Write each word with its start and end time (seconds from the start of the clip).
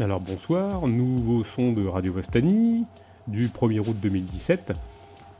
Alors 0.00 0.20
bonsoir, 0.20 0.86
nouveau 0.86 1.44
son 1.44 1.72
de 1.72 1.86
Radio 1.86 2.14
Vostani 2.14 2.86
du 3.28 3.48
1er 3.48 3.80
août 3.80 3.96
2017. 4.00 4.72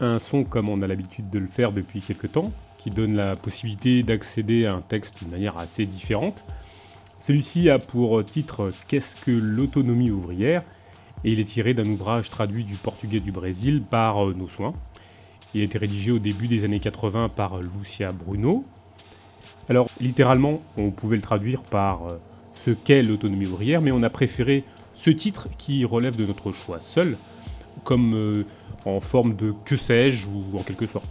Un 0.00 0.18
son 0.18 0.44
comme 0.44 0.68
on 0.68 0.82
a 0.82 0.86
l'habitude 0.86 1.30
de 1.30 1.38
le 1.38 1.46
faire 1.46 1.72
depuis 1.72 2.02
quelques 2.02 2.32
temps, 2.32 2.52
qui 2.76 2.90
donne 2.90 3.16
la 3.16 3.36
possibilité 3.36 4.02
d'accéder 4.02 4.66
à 4.66 4.74
un 4.74 4.82
texte 4.82 5.16
d'une 5.18 5.30
manière 5.30 5.56
assez 5.56 5.86
différente. 5.86 6.44
Celui-ci 7.20 7.70
a 7.70 7.78
pour 7.78 8.22
titre 8.22 8.70
Qu'est-ce 8.86 9.14
que 9.24 9.30
l'autonomie 9.30 10.10
ouvrière? 10.10 10.62
et 11.24 11.32
il 11.32 11.40
est 11.40 11.44
tiré 11.44 11.72
d'un 11.72 11.86
ouvrage 11.86 12.28
traduit 12.28 12.64
du 12.64 12.74
portugais 12.74 13.20
du 13.20 13.32
Brésil 13.32 13.82
par 13.82 14.26
euh, 14.26 14.34
Nos 14.34 14.48
Soins. 14.48 14.74
Il 15.54 15.62
a 15.62 15.64
été 15.64 15.78
rédigé 15.78 16.12
au 16.12 16.18
début 16.18 16.48
des 16.48 16.64
années 16.64 16.80
80 16.80 17.30
par 17.30 17.60
Lucia 17.60 18.12
Bruno. 18.12 18.64
Alors 19.70 19.88
littéralement, 20.00 20.60
on 20.76 20.90
pouvait 20.90 21.16
le 21.16 21.22
traduire 21.22 21.62
par 21.62 22.06
euh, 22.06 22.18
ce 22.64 22.70
qu'est 22.72 23.02
l'autonomie 23.02 23.46
ouvrière, 23.46 23.80
mais 23.80 23.90
on 23.90 24.02
a 24.02 24.10
préféré 24.10 24.64
ce 24.92 25.10
titre 25.10 25.48
qui 25.56 25.84
relève 25.84 26.16
de 26.16 26.26
notre 26.26 26.52
choix 26.52 26.80
seul, 26.80 27.16
comme 27.84 28.14
euh, 28.14 28.44
en 28.84 29.00
forme 29.00 29.34
de 29.34 29.54
que 29.64 29.76
sais-je 29.76 30.26
ou 30.26 30.58
en 30.58 30.62
quelque 30.62 30.86
sorte. 30.86 31.08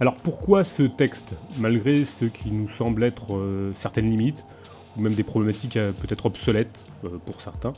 Alors 0.00 0.14
pourquoi 0.14 0.64
ce 0.64 0.84
texte, 0.84 1.34
malgré 1.58 2.06
ce 2.06 2.24
qui 2.24 2.50
nous 2.50 2.68
semble 2.70 3.04
être 3.04 3.36
euh, 3.36 3.72
certaines 3.74 4.08
limites, 4.10 4.46
ou 4.96 5.02
même 5.02 5.14
des 5.14 5.24
problématiques 5.24 5.76
euh, 5.76 5.92
peut-être 5.92 6.24
obsolètes 6.24 6.84
pour 7.26 7.40
certains, 7.40 7.72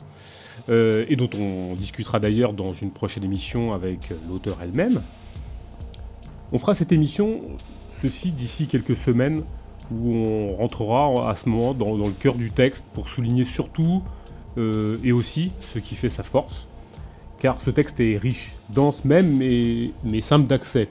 et 0.69 1.15
dont 1.17 1.29
on 1.37 1.73
discutera 1.75 2.19
d'ailleurs 2.19 2.53
dans 2.53 2.71
une 2.71 2.91
prochaine 2.91 3.25
émission 3.25 3.73
avec 3.73 4.13
l'auteur 4.29 4.59
elle-même 4.61 5.01
On 6.53 6.57
fera 6.57 6.73
cette 6.73 6.93
émission, 6.93 7.41
ceci 7.89 8.31
d'ici 8.31 8.67
quelques 8.67 8.95
semaines, 8.95 9.43
où 9.93 10.13
on 10.13 10.55
rentrera 10.55 11.29
à 11.29 11.35
ce 11.35 11.49
moment 11.49 11.73
dans, 11.73 11.95
le 11.95 12.11
cœur 12.11 12.35
du 12.35 12.51
texte 12.51 12.85
pour 12.93 13.09
souligner 13.09 13.45
surtout 13.45 14.01
euh, 14.57 14.97
et 15.03 15.11
aussi 15.11 15.51
ce 15.73 15.79
qui 15.79 15.95
fait 15.95 16.09
sa 16.09 16.23
force, 16.23 16.67
car 17.39 17.61
ce 17.61 17.69
texte 17.71 17.99
est 17.99 18.17
riche, 18.17 18.55
dense 18.69 19.05
même, 19.05 19.37
mais, 19.37 20.21
simple 20.21 20.47
d'accès. 20.47 20.89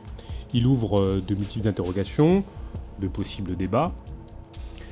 Il 0.53 0.67
ouvre 0.67 0.99
euh, 0.99 1.23
de 1.27 1.35
multiples 1.35 1.69
interrogations, 1.69 2.45
de 3.01 3.09
possibles 3.09 3.57
débats, 3.57 3.93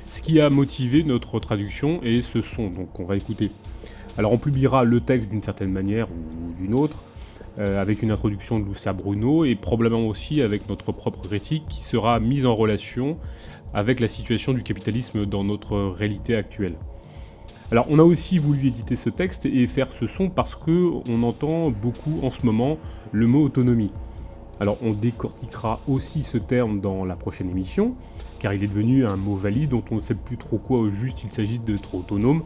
ce 0.09 0.21
qui 0.21 0.41
a 0.41 0.49
motivé 0.49 1.03
notre 1.03 1.39
traduction 1.39 2.01
et 2.03 2.21
ce 2.21 2.41
son 2.41 2.69
donc 2.69 2.91
qu'on 2.93 3.05
va 3.05 3.15
écouter. 3.15 3.51
Alors 4.17 4.33
on 4.33 4.37
publiera 4.37 4.83
le 4.83 4.99
texte 4.99 5.29
d'une 5.29 5.43
certaine 5.43 5.71
manière 5.71 6.07
ou 6.11 6.53
d'une 6.61 6.73
autre, 6.73 7.03
euh, 7.59 7.81
avec 7.81 8.01
une 8.01 8.11
introduction 8.11 8.59
de 8.59 8.65
Lucia 8.65 8.93
Bruno 8.93 9.43
et 9.43 9.55
probablement 9.55 10.07
aussi 10.07 10.41
avec 10.41 10.69
notre 10.69 10.93
propre 10.93 11.27
critique 11.27 11.65
qui 11.69 11.81
sera 11.81 12.17
mise 12.21 12.45
en 12.45 12.55
relation 12.55 13.17
avec 13.73 13.99
la 13.99 14.07
situation 14.07 14.53
du 14.53 14.63
capitalisme 14.63 15.25
dans 15.25 15.43
notre 15.43 15.77
réalité 15.77 16.35
actuelle. 16.35 16.75
Alors 17.71 17.87
on 17.89 17.99
a 17.99 18.03
aussi 18.03 18.37
voulu 18.37 18.67
éditer 18.67 18.97
ce 18.97 19.09
texte 19.09 19.45
et 19.45 19.65
faire 19.65 19.93
ce 19.93 20.05
son 20.05 20.29
parce 20.29 20.55
que 20.55 20.91
on 21.07 21.23
entend 21.23 21.69
beaucoup 21.69 22.19
en 22.21 22.29
ce 22.29 22.45
moment 22.45 22.77
le 23.13 23.27
mot 23.27 23.43
autonomie. 23.43 23.91
Alors 24.59 24.77
on 24.81 24.91
décortiquera 24.91 25.79
aussi 25.87 26.21
ce 26.21 26.37
terme 26.37 26.81
dans 26.81 27.05
la 27.05 27.15
prochaine 27.15 27.49
émission, 27.49 27.95
car 28.39 28.53
il 28.53 28.63
est 28.63 28.67
devenu 28.67 29.05
un 29.05 29.15
mot 29.15 29.37
valide 29.37 29.69
dont 29.69 29.83
on 29.89 29.95
ne 29.95 30.01
sait 30.01 30.15
plus 30.15 30.37
trop 30.37 30.57
quoi 30.57 30.79
au 30.79 30.91
juste 30.91 31.23
il 31.23 31.29
s'agit 31.29 31.59
d'être 31.59 31.95
autonome. 31.95 32.43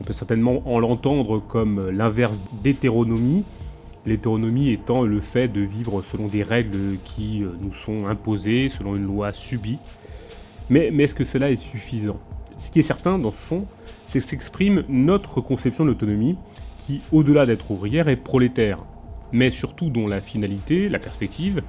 On 0.00 0.04
peut 0.04 0.14
certainement 0.14 0.62
en 0.66 0.80
l'entendre 0.80 1.40
comme 1.40 1.90
l'inverse 1.90 2.40
d'hétéronomie, 2.62 3.44
l'hétéronomie 4.06 4.70
étant 4.70 5.02
le 5.02 5.20
fait 5.20 5.48
de 5.48 5.60
vivre 5.60 6.02
selon 6.02 6.26
des 6.26 6.42
règles 6.42 6.96
qui 7.04 7.42
nous 7.60 7.74
sont 7.74 8.06
imposées, 8.08 8.68
selon 8.68 8.96
une 8.96 9.04
loi 9.04 9.32
subie, 9.32 9.78
mais, 10.70 10.88
est-ce 10.98 11.14
que 11.14 11.24
cela 11.24 11.50
est 11.50 11.56
suffisant? 11.56 12.18
Ce 12.58 12.70
qui 12.70 12.78
est 12.78 12.82
certain 12.82 13.18
dans 13.18 13.30
ce 13.30 13.48
son, 13.48 13.66
c'est 14.06 14.20
que 14.20 14.24
s'exprime 14.24 14.84
notre 14.88 15.40
conception 15.40 15.84
de 15.84 15.90
l'autonomie, 15.90 16.36
qui, 16.78 17.02
au-delà 17.12 17.46
d'être 17.46 17.70
ouvrière, 17.70 18.08
est 18.08 18.16
prolétaire, 18.16 18.78
mais 19.32 19.50
surtout 19.50 19.90
dont 19.90 20.06
la 20.06 20.20
finalité, 20.20 20.88
la 20.88 20.98
perspective, 20.98 21.62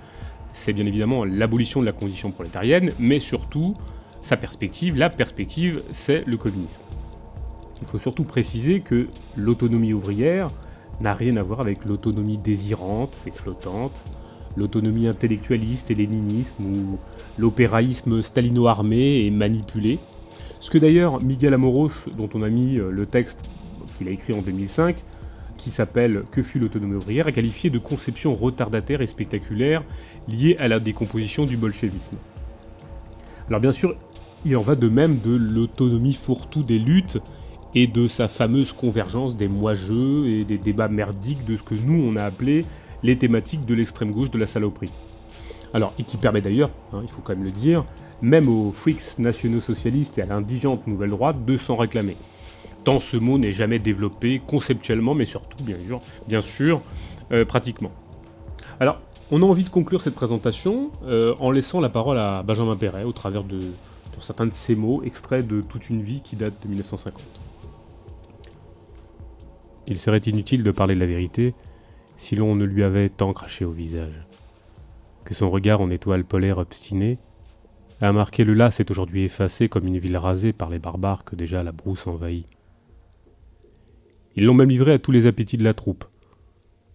c'est 0.54 0.74
bien 0.74 0.86
évidemment 0.86 1.26
l'abolition 1.26 1.82
de 1.82 1.86
la 1.86 1.92
condition 1.92 2.32
prolétarienne, 2.32 2.92
mais 3.00 3.20
surtout 3.20 3.74
sa 4.22 4.38
perspective, 4.38 4.96
la 4.96 5.10
perspective, 5.10 5.84
c'est 5.92 6.24
le 6.26 6.38
communisme. 6.38 6.82
Il 7.82 7.88
faut 7.88 7.98
surtout 7.98 8.24
préciser 8.24 8.80
que 8.80 9.08
l'autonomie 9.36 9.94
ouvrière 9.94 10.48
n'a 11.02 11.14
rien 11.14 11.36
à 11.38 11.44
voir 11.44 11.60
avec 11.60 11.86
l'autonomie 11.86 12.38
désirante 12.38 13.22
et 13.28 13.32
flottante, 13.32 14.04
l'autonomie 14.56 15.08
intellectualiste 15.08 15.92
et 15.92 15.96
léninisme 15.96 16.64
ou 16.64 16.98
l'opéraïsme 17.38 18.22
stalino-armé 18.22 19.26
et 19.26 19.32
manipulé. 19.32 20.00
Ce 20.60 20.70
que 20.70 20.78
d'ailleurs 20.78 21.22
Miguel 21.24 21.54
Amoros, 21.54 22.10
dont 22.18 22.30
on 22.34 22.42
a 22.42 22.50
mis 22.50 22.78
euh, 22.78 22.92
le 22.92 23.06
texte 23.06 23.44
qu'il 23.96 24.08
a 24.08 24.12
écrit 24.12 24.34
en 24.34 24.42
2005, 24.42 24.98
qui 25.58 25.70
s'appelle 25.70 26.24
Que 26.32 26.42
fut 26.42 26.60
l'autonomie 26.60 26.96
ouvrière, 26.96 27.28
a 27.28 27.32
qualifié 27.32 27.70
de 27.70 27.80
conception 27.80 28.34
retardataire 28.34 29.02
et 29.02 29.08
spectaculaire 29.08 29.84
liée 30.28 30.58
à 30.60 30.68
la 30.68 30.80
décomposition 30.80 31.46
du 31.46 31.58
bolchevisme. 31.58 32.18
Alors 33.48 33.62
bien 33.62 33.72
sûr, 33.72 33.96
il 34.44 34.58
en 34.58 34.62
va 34.62 34.76
de 34.76 34.90
même 34.90 35.20
de 35.20 35.36
l'autonomie 35.36 36.14
fourre-tout 36.14 36.64
des 36.64 36.80
luttes 36.80 37.20
et 37.74 37.88
de 37.88 38.08
sa 38.08 38.28
fameuse 38.28 38.74
convergence 38.74 39.36
des 39.36 39.48
moi-jeux 39.48 40.28
et 40.28 40.44
des 40.44 40.58
débats 40.58 40.88
merdiques 40.88 41.46
de 41.46 41.58
ce 41.58 41.64
que 41.64 41.76
nous 41.76 42.02
on 42.02 42.16
a 42.16 42.24
appelé 42.24 42.64
les 43.04 43.18
thématiques 43.18 43.66
de 43.66 43.74
l'extrême 43.74 44.12
gauche 44.12 44.32
de 44.32 44.40
la 44.40 44.48
saloperie. 44.48 44.92
Alors, 45.76 45.94
et 46.00 46.04
qui 46.04 46.16
permet 46.16 46.40
d'ailleurs, 46.40 46.70
hein, 46.94 47.02
il 47.04 47.10
faut 47.10 47.22
quand 47.22 47.36
même 47.36 47.44
le 47.44 47.52
dire, 47.52 47.84
même 48.22 48.48
aux 48.48 48.72
freaks 48.72 49.20
nationaux-socialistes 49.20 50.18
et 50.18 50.22
à 50.22 50.26
l'indigente 50.26 50.88
nouvelle 50.88 51.10
droite 51.10 51.44
de 51.44 51.58
s'en 51.58 51.76
réclamer. 51.76 52.16
Tant 52.86 53.02
ce 53.02 53.18
mot 53.18 53.38
n'est 53.38 53.52
jamais 53.52 53.78
développé 53.78 54.42
conceptuellement, 54.48 55.14
mais 55.14 55.26
surtout, 55.26 55.58
bien 56.30 56.40
sûr, 56.40 56.82
euh, 57.34 57.44
pratiquement. 57.44 57.92
Alors, 58.80 59.02
on 59.32 59.42
a 59.42 59.46
envie 59.46 59.66
de 59.66 59.70
conclure 59.70 60.00
cette 60.00 60.16
présentation 60.16 60.92
euh, 61.08 61.36
en 61.42 61.52
laissant 61.52 61.82
la 61.82 61.90
parole 61.90 62.20
à 62.20 62.42
Benjamin 62.42 62.78
Perret 62.78 63.04
au 63.04 63.12
travers 63.12 63.44
de 63.44 63.60
certains 64.20 64.46
de 64.46 64.52
ses 64.52 64.78
mots, 64.78 65.04
extraits 65.04 65.46
de 65.46 65.60
toute 65.60 65.90
une 65.90 66.02
vie 66.02 66.22
qui 66.22 66.38
date 66.38 66.54
de 66.64 66.70
1950. 66.70 67.22
Il 69.88 70.00
serait 70.00 70.20
inutile 70.20 70.64
de 70.64 70.72
parler 70.72 70.96
de 70.96 71.02
la 71.02 71.06
vérité, 71.06 71.54
si 72.18 72.38
l'on 72.38 72.56
ne 72.56 72.64
lui 72.64 72.82
avait 72.82 73.10
tant 73.10 73.34
craché 73.34 73.66
au 73.66 73.72
visage. 73.72 74.25
Que 75.26 75.34
son 75.34 75.50
regard 75.50 75.82
en 75.82 75.90
étoile 75.90 76.24
polaire 76.24 76.60
obstinée 76.60 77.18
a 78.02 78.12
marqué 78.12 78.44
le 78.44 78.54
las 78.54 78.80
est 78.80 78.92
aujourd'hui 78.92 79.24
effacé 79.24 79.70
comme 79.70 79.88
une 79.88 79.98
ville 79.98 80.18
rasée 80.18 80.54
par 80.54 80.70
les 80.70 80.80
barbares 80.80 81.24
que 81.24 81.36
déjà 81.36 81.64
la 81.64 81.72
brousse 81.72 82.08
envahit. 82.08 82.46
Ils 84.36 84.46
l'ont 84.46 84.54
même 84.54 84.70
livré 84.70 84.94
à 84.94 85.00
tous 85.00 85.12
les 85.12 85.26
appétits 85.26 85.58
de 85.58 85.64
la 85.64 85.74
troupe. 85.74 86.06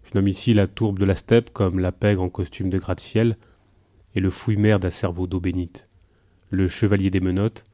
Je 0.04 0.10
nomme 0.14 0.28
ici 0.28 0.54
la 0.54 0.66
tourbe 0.66 0.98
de 0.98 1.04
la 1.04 1.14
steppe 1.14 1.50
comme 1.52 1.78
la 1.78 1.90
pègre 1.90 2.22
en 2.22 2.28
costume 2.28 2.70
de 2.70 2.78
gratte-ciel 2.78 3.36
et 4.14 4.20
le 4.20 4.30
fouille-merde 4.30 4.84
à 4.84 4.90
cerveau 4.90 5.26
d'eau 5.26 5.40
bénite, 5.40 5.88
le 6.50 6.68
chevalier 6.68 7.10
des 7.10 7.20
menottes, 7.20 7.64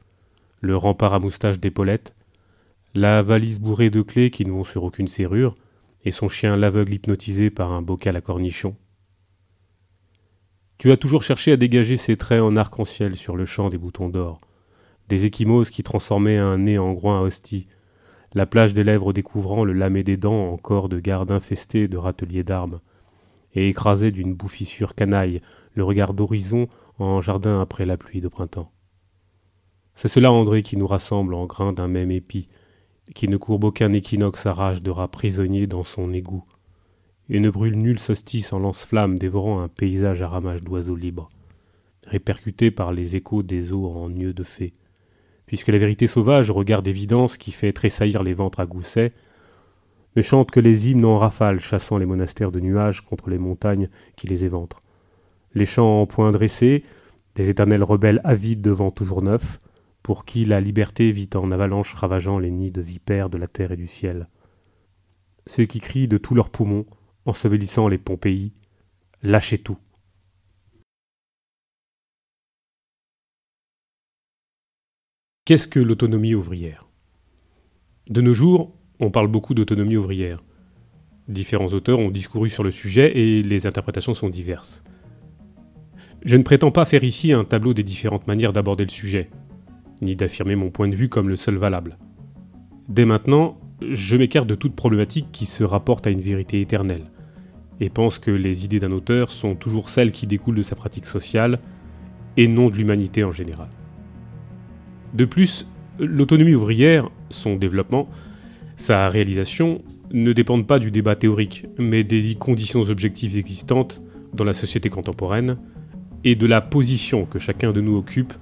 le 0.61 0.77
rempart 0.77 1.13
à 1.13 1.19
moustache 1.19 1.59
d'épaulettes, 1.59 2.15
la 2.95 3.21
valise 3.21 3.59
bourrée 3.59 3.89
de 3.89 4.01
clés 4.01 4.31
qui 4.31 4.45
ne 4.45 4.51
vont 4.51 4.63
sur 4.63 4.83
aucune 4.83 5.07
serrure, 5.07 5.55
et 6.03 6.11
son 6.11 6.29
chien 6.29 6.55
l'aveugle 6.55 6.93
hypnotisé 6.93 7.49
par 7.49 7.71
un 7.71 7.81
bocal 7.81 8.15
à 8.15 8.21
cornichons. 8.21 8.75
Tu 10.77 10.91
as 10.91 10.97
toujours 10.97 11.23
cherché 11.23 11.51
à 11.51 11.57
dégager 11.57 11.97
ses 11.97 12.17
traits 12.17 12.41
en 12.41 12.55
arc-en-ciel 12.55 13.17
sur 13.17 13.35
le 13.35 13.47
champ 13.47 13.69
des 13.69 13.79
boutons 13.79 14.09
d'or, 14.09 14.41
des 15.09 15.25
échymoses 15.25 15.71
qui 15.71 15.81
transformaient 15.81 16.37
un 16.37 16.59
nez 16.59 16.77
en 16.77 16.93
groin 16.93 17.19
à 17.19 17.23
hostie, 17.23 17.65
la 18.35 18.45
plage 18.45 18.75
des 18.75 18.83
lèvres 18.83 19.11
découvrant 19.11 19.65
le 19.65 19.73
lamé 19.73 20.03
des 20.03 20.17
dents 20.17 20.51
en 20.51 20.57
corps 20.57 20.87
de 20.87 20.99
garde 20.99 21.31
infesté 21.31 21.87
de 21.87 21.97
râteliers 21.97 22.43
d'armes, 22.43 22.79
et 23.55 23.69
écrasé 23.69 24.11
d'une 24.11 24.35
bouffissure 24.35 24.93
canaille, 24.93 25.41
le 25.73 25.83
regard 25.83 26.13
d'horizon 26.13 26.67
en 26.99 27.21
jardin 27.21 27.59
après 27.59 27.87
la 27.87 27.97
pluie 27.97 28.21
de 28.21 28.27
printemps. 28.27 28.71
C'est 29.95 30.09
cela, 30.09 30.31
André, 30.31 30.61
qui 30.61 30.77
nous 30.77 30.85
rassemble 30.85 31.33
en 31.33 31.47
grains 31.47 31.73
d'un 31.73 31.87
même 31.87 32.11
épi, 32.11 32.49
qui 33.15 33.27
ne 33.27 33.37
courbe 33.37 33.63
aucun 33.63 33.93
équinoxe 33.93 34.45
à 34.45 34.53
rage 34.53 34.83
de 34.83 34.91
rats 34.91 35.07
prisonnier 35.07 35.65
dans 35.65 35.83
son 35.83 36.13
égout, 36.13 36.43
et 37.29 37.39
ne 37.39 37.49
brûle 37.49 37.77
nul 37.77 37.99
solstice 37.99 38.53
en 38.53 38.59
lance-flamme 38.59 39.17
dévorant 39.17 39.61
un 39.61 39.67
paysage 39.67 40.21
à 40.21 40.27
ramage 40.27 40.61
d'oiseaux 40.61 40.95
libres, 40.95 41.29
répercuté 42.05 42.71
par 42.71 42.93
les 42.93 43.15
échos 43.15 43.43
des 43.43 43.71
eaux 43.71 43.87
en 43.87 44.09
nœuds 44.09 44.33
de 44.33 44.43
fées, 44.43 44.73
puisque 45.45 45.69
la 45.69 45.77
vérité 45.77 46.07
sauvage, 46.07 46.51
regard 46.51 46.83
d'évidence 46.83 47.37
qui 47.37 47.51
fait 47.51 47.73
tressaillir 47.73 48.23
les 48.23 48.33
ventres 48.33 48.59
à 48.59 48.65
gousset, 48.65 49.13
ne 50.15 50.21
chante 50.21 50.51
que 50.51 50.59
les 50.59 50.89
hymnes 50.89 51.05
en 51.05 51.17
rafale 51.17 51.59
chassant 51.59 51.97
les 51.97 52.05
monastères 52.05 52.51
de 52.51 52.59
nuages 52.59 53.01
contre 53.01 53.29
les 53.29 53.37
montagnes 53.37 53.89
qui 54.15 54.27
les 54.27 54.45
éventrent. 54.45 54.79
Les 55.53 55.65
chants 55.65 56.01
en 56.01 56.05
point 56.07 56.31
dressés, 56.31 56.83
des 57.35 57.49
éternels 57.49 57.83
rebelles 57.83 58.21
avides 58.23 58.61
devant 58.61 58.89
toujours 58.89 59.21
neuf, 59.21 59.59
pour 60.01 60.25
qui 60.25 60.45
la 60.45 60.59
liberté 60.59 61.11
vit 61.11 61.29
en 61.35 61.51
avalanche 61.51 61.93
ravageant 61.93 62.39
les 62.39 62.49
nids 62.49 62.71
de 62.71 62.81
vipères 62.81 63.29
de 63.29 63.37
la 63.37 63.47
terre 63.47 63.73
et 63.73 63.77
du 63.77 63.87
ciel. 63.87 64.27
Ceux 65.45 65.65
qui 65.65 65.79
crient 65.79 66.07
de 66.07 66.17
tous 66.17 66.33
leurs 66.33 66.49
poumons, 66.49 66.85
ensevelissant 67.27 67.87
les 67.87 67.97
Pompéi, 67.97 68.53
lâchez 69.21 69.57
tout. 69.57 69.77
Qu'est-ce 75.45 75.67
que 75.67 75.79
l'autonomie 75.79 76.35
ouvrière? 76.35 76.89
De 78.09 78.21
nos 78.21 78.33
jours, 78.33 78.75
on 78.99 79.11
parle 79.11 79.27
beaucoup 79.27 79.53
d'autonomie 79.53 79.97
ouvrière. 79.97 80.43
Différents 81.27 81.67
auteurs 81.67 81.99
ont 81.99 82.09
discouru 82.09 82.49
sur 82.49 82.63
le 82.63 82.71
sujet 82.71 83.17
et 83.17 83.43
les 83.43 83.67
interprétations 83.67 84.13
sont 84.13 84.29
diverses. 84.29 84.83
Je 86.23 86.35
ne 86.37 86.43
prétends 86.43 86.71
pas 86.71 86.85
faire 86.85 87.03
ici 87.03 87.31
un 87.31 87.43
tableau 87.43 87.73
des 87.73 87.83
différentes 87.83 88.27
manières 88.27 88.53
d'aborder 88.53 88.85
le 88.85 88.89
sujet, 88.89 89.29
ni 90.01 90.15
d'affirmer 90.15 90.55
mon 90.55 90.69
point 90.69 90.87
de 90.87 90.95
vue 90.95 91.09
comme 91.09 91.29
le 91.29 91.35
seul 91.35 91.57
valable. 91.57 91.97
Dès 92.87 93.05
maintenant, 93.05 93.59
je 93.81 94.17
m'écarte 94.17 94.47
de 94.47 94.55
toute 94.55 94.75
problématique 94.75 95.27
qui 95.31 95.45
se 95.45 95.63
rapporte 95.63 96.07
à 96.07 96.09
une 96.09 96.21
vérité 96.21 96.61
éternelle, 96.61 97.11
et 97.79 97.89
pense 97.89 98.19
que 98.19 98.31
les 98.31 98.65
idées 98.65 98.79
d'un 98.79 98.91
auteur 98.91 99.31
sont 99.31 99.55
toujours 99.55 99.89
celles 99.89 100.11
qui 100.11 100.27
découlent 100.27 100.55
de 100.55 100.63
sa 100.63 100.75
pratique 100.75 101.05
sociale, 101.05 101.59
et 102.37 102.47
non 102.47 102.69
de 102.69 102.75
l'humanité 102.75 103.23
en 103.23 103.31
général. 103.31 103.69
De 105.13 105.25
plus, 105.25 105.67
l'autonomie 105.99 106.53
ouvrière, 106.53 107.09
son 107.29 107.55
développement, 107.55 108.07
sa 108.75 109.09
réalisation, 109.09 109.81
ne 110.13 110.33
dépendent 110.33 110.67
pas 110.67 110.79
du 110.79 110.91
débat 110.91 111.15
théorique, 111.15 111.65
mais 111.77 112.03
des 112.03 112.35
conditions 112.35 112.81
objectives 112.81 113.37
existantes 113.37 114.01
dans 114.33 114.43
la 114.43 114.53
société 114.53 114.89
contemporaine, 114.89 115.57
et 116.23 116.35
de 116.35 116.45
la 116.45 116.61
position 116.61 117.25
que 117.25 117.39
chacun 117.39 117.71
de 117.71 117.81
nous 117.81 117.97
occupe 117.97 118.33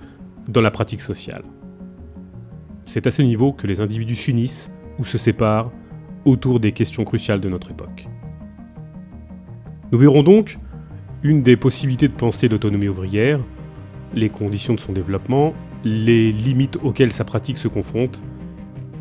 dans 0.48 0.62
la 0.62 0.72
pratique 0.72 1.02
sociale. 1.02 1.44
C'est 2.86 3.08
à 3.08 3.12
ce 3.12 3.22
niveau 3.22 3.52
que 3.52 3.68
les 3.68 3.82
individus 3.82 4.16
s'unissent 4.16 4.72
ou 5.00 5.06
se 5.06 5.18
séparent 5.18 5.72
autour 6.24 6.60
des 6.60 6.72
questions 6.72 7.04
cruciales 7.04 7.42
de 7.42 7.50
notre 7.50 7.72
époque. 7.72 8.08
Nous 9.92 9.98
verrons 10.00 10.24
donc 10.24 10.58
une 11.24 11.44
des 11.44 11.58
possibilités 11.58 12.08
de 12.08 12.14
penser 12.14 12.48
l'autonomie 12.48 12.88
ouvrière, 12.88 13.40
les 14.14 14.30
conditions 14.30 14.74
de 14.74 14.80
son 14.80 14.94
développement, 14.94 15.54
les 15.84 16.32
limites 16.32 16.78
auxquelles 16.84 17.12
sa 17.12 17.24
pratique 17.24 17.58
se 17.58 17.68
confronte 17.68 18.22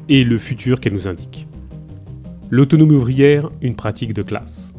et 0.09 0.25
le 0.25 0.39
futur 0.39 0.81
qu'elle 0.81 0.95
nous 0.95 1.09
indique. 1.09 1.49
L'autonomie 2.51 2.95
ouvrière, 2.95 3.51
une 3.63 3.75
pratique 3.75 4.13
de 4.13 4.23
classe. 4.23 4.75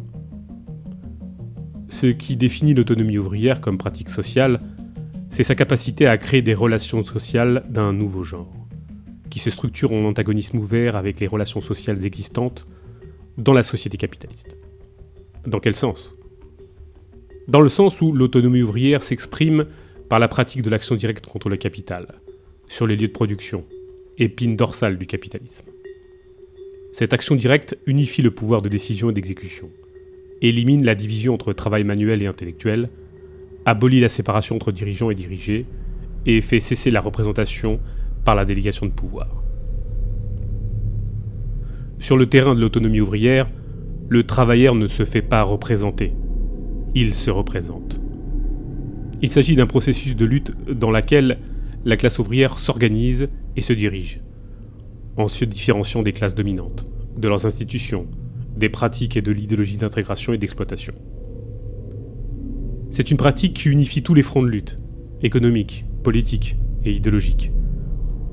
Ce 1.89 2.07
qui 2.07 2.35
définit 2.35 2.73
l'autonomie 2.73 3.17
ouvrière 3.17 3.61
comme 3.61 3.77
pratique 3.77 4.09
sociale, 4.09 4.61
c'est 5.29 5.43
sa 5.43 5.55
capacité 5.55 6.07
à 6.07 6.17
créer 6.17 6.41
des 6.41 6.53
relations 6.53 7.03
sociales 7.03 7.65
d'un 7.69 7.93
nouveau 7.93 8.23
genre 8.23 8.53
qui 9.29 9.39
se 9.39 9.49
structure 9.49 9.91
en 9.91 10.05
antagonisme 10.05 10.59
ouvert 10.59 10.95
avec 10.95 11.19
les 11.19 11.27
relations 11.27 11.59
sociales 11.59 12.05
existantes 12.05 12.65
dans 13.37 13.53
la 13.53 13.63
société 13.63 13.97
capitaliste. 13.97 14.57
Dans 15.47 15.59
quel 15.59 15.75
sens? 15.75 16.17
Dans 17.47 17.61
le 17.61 17.69
sens 17.69 18.01
où 18.01 18.11
l'autonomie 18.11 18.63
ouvrière 18.63 19.03
s'exprime 19.03 19.65
par 20.09 20.19
la 20.19 20.27
pratique 20.27 20.63
de 20.63 20.69
l'action 20.69 20.95
directe 20.95 21.27
contre 21.27 21.49
le 21.49 21.57
capital, 21.57 22.07
sur 22.67 22.87
les 22.87 22.95
lieux 22.95 23.07
de 23.07 23.13
production, 23.13 23.63
épine 24.17 24.55
dorsale 24.55 24.97
du 24.97 25.05
capitalisme. 25.05 25.65
Cette 26.93 27.13
action 27.13 27.35
directe 27.35 27.77
unifie 27.85 28.23
le 28.23 28.31
pouvoir 28.31 28.61
de 28.61 28.69
décision 28.69 29.11
et 29.11 29.13
d'exécution, 29.13 29.69
élimine 30.41 30.83
la 30.83 30.95
division 30.95 31.33
entre 31.35 31.53
travail 31.53 31.83
manuel 31.83 32.23
et 32.23 32.27
intellectuel, 32.27 32.89
abolit 33.65 33.99
la 33.99 34.09
séparation 34.09 34.55
entre 34.55 34.71
dirigeants 34.71 35.11
et 35.11 35.15
dirigés, 35.15 35.65
et 36.25 36.41
fait 36.41 36.59
cesser 36.59 36.89
la 36.89 37.01
représentation 37.01 37.79
par 38.23 38.33
la 38.33 38.45
délégation 38.45 38.87
de 38.87 38.91
pouvoir. 38.91 39.43
Sur 41.99 42.17
le 42.17 42.25
terrain 42.25 42.55
de 42.55 42.61
l'autonomie 42.61 42.99
ouvrière, 42.99 43.47
le 44.07 44.23
travailleur 44.23 44.75
ne 44.75 44.87
se 44.87 45.05
fait 45.05 45.21
pas 45.21 45.43
représenter, 45.43 46.13
il 46.93 47.13
se 47.13 47.31
représente. 47.31 47.99
Il 49.21 49.29
s'agit 49.29 49.55
d'un 49.55 49.67
processus 49.67 50.15
de 50.15 50.25
lutte 50.25 50.53
dans 50.67 50.91
lequel 50.91 51.37
la 51.83 51.97
classe 51.97 52.19
ouvrière 52.19 52.59
s'organise 52.59 53.27
et 53.55 53.61
se 53.61 53.73
dirige, 53.73 54.21
en 55.17 55.27
se 55.27 55.45
différenciant 55.45 56.03
des 56.03 56.13
classes 56.13 56.35
dominantes, 56.35 56.85
de 57.17 57.27
leurs 57.27 57.45
institutions, 57.45 58.07
des 58.55 58.69
pratiques 58.69 59.17
et 59.17 59.21
de 59.21 59.31
l'idéologie 59.31 59.77
d'intégration 59.77 60.33
et 60.33 60.37
d'exploitation. 60.37 60.93
C'est 62.89 63.11
une 63.11 63.17
pratique 63.17 63.55
qui 63.55 63.69
unifie 63.69 64.03
tous 64.03 64.13
les 64.13 64.23
fronts 64.23 64.43
de 64.43 64.49
lutte, 64.49 64.77
économiques, 65.21 65.85
politiques 66.03 66.55
et 66.83 66.91
idéologiques, 66.91 67.51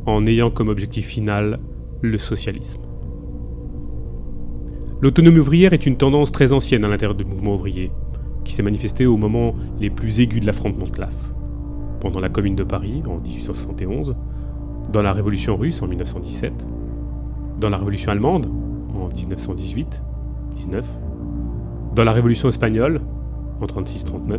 en 0.07 0.27
ayant 0.27 0.51
comme 0.51 0.69
objectif 0.69 1.07
final 1.07 1.59
le 2.01 2.19
socialisme. 2.19 2.83
L'autonomie 5.03 5.41
ouvrière 5.41 5.73
est 5.73 5.85
une 5.85 5.97
tendance 5.97 6.31
très 6.31 6.53
ancienne 6.53 6.85
à 6.85 6.89
l'intérieur 6.89 7.17
du 7.17 7.25
mouvement 7.25 7.57
ouvrier, 7.57 7.91
qui 8.45 8.53
s'est 8.53 8.63
manifestée 8.63 9.05
au 9.05 9.17
moment 9.17 9.57
les 9.81 9.91
plus 9.91 10.21
aigus 10.21 10.41
de 10.41 10.47
l'affrontement 10.47 10.87
de 10.87 10.93
classe. 10.93 11.35
Pendant 11.99 12.21
la 12.21 12.29
Commune 12.29 12.55
de 12.55 12.63
Paris 12.63 13.03
en 13.09 13.19
1871, 13.19 14.15
dans 14.93 15.03
la 15.03 15.13
Révolution 15.13 15.57
russe 15.57 15.83
en 15.83 15.89
1917, 15.89 16.53
dans 17.59 17.69
la 17.69 17.79
Révolution 17.79 18.13
allemande 18.13 18.47
en 18.95 19.09
1918, 19.09 20.03
19, 20.55 20.87
dans 21.97 22.05
la 22.05 22.13
Révolution 22.13 22.49
espagnole 22.49 23.01
en 23.61 23.67
36-39, 23.67 24.39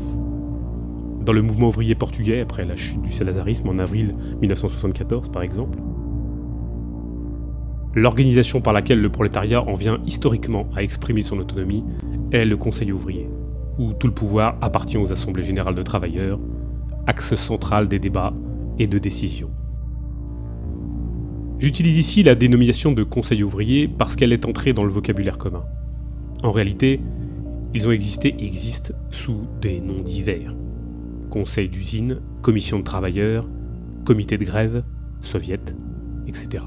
dans 1.26 1.34
le 1.34 1.42
mouvement 1.42 1.68
ouvrier 1.68 1.94
portugais 1.94 2.40
après 2.40 2.64
la 2.64 2.78
chute 2.78 3.02
du 3.02 3.12
salazarisme 3.12 3.68
en 3.68 3.80
avril 3.80 4.14
1974 4.40 5.28
par 5.28 5.42
exemple. 5.42 5.78
L'organisation 7.96 8.62
par 8.62 8.74
laquelle 8.74 9.02
le 9.02 9.10
prolétariat 9.10 9.62
en 9.62 9.76
vient 9.76 10.00
historiquement 10.06 10.68
à 10.76 10.84
exprimer 10.84 11.22
son 11.22 11.40
autonomie 11.40 11.84
est 12.32 12.46
le 12.46 12.58
Conseil 12.58 12.92
ouvrier, 12.92 13.30
où 13.78 13.94
tout 13.94 14.08
le 14.08 14.14
pouvoir 14.14 14.58
appartient 14.62 14.98
aux 14.98 15.12
assemblées 15.12 15.44
générales 15.44 15.76
de 15.76 15.84
travailleurs, 15.84 16.40
axe 17.06 17.36
central 17.36 17.88
des 17.88 18.00
débats 18.00 18.34
et 18.80 18.88
de 18.88 18.98
décisions. 18.98 19.52
J'utilise 21.60 21.98
ici 21.98 22.24
la 22.24 22.36
dénomination 22.36 22.92
de 22.92 23.04
Conseil 23.04 23.44
ouvrier 23.44 23.88
parce 23.88 24.16
qu'elle 24.16 24.34
est 24.34 24.46
entrée 24.46 24.74
dans 24.74 24.84
le 24.84 24.90
vocabulaire 24.90 25.38
commun. 25.38 25.64
En 26.44 26.52
réalité, 26.52 27.00
ils 27.74 27.88
ont 27.88 27.92
existé 27.92 28.36
et 28.40 28.46
existent 28.46 28.94
sous 29.12 29.48
des 29.62 29.80
noms 29.80 30.02
divers 30.02 30.56
conseil 31.34 31.68
d'usine, 31.68 32.22
commission 32.44 32.78
de 32.78 32.84
travailleurs, 32.84 33.50
comité 34.06 34.38
de 34.38 34.46
grève, 34.46 34.84
soviet, 35.22 35.76
etc. 36.28 36.64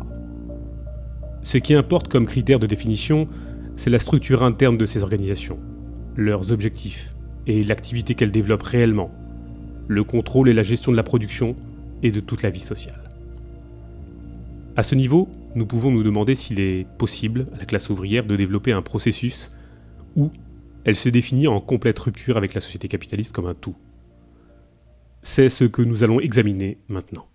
Ce 1.46 1.58
qui 1.58 1.74
importe 1.74 2.08
comme 2.08 2.26
critère 2.26 2.58
de 2.58 2.66
définition, 2.66 3.28
c'est 3.76 3.88
la 3.88 4.00
structure 4.00 4.42
interne 4.42 4.76
de 4.76 4.84
ces 4.84 5.04
organisations, 5.04 5.60
leurs 6.16 6.50
objectifs 6.50 7.14
et 7.46 7.62
l'activité 7.62 8.16
qu'elles 8.16 8.32
développent 8.32 8.64
réellement, 8.64 9.12
le 9.86 10.02
contrôle 10.02 10.48
et 10.48 10.52
la 10.52 10.64
gestion 10.64 10.90
de 10.90 10.96
la 10.96 11.04
production 11.04 11.54
et 12.02 12.10
de 12.10 12.18
toute 12.18 12.42
la 12.42 12.50
vie 12.50 12.58
sociale. 12.58 13.12
À 14.74 14.82
ce 14.82 14.96
niveau, 14.96 15.28
nous 15.54 15.66
pouvons 15.66 15.92
nous 15.92 16.02
demander 16.02 16.34
s'il 16.34 16.58
est 16.58 16.84
possible 16.98 17.46
à 17.54 17.58
la 17.58 17.64
classe 17.64 17.90
ouvrière 17.90 18.26
de 18.26 18.34
développer 18.34 18.72
un 18.72 18.82
processus 18.82 19.48
où 20.16 20.32
elle 20.82 20.96
se 20.96 21.08
définit 21.08 21.46
en 21.46 21.60
complète 21.60 22.00
rupture 22.00 22.36
avec 22.36 22.54
la 22.54 22.60
société 22.60 22.88
capitaliste 22.88 23.32
comme 23.32 23.46
un 23.46 23.54
tout. 23.54 23.76
C'est 25.22 25.48
ce 25.48 25.62
que 25.62 25.82
nous 25.82 26.02
allons 26.02 26.18
examiner 26.18 26.78
maintenant. 26.88 27.28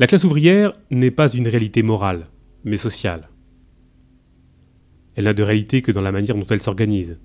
La 0.00 0.06
classe 0.06 0.22
ouvrière 0.22 0.70
n'est 0.92 1.10
pas 1.10 1.28
une 1.28 1.48
réalité 1.48 1.82
morale, 1.82 2.26
mais 2.62 2.76
sociale. 2.76 3.30
Elle 5.16 5.24
n'a 5.24 5.34
de 5.34 5.42
réalité 5.42 5.82
que 5.82 5.90
dans 5.90 6.02
la 6.02 6.12
manière 6.12 6.36
dont 6.36 6.46
elle 6.46 6.62
s'organise, 6.62 7.16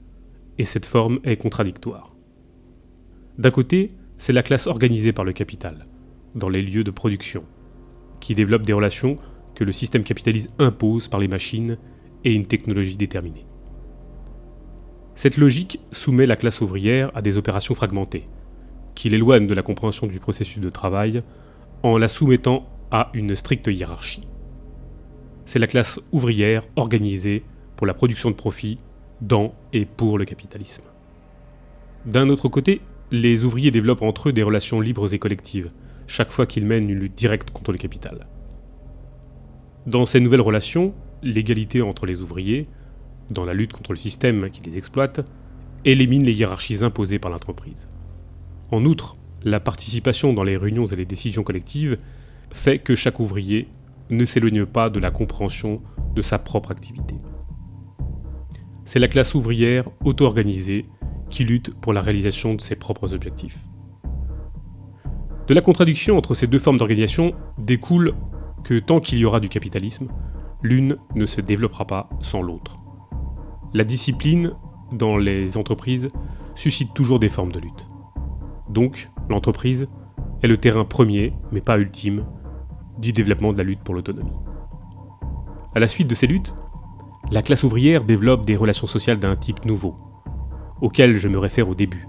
et 0.58 0.66
cette 0.66 0.88
forme 0.88 1.20
est 1.24 1.38
contradictoire. 1.38 2.16
D'un 3.38 3.52
côté, 3.52 3.92
c'est 4.18 4.34
la 4.34 4.42
classe 4.42 4.66
organisée 4.66 5.14
par 5.14 5.24
le 5.24 5.34
capital, 5.34 5.86
dans 6.34 6.50
les 6.50 6.64
lieux 6.64 6.84
de 6.84 6.90
production, 6.90 7.44
qui 8.20 8.34
développe 8.34 8.64
des 8.64 8.74
relations 8.74 9.20
que 9.54 9.64
le 9.64 9.72
système 9.72 10.04
capitaliste 10.04 10.52
impose 10.58 11.08
par 11.08 11.20
les 11.20 11.28
machines 11.28 11.78
et 12.24 12.34
une 12.34 12.48
technologie 12.48 12.98
déterminée. 12.98 13.46
Cette 15.14 15.38
logique 15.38 15.80
soumet 15.92 16.26
la 16.26 16.38
classe 16.38 16.62
ouvrière 16.62 17.12
à 17.14 17.22
des 17.22 17.38
opérations 17.38 17.76
fragmentées, 17.76 18.26
qui 18.96 19.10
l'éloignent 19.10 19.46
de 19.46 19.54
la 19.54 19.62
compréhension 19.62 20.08
du 20.08 20.20
processus 20.20 20.60
de 20.60 20.72
travail 20.72 21.22
en 21.84 21.98
la 21.98 22.08
soumettant 22.08 22.66
à 22.92 23.10
une 23.14 23.36
stricte 23.36 23.68
hiérarchie. 23.68 24.28
C'est 25.46 25.60
la 25.60 25.68
classe 25.68 26.00
ouvrière 26.12 26.64
organisée 26.78 27.44
pour 27.76 27.86
la 27.86 27.94
production 27.94 28.32
de 28.32 28.36
profits 28.36 28.78
dans 29.22 29.54
et 29.74 29.86
pour 29.86 30.18
le 30.18 30.26
capitalisme. 30.26 30.84
D'un 32.06 32.30
autre 32.30 32.48
côté, 32.48 32.82
les 33.12 33.44
ouvriers 33.44 33.72
développent 33.72 34.02
entre 34.02 34.30
eux 34.30 34.34
des 34.34 34.44
relations 34.44 34.82
libres 34.82 35.14
et 35.14 35.20
collectives, 35.20 35.72
chaque 36.08 36.32
fois 36.32 36.46
qu'ils 36.46 36.66
mènent 36.66 36.90
une 36.90 37.00
lutte 37.00 37.16
directe 37.16 37.52
contre 37.52 37.72
le 37.72 37.78
capital. 37.78 38.28
Dans 39.86 40.06
ces 40.06 40.20
nouvelles 40.20 40.42
relations, 40.42 40.94
l'égalité 41.22 41.82
entre 41.82 42.06
les 42.06 42.22
ouvriers, 42.22 42.68
dans 43.30 43.46
la 43.46 43.54
lutte 43.54 43.74
contre 43.74 43.92
le 43.92 43.98
système 43.98 44.50
qui 44.50 44.62
les 44.62 44.78
exploite, 44.78 45.22
élimine 45.86 46.24
les 46.24 46.34
hiérarchies 46.34 46.84
imposées 46.84 47.20
par 47.20 47.32
l'entreprise. 47.32 47.90
En 48.72 48.86
outre, 48.86 49.16
la 49.44 49.60
participation 49.60 50.34
dans 50.34 50.44
les 50.44 50.58
réunions 50.58 50.86
et 50.86 50.96
les 50.96 51.06
décisions 51.06 51.44
collectives 51.44 51.98
fait 52.52 52.80
que 52.80 52.96
chaque 52.96 53.20
ouvrier 53.20 53.68
ne 54.10 54.26
s'éloigne 54.26 54.66
pas 54.66 54.90
de 54.90 55.00
la 55.00 55.12
compréhension 55.12 55.82
de 56.16 56.22
sa 56.22 56.40
propre 56.40 56.72
activité. 56.72 57.16
C'est 58.86 59.00
la 59.00 59.08
classe 59.08 59.34
ouvrière 59.34 59.90
auto-organisée 60.04 60.86
qui 61.30 61.46
lutte 61.46 61.74
pour 61.80 61.94
la 61.94 62.02
réalisation 62.02 62.54
de 62.54 62.62
ses 62.62 62.76
propres 62.76 63.14
objectifs. 63.14 63.60
De 65.48 65.54
la 65.54 65.62
contradiction 65.62 66.18
entre 66.18 66.36
ces 66.36 66.48
deux 66.48 66.60
formes 66.60 66.78
d'organisation 66.78 67.34
découle 67.58 68.14
que 68.64 68.80
tant 68.80 69.00
qu'il 69.00 69.20
y 69.20 69.26
aura 69.26 69.40
du 69.40 69.50
capitalisme, 69.50 70.08
l'une 70.62 70.98
ne 71.16 71.26
se 71.26 71.42
développera 71.42 71.86
pas 71.86 72.10
sans 72.22 72.42
l'autre. 72.42 72.80
La 73.74 73.84
discipline, 73.84 74.54
dans 74.92 75.18
les 75.18 75.58
entreprises, 75.58 76.10
suscite 76.56 76.94
toujours 76.94 77.20
des 77.20 77.30
formes 77.30 77.52
de 77.52 77.60
lutte. 77.60 77.88
Donc, 78.74 79.08
l'entreprise 79.30 79.88
est 80.42 80.48
le 80.48 80.58
terrain 80.58 80.84
premier, 80.84 81.34
mais 81.52 81.62
pas 81.62 81.78
ultime, 81.78 82.26
du 82.98 83.14
développement 83.14 83.54
de 83.54 83.60
la 83.60 83.64
lutte 83.64 83.84
pour 83.84 83.94
l'autonomie. 83.94 84.36
À 85.76 85.80
la 85.80 85.88
suite 85.88 86.08
de 86.08 86.16
ces 86.16 86.28
luttes, 86.28 86.56
la 87.32 87.44
classe 87.44 87.64
ouvrière 87.64 88.04
développe 88.04 88.46
des 88.46 88.56
relations 88.56 88.88
sociales 88.88 89.20
d'un 89.20 89.36
type 89.36 89.66
nouveau, 89.66 89.96
auquel 90.82 91.18
je 91.18 91.28
me 91.28 91.38
réfère 91.38 91.70
au 91.70 91.76
début, 91.76 92.08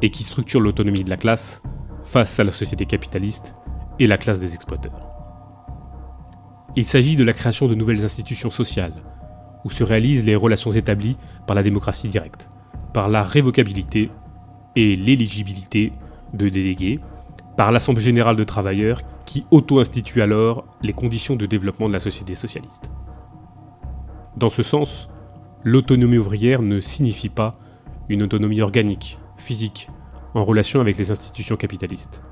et 0.00 0.08
qui 0.08 0.24
structure 0.24 0.60
l'autonomie 0.60 1.04
de 1.04 1.10
la 1.10 1.16
classe 1.18 1.62
face 2.04 2.40
à 2.40 2.44
la 2.44 2.52
société 2.52 2.86
capitaliste 2.86 3.54
et 3.98 4.06
la 4.06 4.16
classe 4.16 4.40
des 4.40 4.54
exploiteurs. 4.54 5.06
Il 6.74 6.86
s'agit 6.86 7.16
de 7.16 7.24
la 7.24 7.34
création 7.34 7.68
de 7.68 7.74
nouvelles 7.74 8.04
institutions 8.04 8.50
sociales, 8.50 8.94
où 9.64 9.70
se 9.70 9.84
réalisent 9.84 10.24
les 10.24 10.36
relations 10.36 10.70
établies 10.70 11.18
par 11.46 11.54
la 11.54 11.62
démocratie 11.62 12.08
directe, 12.08 12.48
par 12.94 13.08
la 13.08 13.24
révocabilité 13.24 14.10
et 14.78 14.94
l'éligibilité 14.94 15.92
de 16.34 16.48
délégués, 16.48 17.00
par 17.56 17.72
l'Assemblée 17.72 18.04
générale 18.04 18.36
de 18.36 18.44
travailleurs 18.44 19.00
qui 19.26 19.44
auto-institue 19.50 20.22
alors 20.22 20.66
les 20.82 20.92
conditions 20.92 21.34
de 21.34 21.46
développement 21.46 21.88
de 21.88 21.92
la 21.92 21.98
société 21.98 22.36
socialiste. 22.36 22.92
Dans 24.36 24.50
ce 24.50 24.62
sens, 24.62 25.08
l'autonomie 25.64 26.18
ouvrière 26.18 26.62
ne 26.62 26.78
signifie 26.78 27.28
pas 27.28 27.56
une 28.08 28.22
autonomie 28.22 28.60
organique, 28.60 29.18
physique, 29.36 29.90
en 30.34 30.44
relation 30.44 30.80
avec 30.80 30.96
les 30.96 31.10
institutions 31.10 31.56
capitalistes. 31.56 32.22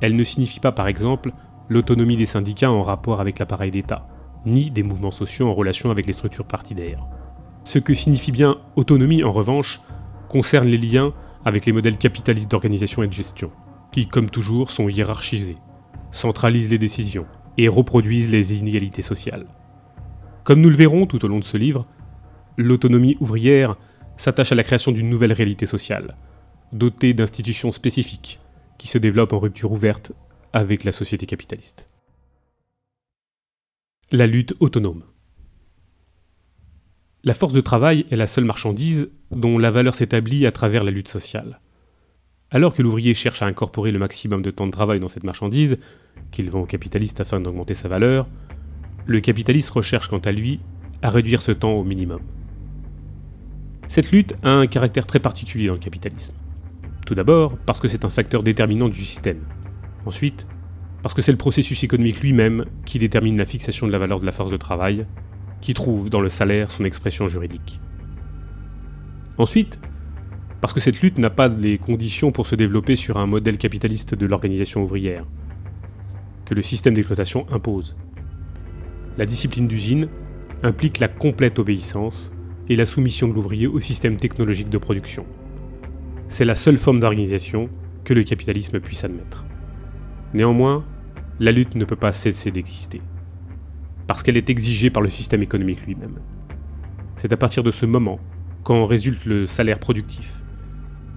Elle 0.00 0.16
ne 0.16 0.24
signifie 0.24 0.60
pas 0.60 0.72
par 0.72 0.88
exemple 0.88 1.32
l'autonomie 1.68 2.16
des 2.16 2.24
syndicats 2.24 2.72
en 2.72 2.82
rapport 2.82 3.20
avec 3.20 3.38
l'appareil 3.38 3.70
d'État, 3.70 4.06
ni 4.46 4.70
des 4.70 4.82
mouvements 4.82 5.10
sociaux 5.10 5.50
en 5.50 5.54
relation 5.54 5.90
avec 5.90 6.06
les 6.06 6.14
structures 6.14 6.46
partidaires. 6.46 7.04
Ce 7.64 7.78
que 7.78 7.92
signifie 7.92 8.32
bien 8.32 8.56
autonomie, 8.76 9.22
en 9.22 9.32
revanche, 9.32 9.82
concerne 10.30 10.68
les 10.68 10.78
liens 10.78 11.12
avec 11.48 11.64
les 11.64 11.72
modèles 11.72 11.98
capitalistes 11.98 12.50
d'organisation 12.50 13.02
et 13.02 13.08
de 13.08 13.12
gestion, 13.12 13.50
qui, 13.90 14.06
comme 14.06 14.28
toujours, 14.28 14.70
sont 14.70 14.88
hiérarchisés, 14.88 15.56
centralisent 16.10 16.68
les 16.68 16.78
décisions 16.78 17.26
et 17.56 17.68
reproduisent 17.68 18.30
les 18.30 18.54
inégalités 18.54 19.02
sociales. 19.02 19.46
Comme 20.44 20.60
nous 20.60 20.68
le 20.68 20.76
verrons 20.76 21.06
tout 21.06 21.24
au 21.24 21.28
long 21.28 21.38
de 21.38 21.44
ce 21.44 21.56
livre, 21.56 21.86
l'autonomie 22.58 23.16
ouvrière 23.20 23.76
s'attache 24.18 24.52
à 24.52 24.54
la 24.54 24.62
création 24.62 24.92
d'une 24.92 25.08
nouvelle 25.08 25.32
réalité 25.32 25.64
sociale, 25.64 26.16
dotée 26.72 27.14
d'institutions 27.14 27.72
spécifiques, 27.72 28.40
qui 28.76 28.86
se 28.88 28.98
développent 28.98 29.32
en 29.32 29.38
rupture 29.38 29.72
ouverte 29.72 30.12
avec 30.52 30.84
la 30.84 30.92
société 30.92 31.24
capitaliste. 31.24 31.88
La 34.12 34.26
lutte 34.26 34.54
autonome. 34.60 35.04
La 37.24 37.34
force 37.34 37.54
de 37.54 37.60
travail 37.60 38.06
est 38.10 38.16
la 38.16 38.26
seule 38.26 38.44
marchandise 38.44 39.10
dont 39.30 39.58
la 39.58 39.70
valeur 39.70 39.94
s'établit 39.94 40.46
à 40.46 40.52
travers 40.52 40.84
la 40.84 40.90
lutte 40.90 41.08
sociale. 41.08 41.60
Alors 42.50 42.72
que 42.72 42.82
l'ouvrier 42.82 43.14
cherche 43.14 43.42
à 43.42 43.46
incorporer 43.46 43.92
le 43.92 43.98
maximum 43.98 44.42
de 44.42 44.50
temps 44.50 44.66
de 44.66 44.72
travail 44.72 45.00
dans 45.00 45.08
cette 45.08 45.24
marchandise, 45.24 45.78
qu'il 46.30 46.50
vend 46.50 46.60
au 46.60 46.66
capitaliste 46.66 47.20
afin 47.20 47.40
d'augmenter 47.40 47.74
sa 47.74 47.88
valeur, 47.88 48.26
le 49.06 49.20
capitaliste 49.20 49.70
recherche 49.70 50.08
quant 50.08 50.18
à 50.18 50.32
lui 50.32 50.60
à 51.02 51.10
réduire 51.10 51.42
ce 51.42 51.52
temps 51.52 51.72
au 51.72 51.84
minimum. 51.84 52.20
Cette 53.86 54.12
lutte 54.12 54.34
a 54.42 54.50
un 54.50 54.66
caractère 54.66 55.06
très 55.06 55.20
particulier 55.20 55.68
dans 55.68 55.74
le 55.74 55.78
capitalisme. 55.78 56.34
Tout 57.06 57.14
d'abord 57.14 57.56
parce 57.64 57.80
que 57.80 57.88
c'est 57.88 58.04
un 58.04 58.10
facteur 58.10 58.42
déterminant 58.42 58.88
du 58.88 59.02
système. 59.04 59.40
Ensuite, 60.04 60.46
parce 61.02 61.14
que 61.14 61.22
c'est 61.22 61.32
le 61.32 61.38
processus 61.38 61.82
économique 61.84 62.20
lui-même 62.20 62.64
qui 62.84 62.98
détermine 62.98 63.38
la 63.38 63.46
fixation 63.46 63.86
de 63.86 63.92
la 63.92 63.98
valeur 63.98 64.20
de 64.20 64.26
la 64.26 64.32
force 64.32 64.50
de 64.50 64.56
travail, 64.56 65.06
qui 65.60 65.74
trouve 65.74 66.10
dans 66.10 66.20
le 66.20 66.28
salaire 66.28 66.70
son 66.70 66.84
expression 66.84 67.28
juridique. 67.28 67.80
Ensuite, 69.38 69.78
parce 70.60 70.72
que 70.72 70.80
cette 70.80 71.00
lutte 71.00 71.18
n'a 71.18 71.30
pas 71.30 71.46
les 71.46 71.78
conditions 71.78 72.32
pour 72.32 72.46
se 72.46 72.56
développer 72.56 72.96
sur 72.96 73.18
un 73.18 73.26
modèle 73.26 73.56
capitaliste 73.56 74.16
de 74.16 74.26
l'organisation 74.26 74.82
ouvrière, 74.82 75.24
que 76.44 76.54
le 76.54 76.62
système 76.62 76.94
d'exploitation 76.94 77.46
impose. 77.52 77.94
La 79.16 79.26
discipline 79.26 79.68
d'usine 79.68 80.08
implique 80.64 80.98
la 80.98 81.06
complète 81.06 81.60
obéissance 81.60 82.32
et 82.68 82.74
la 82.74 82.84
soumission 82.84 83.28
de 83.28 83.32
l'ouvrier 83.32 83.68
au 83.68 83.78
système 83.78 84.16
technologique 84.16 84.70
de 84.70 84.78
production. 84.78 85.24
C'est 86.28 86.44
la 86.44 86.56
seule 86.56 86.78
forme 86.78 86.98
d'organisation 86.98 87.70
que 88.04 88.14
le 88.14 88.24
capitalisme 88.24 88.80
puisse 88.80 89.04
admettre. 89.04 89.44
Néanmoins, 90.34 90.84
la 91.38 91.52
lutte 91.52 91.76
ne 91.76 91.84
peut 91.84 91.96
pas 91.96 92.12
cesser 92.12 92.50
d'exister, 92.50 93.00
parce 94.08 94.24
qu'elle 94.24 94.36
est 94.36 94.50
exigée 94.50 94.90
par 94.90 95.02
le 95.02 95.08
système 95.08 95.42
économique 95.42 95.86
lui-même. 95.86 96.18
C'est 97.14 97.32
à 97.32 97.36
partir 97.36 97.62
de 97.62 97.70
ce 97.70 97.86
moment 97.86 98.18
qu'en 98.68 98.84
résulte 98.84 99.24
le 99.24 99.46
salaire 99.46 99.78
productif, 99.78 100.42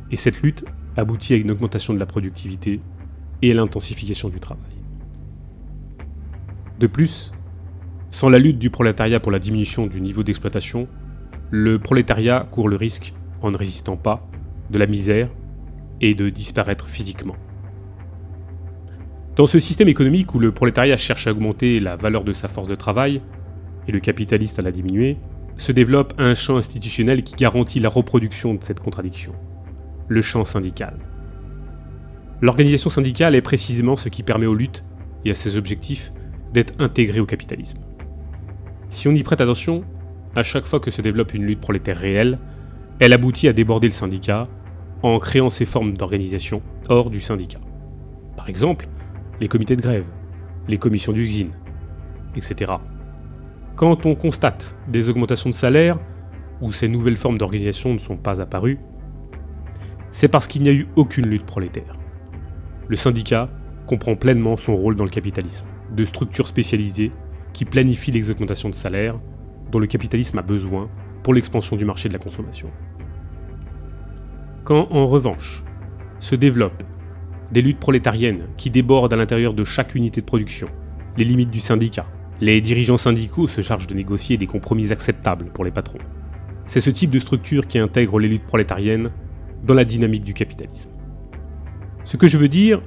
et 0.09 0.15
cette 0.15 0.41
lutte 0.41 0.63
aboutit 0.95 1.33
à 1.33 1.35
une 1.35 1.51
augmentation 1.51 1.93
de 1.93 1.99
la 1.99 2.05
productivité 2.05 2.79
et 3.41 3.51
à 3.51 3.53
l'intensification 3.53 4.29
du 4.29 4.39
travail. 4.39 4.71
De 6.79 6.87
plus, 6.87 7.33
sans 8.09 8.29
la 8.29 8.39
lutte 8.39 8.57
du 8.57 8.69
prolétariat 8.69 9.19
pour 9.19 9.33
la 9.33 9.39
diminution 9.39 9.85
du 9.85 9.99
niveau 9.99 10.23
d'exploitation, 10.23 10.87
le 11.49 11.77
prolétariat 11.77 12.47
court 12.49 12.69
le 12.69 12.77
risque, 12.77 13.13
en 13.41 13.51
ne 13.51 13.57
résistant 13.57 13.97
pas, 13.97 14.25
de 14.69 14.77
la 14.77 14.87
misère 14.87 15.29
et 15.99 16.15
de 16.15 16.29
disparaître 16.29 16.87
physiquement. 16.87 17.35
Dans 19.35 19.45
ce 19.45 19.59
système 19.59 19.89
économique 19.89 20.33
où 20.33 20.39
le 20.39 20.53
prolétariat 20.53 20.95
cherche 20.95 21.27
à 21.27 21.31
augmenter 21.31 21.81
la 21.81 21.97
valeur 21.97 22.23
de 22.23 22.31
sa 22.31 22.47
force 22.47 22.69
de 22.69 22.75
travail 22.75 23.19
et 23.89 23.91
le 23.91 23.99
capitaliste 23.99 24.57
à 24.57 24.61
la 24.61 24.71
diminuer, 24.71 25.17
se 25.61 25.71
développe 25.71 26.15
un 26.17 26.33
champ 26.33 26.57
institutionnel 26.57 27.23
qui 27.23 27.35
garantit 27.35 27.79
la 27.79 27.89
reproduction 27.89 28.55
de 28.55 28.63
cette 28.63 28.79
contradiction, 28.79 29.33
le 30.07 30.21
champ 30.21 30.43
syndical. 30.43 30.97
L'organisation 32.41 32.89
syndicale 32.89 33.35
est 33.35 33.43
précisément 33.43 33.95
ce 33.95 34.09
qui 34.09 34.23
permet 34.23 34.47
aux 34.47 34.55
luttes 34.55 34.83
et 35.23 35.29
à 35.29 35.35
ses 35.35 35.57
objectifs 35.57 36.11
d'être 36.51 36.73
intégrés 36.79 37.19
au 37.19 37.27
capitalisme. 37.27 37.77
Si 38.89 39.07
on 39.07 39.13
y 39.13 39.21
prête 39.21 39.39
attention, 39.39 39.83
à 40.35 40.41
chaque 40.41 40.65
fois 40.65 40.79
que 40.79 40.89
se 40.89 41.03
développe 41.03 41.35
une 41.35 41.45
lutte 41.45 41.61
prolétaire 41.61 41.97
réelle, 41.97 42.39
elle 42.99 43.13
aboutit 43.13 43.47
à 43.47 43.53
déborder 43.53 43.87
le 43.87 43.93
syndicat 43.93 44.47
en 45.03 45.19
créant 45.19 45.49
ses 45.49 45.65
formes 45.65 45.95
d'organisation 45.95 46.63
hors 46.89 47.11
du 47.11 47.21
syndicat. 47.21 47.59
Par 48.35 48.49
exemple, 48.49 48.87
les 49.39 49.47
comités 49.47 49.75
de 49.75 49.81
grève, 49.81 50.05
les 50.67 50.79
commissions 50.79 51.13
d'usine, 51.13 51.51
etc. 52.35 52.71
Quand 53.81 54.05
on 54.05 54.13
constate 54.13 54.77
des 54.87 55.09
augmentations 55.09 55.49
de 55.49 55.55
salaire 55.55 55.97
où 56.61 56.71
ces 56.71 56.87
nouvelles 56.87 57.15
formes 57.15 57.39
d'organisation 57.39 57.91
ne 57.91 57.97
sont 57.97 58.15
pas 58.15 58.39
apparues, 58.39 58.77
c'est 60.11 60.27
parce 60.27 60.45
qu'il 60.45 60.61
n'y 60.61 60.69
a 60.69 60.71
eu 60.71 60.87
aucune 60.95 61.25
lutte 61.25 61.47
prolétaire. 61.47 61.95
Le 62.89 62.95
syndicat 62.95 63.49
comprend 63.87 64.15
pleinement 64.15 64.55
son 64.55 64.75
rôle 64.75 64.95
dans 64.95 65.03
le 65.03 65.09
capitalisme, 65.09 65.65
de 65.95 66.05
structures 66.05 66.47
spécialisées 66.47 67.11
qui 67.53 67.65
planifient 67.65 68.11
les 68.11 68.29
augmentations 68.29 68.69
de 68.69 68.75
salaire 68.75 69.19
dont 69.71 69.79
le 69.79 69.87
capitalisme 69.87 70.37
a 70.37 70.43
besoin 70.43 70.87
pour 71.23 71.33
l'expansion 71.33 71.75
du 71.75 71.83
marché 71.83 72.07
de 72.07 72.13
la 72.13 72.19
consommation. 72.19 72.69
Quand 74.63 74.89
en 74.91 75.07
revanche 75.07 75.63
se 76.19 76.35
développent 76.35 76.83
des 77.51 77.63
luttes 77.63 77.79
prolétariennes 77.79 78.43
qui 78.57 78.69
débordent 78.69 79.13
à 79.13 79.17
l'intérieur 79.17 79.55
de 79.55 79.63
chaque 79.63 79.95
unité 79.95 80.21
de 80.21 80.27
production, 80.27 80.67
les 81.17 81.23
limites 81.23 81.49
du 81.49 81.61
syndicat. 81.61 82.05
Les 82.41 82.59
dirigeants 82.59 82.97
syndicaux 82.97 83.47
se 83.47 83.61
chargent 83.61 83.85
de 83.85 83.93
négocier 83.93 84.35
des 84.35 84.47
compromis 84.47 84.91
acceptables 84.91 85.51
pour 85.53 85.63
les 85.63 85.69
patrons. 85.69 85.99
C'est 86.65 86.81
ce 86.81 86.89
type 86.89 87.11
de 87.11 87.19
structure 87.19 87.67
qui 87.67 87.77
intègre 87.77 88.19
les 88.19 88.27
luttes 88.27 88.47
prolétariennes 88.47 89.11
dans 89.63 89.75
la 89.75 89.85
dynamique 89.85 90.23
du 90.23 90.33
capitalisme. 90.33 90.89
Ce 92.03 92.17
que 92.17 92.27
je 92.27 92.39
veux 92.39 92.47
dire, 92.47 92.81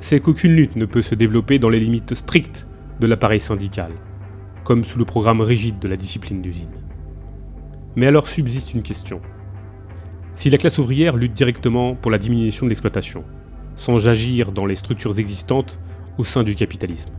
c'est 0.00 0.18
qu'aucune 0.18 0.56
lutte 0.56 0.74
ne 0.74 0.84
peut 0.84 1.02
se 1.02 1.14
développer 1.14 1.60
dans 1.60 1.68
les 1.68 1.78
limites 1.78 2.16
strictes 2.16 2.66
de 2.98 3.06
l'appareil 3.06 3.40
syndical, 3.40 3.92
comme 4.64 4.82
sous 4.82 4.98
le 4.98 5.04
programme 5.04 5.42
rigide 5.42 5.78
de 5.78 5.86
la 5.86 5.96
discipline 5.96 6.42
d'usine. 6.42 6.66
Mais 7.94 8.06
alors 8.08 8.26
subsiste 8.26 8.74
une 8.74 8.82
question. 8.82 9.20
Si 10.34 10.50
la 10.50 10.58
classe 10.58 10.78
ouvrière 10.78 11.16
lutte 11.16 11.34
directement 11.34 11.94
pour 11.94 12.10
la 12.10 12.18
diminution 12.18 12.66
de 12.66 12.70
l'exploitation, 12.70 13.22
sans 13.76 14.08
agir 14.08 14.50
dans 14.50 14.66
les 14.66 14.74
structures 14.74 15.20
existantes 15.20 15.78
au 16.18 16.24
sein 16.24 16.42
du 16.42 16.56
capitalisme. 16.56 17.12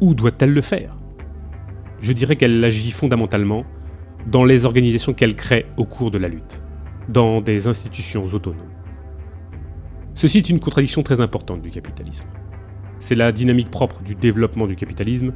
Où 0.00 0.14
doit-elle 0.14 0.52
le 0.52 0.60
faire? 0.60 0.96
Je 2.00 2.12
dirais 2.12 2.36
qu'elle 2.36 2.62
agit 2.64 2.90
fondamentalement 2.90 3.64
dans 4.26 4.44
les 4.44 4.64
organisations 4.64 5.12
qu'elle 5.12 5.36
crée 5.36 5.66
au 5.76 5.84
cours 5.84 6.10
de 6.10 6.18
la 6.18 6.28
lutte, 6.28 6.62
dans 7.08 7.40
des 7.40 7.68
institutions 7.68 8.24
autonomes. 8.24 8.70
Ceci 10.14 10.38
est 10.38 10.50
une 10.50 10.60
contradiction 10.60 11.02
très 11.02 11.20
importante 11.20 11.62
du 11.62 11.70
capitalisme. 11.70 12.26
C'est 12.98 13.14
la 13.14 13.32
dynamique 13.32 13.70
propre 13.70 14.02
du 14.02 14.14
développement 14.14 14.66
du 14.66 14.76
capitalisme 14.76 15.32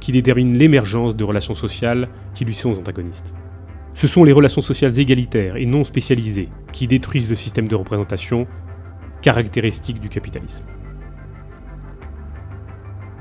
qui 0.00 0.12
détermine 0.12 0.56
l'émergence 0.56 1.16
de 1.16 1.24
relations 1.24 1.54
sociales 1.54 2.08
qui 2.34 2.44
lui 2.44 2.54
sont 2.54 2.72
antagonistes. 2.72 3.34
Ce 3.94 4.06
sont 4.06 4.24
les 4.24 4.32
relations 4.32 4.62
sociales 4.62 4.98
égalitaires 4.98 5.56
et 5.56 5.66
non 5.66 5.84
spécialisées 5.84 6.48
qui 6.72 6.86
détruisent 6.86 7.28
le 7.28 7.34
système 7.34 7.68
de 7.68 7.74
représentation 7.74 8.46
caractéristique 9.20 10.00
du 10.00 10.08
capitalisme. 10.08 10.64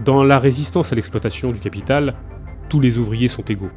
Dans 0.03 0.23
la 0.23 0.39
résistance 0.39 0.93
à 0.93 0.95
l'exploitation 0.95 1.51
du 1.51 1.59
capital, 1.59 2.15
tous 2.69 2.79
les 2.79 2.97
ouvriers 2.97 3.27
sont 3.27 3.43
égaux. 3.43 3.67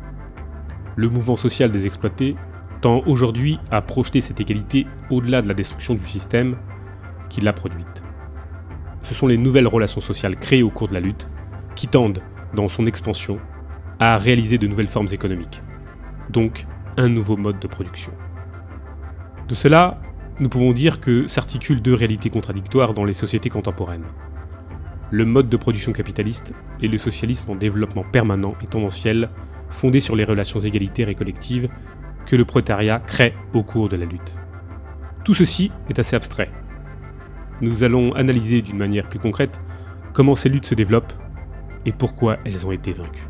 Le 0.94 1.08
mouvement 1.08 1.34
social 1.34 1.72
des 1.72 1.84
exploités 1.84 2.36
tend 2.80 3.02
aujourd'hui 3.06 3.58
à 3.72 3.82
projeter 3.82 4.20
cette 4.20 4.40
égalité 4.40 4.86
au-delà 5.10 5.42
de 5.42 5.48
la 5.48 5.54
destruction 5.54 5.94
du 5.94 6.04
système 6.06 6.56
qui 7.28 7.40
l'a 7.40 7.52
produite. 7.52 8.04
Ce 9.02 9.14
sont 9.14 9.26
les 9.26 9.36
nouvelles 9.36 9.66
relations 9.66 10.00
sociales 10.00 10.36
créées 10.36 10.62
au 10.62 10.70
cours 10.70 10.86
de 10.86 10.94
la 10.94 11.00
lutte 11.00 11.26
qui 11.74 11.88
tendent, 11.88 12.22
dans 12.54 12.68
son 12.68 12.86
expansion, 12.86 13.40
à 13.98 14.16
réaliser 14.16 14.58
de 14.58 14.68
nouvelles 14.68 14.86
formes 14.86 15.08
économiques, 15.10 15.60
donc 16.30 16.66
un 16.98 17.08
nouveau 17.08 17.36
mode 17.36 17.58
de 17.58 17.66
production. 17.66 18.12
De 19.48 19.56
cela, 19.56 20.00
nous 20.38 20.48
pouvons 20.48 20.72
dire 20.72 21.00
que 21.00 21.26
s'articulent 21.26 21.82
deux 21.82 21.94
réalités 21.94 22.30
contradictoires 22.30 22.94
dans 22.94 23.04
les 23.04 23.12
sociétés 23.12 23.50
contemporaines. 23.50 24.06
Le 25.12 25.26
mode 25.26 25.50
de 25.50 25.58
production 25.58 25.92
capitaliste 25.92 26.54
et 26.80 26.88
le 26.88 26.96
socialisme 26.96 27.50
en 27.50 27.54
développement 27.54 28.02
permanent 28.02 28.54
et 28.62 28.66
tendanciel 28.66 29.28
fondé 29.68 30.00
sur 30.00 30.16
les 30.16 30.24
relations 30.24 30.58
égalitaires 30.58 31.10
et 31.10 31.14
collectives 31.14 31.68
que 32.24 32.34
le 32.34 32.46
prolétariat 32.46 32.98
crée 32.98 33.34
au 33.52 33.62
cours 33.62 33.90
de 33.90 33.96
la 33.96 34.06
lutte. 34.06 34.38
Tout 35.22 35.34
ceci 35.34 35.70
est 35.90 35.98
assez 35.98 36.16
abstrait. 36.16 36.50
Nous 37.60 37.84
allons 37.84 38.14
analyser 38.14 38.62
d'une 38.62 38.78
manière 38.78 39.06
plus 39.06 39.18
concrète 39.18 39.60
comment 40.14 40.34
ces 40.34 40.48
luttes 40.48 40.64
se 40.64 40.74
développent 40.74 41.12
et 41.84 41.92
pourquoi 41.92 42.38
elles 42.46 42.66
ont 42.66 42.72
été 42.72 42.94
vaincues. 42.94 43.28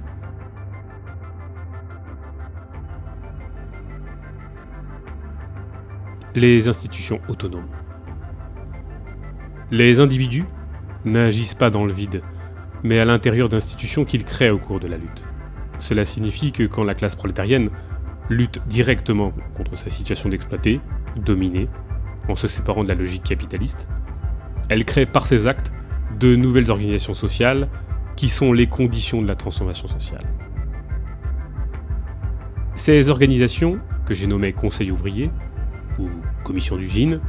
Les 6.36 6.68
institutions 6.68 7.20
autonomes. 7.26 7.68
Les 9.72 9.98
individus 9.98 10.44
n'agissent 11.04 11.54
pas 11.54 11.70
dans 11.70 11.84
le 11.84 11.92
vide, 11.92 12.22
mais 12.82 12.98
à 12.98 13.04
l'intérieur 13.04 13.48
d'institutions 13.48 14.04
qu'ils 14.04 14.24
créent 14.24 14.50
au 14.50 14.58
cours 14.58 14.80
de 14.80 14.88
la 14.88 14.98
lutte. 14.98 15.24
Cela 15.78 16.04
signifie 16.04 16.52
que 16.52 16.64
quand 16.64 16.84
la 16.84 16.94
classe 16.94 17.16
prolétarienne 17.16 17.68
lutte 18.28 18.60
directement 18.66 19.32
contre 19.54 19.76
sa 19.76 19.90
situation 19.90 20.28
d'exploité, 20.28 20.80
dominée, 21.16 21.68
en 22.28 22.36
se 22.36 22.48
séparant 22.48 22.84
de 22.84 22.88
la 22.88 22.94
logique 22.94 23.24
capitaliste, 23.24 23.88
elle 24.68 24.84
crée 24.84 25.06
par 25.06 25.26
ses 25.26 25.46
actes 25.46 25.72
de 26.18 26.36
nouvelles 26.36 26.70
organisations 26.70 27.14
sociales 27.14 27.68
qui 28.16 28.28
sont 28.28 28.52
les 28.52 28.66
conditions 28.66 29.22
de 29.22 29.26
la 29.26 29.34
transformation 29.34 29.88
sociale. 29.88 30.24
Ces 32.74 33.10
organisations, 33.10 33.78
que 34.06 34.14
j'ai 34.14 34.26
nommées 34.26 34.52
conseils 34.52 34.90
ouvriers 34.90 35.30
ou 35.98 36.08
commissions 36.44 36.76
d'usine, 36.76 37.20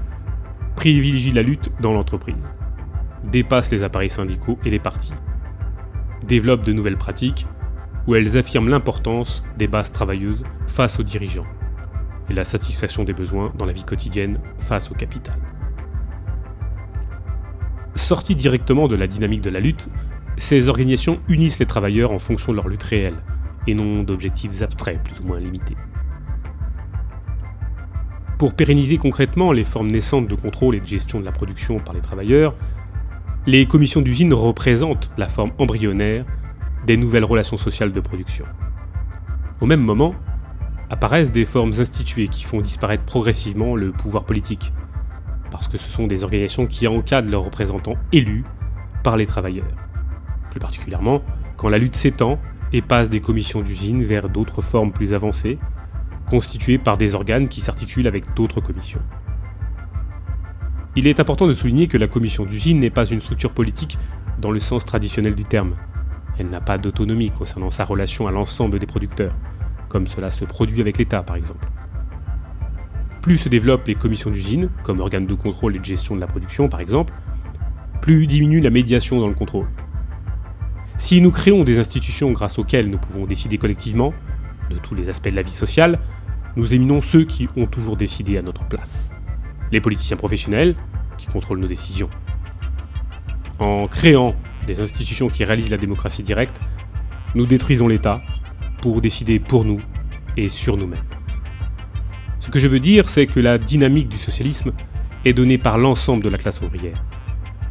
privilégient 0.76 1.34
la 1.34 1.42
lutte 1.42 1.70
dans 1.82 1.94
l'entreprise, 1.94 2.50
dépassent 3.24 3.72
les 3.72 3.84
appareils 3.84 4.10
syndicaux 4.10 4.58
et 4.66 4.70
les 4.70 4.80
partis, 4.80 5.14
développent 6.28 6.66
de 6.66 6.74
nouvelles 6.74 6.98
pratiques 6.98 7.48
où 8.08 8.16
elles 8.16 8.38
affirment 8.38 8.70
l'importance 8.70 9.44
des 9.58 9.68
bases 9.68 9.92
travailleuses 9.92 10.44
face 10.68 11.00
aux 11.00 11.04
dirigeants 11.04 11.48
et 12.30 12.34
la 12.34 12.44
satisfaction 12.44 13.04
des 13.04 13.14
besoins 13.14 13.54
dans 13.58 13.66
la 13.66 13.74
vie 13.74 13.84
quotidienne 13.84 14.40
face 14.58 14.92
au 14.92 14.94
capital. 14.94 15.36
Sorties 17.96 18.36
directement 18.36 18.88
de 18.88 18.96
la 18.96 19.08
dynamique 19.08 19.42
de 19.42 19.50
la 19.50 19.60
lutte, 19.60 19.90
ces 20.38 20.68
organisations 20.68 21.20
unissent 21.30 21.60
les 21.60 21.66
travailleurs 21.66 22.12
en 22.12 22.20
fonction 22.20 22.52
de 22.52 22.58
leur 22.58 22.68
lutte 22.68 22.84
réelle, 22.84 23.18
et 23.68 23.76
non 23.76 24.04
d'objectifs 24.04 24.62
abstraits 24.62 25.02
plus 25.04 25.20
ou 25.22 25.28
moins 25.28 25.40
limités. 25.40 25.78
Pour 28.38 28.56
pérenniser 28.56 28.98
concrètement 28.98 29.52
les 29.52 29.64
formes 29.64 29.92
naissantes 29.92 30.28
de 30.28 30.36
contrôle 30.36 30.76
et 30.76 30.80
de 30.80 30.86
gestion 30.86 31.20
de 31.20 31.26
la 31.26 31.32
production 31.32 31.80
par 31.80 31.94
les 31.94 32.02
travailleurs, 32.02 32.56
les 33.46 33.66
commissions 33.66 34.02
d'usine 34.02 34.34
représentent 34.34 35.12
la 35.18 35.28
forme 35.28 35.52
embryonnaire 35.58 36.26
des 36.86 36.98
nouvelles 36.98 37.26
relations 37.26 37.58
sociales 37.58 37.94
de 37.94 38.00
production. 38.00 38.46
Au 39.62 39.66
même 39.66 39.82
moment, 39.82 40.16
apparaissent 40.90 41.32
des 41.32 41.46
formes 41.46 41.74
instituées 41.80 42.28
qui 42.28 42.44
font 42.44 42.62
disparaître 42.62 43.04
progressivement 43.04 43.76
le 43.76 43.92
pouvoir 43.92 44.26
politique, 44.26 44.72
parce 45.52 45.68
que 45.68 45.78
ce 45.78 45.90
sont 45.90 46.08
des 46.08 46.24
organisations 46.24 46.68
qui 46.68 46.88
encadrent 46.88 47.32
leurs 47.32 47.46
représentants 47.46 47.98
élus 48.12 48.44
par 49.04 49.18
les 49.18 49.26
travailleurs 49.26 49.68
plus 50.54 50.60
particulièrement 50.60 51.24
quand 51.58 51.68
la 51.68 51.80
lutte 51.80 51.96
s'étend 51.96 52.38
et 52.74 52.84
passe 52.84 53.10
des 53.10 53.22
commissions 53.22 53.62
d'usine 53.62 54.04
vers 54.04 54.30
d'autres 54.30 54.62
formes 54.62 54.92
plus 54.92 55.16
avancées, 55.16 55.58
constituées 56.30 56.78
par 56.78 56.96
des 56.96 57.16
organes 57.16 57.48
qui 57.48 57.60
s'articulent 57.60 58.08
avec 58.08 58.36
d'autres 58.36 58.62
commissions. 58.62 59.02
Il 60.96 61.08
est 61.08 61.20
important 61.20 61.48
de 61.48 61.54
souligner 61.54 61.88
que 61.88 61.98
la 61.98 62.08
commission 62.08 62.46
d'usine 62.46 62.80
n'est 62.80 62.92
pas 62.92 63.06
une 63.06 63.20
structure 63.20 63.52
politique 63.52 63.98
dans 64.40 64.52
le 64.52 64.60
sens 64.60 64.86
traditionnel 64.86 65.34
du 65.34 65.44
terme. 65.44 65.76
Elle 66.38 66.50
n'a 66.50 66.62
pas 66.62 66.78
d'autonomie 66.78 67.32
concernant 67.32 67.72
sa 67.72 67.84
relation 67.84 68.28
à 68.28 68.32
l'ensemble 68.32 68.78
des 68.78 68.86
producteurs, 68.86 69.34
comme 69.90 70.06
cela 70.06 70.30
se 70.30 70.46
produit 70.46 70.82
avec 70.82 71.00
l'État 71.00 71.24
par 71.24 71.36
exemple. 71.36 71.68
Plus 73.24 73.40
se 73.40 73.50
développent 73.50 73.88
les 73.88 73.96
commissions 73.96 74.30
d'usine, 74.30 74.70
comme 74.84 75.00
organes 75.00 75.26
de 75.26 75.34
contrôle 75.34 75.76
et 75.76 75.80
de 75.80 75.86
gestion 75.86 76.14
de 76.14 76.22
la 76.22 76.28
production 76.28 76.70
par 76.70 76.80
exemple, 76.80 77.14
plus 78.02 78.28
diminue 78.28 78.62
la 78.62 78.70
médiation 78.70 79.20
dans 79.20 79.28
le 79.28 79.34
contrôle. 79.34 79.68
Si 81.00 81.22
nous 81.22 81.32
créons 81.32 81.64
des 81.64 81.80
institutions 81.80 82.32
grâce 82.32 82.60
auxquelles 82.60 82.90
nous 82.90 83.00
pouvons 83.00 83.26
décider 83.26 83.58
collectivement 83.58 84.14
de 84.70 84.78
tous 84.78 84.94
les 84.94 85.10
aspects 85.10 85.30
de 85.30 85.36
la 85.36 85.42
vie 85.42 85.52
sociale, 85.52 86.00
nous 86.56 86.76
éminons 86.76 87.02
ceux 87.02 87.24
qui 87.24 87.48
ont 87.58 87.66
toujours 87.66 87.98
décidé 87.98 88.38
à 88.38 88.44
notre 88.44 88.68
place. 88.68 89.12
Les 89.74 89.82
politiciens 89.82 90.18
professionnels 90.18 90.76
qui 91.18 91.26
contrôlent 91.26 91.58
nos 91.58 91.68
décisions. 91.68 92.12
En 93.58 93.88
créant 93.88 94.36
des 94.68 94.82
institutions 94.82 95.30
qui 95.30 95.44
réalisent 95.44 95.72
la 95.72 95.78
démocratie 95.78 96.22
directe, 96.22 96.62
nous 97.34 97.48
détruisons 97.48 97.88
l'État 97.88 98.22
pour 98.84 99.02
décider 99.02 99.40
pour 99.40 99.66
nous 99.66 99.82
et 100.38 100.48
sur 100.48 100.78
nous-mêmes. 100.78 101.04
Ce 102.40 102.52
que 102.52 102.60
je 102.60 102.68
veux 102.68 102.80
dire, 102.80 103.10
c'est 103.10 103.26
que 103.26 103.40
la 103.40 103.58
dynamique 103.58 104.10
du 104.10 104.18
socialisme 104.20 104.74
est 105.26 105.34
donnée 105.34 105.58
par 105.58 105.80
l'ensemble 105.80 106.24
de 106.24 106.30
la 106.30 106.38
classe 106.38 106.62
ouvrière, 106.62 107.04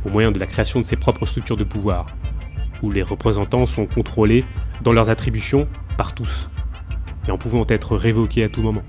au 0.05 0.09
moyen 0.09 0.33
de 0.33 0.41
la 0.41 0.47
création 0.49 0.81
de 0.81 0.85
ses 0.85 0.97
propres 0.97 1.27
structures 1.27 1.57
de 1.57 1.63
pouvoir, 1.63 2.09
où 2.83 2.91
les 2.91 3.05
représentants 3.05 3.65
sont 3.65 3.87
contrôlés 3.87 4.45
dans 4.83 4.93
leurs 4.93 5.09
attributions 5.09 5.69
par 5.97 6.17
tous, 6.17 6.51
et 7.29 7.31
en 7.31 7.39
pouvant 7.39 7.65
être 7.69 7.95
révoqués 7.95 8.43
à 8.43 8.49
tout 8.49 8.63
moment. 8.63 8.83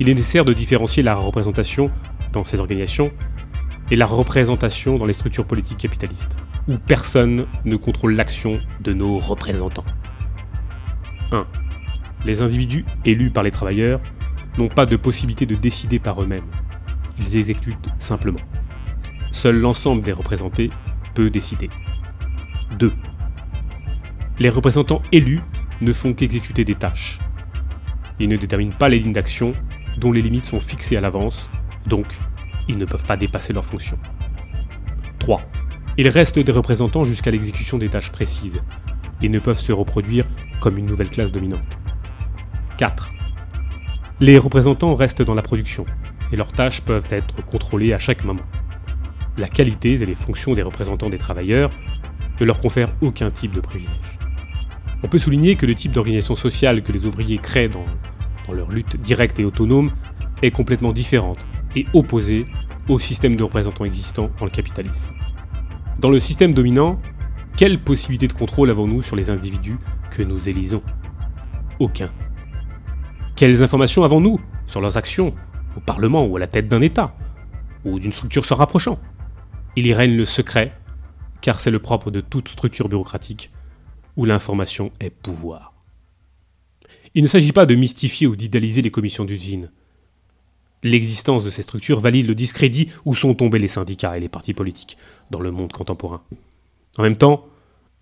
Il 0.00 0.08
est 0.08 0.14
nécessaire 0.14 0.44
de 0.44 0.52
différencier 0.52 1.02
la 1.02 1.14
représentation 1.14 1.90
dans 2.32 2.44
ces 2.44 2.60
organisations 2.60 3.12
et 3.90 3.96
la 3.96 4.06
représentation 4.06 4.98
dans 4.98 5.06
les 5.06 5.12
structures 5.12 5.46
politiques 5.46 5.78
capitalistes, 5.78 6.38
où 6.68 6.78
personne 6.78 7.46
ne 7.64 7.76
contrôle 7.76 8.14
l'action 8.14 8.60
de 8.80 8.92
nos 8.92 9.18
représentants. 9.18 9.84
1. 11.30 11.46
Les 12.24 12.42
individus 12.42 12.84
élus 13.04 13.30
par 13.30 13.42
les 13.42 13.50
travailleurs 13.50 14.00
n'ont 14.58 14.68
pas 14.68 14.86
de 14.86 14.96
possibilité 14.96 15.46
de 15.46 15.54
décider 15.54 15.98
par 15.98 16.22
eux-mêmes. 16.22 16.46
Ils 17.18 17.36
exécutent 17.36 17.88
simplement. 17.98 18.40
Seul 19.30 19.58
l'ensemble 19.58 20.02
des 20.02 20.12
représentés 20.12 20.70
peut 21.14 21.30
décider. 21.30 21.70
2. 22.78 22.92
Les 24.38 24.48
représentants 24.48 25.02
élus 25.12 25.40
ne 25.80 25.92
font 25.92 26.14
qu'exécuter 26.14 26.64
des 26.64 26.74
tâches. 26.74 27.18
Ils 28.18 28.28
ne 28.28 28.36
déterminent 28.36 28.74
pas 28.78 28.88
les 28.88 28.98
lignes 28.98 29.12
d'action 29.12 29.54
dont 29.98 30.12
les 30.12 30.22
limites 30.22 30.46
sont 30.46 30.60
fixées 30.60 30.96
à 30.96 31.00
l'avance, 31.00 31.48
donc 31.86 32.06
ils 32.68 32.78
ne 32.78 32.84
peuvent 32.84 33.04
pas 33.04 33.16
dépasser 33.16 33.52
leurs 33.52 33.64
fonctions. 33.64 33.98
3. 35.18 35.42
Ils 35.98 36.08
restent 36.08 36.38
des 36.38 36.52
représentants 36.52 37.04
jusqu'à 37.04 37.30
l'exécution 37.30 37.78
des 37.78 37.88
tâches 37.88 38.10
précises 38.10 38.62
et 39.20 39.28
ne 39.28 39.38
peuvent 39.38 39.58
se 39.58 39.72
reproduire 39.72 40.26
comme 40.60 40.78
une 40.78 40.86
nouvelle 40.86 41.10
classe 41.10 41.30
dominante. 41.30 41.60
4. 42.78 43.10
Les 44.20 44.38
représentants 44.38 44.94
restent 44.94 45.22
dans 45.22 45.34
la 45.34 45.42
production 45.42 45.86
et 46.32 46.36
leurs 46.36 46.52
tâches 46.52 46.80
peuvent 46.80 47.08
être 47.10 47.44
contrôlées 47.44 47.92
à 47.92 47.98
chaque 47.98 48.24
moment. 48.24 48.42
La 49.36 49.48
qualité 49.48 49.94
et 49.94 50.06
les 50.06 50.14
fonctions 50.14 50.54
des 50.54 50.62
représentants 50.62 51.10
des 51.10 51.18
travailleurs 51.18 51.70
ne 52.40 52.46
leur 52.46 52.58
confère 52.58 52.92
aucun 53.00 53.30
type 53.30 53.52
de 53.52 53.60
privilège. 53.60 54.18
On 55.02 55.08
peut 55.08 55.18
souligner 55.18 55.56
que 55.56 55.66
le 55.66 55.74
type 55.74 55.92
d'organisation 55.92 56.34
sociale 56.34 56.82
que 56.82 56.92
les 56.92 57.06
ouvriers 57.06 57.38
créent 57.38 57.68
dans, 57.68 57.84
dans 58.46 58.52
leur 58.52 58.70
lutte 58.70 58.96
directe 58.96 59.38
et 59.38 59.44
autonome 59.44 59.92
est 60.42 60.50
complètement 60.50 60.92
différente 60.92 61.46
et 61.76 61.86
opposée 61.92 62.46
au 62.88 62.98
système 62.98 63.36
de 63.36 63.42
représentants 63.42 63.84
existant 63.84 64.30
dans 64.38 64.44
le 64.44 64.50
capitalisme. 64.50 65.10
Dans 65.98 66.10
le 66.10 66.20
système 66.20 66.52
dominant, 66.52 67.00
quelle 67.56 67.78
possibilité 67.78 68.28
de 68.28 68.32
contrôle 68.32 68.70
avons-nous 68.70 69.02
sur 69.02 69.16
les 69.16 69.30
individus 69.30 69.78
que 70.10 70.22
nous 70.22 70.48
élisons? 70.48 70.82
Aucun. 71.78 72.10
Quelles 73.36 73.62
informations 73.62 74.04
avons-nous 74.04 74.40
sur 74.66 74.80
leurs 74.80 74.96
actions 74.96 75.34
au 75.76 75.80
Parlement 75.80 76.26
ou 76.26 76.36
à 76.36 76.40
la 76.40 76.46
tête 76.46 76.68
d'un 76.68 76.80
État 76.80 77.10
ou 77.84 77.98
d'une 77.98 78.12
structure 78.12 78.44
se 78.44 78.54
rapprochant? 78.54 78.96
Il 79.76 79.86
y 79.86 79.94
règne 79.94 80.16
le 80.16 80.24
secret 80.24 80.72
car 81.40 81.60
c'est 81.60 81.70
le 81.70 81.78
propre 81.78 82.10
de 82.10 82.20
toute 82.20 82.48
structure 82.48 82.88
bureaucratique 82.88 83.50
où 84.16 84.24
l'information 84.24 84.92
est 85.00 85.10
pouvoir. 85.10 85.71
Il 87.14 87.22
ne 87.22 87.28
s'agit 87.28 87.52
pas 87.52 87.66
de 87.66 87.74
mystifier 87.74 88.26
ou 88.26 88.36
d'idéaliser 88.36 88.82
les 88.82 88.90
commissions 88.90 89.24
d'usine. 89.24 89.70
L'existence 90.82 91.44
de 91.44 91.50
ces 91.50 91.62
structures 91.62 92.00
valide 92.00 92.26
le 92.26 92.34
discrédit 92.34 92.88
où 93.04 93.14
sont 93.14 93.34
tombés 93.34 93.58
les 93.58 93.68
syndicats 93.68 94.16
et 94.16 94.20
les 94.20 94.28
partis 94.28 94.54
politiques 94.54 94.96
dans 95.30 95.40
le 95.40 95.50
monde 95.50 95.72
contemporain. 95.72 96.22
En 96.98 97.02
même 97.02 97.16
temps, 97.16 97.46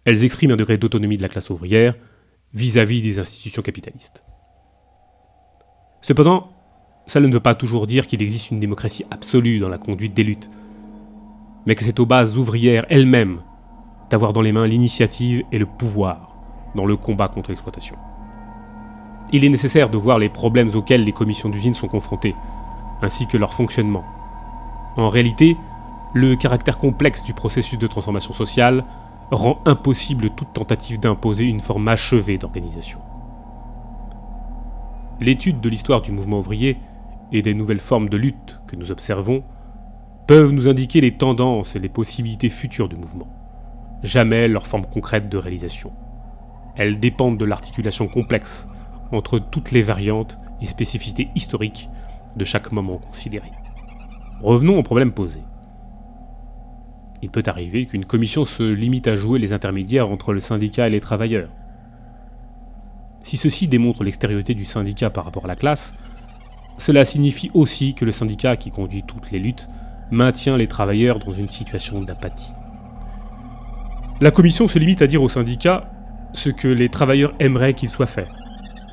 Elles 0.05 0.25
expriment 0.25 0.53
un 0.53 0.57
degré 0.57 0.79
d'autonomie 0.79 1.19
de 1.19 1.23
la 1.23 1.29
classe 1.29 1.51
ouvrière 1.51 1.95
vis-à-vis 2.55 3.03
des 3.03 3.19
institutions 3.19 3.63
capitalistes. 3.63 4.25
Cependant, 6.01 6.53
cela 7.07 7.27
ne 7.29 7.33
veut 7.33 7.41
pas 7.41 7.55
toujours 7.55 7.87
dire 7.87 8.07
qu'il 8.07 8.23
existe 8.23 8.51
une 8.51 8.61
démocratie 8.61 9.05
absolue 9.11 9.59
dans 9.59 9.69
la 9.69 9.79
conduite 9.79 10.15
des 10.15 10.25
luttes, 10.25 10.49
mais 11.67 11.75
que 11.75 11.85
c'est 11.85 12.01
aux 12.01 12.07
bases 12.07 12.39
ouvrières 12.39 12.87
elles-mêmes 12.89 13.43
d'avoir 14.11 14.33
dans 14.33 14.43
les 14.43 14.53
mains 14.53 14.67
l'initiative 14.67 15.43
et 15.53 15.59
le 15.59 15.67
pouvoir 15.67 16.35
dans 16.75 16.87
le 16.87 16.97
combat 16.97 17.29
contre 17.29 17.51
l'exploitation. 17.51 17.97
Il 19.33 19.45
est 19.45 19.49
nécessaire 19.49 19.91
de 19.91 19.97
voir 19.97 20.19
les 20.19 20.29
problèmes 20.29 20.75
auxquels 20.75 21.05
les 21.05 21.13
commissions 21.13 21.49
d'usine 21.49 21.75
sont 21.75 21.87
confrontées, 21.87 22.35
ainsi 23.01 23.27
que 23.27 23.37
leur 23.37 23.55
fonctionnement. 23.55 24.05
En 24.97 25.09
réalité, 25.09 25.57
le 26.15 26.35
caractère 26.35 26.79
complexe 26.79 27.23
du 27.23 27.33
processus 27.33 27.79
de 27.79 27.87
transformation 27.87 28.35
sociale 28.35 28.83
rend 29.31 29.61
impossible 29.65 30.31
toute 30.31 30.53
tentative 30.53 30.99
d'imposer 30.99 31.45
une 31.45 31.61
forme 31.61 31.87
achevée 31.87 32.39
d'organisation. 32.39 32.99
L'étude 35.21 35.61
de 35.61 35.69
l'histoire 35.69 36.03
du 36.03 36.11
mouvement 36.11 36.41
ouvrier 36.41 36.79
et 37.31 37.43
des 37.43 37.55
nouvelles 37.55 37.81
formes 37.81 38.09
de 38.09 38.17
lutte 38.17 38.61
que 38.67 38.75
nous 38.75 38.91
observons 38.91 39.45
peuvent 40.27 40.53
nous 40.53 40.69
indiquer 40.69 41.01
les 41.01 41.17
tendances 41.17 41.77
et 41.77 41.79
les 41.79 41.89
possibilités 41.89 42.49
futures 42.49 42.89
du 42.89 42.97
mouvement, 42.97 43.29
jamais 44.03 44.49
leur 44.49 44.67
forme 44.67 44.87
concrète 44.87 45.29
de 45.29 45.39
réalisation. 45.39 45.93
Elles 46.75 46.99
dépendent 46.99 47.39
de 47.39 47.45
l'articulation 47.45 48.09
complexe 48.09 48.69
entre 49.13 49.39
toutes 49.39 49.73
les 49.73 49.83
variantes 49.83 50.39
et 50.61 50.67
spécificités 50.67 51.29
historiques 51.35 51.89
de 52.37 52.45
chaque 52.45 52.73
moment 52.73 52.99
considéré. 52.99 53.51
Revenons 54.43 54.79
au 54.79 54.83
problème 54.83 55.13
posé. 55.13 55.41
Il 57.23 57.31
peut 57.31 57.43
arriver 57.47 57.87
qu'une 57.87 58.05
commission 58.05 58.45
se 58.45 58.63
limite 58.63 59.07
à 59.07 59.17
jouer 59.17 59.39
les 59.39 59.53
intermédiaires 59.53 60.11
entre 60.11 60.33
le 60.33 60.41
syndicat 60.41 60.87
et 60.87 60.91
les 60.91 61.01
travailleurs. 61.01 61.51
Si 63.23 63.37
ceci 63.37 63.69
démontre 63.69 64.05
l'extériorité 64.05 64.55
du 64.55 64.65
syndicat 64.65 65.11
par 65.11 65.25
rapport 65.25 65.45
à 65.45 65.49
la 65.49 65.57
classe, 65.57 65.95
cela 66.79 67.05
signifie 67.05 67.51
aussi 67.53 67.95
que 67.95 68.07
le 68.07 68.13
syndicat 68.13 68.57
qui 68.57 68.71
conduit 68.71 69.03
toutes 69.03 69.31
les 69.31 69.39
luttes 69.39 69.69
maintient 70.11 70.57
les 70.57 70.67
travailleurs 70.67 71.19
dans 71.19 71.33
une 71.33 71.51
situation 71.51 72.01
d'apathie. 72.01 72.53
La 74.23 74.31
commission 74.31 74.67
se 74.67 74.79
limite 74.79 75.03
à 75.03 75.07
dire 75.07 75.23
au 75.23 75.29
syndicat 75.29 75.91
ce 76.33 76.49
que 76.49 76.69
les 76.69 76.89
travailleurs 76.89 77.35
aimeraient 77.39 77.75
qu'il 77.75 77.91
soit 77.91 78.07
fait, 78.07 78.29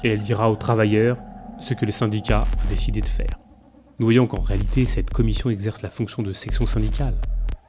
et 0.04 0.10
elle 0.10 0.22
dira 0.22 0.52
aux 0.52 0.56
travailleurs 0.56 1.18
ce 1.60 1.74
que 1.74 1.86
le 1.86 1.92
syndicat 1.92 2.42
a 2.42 2.70
décidé 2.70 3.02
de 3.02 3.08
faire. 3.08 3.40
Nous 4.00 4.06
voyons 4.06 4.28
qu'en 4.28 4.42
réalité, 4.42 4.86
cette 4.86 5.10
commission 5.10 5.50
exerce 5.50 5.82
la 5.82 5.90
fonction 5.90 6.22
de 6.22 6.32
section 6.32 6.68
syndicale, 6.68 7.16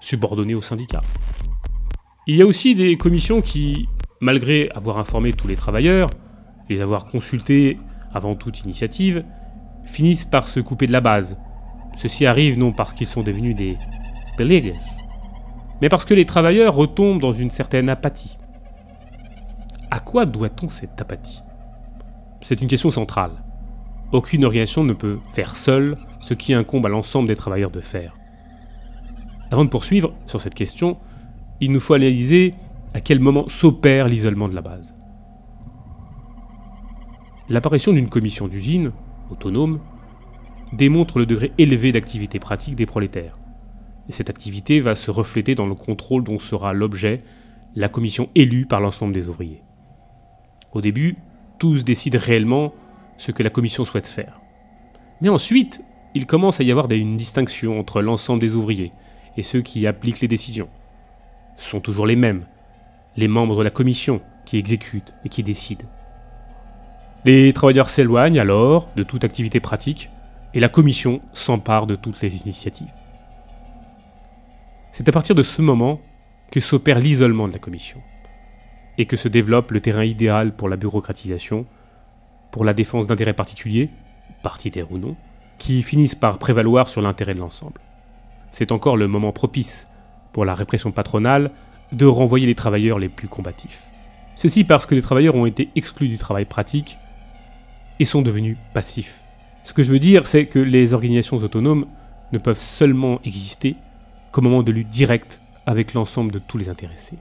subordonnée 0.01 0.55
au 0.55 0.61
syndicat. 0.61 1.01
Il 2.27 2.37
y 2.37 2.43
a 2.43 2.47
aussi 2.47 2.75
des 2.75 2.99
commissions 2.99 3.41
qui, 3.41 3.89
malgré 4.21 4.69
avoir 4.75 4.99
informé 4.99 5.33
tous 5.33 5.49
les 5.49 5.57
travailleurs, 5.57 6.11
les 6.69 6.83
avoir 6.83 7.07
consultés 7.07 7.79
avant 8.13 8.35
toute 8.35 8.65
initiative, 8.65 9.25
finissent 9.85 10.27
par 10.27 10.49
se 10.49 10.61
couper 10.61 10.87
de 10.87 10.93
la 10.93 11.01
base. 11.01 11.39
Ceci 11.97 12.27
arrive 12.27 12.59
non 12.59 12.73
parce 12.73 12.93
qu'ils 12.93 13.07
sont 13.07 13.23
devenus 13.23 13.57
des 13.57 13.79
belliges, 14.37 14.75
mais 15.81 15.89
parce 15.89 16.05
que 16.05 16.15
les 16.15 16.27
travailleurs 16.27 16.75
retombent 16.75 17.21
dans 17.21 17.33
une 17.33 17.51
certaine 17.51 17.89
apathie. 17.89 18.37
À 19.91 20.01
quoi 20.01 20.27
doit-on 20.27 20.69
cette 20.69 21.01
apathie? 21.01 21.41
C'est 22.49 22.63
une 22.63 22.69
question 22.69 22.91
centrale. 22.91 23.45
Aucune 24.11 24.47
organisation 24.47 24.83
ne 24.83 24.95
peut 24.95 25.19
faire 25.35 25.55
seule 25.55 25.99
ce 26.19 26.33
qui 26.33 26.55
incombe 26.55 26.87
à 26.87 26.89
l'ensemble 26.89 27.29
des 27.29 27.37
travailleurs 27.37 27.71
de 27.71 27.81
faire. 27.81 28.17
Avant 29.51 29.67
de 29.67 29.69
poursuivre 29.69 30.15
sur 30.27 30.41
cette 30.41 30.55
question, 30.55 30.97
il 31.61 31.73
nous 31.73 31.79
faut 31.79 31.93
analyser 31.93 32.55
à 32.95 33.03
quel 33.03 33.21
moment 33.21 33.49
s'opère 33.49 34.09
l'isolement 34.09 34.49
de 34.49 34.55
la 34.55 34.63
base. 34.63 34.95
L'apparition 37.51 37.93
d'une 37.93 38.09
commission 38.09 38.49
d'usine, 38.49 38.93
autonome, 39.31 39.81
démontre 40.73 41.19
le 41.19 41.27
degré 41.27 41.53
élevé 41.59 41.93
d'activité 41.93 42.39
pratique 42.39 42.77
des 42.77 42.87
prolétaires. 42.87 43.37
Et 44.09 44.13
cette 44.13 44.31
activité 44.31 44.81
va 44.81 44.95
se 44.95 45.11
refléter 45.11 45.55
dans 45.55 45.67
le 45.67 45.75
contrôle 45.75 46.25
dont 46.25 46.39
sera 46.39 46.73
l'objet 46.73 47.23
la 47.75 47.91
commission 47.91 48.31
élue 48.35 48.65
par 48.65 48.81
l'ensemble 48.81 49.13
des 49.13 49.29
ouvriers. 49.29 49.63
Au 50.73 50.81
début, 50.81 51.19
tous 51.59 51.85
décident 51.85 52.19
réellement 52.21 52.73
ce 53.17 53.33
que 53.33 53.43
la 53.43 53.51
commission 53.51 53.85
souhaite 53.85 54.07
faire. 54.07 54.41
Mais 55.21 55.29
ensuite, 55.29 55.83
il 56.15 56.27
commence 56.27 56.61
à 56.61 56.65
y 56.65 56.71
avoir 56.71 56.91
une 56.91 57.17
distinction 57.17 57.79
entre 57.79 58.01
l'ensemble 58.01 58.41
des 58.41 58.55
ouvriers 58.55 58.93
et 59.37 59.43
ceux 59.43 59.61
qui 59.61 59.87
appliquent 59.87 60.21
les 60.21 60.29
décisions. 60.29 60.69
Ce 61.57 61.69
sont 61.69 61.81
toujours 61.81 62.07
les 62.07 62.17
mêmes, 62.17 62.47
les 63.17 63.29
membres 63.29 63.59
de 63.59 63.65
la 63.65 63.71
commission 63.71 64.21
qui 64.47 64.57
exécutent 64.59 65.15
et 65.25 65.29
qui 65.29 65.43
décident. 65.43 65.85
Les 67.25 67.53
travailleurs 67.53 67.89
s'éloignent 67.89 68.41
alors 68.41 68.89
de 68.97 69.03
toute 69.03 69.25
activité 69.25 69.61
pratique 69.61 70.11
et 70.55 70.61
la 70.61 70.69
commission 70.69 71.21
s'empare 71.33 71.87
de 71.87 71.97
toutes 71.97 72.21
les 72.23 72.43
initiatives. 72.43 72.93
C'est 74.93 75.09
à 75.09 75.13
partir 75.13 75.35
de 75.35 75.43
ce 75.43 75.61
moment 75.61 76.01
que 76.51 76.61
s'opère 76.61 77.01
l'isolement 77.01 77.49
de 77.49 77.53
la 77.53 77.59
commission 77.59 78.01
et 78.99 79.07
que 79.07 79.17
se 79.17 79.29
développe 79.29 79.71
le 79.71 79.81
terrain 79.81 80.05
idéal 80.05 80.55
pour 80.55 80.69
la 80.69 80.77
bureaucratisation, 80.77 81.67
pour 82.51 82.65
la 82.65 82.75
défense 82.75 83.07
d'intérêts 83.07 83.33
particuliers, 83.33 83.91
partitaires 84.43 84.93
ou 84.93 84.99
non, 84.99 85.17
qui 85.59 85.83
finissent 85.83 86.15
par 86.15 86.39
prévaloir 86.39 86.89
sur 86.89 87.01
l'intérêt 87.01 87.35
de 87.35 87.39
l'ensemble. 87.39 87.81
C'est 88.51 88.73
encore 88.73 88.97
le 88.97 89.09
moment 89.09 89.33
propice 89.33 89.89
pour 90.33 90.45
la 90.45 90.55
répression 90.55 90.91
patronale 90.91 91.53
de 91.93 92.07
renvoyer 92.07 92.47
les 92.47 92.55
travailleurs 92.55 92.99
les 92.99 93.09
plus 93.09 93.29
combatifs. 93.29 93.85
Ceci 94.35 94.65
parce 94.65 94.87
que 94.87 94.95
les 94.95 95.03
travailleurs 95.03 95.35
ont 95.35 95.47
été 95.47 95.71
exclus 95.75 96.09
du 96.09 96.19
travail 96.19 96.45
pratique 96.45 96.99
et 97.99 98.05
sont 98.05 98.23
devenus 98.23 98.57
passifs. 98.75 99.23
Ce 99.65 99.73
que 99.73 99.83
je 99.83 99.91
veux 99.91 99.99
dire, 99.99 100.27
c'est 100.27 100.47
que 100.47 100.59
les 100.59 100.95
organisations 100.95 101.39
autonomes 101.39 101.87
ne 102.33 102.39
peuvent 102.39 102.61
seulement 102.61 103.21
exister 103.25 103.77
qu'au 104.33 104.41
moment 104.41 104.63
de 104.63 104.73
lutte 104.73 104.89
directe 104.89 105.41
avec 105.67 105.95
l'ensemble 105.95 106.33
de 106.33 106.39
tous 106.39 106.59
les 106.59 106.69
intéressés. 106.69 107.19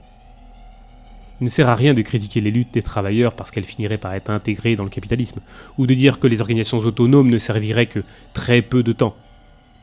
Il 1.40 1.44
ne 1.44 1.48
sert 1.48 1.68
à 1.68 1.76
rien 1.76 1.94
de 1.94 2.02
critiquer 2.02 2.40
les 2.40 2.50
luttes 2.50 2.74
des 2.74 2.82
travailleurs 2.82 3.34
parce 3.34 3.50
qu'elles 3.50 3.64
finiraient 3.64 3.98
par 3.98 4.14
être 4.14 4.30
intégrées 4.30 4.76
dans 4.76 4.84
le 4.84 4.90
capitalisme, 4.90 5.40
ou 5.78 5.86
de 5.86 5.94
dire 5.94 6.18
que 6.18 6.26
les 6.26 6.40
organisations 6.40 6.78
autonomes 6.78 7.30
ne 7.30 7.38
serviraient 7.38 7.86
que 7.86 8.02
très 8.32 8.60
peu 8.60 8.82
de 8.82 8.92
temps, 8.92 9.16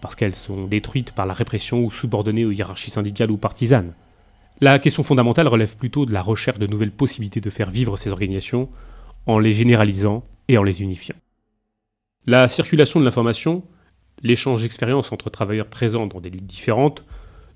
parce 0.02 0.16
qu'elles 0.16 0.36
sont 0.36 0.68
détruites 0.68 1.14
par 1.14 1.26
la 1.26 1.34
répression 1.34 1.84
ou 1.84 1.92
subordonnées 1.92 2.46
aux 2.46 2.52
hiérarchies 2.52 2.92
syndicales 2.92 3.32
ou 3.32 3.38
partisanes. 3.38 3.94
La 4.62 4.80
question 4.80 5.04
fondamentale 5.04 5.48
relève 5.48 5.76
plutôt 5.78 6.06
de 6.06 6.14
la 6.14 6.22
recherche 6.22 6.60
de 6.60 6.68
nouvelles 6.68 6.92
possibilités 6.92 7.42
de 7.42 7.50
faire 7.50 7.70
vivre 7.70 7.98
ces 7.98 8.12
organisations 8.12 8.70
en 9.26 9.40
les 9.40 9.54
généralisant 9.54 10.24
et 10.48 10.58
en 10.58 10.64
les 10.64 10.82
unifiant. 10.82 11.16
La 12.26 12.48
circulation 12.48 13.00
de 13.00 13.06
l'information, 13.06 13.64
l'échange 14.24 14.62
d'expériences 14.62 15.12
entre 15.12 15.30
travailleurs 15.30 15.68
présents 15.68 16.08
dans 16.08 16.22
des 16.22 16.30
luttes 16.30 16.46
différentes, 16.46 17.04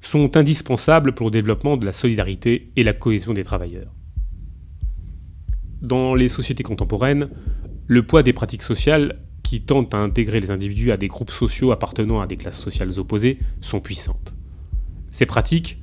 sont 0.01 0.38
indispensables 0.38 1.13
pour 1.13 1.27
le 1.27 1.31
développement 1.31 1.77
de 1.77 1.85
la 1.85 1.91
solidarité 1.91 2.71
et 2.75 2.83
la 2.83 2.93
cohésion 2.93 3.33
des 3.33 3.43
travailleurs. 3.43 3.93
Dans 5.81 6.15
les 6.15 6.29
sociétés 6.29 6.63
contemporaines, 6.63 7.29
le 7.88 8.05
poids 8.05 8.23
des 8.23 8.33
pratiques 8.33 8.63
sociales 8.63 9.19
qui 9.43 9.62
tentent 9.62 9.93
à 9.93 9.97
intégrer 9.97 10.39
les 10.39 10.51
individus 10.51 10.91
à 10.91 10.97
des 10.97 11.07
groupes 11.07 11.31
sociaux 11.31 11.71
appartenant 11.71 12.21
à 12.21 12.27
des 12.27 12.38
classes 12.38 12.59
sociales 12.59 12.99
opposées 12.99 13.39
sont 13.62 13.79
puissantes. 13.79 14.35
Ces 15.12 15.25
pratiques 15.25 15.81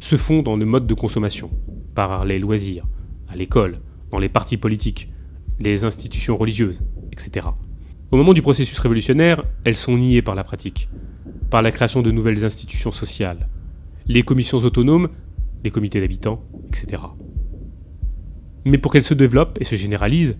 se 0.00 0.16
font 0.16 0.42
dans 0.42 0.56
le 0.56 0.64
mode 0.64 0.86
de 0.86 0.94
consommation, 0.94 1.50
par 1.94 2.24
les 2.24 2.38
loisirs, 2.38 2.86
à 3.28 3.36
l'école, 3.36 3.80
dans 4.10 4.18
les 4.18 4.28
partis 4.28 4.56
politiques, 4.56 5.12
les 5.60 5.84
institutions 5.84 6.36
religieuses, 6.36 6.82
etc. 7.12 7.46
Au 8.10 8.16
moment 8.16 8.32
du 8.32 8.42
processus 8.42 8.78
révolutionnaire, 8.78 9.44
elles 9.64 9.76
sont 9.76 9.96
niées 9.96 10.22
par 10.22 10.34
la 10.34 10.44
pratique, 10.44 10.88
par 11.50 11.62
la 11.62 11.70
création 11.70 12.02
de 12.02 12.10
nouvelles 12.10 12.44
institutions 12.44 12.92
sociales, 12.92 13.48
les 14.06 14.22
commissions 14.22 14.58
autonomes, 14.58 15.08
les 15.64 15.70
comités 15.70 16.00
d'habitants, 16.00 16.42
etc. 16.68 17.02
Mais 18.64 18.78
pour 18.78 18.92
qu'elles 18.92 19.02
se 19.02 19.14
développent 19.14 19.58
et 19.60 19.64
se 19.64 19.76
généralisent, 19.76 20.36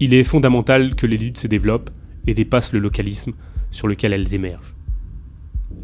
il 0.00 0.14
est 0.14 0.24
fondamental 0.24 0.94
que 0.94 1.06
les 1.06 1.16
luttes 1.16 1.38
se 1.38 1.46
développent 1.46 1.90
et 2.26 2.34
dépassent 2.34 2.72
le 2.72 2.80
localisme 2.80 3.32
sur 3.70 3.88
lequel 3.88 4.12
elles 4.12 4.34
émergent. 4.34 4.74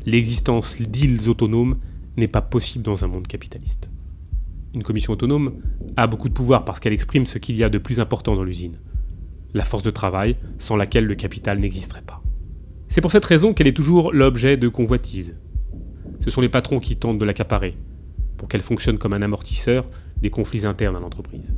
L'existence 0.06 0.80
d'îles 0.80 1.28
autonomes 1.28 1.78
n'est 2.16 2.28
pas 2.28 2.42
possible 2.42 2.84
dans 2.84 3.04
un 3.04 3.08
monde 3.08 3.26
capitaliste. 3.26 3.90
Une 4.74 4.82
commission 4.82 5.12
autonome 5.12 5.54
a 5.96 6.06
beaucoup 6.06 6.28
de 6.28 6.34
pouvoir 6.34 6.64
parce 6.64 6.80
qu'elle 6.80 6.92
exprime 6.92 7.26
ce 7.26 7.38
qu'il 7.38 7.56
y 7.56 7.64
a 7.64 7.68
de 7.68 7.78
plus 7.78 8.00
important 8.00 8.36
dans 8.36 8.44
l'usine, 8.44 8.78
la 9.54 9.64
force 9.64 9.82
de 9.82 9.90
travail 9.90 10.36
sans 10.58 10.76
laquelle 10.76 11.06
le 11.06 11.14
capital 11.14 11.58
n'existerait 11.58 12.02
pas. 12.02 12.22
C'est 12.88 13.00
pour 13.00 13.12
cette 13.12 13.24
raison 13.24 13.52
qu'elle 13.52 13.66
est 13.66 13.76
toujours 13.76 14.12
l'objet 14.12 14.56
de 14.56 14.68
convoitises. 14.68 15.36
Ce 16.20 16.30
sont 16.30 16.40
les 16.40 16.48
patrons 16.48 16.80
qui 16.80 16.96
tentent 16.96 17.18
de 17.18 17.24
l'accaparer, 17.24 17.76
pour 18.36 18.48
qu'elle 18.48 18.62
fonctionne 18.62 18.98
comme 18.98 19.12
un 19.12 19.22
amortisseur 19.22 19.86
des 20.20 20.30
conflits 20.30 20.66
internes 20.66 20.96
à 20.96 21.00
l'entreprise. 21.00 21.54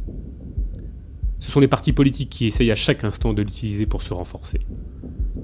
Ce 1.39 1.51
sont 1.51 1.61
les 1.61 1.69
partis 1.69 1.93
politiques 1.93 2.31
qui 2.31 2.47
essayent 2.47 2.71
à 2.71 2.77
chaque 2.77 3.05
instant 3.05 3.33
de 3.33 3.43
l'utiliser 3.43 3.87
pour 3.87 4.03
se 4.03 4.13
renforcer. 4.13 4.61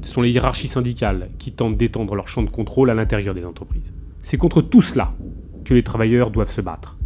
Ce 0.03 0.11
sont 0.11 0.23
les 0.23 0.31
hiérarchies 0.31 0.69
syndicales 0.69 1.31
qui 1.39 1.53
tentent 1.53 1.77
d'étendre 1.79 2.15
leur 2.15 2.29
champ 2.29 2.43
de 2.43 2.51
contrôle 2.51 2.91
à 2.91 2.95
l'intérieur 2.95 3.35
des 3.35 3.45
entreprises. 3.45 3.95
C'est 4.23 4.37
contre 4.37 4.61
tout 4.61 4.83
cela 4.83 5.15
que 5.65 5.73
les 5.73 5.83
travailleurs 5.83 6.31
doivent 6.31 6.51
se 6.51 6.61
battre. 6.61 6.99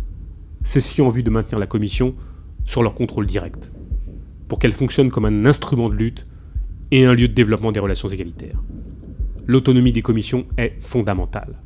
ceci 0.64 1.00
en 1.00 1.08
vue 1.08 1.22
de 1.22 1.30
maintenir 1.30 1.58
la 1.58 1.66
commission 1.66 2.14
sur 2.64 2.82
leur 2.82 2.94
contrôle 2.94 3.26
direct, 3.26 3.72
pour 4.48 4.58
qu'elle 4.58 4.72
fonctionne 4.72 5.10
comme 5.10 5.24
un 5.24 5.46
instrument 5.46 5.88
de 5.88 5.94
lutte 5.94 6.26
et 6.90 7.05
un 7.05 7.14
lieu 7.14 7.29
de 7.29 7.35
développement 7.35 7.72
des 7.72 7.81
relations 7.81 8.09
égalitaires. 8.09 8.62
L'autonomie 9.46 9.92
des 9.92 10.03
commissions 10.03 10.46
est 10.59 10.74
fondamentale. 10.81 11.61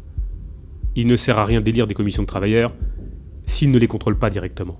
Il 0.97 1.07
ne 1.07 1.17
sert 1.17 1.39
à 1.39 1.45
rien 1.45 1.61
d'élire 1.61 1.87
des 1.87 1.95
commissions 1.95 2.23
de 2.23 2.29
travailleurs 2.29 2.75
s'ils 3.47 3.71
ne 3.71 3.79
les 3.79 3.87
contrôlent 3.87 4.19
pas 4.19 4.31
directement. 4.31 4.79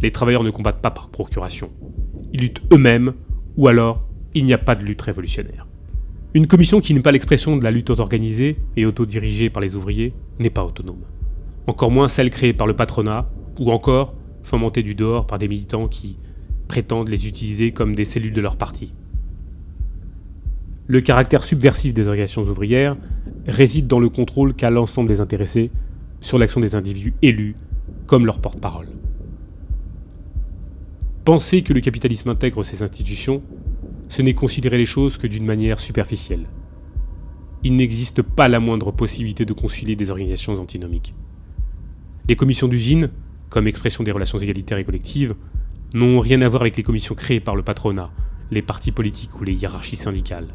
Les 0.00 0.12
travailleurs 0.12 0.44
ne 0.44 0.50
combattent 0.50 0.82
pas 0.82 0.90
par 0.90 1.08
procuration. 1.08 1.70
Ils 2.32 2.40
luttent 2.40 2.62
eux-mêmes, 2.72 3.14
ou 3.56 3.68
alors 3.68 4.06
il 4.34 4.44
n'y 4.44 4.52
a 4.52 4.58
pas 4.58 4.74
de 4.74 4.84
lutte 4.84 5.02
révolutionnaire. 5.02 5.66
Une 6.34 6.46
commission 6.46 6.80
qui 6.80 6.94
n'est 6.94 7.00
pas 7.00 7.10
l'expression 7.10 7.56
de 7.56 7.64
la 7.64 7.70
lutte 7.70 7.90
auto-organisée 7.90 8.58
et 8.76 8.84
autodirigée 8.84 9.50
par 9.50 9.62
les 9.62 9.74
ouvriers 9.74 10.12
n'est 10.38 10.50
pas 10.50 10.64
autonome. 10.64 11.02
Encore 11.66 11.90
moins 11.90 12.08
celle 12.08 12.30
créée 12.30 12.52
par 12.52 12.66
le 12.66 12.76
patronat, 12.76 13.30
ou 13.58 13.72
encore 13.72 14.14
fomentée 14.42 14.82
du 14.82 14.94
dehors 14.94 15.26
par 15.26 15.38
des 15.38 15.48
militants 15.48 15.88
qui 15.88 16.18
prétendent 16.68 17.08
les 17.08 17.26
utiliser 17.26 17.72
comme 17.72 17.94
des 17.94 18.04
cellules 18.04 18.32
de 18.32 18.40
leur 18.40 18.56
parti. 18.56 18.92
Le 20.90 21.02
caractère 21.02 21.44
subversif 21.44 21.92
des 21.92 22.08
organisations 22.08 22.44
ouvrières 22.44 22.94
réside 23.46 23.86
dans 23.86 24.00
le 24.00 24.08
contrôle 24.08 24.54
qu'a 24.54 24.70
l'ensemble 24.70 25.10
des 25.10 25.20
intéressés 25.20 25.70
sur 26.22 26.38
l'action 26.38 26.62
des 26.62 26.74
individus 26.74 27.12
élus 27.20 27.56
comme 28.06 28.24
leur 28.24 28.40
porte-parole. 28.40 28.88
Penser 31.26 31.60
que 31.60 31.74
le 31.74 31.80
capitalisme 31.80 32.30
intègre 32.30 32.62
ces 32.62 32.82
institutions, 32.82 33.42
ce 34.08 34.22
n'est 34.22 34.32
considérer 34.32 34.78
les 34.78 34.86
choses 34.86 35.18
que 35.18 35.26
d'une 35.26 35.44
manière 35.44 35.78
superficielle. 35.78 36.46
Il 37.62 37.76
n'existe 37.76 38.22
pas 38.22 38.48
la 38.48 38.58
moindre 38.58 38.90
possibilité 38.90 39.44
de 39.44 39.52
concilier 39.52 39.94
des 39.94 40.10
organisations 40.10 40.54
antinomiques. 40.54 41.14
Les 42.30 42.36
commissions 42.36 42.66
d'usine, 42.66 43.10
comme 43.50 43.66
expression 43.66 44.04
des 44.04 44.12
relations 44.12 44.38
égalitaires 44.38 44.78
et 44.78 44.84
collectives, 44.84 45.34
n'ont 45.92 46.20
rien 46.20 46.40
à 46.40 46.48
voir 46.48 46.62
avec 46.62 46.78
les 46.78 46.82
commissions 46.82 47.14
créées 47.14 47.40
par 47.40 47.56
le 47.56 47.62
patronat, 47.62 48.10
les 48.50 48.62
partis 48.62 48.92
politiques 48.92 49.38
ou 49.38 49.44
les 49.44 49.52
hiérarchies 49.52 49.96
syndicales. 49.96 50.48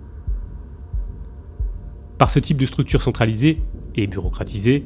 Par 2.17 2.29
ce 2.29 2.39
type 2.39 2.57
de 2.57 2.65
structure 2.65 3.01
centralisée 3.01 3.61
et 3.95 4.07
bureaucratisée, 4.07 4.85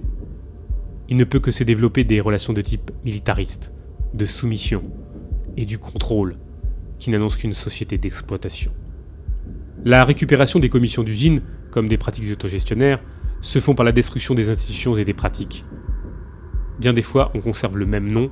il 1.09 1.17
ne 1.17 1.23
peut 1.23 1.39
que 1.39 1.51
se 1.51 1.63
développer 1.63 2.03
des 2.03 2.21
relations 2.21 2.53
de 2.53 2.61
type 2.61 2.91
militariste, 3.03 3.73
de 4.13 4.25
soumission 4.25 4.83
et 5.57 5.65
du 5.65 5.77
contrôle, 5.77 6.37
qui 6.99 7.09
n'annoncent 7.09 7.37
qu'une 7.37 7.53
société 7.53 7.97
d'exploitation. 7.97 8.71
La 9.83 10.03
récupération 10.05 10.59
des 10.59 10.69
commissions 10.69 11.03
d'usine, 11.03 11.41
comme 11.69 11.87
des 11.87 11.97
pratiques 11.97 12.31
autogestionnaires, 12.31 13.01
se 13.41 13.59
font 13.59 13.75
par 13.75 13.85
la 13.85 13.91
destruction 13.91 14.33
des 14.33 14.49
institutions 14.49 14.95
et 14.95 15.05
des 15.05 15.13
pratiques. 15.13 15.65
Bien 16.79 16.93
des 16.93 17.01
fois, 17.01 17.31
on 17.35 17.41
conserve 17.41 17.77
le 17.77 17.85
même 17.85 18.09
nom 18.09 18.31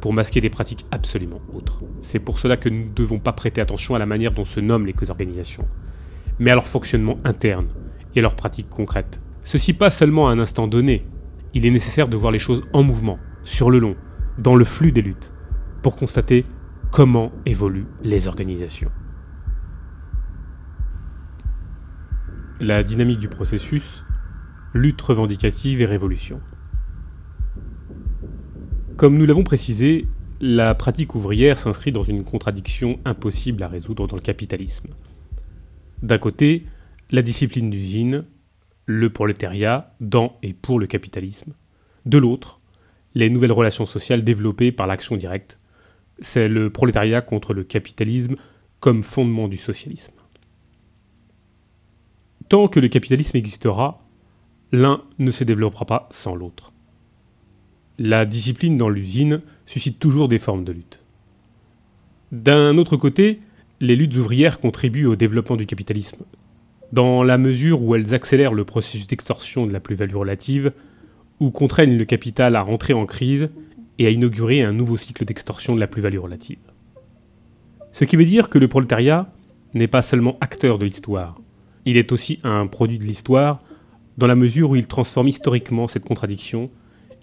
pour 0.00 0.12
masquer 0.12 0.40
des 0.40 0.50
pratiques 0.50 0.84
absolument 0.90 1.40
autres. 1.54 1.84
C'est 2.02 2.18
pour 2.18 2.38
cela 2.38 2.56
que 2.56 2.68
nous 2.68 2.86
ne 2.86 2.94
devons 2.94 3.20
pas 3.20 3.32
prêter 3.32 3.60
attention 3.60 3.94
à 3.94 3.98
la 3.98 4.06
manière 4.06 4.32
dont 4.32 4.44
se 4.44 4.60
nomment 4.60 4.86
les 4.86 5.10
organisations, 5.10 5.66
mais 6.38 6.50
à 6.50 6.54
leur 6.54 6.66
fonctionnement 6.66 7.18
interne 7.24 7.68
et 8.14 8.20
leurs 8.20 8.36
pratiques 8.36 8.70
concrètes. 8.70 9.20
Ceci 9.44 9.72
pas 9.72 9.90
seulement 9.90 10.28
à 10.28 10.32
un 10.32 10.38
instant 10.38 10.66
donné, 10.68 11.06
il 11.54 11.66
est 11.66 11.70
nécessaire 11.70 12.08
de 12.08 12.16
voir 12.16 12.32
les 12.32 12.38
choses 12.38 12.62
en 12.72 12.82
mouvement, 12.82 13.18
sur 13.44 13.70
le 13.70 13.78
long, 13.78 13.96
dans 14.38 14.54
le 14.54 14.64
flux 14.64 14.92
des 14.92 15.02
luttes, 15.02 15.32
pour 15.82 15.96
constater 15.96 16.46
comment 16.90 17.32
évoluent 17.46 17.86
les 18.02 18.28
organisations. 18.28 18.90
La 22.60 22.82
dynamique 22.82 23.18
du 23.18 23.28
processus, 23.28 24.04
lutte 24.74 25.02
revendicative 25.02 25.80
et 25.80 25.86
révolution. 25.86 26.40
Comme 28.96 29.18
nous 29.18 29.26
l'avons 29.26 29.42
précisé, 29.42 30.06
la 30.40 30.74
pratique 30.74 31.14
ouvrière 31.14 31.58
s'inscrit 31.58 31.92
dans 31.92 32.02
une 32.02 32.24
contradiction 32.24 32.98
impossible 33.04 33.62
à 33.62 33.68
résoudre 33.68 34.06
dans 34.06 34.16
le 34.16 34.22
capitalisme. 34.22 34.88
D'un 36.02 36.18
côté, 36.18 36.66
la 37.12 37.22
discipline 37.22 37.68
d'usine, 37.68 38.24
le 38.86 39.10
prolétariat 39.10 39.94
dans 40.00 40.38
et 40.42 40.54
pour 40.54 40.80
le 40.80 40.86
capitalisme. 40.86 41.52
De 42.06 42.18
l'autre, 42.18 42.60
les 43.14 43.28
nouvelles 43.28 43.52
relations 43.52 43.86
sociales 43.86 44.24
développées 44.24 44.72
par 44.72 44.86
l'action 44.86 45.16
directe. 45.16 45.58
C'est 46.20 46.48
le 46.48 46.70
prolétariat 46.70 47.20
contre 47.20 47.52
le 47.52 47.64
capitalisme 47.64 48.36
comme 48.80 49.02
fondement 49.02 49.46
du 49.46 49.58
socialisme. 49.58 50.14
Tant 52.48 52.66
que 52.66 52.80
le 52.80 52.88
capitalisme 52.88 53.36
existera, 53.36 54.02
l'un 54.72 55.02
ne 55.18 55.30
se 55.30 55.44
développera 55.44 55.84
pas 55.84 56.08
sans 56.10 56.34
l'autre. 56.34 56.72
La 57.98 58.24
discipline 58.24 58.78
dans 58.78 58.88
l'usine 58.88 59.42
suscite 59.66 59.98
toujours 59.98 60.28
des 60.28 60.38
formes 60.38 60.64
de 60.64 60.72
lutte. 60.72 61.04
D'un 62.32 62.78
autre 62.78 62.96
côté, 62.96 63.40
les 63.80 63.96
luttes 63.96 64.16
ouvrières 64.16 64.60
contribuent 64.60 65.06
au 65.06 65.16
développement 65.16 65.56
du 65.56 65.66
capitalisme, 65.66 66.24
dans 66.92 67.22
la 67.22 67.38
mesure 67.38 67.82
où 67.82 67.94
elles 67.94 68.14
accélèrent 68.14 68.52
le 68.52 68.64
processus 68.64 69.06
d'extorsion 69.06 69.66
de 69.66 69.72
la 69.72 69.80
plus-value 69.80 70.16
relative, 70.16 70.72
ou 71.40 71.50
contraignent 71.50 71.96
le 71.96 72.04
capital 72.04 72.54
à 72.54 72.62
rentrer 72.62 72.92
en 72.92 73.06
crise 73.06 73.48
et 73.98 74.06
à 74.06 74.10
inaugurer 74.10 74.62
un 74.62 74.72
nouveau 74.72 74.96
cycle 74.96 75.24
d'extorsion 75.24 75.74
de 75.74 75.80
la 75.80 75.86
plus-value 75.86 76.18
relative. 76.18 76.58
Ce 77.92 78.04
qui 78.04 78.16
veut 78.16 78.24
dire 78.24 78.48
que 78.48 78.58
le 78.58 78.68
prolétariat 78.68 79.32
n'est 79.74 79.88
pas 79.88 80.02
seulement 80.02 80.36
acteur 80.40 80.78
de 80.78 80.84
l'histoire, 80.84 81.36
il 81.84 81.96
est 81.96 82.12
aussi 82.12 82.38
un 82.44 82.66
produit 82.66 82.98
de 82.98 83.04
l'histoire 83.04 83.60
dans 84.18 84.26
la 84.26 84.36
mesure 84.36 84.70
où 84.70 84.76
il 84.76 84.86
transforme 84.86 85.28
historiquement 85.28 85.88
cette 85.88 86.04
contradiction 86.04 86.70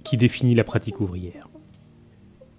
qui 0.04 0.18
définit 0.18 0.56
la 0.56 0.64
pratique 0.64 1.00
ouvrière. 1.00 1.48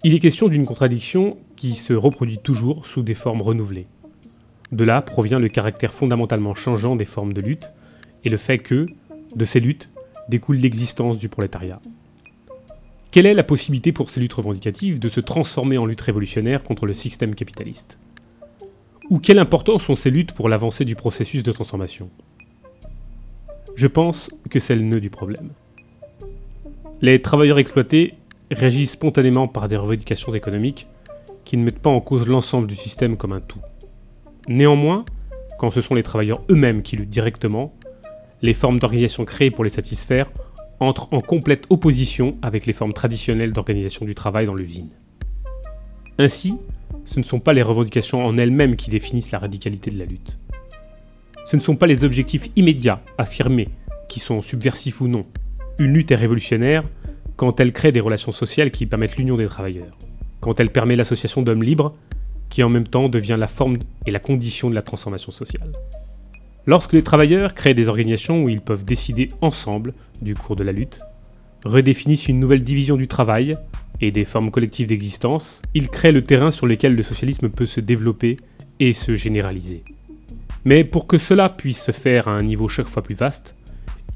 Il 0.03 0.15
est 0.15 0.19
question 0.19 0.47
d'une 0.47 0.65
contradiction 0.65 1.37
qui 1.55 1.75
se 1.75 1.93
reproduit 1.93 2.39
toujours 2.39 2.87
sous 2.87 3.03
des 3.03 3.13
formes 3.13 3.41
renouvelées. 3.41 3.87
De 4.71 4.83
là 4.83 5.01
provient 5.01 5.39
le 5.39 5.49
caractère 5.49 5.93
fondamentalement 5.93 6.55
changeant 6.55 6.95
des 6.95 7.05
formes 7.05 7.33
de 7.33 7.41
lutte 7.41 7.71
et 8.23 8.29
le 8.29 8.37
fait 8.37 8.57
que, 8.57 8.85
de 9.35 9.45
ces 9.45 9.59
luttes, 9.59 9.89
découle 10.29 10.57
l'existence 10.57 11.19
du 11.19 11.29
prolétariat. 11.29 11.81
Quelle 13.11 13.25
est 13.25 13.33
la 13.33 13.43
possibilité 13.43 13.91
pour 13.91 14.09
ces 14.09 14.21
luttes 14.21 14.33
revendicatives 14.33 14.97
de 14.97 15.09
se 15.09 15.19
transformer 15.19 15.77
en 15.77 15.85
lutte 15.85 15.99
révolutionnaire 15.99 16.63
contre 16.63 16.85
le 16.85 16.93
système 16.93 17.35
capitaliste? 17.35 17.97
Ou 19.09 19.19
quelle 19.19 19.39
importance 19.39 19.89
ont 19.89 19.95
ces 19.95 20.09
luttes 20.09 20.31
pour 20.31 20.47
l'avancée 20.47 20.85
du 20.85 20.95
processus 20.95 21.43
de 21.43 21.51
transformation? 21.51 22.09
Je 23.75 23.87
pense 23.87 24.31
que 24.49 24.59
c'est 24.61 24.75
le 24.75 24.83
nœud 24.83 25.01
du 25.01 25.09
problème. 25.09 25.49
Les 27.01 27.21
travailleurs 27.21 27.59
exploités 27.59 28.13
réagissent 28.49 28.91
spontanément 28.91 29.49
par 29.49 29.67
des 29.67 29.75
revendications 29.75 30.33
économiques 30.33 30.87
qui 31.43 31.57
ne 31.57 31.63
mettent 31.63 31.79
pas 31.79 31.89
en 31.89 31.99
cause 31.99 32.27
l'ensemble 32.27 32.67
du 32.67 32.75
système 32.75 33.17
comme 33.17 33.33
un 33.33 33.41
tout. 33.41 33.59
Néanmoins, 34.47 35.05
quand 35.59 35.71
ce 35.71 35.81
sont 35.81 35.95
les 35.95 36.03
travailleurs 36.03 36.43
eux-mêmes 36.49 36.81
qui 36.81 36.95
luttent 36.95 37.09
directement, 37.09 37.73
les 38.41 38.53
formes 38.53 38.79
d'organisation 38.79 39.25
créées 39.25 39.51
pour 39.51 39.63
les 39.63 39.69
satisfaire 39.69 40.31
entrent 40.79 41.07
en 41.11 41.21
complète 41.21 41.65
opposition 41.69 42.37
avec 42.41 42.65
les 42.65 42.73
formes 42.73 42.93
traditionnelles 42.93 43.53
d'organisation 43.53 44.05
du 44.05 44.15
travail 44.15 44.47
dans 44.47 44.55
l'usine. 44.55 44.89
Ainsi, 46.17 46.55
ce 47.05 47.19
ne 47.19 47.23
sont 47.23 47.39
pas 47.39 47.53
les 47.53 47.61
revendications 47.61 48.25
en 48.25 48.35
elles-mêmes 48.35 48.75
qui 48.75 48.89
définissent 48.89 49.31
la 49.31 49.39
radicalité 49.39 49.91
de 49.91 49.99
la 49.99 50.05
lutte. 50.05 50.39
Ce 51.45 51.55
ne 51.55 51.61
sont 51.61 51.75
pas 51.75 51.87
les 51.87 52.03
objectifs 52.03 52.47
immédiats, 52.55 53.01
affirmés, 53.17 53.69
qui 54.07 54.19
sont 54.19 54.41
subversifs 54.41 55.01
ou 55.01 55.07
non. 55.07 55.25
Une 55.79 55.93
lutte 55.93 56.11
est 56.11 56.15
révolutionnaire 56.15 56.83
quand 57.35 57.59
elle 57.59 57.73
crée 57.73 57.91
des 57.91 57.99
relations 57.99 58.31
sociales 58.31 58.71
qui 58.71 58.85
permettent 58.85 59.17
l'union 59.17 59.37
des 59.37 59.47
travailleurs, 59.47 59.97
quand 60.39 60.59
elle 60.59 60.71
permet 60.71 60.95
l'association 60.95 61.41
d'hommes 61.41 61.63
libres 61.63 61.95
qui 62.51 62.61
en 62.61 62.69
même 62.69 62.87
temps 62.87 63.09
devient 63.09 63.37
la 63.39 63.47
forme 63.47 63.77
et 64.05 64.11
la 64.11 64.19
condition 64.19 64.69
de 64.69 64.75
la 64.75 64.83
transformation 64.83 65.31
sociale. 65.31 65.71
Lorsque 66.67 66.93
les 66.93 67.01
travailleurs 67.01 67.55
créent 67.55 67.73
des 67.73 67.89
organisations 67.89 68.43
où 68.43 68.49
ils 68.49 68.61
peuvent 68.61 68.85
décider 68.85 69.29
ensemble 69.41 69.95
du 70.21 70.35
cours 70.35 70.55
de 70.55 70.63
la 70.63 70.71
lutte, 70.71 70.99
redéfinissent 71.65 72.27
une 72.27 72.39
nouvelle 72.39 72.61
division 72.61 72.97
du 72.97 73.07
travail 73.07 73.53
et 73.99 74.11
des 74.11 74.25
formes 74.25 74.51
collectives 74.51 74.87
d'existence, 74.87 75.61
ils 75.73 75.89
créent 75.89 76.11
le 76.11 76.23
terrain 76.23 76.51
sur 76.51 76.67
lequel 76.67 76.95
le 76.95 77.03
socialisme 77.03 77.49
peut 77.49 77.65
se 77.65 77.79
développer 77.79 78.37
et 78.79 78.93
se 78.93 79.15
généraliser. 79.15 79.83
Mais 80.65 80.83
pour 80.83 81.07
que 81.07 81.17
cela 81.17 81.49
puisse 81.49 81.81
se 81.81 81.91
faire 81.91 82.27
à 82.27 82.31
un 82.31 82.43
niveau 82.43 82.67
chaque 82.67 82.87
fois 82.87 83.01
plus 83.01 83.15
vaste, 83.15 83.55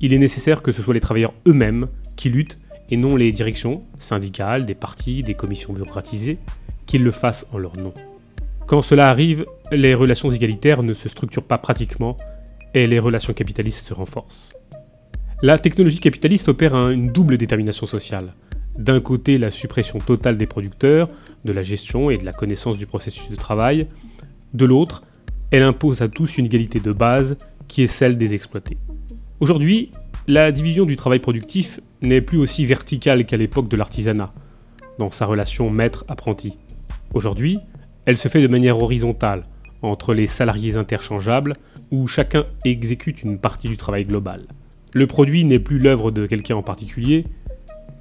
il 0.02 0.14
est 0.14 0.20
nécessaire 0.20 0.62
que 0.62 0.72
ce 0.72 0.82
soit 0.82 0.94
les 0.94 1.00
travailleurs 1.00 1.34
eux-mêmes 1.48 1.88
qui 2.16 2.30
luttent 2.30 2.60
et 2.92 2.98
non 2.98 3.16
les 3.16 3.32
directions 3.32 3.84
syndicales, 3.98 4.66
des 4.66 4.76
partis, 4.76 5.24
des 5.24 5.34
commissions 5.34 5.74
bureaucratisées, 5.74 6.38
qui 6.86 7.00
le 7.00 7.12
fassent 7.12 7.48
en 7.52 7.58
leur 7.58 7.78
nom. 7.78 7.94
Quand 8.68 8.82
cela 8.82 9.10
arrive, 9.10 9.46
les 9.72 9.94
relations 9.94 10.32
égalitaires 10.32 10.82
ne 10.82 10.96
se 10.96 11.08
structurent 11.08 11.44
pas 11.44 11.60
pratiquement 11.60 12.18
et 12.74 12.88
les 12.88 12.98
relations 12.98 13.34
capitalistes 13.34 13.86
se 13.86 13.94
renforcent. 13.94 14.54
La 15.44 15.60
technologie 15.60 16.00
capitaliste 16.00 16.50
opère 16.50 16.74
une 16.74 17.12
double 17.12 17.38
détermination 17.38 17.86
sociale. 17.86 18.34
D'un 18.76 19.00
côté, 19.00 19.38
la 19.38 19.52
suppression 19.52 20.00
totale 20.00 20.38
des 20.38 20.48
producteurs, 20.48 21.10
de 21.46 21.54
la 21.54 21.62
gestion 21.62 22.10
et 22.10 22.18
de 22.18 22.26
la 22.26 22.34
connaissance 22.34 22.78
du 22.78 22.88
processus 22.88 23.30
de 23.30 23.36
travail. 23.36 23.88
De 24.54 24.66
l'autre, 24.66 25.04
elle 25.52 25.62
impose 25.62 26.02
à 26.02 26.08
tous 26.08 26.40
une 26.40 26.48
égalité 26.48 26.80
de 26.80 26.92
base 26.92 27.38
qui 27.68 27.84
est 27.84 27.88
celle 27.88 28.18
des 28.18 28.34
exploités. 28.34 28.78
Aujourd'hui, 29.40 29.92
la 30.28 30.52
division 30.52 30.86
du 30.86 30.96
travail 30.96 31.20
productif 31.20 31.80
n'est 32.02 32.22
plus 32.22 32.40
aussi 32.40 32.66
verticale 32.66 33.26
qu'à 33.26 33.38
l'époque 33.38 33.70
de 33.70 33.78
l'artisanat, 33.78 34.34
dans 34.98 35.12
sa 35.12 35.28
relation 35.28 35.70
maître-apprenti. 35.70 36.58
Aujourd'hui, 37.14 37.60
elle 38.06 38.18
se 38.18 38.28
fait 38.28 38.42
de 38.42 38.48
manière 38.48 38.80
horizontale, 38.80 39.44
entre 39.82 40.14
les 40.14 40.28
salariés 40.28 40.78
interchangeables, 40.78 41.54
où 41.92 42.08
chacun 42.08 42.46
exécute 42.64 43.24
une 43.24 43.38
partie 43.38 43.68
du 43.68 43.78
travail 43.78 44.04
global. 44.04 44.46
Le 44.94 45.08
produit 45.08 45.46
n'est 45.46 45.60
plus 45.60 45.80
l'œuvre 45.80 46.12
de 46.12 46.26
quelqu'un 46.26 46.56
en 46.56 46.64
particulier, 46.64 47.26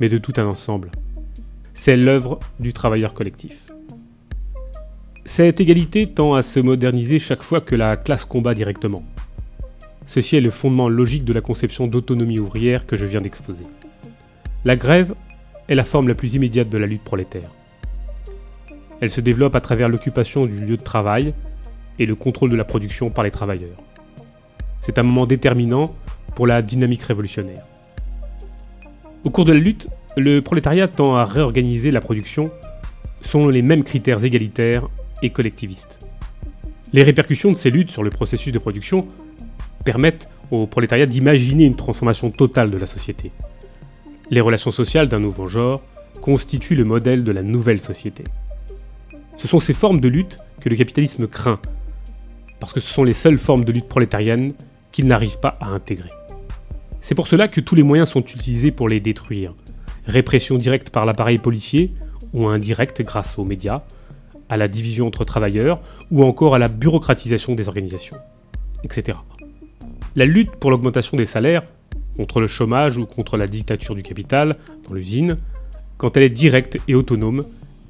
mais 0.01 0.09
de 0.09 0.19
tout 0.19 0.35
un 0.37 0.47
ensemble. 0.47 0.90
C'est 1.73 1.97
l'œuvre 1.97 2.38
du 2.61 2.73
travailleur 2.73 3.14
collectif. 3.14 3.73
Cette 5.25 5.61
égalité 5.61 6.07
tend 6.07 6.35
à 6.35 6.43
se 6.43 6.61
moderniser 6.61 7.19
chaque 7.19 7.43
fois 7.43 7.61
que 7.61 7.75
la 7.75 7.97
classe 7.97 8.25
combat 8.25 8.55
directement. 8.55 9.05
Ceci 10.07 10.37
est 10.37 10.40
le 10.43 10.51
fondement 10.51 10.88
logique 10.88 11.25
de 11.25 11.33
la 11.33 11.40
conception 11.40 11.87
d'autonomie 11.87 12.38
ouvrière 12.38 12.87
que 12.87 12.95
je 12.95 13.07
viens 13.07 13.21
d'exposer. 13.21 13.64
La 14.64 14.77
grève 14.77 15.14
est 15.69 15.75
la 15.75 15.85
forme 15.85 16.09
la 16.09 16.14
plus 16.14 16.35
immédiate 16.35 16.69
de 16.69 16.79
la 16.79 16.87
lutte 16.87 17.05
prolétaire. 17.05 17.51
Elle 19.00 19.11
se 19.11 19.20
développe 19.20 19.57
à 19.57 19.61
travers 19.61 19.88
l'occupation 19.88 20.46
du 20.46 20.61
lieu 20.61 20.76
de 20.76 20.83
travail 20.83 21.35
et 21.98 22.07
le 22.07 22.14
contrôle 22.14 22.50
de 22.50 22.57
la 22.57 22.64
production 22.64 23.11
par 23.11 23.24
les 23.24 23.30
travailleurs. 23.30 23.76
C'est 24.83 24.98
un 24.98 25.02
moment 25.02 25.26
déterminant 25.26 25.87
pour 26.35 26.46
la 26.46 26.62
dynamique 26.62 27.02
révolutionnaire. 27.02 27.64
Au 29.24 29.30
cours 29.30 29.44
de 29.44 29.52
la 29.52 29.59
lutte, 29.59 29.88
le 30.16 30.40
prolétariat 30.40 30.88
tend 30.88 31.16
à 31.16 31.24
réorganiser 31.24 31.90
la 31.90 32.00
production 32.00 32.50
selon 33.20 33.48
les 33.48 33.62
mêmes 33.62 33.85
critères 33.85 34.24
égalitaires 34.24 34.88
et 35.22 35.30
collectivistes. 35.30 36.07
Les 36.92 37.02
répercussions 37.02 37.50
de 37.50 37.57
ces 37.57 37.70
luttes 37.70 37.90
sur 37.90 38.02
le 38.02 38.11
processus 38.11 38.52
de 38.52 38.59
production 38.59 39.09
permettent 39.85 40.30
au 40.50 40.66
prolétariat 40.66 41.07
d'imaginer 41.07 41.64
une 41.64 41.76
transformation 41.76 42.30
totale 42.30 42.70
de 42.70 42.76
la 42.76 42.87
société. 42.87 43.33
Les 44.30 44.40
relations 44.40 44.70
sociales 44.70 45.09
d'un 45.09 45.20
nouveau 45.20 45.46
genre 45.46 45.83
constituent 46.20 46.76
le 46.76 46.85
modèle 46.85 47.24
de 47.24 47.33
la 47.33 47.42
nouvelle 47.42 47.80
société. 47.80 48.24
Ce 49.37 49.49
sont 49.49 49.61
ces 49.61 49.75
formes 49.75 50.01
de 50.01 50.09
lutte 50.09 50.38
que 50.61 50.68
le 50.68 50.77
capitalisme 50.77 51.27
craint, 51.27 51.61
parce 52.61 52.73
que 52.73 52.81
ce 52.81 52.92
sont 52.92 53.05
les 53.05 53.12
seules 53.12 53.38
formes 53.38 53.64
de 53.64 53.73
lutte 53.73 53.88
prolétarienne 53.88 54.53
qu'il 54.92 55.07
n'arrive 55.07 55.38
pas 55.38 55.59
à 55.61 55.68
intégrer. 55.68 56.11
C'est 57.01 57.14
pour 57.14 57.27
cela 57.27 57.49
que 57.49 57.61
tous 57.61 57.75
les 57.75 57.83
moyens 57.83 58.09
sont 58.09 58.23
utilisés 58.23 58.70
pour 58.70 58.88
les 58.88 59.01
détruire. 59.01 59.55
Répression 60.07 60.57
directe 60.57 60.90
par 60.90 61.05
l'appareil 61.05 61.38
policier, 61.38 61.92
ou 62.33 62.49
indirecte 62.49 63.03
grâce 63.03 63.38
aux 63.38 63.44
médias, 63.44 63.83
à 64.49 64.57
la 64.57 64.68
division 64.68 65.07
entre 65.07 65.25
travailleurs, 65.25 65.81
ou 66.11 66.25
encore 66.25 66.55
à 66.55 66.59
la 66.59 66.68
bureaucratisation 66.68 67.55
des 67.55 67.68
organisations, 67.68 68.16
etc. 68.85 69.18
La 70.16 70.25
lutte 70.25 70.53
pour 70.53 70.70
l'augmentation 70.70 71.16
des 71.16 71.27
salaires, 71.27 71.64
contre 72.16 72.40
le 72.40 72.47
chômage 72.47 72.97
ou 72.97 73.07
contre 73.07 73.37
la 73.37 73.49
dictature 73.49 73.94
du 73.94 74.03
capital 74.03 74.57
dans 74.87 74.94
l'usine, 74.94 75.38
quand 75.97 76.16
elle 76.16 76.23
est 76.23 76.31
directe 76.31 76.79
et 76.88 76.94
autonome, 76.94 77.42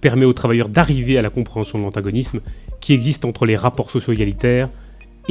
permet 0.04 0.26
aux 0.26 0.34
travailleurs 0.34 0.68
d'arriver 0.68 1.16
à 1.16 1.22
la 1.22 1.30
compréhension 1.30 1.78
de 1.78 1.84
l'antagonisme 1.84 2.42
qui 2.82 2.92
existe 2.92 3.24
entre 3.24 3.46
les 3.46 3.56
rapports 3.56 3.90
socio-égalitaires 3.90 4.68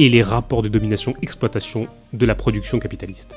et 0.00 0.08
les 0.08 0.20
rapports 0.20 0.62
de 0.62 0.68
domination-exploitation 0.68 1.82
de 2.12 2.26
la 2.26 2.34
production 2.34 2.80
capitaliste. 2.80 3.36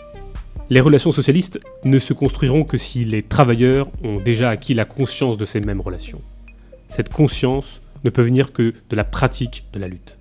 Les 0.71 0.79
relations 0.79 1.11
socialistes 1.11 1.59
ne 1.85 1.99
se 1.99 2.13
construiront 2.13 2.63
que 2.63 2.79
si 2.79 3.05
les 3.05 3.21
travailleurs 3.21 3.87
ont 4.03 4.17
déjà 4.17 4.49
acquis 4.49 4.73
la 4.73 4.85
conscience 4.85 5.37
de 5.37 5.45
ces 5.45 5.61
mêmes 5.61 5.79
relations. 5.79 6.23
Cette 6.87 7.13
conscience 7.13 7.83
ne 8.03 8.09
peut 8.09 8.23
venir 8.23 8.51
que 8.51 8.73
de 8.89 8.95
la 8.95 9.03
pratique 9.03 9.63
de 9.73 9.79
la 9.79 9.87
lutte. 9.87 10.17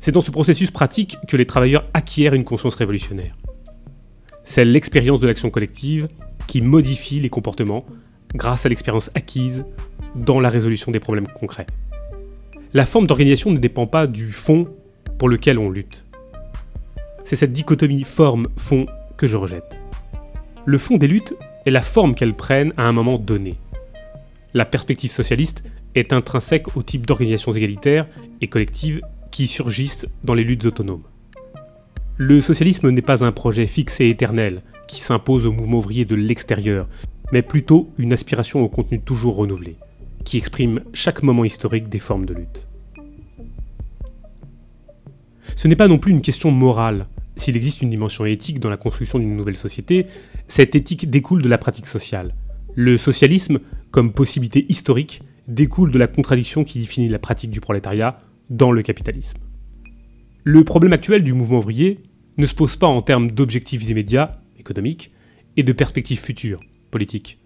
C'est 0.00 0.12
dans 0.12 0.20
ce 0.20 0.30
processus 0.30 0.70
pratique 0.70 1.16
que 1.28 1.38
les 1.38 1.46
travailleurs 1.46 1.86
acquièrent 1.94 2.34
une 2.34 2.44
conscience 2.44 2.74
révolutionnaire. 2.74 3.38
C'est 4.44 4.66
l'expérience 4.66 5.20
de 5.22 5.28
l'action 5.28 5.48
collective 5.48 6.10
qui 6.46 6.60
modifie 6.60 7.20
les 7.20 7.30
comportements 7.30 7.86
grâce 8.34 8.66
à 8.66 8.68
l'expérience 8.68 9.10
acquise 9.14 9.64
dans 10.14 10.40
la 10.40 10.48
résolution 10.48 10.92
des 10.92 11.00
problèmes 11.00 11.28
concrets. 11.28 11.66
La 12.74 12.86
forme 12.86 13.06
d'organisation 13.06 13.50
ne 13.50 13.58
dépend 13.58 13.86
pas 13.86 14.06
du 14.06 14.32
fond 14.32 14.66
pour 15.18 15.28
lequel 15.28 15.58
on 15.58 15.70
lutte. 15.70 16.04
C'est 17.24 17.36
cette 17.36 17.52
dichotomie 17.52 18.04
forme-fond 18.04 18.86
que 19.16 19.26
je 19.26 19.36
rejette. 19.36 19.78
Le 20.64 20.78
fond 20.78 20.96
des 20.96 21.08
luttes 21.08 21.34
est 21.66 21.70
la 21.70 21.80
forme 21.80 22.14
qu'elles 22.14 22.34
prennent 22.34 22.72
à 22.76 22.84
un 22.84 22.92
moment 22.92 23.18
donné. 23.18 23.56
La 24.54 24.64
perspective 24.64 25.10
socialiste 25.10 25.64
est 25.94 26.12
intrinsèque 26.12 26.76
au 26.76 26.82
type 26.82 27.06
d'organisations 27.06 27.52
égalitaires 27.52 28.06
et 28.40 28.48
collectives 28.48 29.00
qui 29.30 29.46
surgissent 29.46 30.06
dans 30.24 30.34
les 30.34 30.44
luttes 30.44 30.64
autonomes. 30.64 31.04
Le 32.16 32.40
socialisme 32.40 32.90
n'est 32.90 33.02
pas 33.02 33.24
un 33.24 33.32
projet 33.32 33.66
fixe 33.66 34.00
et 34.00 34.10
éternel 34.10 34.62
qui 34.86 35.00
s'impose 35.00 35.46
au 35.46 35.52
mouvement 35.52 35.78
ouvrier 35.78 36.04
de 36.04 36.14
l'extérieur, 36.14 36.88
mais 37.32 37.42
plutôt 37.42 37.90
une 37.98 38.12
aspiration 38.12 38.62
au 38.62 38.68
contenu 38.68 39.00
toujours 39.00 39.36
renouvelé, 39.36 39.76
qui 40.24 40.38
exprime 40.38 40.82
chaque 40.92 41.22
moment 41.22 41.44
historique 41.44 41.88
des 41.88 41.98
formes 41.98 42.26
de 42.26 42.34
lutte. 42.34 42.68
Ce 45.56 45.68
n'est 45.68 45.76
pas 45.76 45.88
non 45.88 45.98
plus 45.98 46.12
une 46.12 46.22
question 46.22 46.50
morale, 46.50 47.06
s'il 47.36 47.56
existe 47.56 47.82
une 47.82 47.90
dimension 47.90 48.24
éthique 48.24 48.60
dans 48.60 48.70
la 48.70 48.76
construction 48.76 49.18
d'une 49.18 49.36
nouvelle 49.36 49.56
société, 49.56 50.06
cette 50.48 50.74
éthique 50.74 51.10
découle 51.10 51.42
de 51.42 51.48
la 51.48 51.58
pratique 51.58 51.86
sociale. 51.86 52.34
Le 52.74 52.98
socialisme, 52.98 53.60
comme 53.90 54.12
possibilité 54.12 54.64
historique, 54.68 55.22
découle 55.48 55.90
de 55.90 55.98
la 55.98 56.06
contradiction 56.06 56.64
qui 56.64 56.78
définit 56.78 57.08
la 57.08 57.18
pratique 57.18 57.50
du 57.50 57.60
prolétariat 57.60 58.20
dans 58.48 58.72
le 58.72 58.82
capitalisme. 58.82 59.38
Le 60.44 60.64
problème 60.64 60.92
actuel 60.92 61.24
du 61.24 61.32
mouvement 61.32 61.58
ouvrier 61.58 62.00
ne 62.38 62.46
se 62.46 62.54
pose 62.54 62.76
pas 62.76 62.86
en 62.86 63.02
termes 63.02 63.30
d'objectifs 63.30 63.88
immédiats, 63.88 64.40
économiques, 64.58 65.10
et 65.56 65.62
de 65.62 65.72
perspectives 65.72 66.20
futures, 66.20 66.60
politiques. 66.90 67.38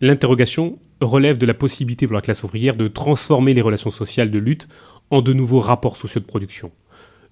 L'interrogation 0.00 0.78
relève 1.00 1.38
de 1.38 1.46
la 1.46 1.54
possibilité 1.54 2.06
pour 2.06 2.14
la 2.14 2.22
classe 2.22 2.42
ouvrière 2.42 2.76
de 2.76 2.88
transformer 2.88 3.54
les 3.54 3.62
relations 3.62 3.90
sociales 3.90 4.30
de 4.30 4.38
lutte 4.38 4.68
en 5.10 5.22
de 5.22 5.32
nouveaux 5.32 5.60
rapports 5.60 5.96
sociaux 5.96 6.20
de 6.20 6.26
production 6.26 6.72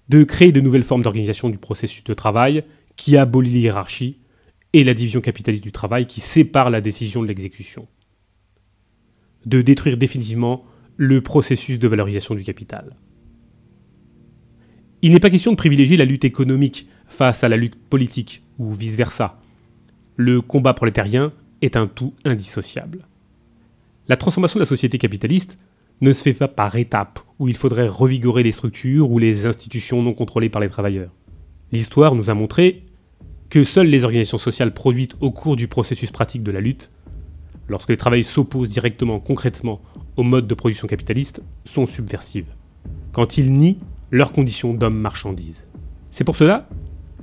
de 0.09 0.23
créer 0.23 0.51
de 0.51 0.59
nouvelles 0.59 0.83
formes 0.83 1.03
d'organisation 1.03 1.49
du 1.49 1.57
processus 1.57 2.03
de 2.03 2.13
travail 2.13 2.63
qui 2.97 3.15
abolit 3.15 3.61
les 3.61 3.71
et 4.73 4.83
la 4.83 4.93
division 4.93 5.21
capitaliste 5.21 5.63
du 5.63 5.71
travail 5.71 6.07
qui 6.07 6.19
sépare 6.19 6.69
la 6.69 6.81
décision 6.81 7.21
de 7.21 7.27
l'exécution. 7.27 7.87
De 9.45 9.61
détruire 9.61 9.97
définitivement 9.97 10.65
le 10.97 11.21
processus 11.21 11.79
de 11.79 11.87
valorisation 11.87 12.35
du 12.35 12.43
capital. 12.43 12.97
Il 15.01 15.13
n'est 15.13 15.19
pas 15.19 15.29
question 15.29 15.51
de 15.51 15.57
privilégier 15.57 15.95
la 15.95 16.05
lutte 16.05 16.25
économique 16.25 16.87
face 17.07 17.43
à 17.43 17.49
la 17.49 17.55
lutte 17.55 17.75
politique 17.75 18.43
ou 18.57 18.73
vice-versa. 18.73 19.39
Le 20.17 20.41
combat 20.41 20.73
prolétarien 20.73 21.31
est 21.61 21.77
un 21.77 21.87
tout 21.87 22.13
indissociable. 22.25 23.07
La 24.09 24.17
transformation 24.17 24.57
de 24.57 24.63
la 24.63 24.67
société 24.67 24.97
capitaliste 24.97 25.59
ne 26.01 26.13
se 26.13 26.23
fait 26.23 26.33
pas 26.33 26.47
par 26.47 26.75
étapes, 26.75 27.19
où 27.37 27.47
il 27.47 27.55
faudrait 27.55 27.87
revigorer 27.87 28.41
les 28.41 28.51
structures 28.51 29.11
ou 29.11 29.19
les 29.19 29.45
institutions 29.45 30.01
non 30.01 30.15
contrôlées 30.15 30.49
par 30.49 30.61
les 30.61 30.69
travailleurs. 30.69 31.11
L'histoire 31.71 32.15
nous 32.15 32.31
a 32.31 32.33
montré 32.33 32.85
que 33.51 33.63
seules 33.63 33.85
les 33.85 34.05
organisations 34.05 34.39
sociales 34.39 34.73
produites 34.73 35.15
au 35.19 35.29
cours 35.29 35.55
du 35.55 35.67
processus 35.67 36.09
pratique 36.09 36.41
de 36.41 36.51
la 36.51 36.59
lutte, 36.59 36.91
lorsque 37.67 37.89
les 37.89 37.97
travailleurs 37.97 38.25
s'opposent 38.25 38.71
directement, 38.71 39.19
concrètement, 39.19 39.79
au 40.17 40.23
mode 40.23 40.47
de 40.47 40.55
production 40.55 40.87
capitaliste, 40.87 41.43
sont 41.63 41.85
subversives, 41.85 42.55
quand 43.11 43.37
ils 43.37 43.53
nient 43.53 43.77
leurs 44.09 44.33
conditions 44.33 44.73
d'homme-marchandise. 44.73 45.67
C'est 46.09 46.23
pour 46.23 46.35
cela 46.35 46.67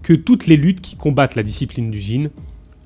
que 0.05 0.12
toutes 0.12 0.46
les 0.46 0.57
luttes 0.57 0.83
qui 0.83 0.94
combattent 0.94 1.34
la 1.34 1.43
discipline 1.43 1.91
d'usine, 1.91 2.30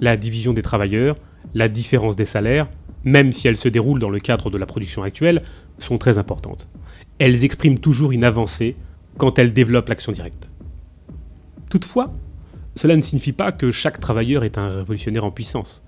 la 0.00 0.16
division 0.16 0.54
des 0.54 0.62
travailleurs, 0.62 1.18
la 1.52 1.68
différence 1.68 2.16
des 2.16 2.24
salaires, 2.24 2.70
même 3.04 3.32
si 3.32 3.48
elles 3.48 3.56
se 3.56 3.68
déroulent 3.68 4.00
dans 4.00 4.10
le 4.10 4.20
cadre 4.20 4.50
de 4.50 4.58
la 4.58 4.66
production 4.66 5.02
actuelle, 5.02 5.42
sont 5.78 5.98
très 5.98 6.18
importantes. 6.18 6.68
Elles 7.18 7.44
expriment 7.44 7.78
toujours 7.78 8.12
une 8.12 8.24
avancée 8.24 8.76
quand 9.18 9.38
elles 9.38 9.52
développent 9.52 9.88
l'action 9.88 10.12
directe. 10.12 10.50
Toutefois, 11.70 12.12
cela 12.76 12.96
ne 12.96 13.02
signifie 13.02 13.32
pas 13.32 13.52
que 13.52 13.70
chaque 13.70 14.00
travailleur 14.00 14.44
est 14.44 14.58
un 14.58 14.68
révolutionnaire 14.68 15.24
en 15.24 15.30
puissance. 15.30 15.84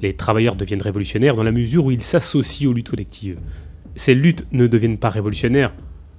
Les 0.00 0.14
travailleurs 0.14 0.56
deviennent 0.56 0.82
révolutionnaires 0.82 1.34
dans 1.34 1.42
la 1.42 1.52
mesure 1.52 1.84
où 1.84 1.90
ils 1.90 2.02
s'associent 2.02 2.70
aux 2.70 2.72
luttes 2.72 2.88
collectives. 2.88 3.38
Ces 3.96 4.14
luttes 4.14 4.46
ne 4.52 4.66
deviennent 4.66 4.98
pas 4.98 5.10
révolutionnaires, 5.10 5.74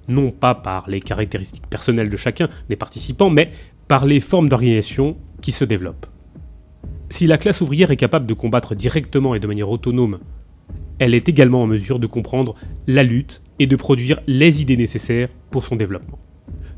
non 0.08 0.30
pas 0.30 0.54
par 0.54 0.88
les 0.88 1.00
caractéristiques 1.00 1.66
personnelles 1.66 2.10
de 2.10 2.16
chacun 2.16 2.48
des 2.68 2.76
participants, 2.76 3.30
mais 3.30 3.50
par 3.88 4.06
les 4.06 4.20
formes 4.20 4.48
d'organisation 4.48 5.16
qui 5.40 5.52
se 5.52 5.64
développent. 5.64 6.06
Si 7.12 7.26
la 7.26 7.36
classe 7.36 7.60
ouvrière 7.60 7.90
est 7.90 7.98
capable 7.98 8.24
de 8.24 8.32
combattre 8.32 8.74
directement 8.74 9.34
et 9.34 9.38
de 9.38 9.46
manière 9.46 9.68
autonome 9.68 10.20
elle 10.98 11.14
est 11.14 11.28
également 11.28 11.62
en 11.62 11.66
mesure 11.66 11.98
de 11.98 12.06
comprendre 12.06 12.54
la 12.86 13.02
lutte 13.02 13.42
et 13.58 13.66
de 13.66 13.76
produire 13.76 14.20
les 14.26 14.62
idées 14.62 14.78
nécessaires 14.78 15.28
pour 15.50 15.62
son 15.62 15.76
développement. 15.76 16.18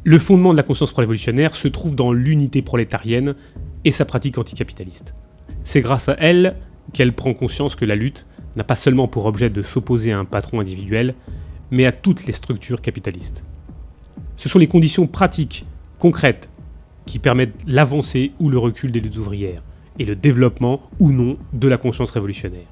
Le 0.02 0.18
fondement 0.18 0.50
de 0.50 0.56
la 0.56 0.64
conscience 0.64 0.90
pro-révolutionnaire 0.90 1.54
se 1.54 1.68
trouve 1.68 1.94
dans 1.94 2.12
l'unité 2.12 2.62
prolétarienne 2.62 3.36
et 3.84 3.92
sa 3.92 4.04
pratique 4.04 4.36
anticapitaliste. 4.36 5.14
C'est 5.62 5.82
grâce 5.82 6.08
à 6.08 6.16
elle 6.18 6.56
qu'elle 6.92 7.12
prend 7.12 7.32
conscience 7.32 7.76
que 7.76 7.84
la 7.84 7.94
lutte 7.94 8.26
n'a 8.56 8.64
pas 8.64 8.74
seulement 8.74 9.06
pour 9.06 9.26
objet 9.26 9.50
de 9.50 9.62
s'opposer 9.62 10.10
à 10.10 10.18
un 10.18 10.24
patron 10.24 10.58
individuel, 10.58 11.14
mais 11.70 11.86
à 11.86 11.92
toutes 11.92 12.26
les 12.26 12.32
structures 12.32 12.80
capitalistes. 12.80 13.44
Ce 14.36 14.48
sont 14.48 14.58
les 14.58 14.66
conditions 14.66 15.06
pratiques, 15.06 15.64
concrètes, 16.00 16.50
qui 17.06 17.20
permettent 17.20 17.54
l'avancée 17.68 18.32
ou 18.40 18.48
le 18.48 18.58
recul 18.58 18.90
des 18.90 18.98
luttes 18.98 19.16
ouvrières, 19.16 19.62
et 19.98 20.04
le 20.04 20.16
développement 20.16 20.82
ou 20.98 21.12
non 21.12 21.36
de 21.52 21.68
la 21.68 21.76
conscience 21.76 22.10
révolutionnaire. 22.10 22.66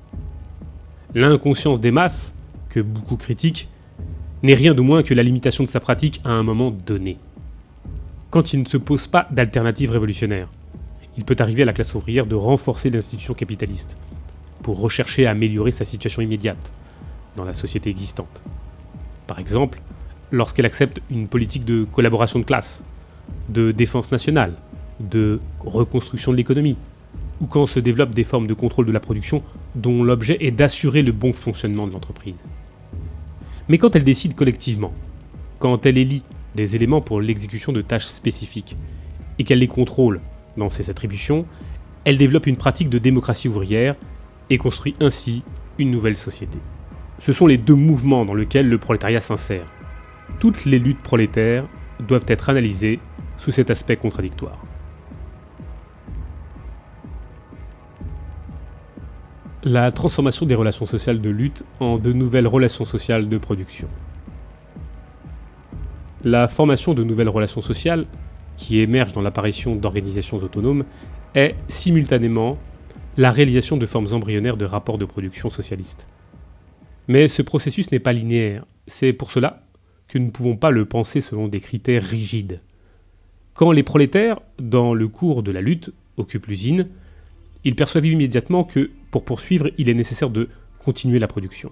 L'inconscience 1.14 1.80
des 1.80 1.90
masses, 1.90 2.34
que 2.68 2.80
beaucoup 2.80 3.16
critiquent, 3.16 3.68
n'est 4.42 4.54
rien 4.54 4.74
de 4.74 4.80
moins 4.80 5.02
que 5.02 5.14
la 5.14 5.22
limitation 5.22 5.62
de 5.62 5.68
sa 5.68 5.80
pratique 5.80 6.20
à 6.24 6.30
un 6.30 6.42
moment 6.42 6.70
donné. 6.70 7.18
Quand 8.30 8.52
il 8.52 8.60
ne 8.60 8.66
se 8.66 8.76
pose 8.76 9.06
pas 9.06 9.28
d'alternative 9.30 9.90
révolutionnaire, 9.90 10.48
il 11.16 11.24
peut 11.24 11.36
arriver 11.38 11.62
à 11.62 11.66
la 11.66 11.72
classe 11.72 11.94
ouvrière 11.94 12.26
de 12.26 12.34
renforcer 12.34 12.90
l'institution 12.90 13.34
capitaliste 13.34 13.98
pour 14.62 14.80
rechercher 14.80 15.26
à 15.26 15.30
améliorer 15.30 15.70
sa 15.70 15.84
situation 15.84 16.22
immédiate 16.22 16.72
dans 17.36 17.44
la 17.44 17.54
société 17.54 17.90
existante. 17.90 18.42
Par 19.26 19.38
exemple, 19.38 19.80
lorsqu'elle 20.30 20.66
accepte 20.66 21.00
une 21.10 21.28
politique 21.28 21.64
de 21.64 21.84
collaboration 21.84 22.38
de 22.38 22.44
classe, 22.44 22.84
de 23.48 23.70
défense 23.70 24.10
nationale, 24.10 24.54
de 25.00 25.40
reconstruction 25.60 26.32
de 26.32 26.36
l'économie, 26.36 26.76
ou 27.42 27.46
quand 27.46 27.66
se 27.66 27.80
développent 27.80 28.14
des 28.14 28.24
formes 28.24 28.46
de 28.46 28.54
contrôle 28.54 28.86
de 28.86 28.92
la 28.92 29.00
production 29.00 29.42
dont 29.74 30.04
l'objet 30.04 30.38
est 30.40 30.52
d'assurer 30.52 31.02
le 31.02 31.12
bon 31.12 31.32
fonctionnement 31.32 31.86
de 31.86 31.92
l'entreprise. 31.92 32.42
Mais 33.68 33.78
quand 33.78 33.94
elle 33.94 34.04
décide 34.04 34.34
collectivement, 34.34 34.92
quand 35.58 35.84
elle 35.84 35.98
élit 35.98 36.22
des 36.54 36.76
éléments 36.76 37.00
pour 37.00 37.20
l'exécution 37.20 37.72
de 37.72 37.82
tâches 37.82 38.06
spécifiques, 38.06 38.76
et 39.38 39.44
qu'elle 39.44 39.58
les 39.58 39.68
contrôle 39.68 40.20
dans 40.56 40.70
ses 40.70 40.90
attributions, 40.90 41.46
elle 42.04 42.18
développe 42.18 42.46
une 42.46 42.56
pratique 42.56 42.88
de 42.88 42.98
démocratie 42.98 43.48
ouvrière 43.48 43.96
et 44.50 44.58
construit 44.58 44.94
ainsi 45.00 45.42
une 45.78 45.90
nouvelle 45.90 46.16
société. 46.16 46.58
Ce 47.18 47.32
sont 47.32 47.46
les 47.46 47.58
deux 47.58 47.74
mouvements 47.74 48.24
dans 48.24 48.34
lesquels 48.34 48.68
le 48.68 48.78
prolétariat 48.78 49.20
s'insère. 49.20 49.66
Toutes 50.38 50.64
les 50.64 50.78
luttes 50.78 51.02
prolétaires 51.02 51.66
doivent 52.06 52.26
être 52.26 52.50
analysées 52.50 53.00
sous 53.38 53.52
cet 53.52 53.70
aspect 53.70 53.96
contradictoire. 53.96 54.58
La 59.64 59.92
transformation 59.92 60.44
des 60.44 60.56
relations 60.56 60.86
sociales 60.86 61.20
de 61.20 61.30
lutte 61.30 61.64
en 61.78 61.96
de 61.96 62.12
nouvelles 62.12 62.48
relations 62.48 62.84
sociales 62.84 63.28
de 63.28 63.38
production. 63.38 63.86
La 66.24 66.48
formation 66.48 66.94
de 66.94 67.04
nouvelles 67.04 67.28
relations 67.28 67.62
sociales, 67.62 68.06
qui 68.56 68.80
émergent 68.80 69.12
dans 69.12 69.22
l'apparition 69.22 69.76
d'organisations 69.76 70.38
autonomes, 70.38 70.84
est 71.36 71.54
simultanément 71.68 72.58
la 73.16 73.30
réalisation 73.30 73.76
de 73.76 73.86
formes 73.86 74.08
embryonnaires 74.12 74.56
de 74.56 74.64
rapports 74.64 74.98
de 74.98 75.04
production 75.04 75.48
socialistes. 75.48 76.08
Mais 77.06 77.28
ce 77.28 77.42
processus 77.42 77.92
n'est 77.92 78.00
pas 78.00 78.12
linéaire. 78.12 78.64
C'est 78.88 79.12
pour 79.12 79.30
cela 79.30 79.62
que 80.08 80.18
nous 80.18 80.26
ne 80.26 80.30
pouvons 80.30 80.56
pas 80.56 80.72
le 80.72 80.86
penser 80.86 81.20
selon 81.20 81.46
des 81.46 81.60
critères 81.60 82.02
rigides. 82.02 82.58
Quand 83.54 83.70
les 83.70 83.84
prolétaires, 83.84 84.40
dans 84.58 84.92
le 84.92 85.06
cours 85.06 85.44
de 85.44 85.52
la 85.52 85.60
lutte, 85.60 85.92
occupent 86.16 86.46
l'usine, 86.46 86.88
ils 87.62 87.76
perçoivent 87.76 88.06
immédiatement 88.06 88.64
que, 88.64 88.90
pour 89.12 89.24
poursuivre, 89.24 89.70
il 89.78 89.88
est 89.88 89.94
nécessaire 89.94 90.30
de 90.30 90.48
continuer 90.84 91.20
la 91.20 91.28
production. 91.28 91.70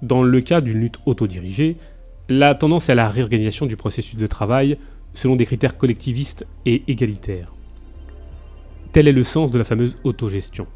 Dans 0.00 0.22
le 0.22 0.40
cas 0.40 0.62
d'une 0.62 0.80
lutte 0.80 0.98
autodirigée, 1.04 1.76
la 2.28 2.54
tendance 2.54 2.88
est 2.88 2.92
à 2.92 2.94
la 2.94 3.08
réorganisation 3.08 3.66
du 3.66 3.76
processus 3.76 4.16
de 4.16 4.26
travail 4.26 4.78
selon 5.14 5.36
des 5.36 5.46
critères 5.46 5.76
collectivistes 5.76 6.46
et 6.64 6.84
égalitaires. 6.86 7.52
Tel 8.92 9.08
est 9.08 9.12
le 9.12 9.24
sens 9.24 9.50
de 9.50 9.58
la 9.58 9.64
fameuse 9.64 9.96
autogestion. 10.04 10.66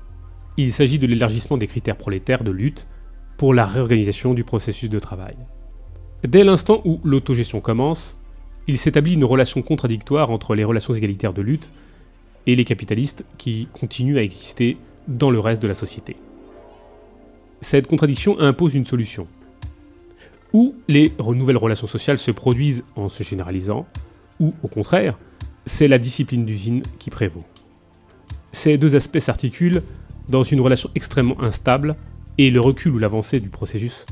Il 0.57 0.72
s'agit 0.72 0.99
de 0.99 1.07
l'élargissement 1.07 1.57
des 1.57 1.68
critères 1.68 1.97
prolétaires 1.97 2.43
de 2.43 2.51
lutte 2.51 2.87
pour 3.37 3.55
la 3.55 3.66
réorganisation 3.66 4.35
du 4.35 4.43
processus 4.43 4.91
de 4.91 4.99
travail. 4.99 5.37
Dès 6.26 6.45
l'instant 6.45 6.83
où 6.85 7.01
l'autogestion 7.05 7.61
commence, 7.61 8.20
il 8.66 8.78
s'établit 8.78 9.14
une 9.14 9.24
relation 9.24 9.62
contradictoire 9.62 10.31
entre 10.31 10.55
les 10.55 10.64
relations 10.64 10.93
égalitaires 10.93 11.33
de 11.33 11.43
lutte 11.43 11.70
et 12.47 12.57
les 12.57 12.64
capitalistes 12.64 13.24
qui 13.39 13.68
continuent 13.72 14.18
à 14.18 14.22
exister 14.22 14.76
dans 15.11 15.30
le 15.30 15.40
reste 15.40 15.61
de 15.61 15.68
la 15.68 15.74
société. 15.74 16.16
Cette 17.61 17.86
contradiction 17.86 18.40
impose 18.40 18.74
une 18.74 18.86
solution. 18.86 19.26
Ou 20.52 20.74
les 20.88 21.12
nouvelles 21.18 21.58
relations 21.58 21.86
sociales 21.86 22.18
se 22.18 22.30
produisent 22.30 22.84
en 22.96 23.08
se 23.08 23.22
généralisant, 23.22 23.86
ou 24.38 24.54
au 24.62 24.68
contraire, 24.68 25.18
c'est 25.66 25.88
la 25.88 25.98
discipline 25.98 26.46
d'usine 26.46 26.82
qui 26.98 27.11
prévaut. 27.11 27.44
Ces 28.52 28.78
deux 28.78 28.96
aspects 28.96 29.18
s'articulent 29.18 29.82
dans 30.28 30.42
une 30.42 30.61
relation 30.61 30.90
extrêmement 30.94 31.40
instable 31.42 31.96
et 32.38 32.50
le 32.50 32.61
recul 32.61 32.92
ou 32.92 32.98
l'avancée 32.98 33.40
du 33.40 33.50
processus 33.50 34.06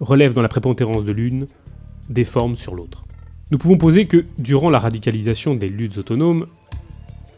relève 0.00 0.32
dans 0.32 0.42
la 0.42 0.48
prépondérance 0.48 1.04
de 1.04 1.12
l'une 1.12 1.46
des 2.08 2.24
formes 2.24 2.56
sur 2.56 2.74
l'autre. 2.74 3.04
Nous 3.50 3.58
pouvons 3.58 3.76
poser 3.76 4.06
que, 4.06 4.24
durant 4.38 4.70
la 4.70 4.78
radicalisation 4.78 5.54
des 5.54 5.68
luttes 5.68 5.98
autonomes, 5.98 6.46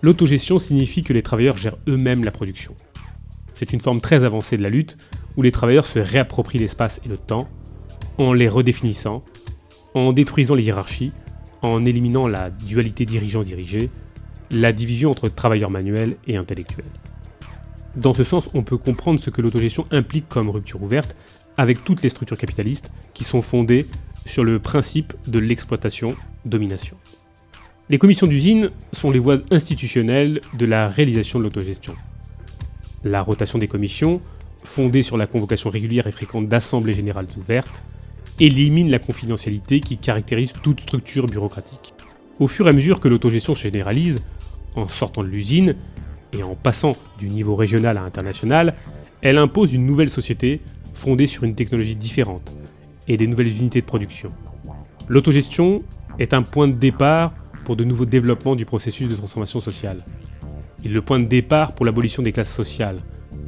l'autogestion 0.02 0.58
signifie 0.58 1.02
que 1.02 1.12
les 1.12 1.22
travailleurs 1.22 1.56
gèrent 1.56 1.78
eux-mêmes 1.88 2.24
la 2.24 2.30
production. 2.30 2.74
C'est 3.55 3.72
une 3.72 3.80
forme 3.80 4.00
très 4.00 4.24
avancée 4.24 4.57
de 4.57 4.62
la 4.62 4.70
lutte 4.70 4.96
où 5.36 5.42
les 5.42 5.52
travailleurs 5.52 5.86
se 5.86 5.98
réapproprient 5.98 6.59
l'espace 6.59 7.00
et 7.05 7.09
le 7.09 7.16
temps 7.16 7.48
en 8.18 8.32
les 8.32 8.48
redéfinissant, 8.48 9.24
en 9.94 10.12
détruisant 10.12 10.55
les 10.55 10.64
hiérarchies, 10.64 11.12
en 11.62 11.84
éliminant 11.84 12.28
la 12.28 12.50
dualité 12.50 13.07
dirigeant-dirigé, 13.07 13.90
la 14.50 14.72
division 14.72 15.11
entre 15.11 15.28
travailleurs 15.28 15.70
manuels 15.70 16.16
et 16.26 16.36
intellectuels. 16.36 16.84
Dans 17.96 18.12
ce 18.12 18.24
sens, 18.24 18.50
on 18.55 18.62
peut 18.62 18.76
comprendre 18.76 19.20
ce 19.20 19.30
que 19.30 19.40
l'autogestion 19.40 19.86
implique 19.90 20.28
comme 20.28 20.50
rupture 20.50 20.82
ouverte 20.82 21.16
avec 21.57 21.84
toutes 21.84 22.02
les 22.02 22.09
structures 22.09 22.36
capitalistes 22.36 22.92
qui 23.14 23.24
sont 23.24 23.40
fondées 23.40 23.86
sur 24.26 24.42
le 24.42 24.59
principe 24.59 25.14
de 25.26 25.38
l'exploitation-domination. 25.38 26.96
Les 27.88 27.98
commissions 27.98 28.26
d'usine 28.26 28.70
sont 28.92 29.11
les 29.11 29.18
voies 29.18 29.38
institutionnelles 29.50 30.40
de 30.55 30.66
la 30.66 30.88
réalisation 30.88 31.38
de 31.38 31.44
l'autogestion. 31.44 31.94
La 33.05 33.20
rotation 33.20 33.59
des 33.59 33.68
commissions, 33.68 34.20
fondée 34.64 35.02
sur 35.02 35.18
la 35.18 35.26
convocation 35.26 35.68
régulière 35.68 36.07
et 36.07 36.11
fréquente 36.11 36.48
d'assemblées 36.48 36.94
générales 36.94 37.26
ouvertes, 37.36 37.82
élimine 38.40 38.90
la 38.90 38.98
confidentialité 38.98 39.80
qui 39.80 39.98
caractérise 39.98 40.52
toute 40.62 40.80
structure 40.80 41.26
bureaucratique. 41.26 41.92
Au 42.40 42.48
fur 42.48 42.66
et 42.66 42.70
à 42.70 42.72
mesure 42.72 43.00
que 43.00 43.09
l'autogestion 43.09 43.55
se 43.55 43.62
généralise, 43.62 44.22
en 44.74 44.88
sortant 44.88 45.22
de 45.22 45.28
l'usine, 45.28 45.76
et 46.32 46.42
en 46.42 46.55
passant 46.55 46.96
du 47.18 47.28
niveau 47.28 47.55
régional 47.55 47.98
à 47.98 48.02
international, 48.02 48.74
elle 49.20 49.38
impose 49.38 49.74
une 49.74 49.86
nouvelle 49.86 50.11
société 50.11 50.61
fondée 50.94 51.26
sur 51.26 51.44
une 51.44 51.55
technologie 51.55 51.94
différente 51.94 52.55
et 53.07 53.16
des 53.16 53.26
nouvelles 53.26 53.57
unités 53.57 53.82
de 53.82 53.86
production. 53.86 54.30
L'autogestion 55.09 55.82
est 56.18 56.32
un 56.32 56.42
point 56.42 56.68
de 56.68 56.72
départ 56.72 57.34
pour 57.64 57.76
de 57.76 57.84
nouveaux 57.84 58.07
développements 58.07 58.57
du 58.57 58.64
processus 58.64 59.09
de 59.09 59.14
transformation 59.14 59.61
sociale. 59.61 60.05
Il 60.85 60.91
est 60.91 60.95
le 60.95 61.03
point 61.03 61.18
de 61.18 61.24
départ 61.24 61.74
pour 61.74 61.87
l'abolition 61.87 62.22
des 62.22 62.32
classes 62.32 62.55
sociales 62.55 62.99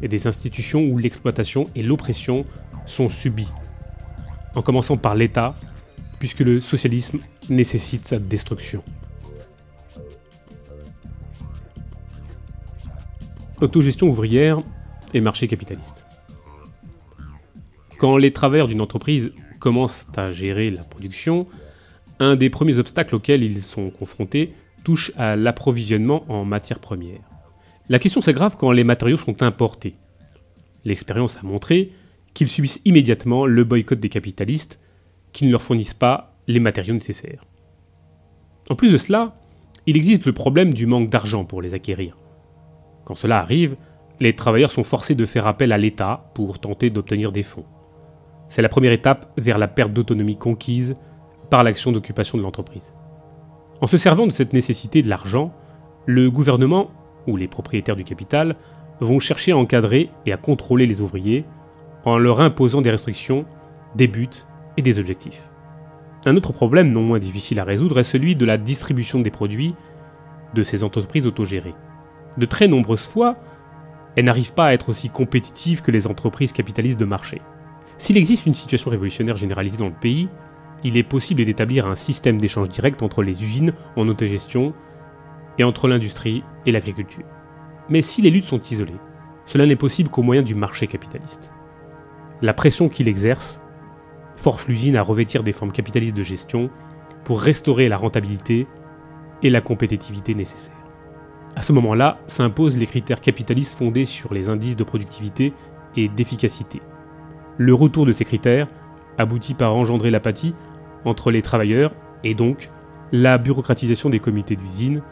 et 0.03 0.09
des 0.09 0.27
institutions 0.27 0.85
où 0.85 0.99
l'exploitation 0.99 1.65
et 1.75 1.83
l'oppression 1.83 2.45
sont 2.87 3.09
subies, 3.09 3.53
en 4.55 4.63
commençant 4.63 4.97
par 4.97 5.15
l'État, 5.15 5.55
puisque 6.19 6.41
le 6.41 6.61
socialisme 6.61 7.21
nécessite 7.49 8.07
sa 8.07 8.19
destruction. 8.19 8.83
autogestion 13.61 14.09
ouvrière 14.09 14.63
et 15.15 15.21
marché 15.21 15.49
capitaliste. 15.49 16.05
Quand 17.99 18.17
les 18.17 18.33
travailleurs 18.33 18.69
d'une 18.69 18.81
entreprise 18.81 19.33
commencent 19.59 20.07
à 20.17 20.31
gérer 20.31 20.71
la 20.71 20.85
production, 20.85 21.47
un 22.19 22.37
des 22.37 22.51
premiers 22.51 22.79
obstacles 22.79 23.15
auxquels 23.15 23.43
ils 23.43 23.63
sont 23.63 23.91
confrontés 23.91 24.55
touche 24.87 25.11
à 25.17 25.35
l'approvisionnement 25.35 26.25
en 26.29 26.45
matières 26.45 26.79
premières. 26.79 27.29
La 27.89 27.99
question 27.99 28.21
s'aggrave 28.21 28.57
quand 28.57 28.71
les 28.71 28.85
matériaux 28.85 29.17
sont 29.17 29.43
importés. 29.43 29.97
L'expérience 30.85 31.39
a 31.39 31.43
montré 31.43 31.91
qu'ils 32.35 32.47
subissent 32.47 32.83
immédiatement 32.85 33.47
le 33.47 33.65
boycott 33.65 33.99
des 33.99 34.09
capitalistes 34.09 34.79
qui 35.33 35.45
ne 35.45 35.51
leur 35.51 35.63
fournissent 35.63 35.93
pas 35.93 36.37
les 36.47 36.61
matériaux 36.61 36.95
nécessaires. 36.95 37.45
En 38.71 38.77
plus 38.77 38.93
de 38.93 38.97
cela, 38.97 39.35
il 39.87 39.97
existe 39.97 40.25
le 40.25 40.33
problème 40.33 40.73
du 40.73 40.87
manque 40.87 41.11
d'argent 41.11 41.45
pour 41.45 41.63
les 41.63 41.75
acquérir. 41.75 42.17
Quand 43.05 43.17
cela 43.17 43.41
arrive, 43.41 43.75
les 44.21 44.37
travailleurs 44.37 44.71
sont 44.71 44.85
forcés 44.85 45.17
de 45.17 45.27
faire 45.27 45.49
appel 45.49 45.73
à 45.73 45.79
l'État 45.79 46.31
pour 46.33 46.61
tenter 46.61 46.91
d'obtenir 46.91 47.33
des 47.33 47.43
fonds. 47.43 47.67
C'est 48.49 48.63
la 48.63 48.69
première 48.69 48.93
étape 48.93 49.33
vers 49.37 49.59
la 49.59 49.67
perte 49.67 49.93
d'autonomie 49.93 50.39
conquise 50.39 50.95
par 51.51 51.65
l'action 51.65 51.91
d'occupation 51.91 52.39
de 52.39 52.45
l'entreprise. 52.45 52.93
En 53.81 53.87
se 53.87 53.97
servant 53.97 54.27
de 54.27 54.33
cette 54.33 54.53
nécessité 54.53 55.03
de 55.03 55.09
l'argent, 55.09 55.53
le 56.07 56.31
gouvernement 56.31 56.91
ou 57.27 57.37
les 57.37 57.49
propriétaires 57.49 57.97
du 57.97 58.05
capital 58.05 58.57
vont 59.01 59.19
chercher 59.19 59.53
à 59.53 59.57
encadrer 59.59 60.11
et 60.25 60.33
à 60.33 60.37
contrôler 60.37 60.87
les 60.87 61.01
ouvriers 61.01 61.45
en 62.05 62.19
leur 62.19 62.41
imposant 62.41 62.81
des 62.81 62.91
restrictions, 62.91 63.45
des 63.95 64.09
buts 64.09 64.29
et 64.77 64.83
des 64.83 64.99
objectifs. 64.99 65.51
Un 66.25 66.37
autre 66.37 66.53
problème 66.53 66.93
non 66.93 67.03
moins 67.03 67.19
difficile 67.19 67.61
à 67.61 67.65
résoudre 67.65 67.99
est 67.99 68.05
celui 68.05 68.37
de 68.37 68.47
la 68.47 68.57
distribution 68.57 69.21
des 69.21 69.31
produits 69.31 69.75
de 70.55 70.63
ces 70.63 70.83
entreprises 70.85 71.27
autogérées 71.27 71.75
de 72.37 72.47
très 72.47 72.69
nombreuses 72.69 73.07
fois, 73.07 73.37
elles 74.15 74.25
n'arrivent 74.25 74.55
pas 74.55 74.67
à 74.67 74.73
être 74.73 74.89
aussi 74.89 75.09
compétitives 75.09 75.83
que 75.83 75.91
les 75.91 76.07
entreprises 76.07 76.53
capitalistes 76.53 76.99
de 76.99 77.05
marché. 77.05 77.41
S'il 77.99 78.17
existe 78.17 78.47
une 78.47 78.55
situation 78.55 78.91
révolutionnaire 78.91 79.37
généralisée 79.37 79.79
dans 79.79 79.87
le 79.87 79.93
pays, 79.93 80.29
il 80.87 80.97
est 80.97 81.03
possible 81.03 81.45
d'établir 81.45 81.89
un 81.89 81.97
système 81.97 82.39
d'échange 82.39 82.69
direct 82.69 83.03
entre 83.03 83.25
les 83.25 83.43
usines 83.43 83.73
en 83.97 84.07
autogestion 84.07 84.73
et 85.59 85.65
entre 85.65 85.89
l'industrie 85.89 86.45
et 86.65 86.71
l'agriculture. 86.71 87.25
Mais 87.89 88.03
si 88.03 88.23
les 88.23 88.31
luttes 88.31 88.45
sont 88.45 88.61
isolées, 88.61 89.01
cela 89.47 89.67
n'est 89.67 89.75
possible 89.75 90.11
qu'au 90.11 90.23
moyen 90.23 90.43
du 90.43 90.55
marché 90.55 90.87
capitaliste. 90.87 91.51
La 92.41 92.55
pression 92.55 92.89
qu'il 92.89 93.09
exerce 93.09 93.63
force 94.37 94.69
l'usine 94.69 94.97
à 94.97 95.03
revêtir 95.03 95.43
des 95.43 95.53
formes 95.53 95.73
capitalistes 95.73 96.17
de 96.17 96.23
gestion 96.23 96.71
pour 97.25 97.41
restaurer 97.41 97.89
la 97.89 97.97
rentabilité 97.97 98.69
et 99.43 99.51
la 99.51 99.61
compétitivité 99.61 100.37
nécessaires. 100.37 100.73
À 101.57 101.63
ce 101.63 101.73
moment-là, 101.73 102.21
s'imposent 102.29 102.79
les 102.79 102.87
critères 102.87 103.21
capitalistes 103.21 103.77
fondés 103.77 104.05
sur 104.05 104.33
les 104.33 104.49
indices 104.49 104.77
de 104.77 104.85
productivité 104.85 105.53
et 105.97 106.07
d'efficacité. 106.07 106.81
Le 107.59 107.75
retour 107.75 108.07
de 108.07 108.13
ces 108.13 108.25
critères 108.25 108.69
aboutit 109.19 109.55
par 109.55 109.75
engendrer 109.75 110.13
l'apathie 110.13 110.55
entre 111.07 111.31
les 111.31 111.41
travailleurs 111.41 111.95
et 112.25 112.35
donc 112.35 112.69
la 113.13 113.39
bureaucratisation 113.39 114.11
des 114.11 114.21
comités 114.21 114.57
d'usine 114.57 115.03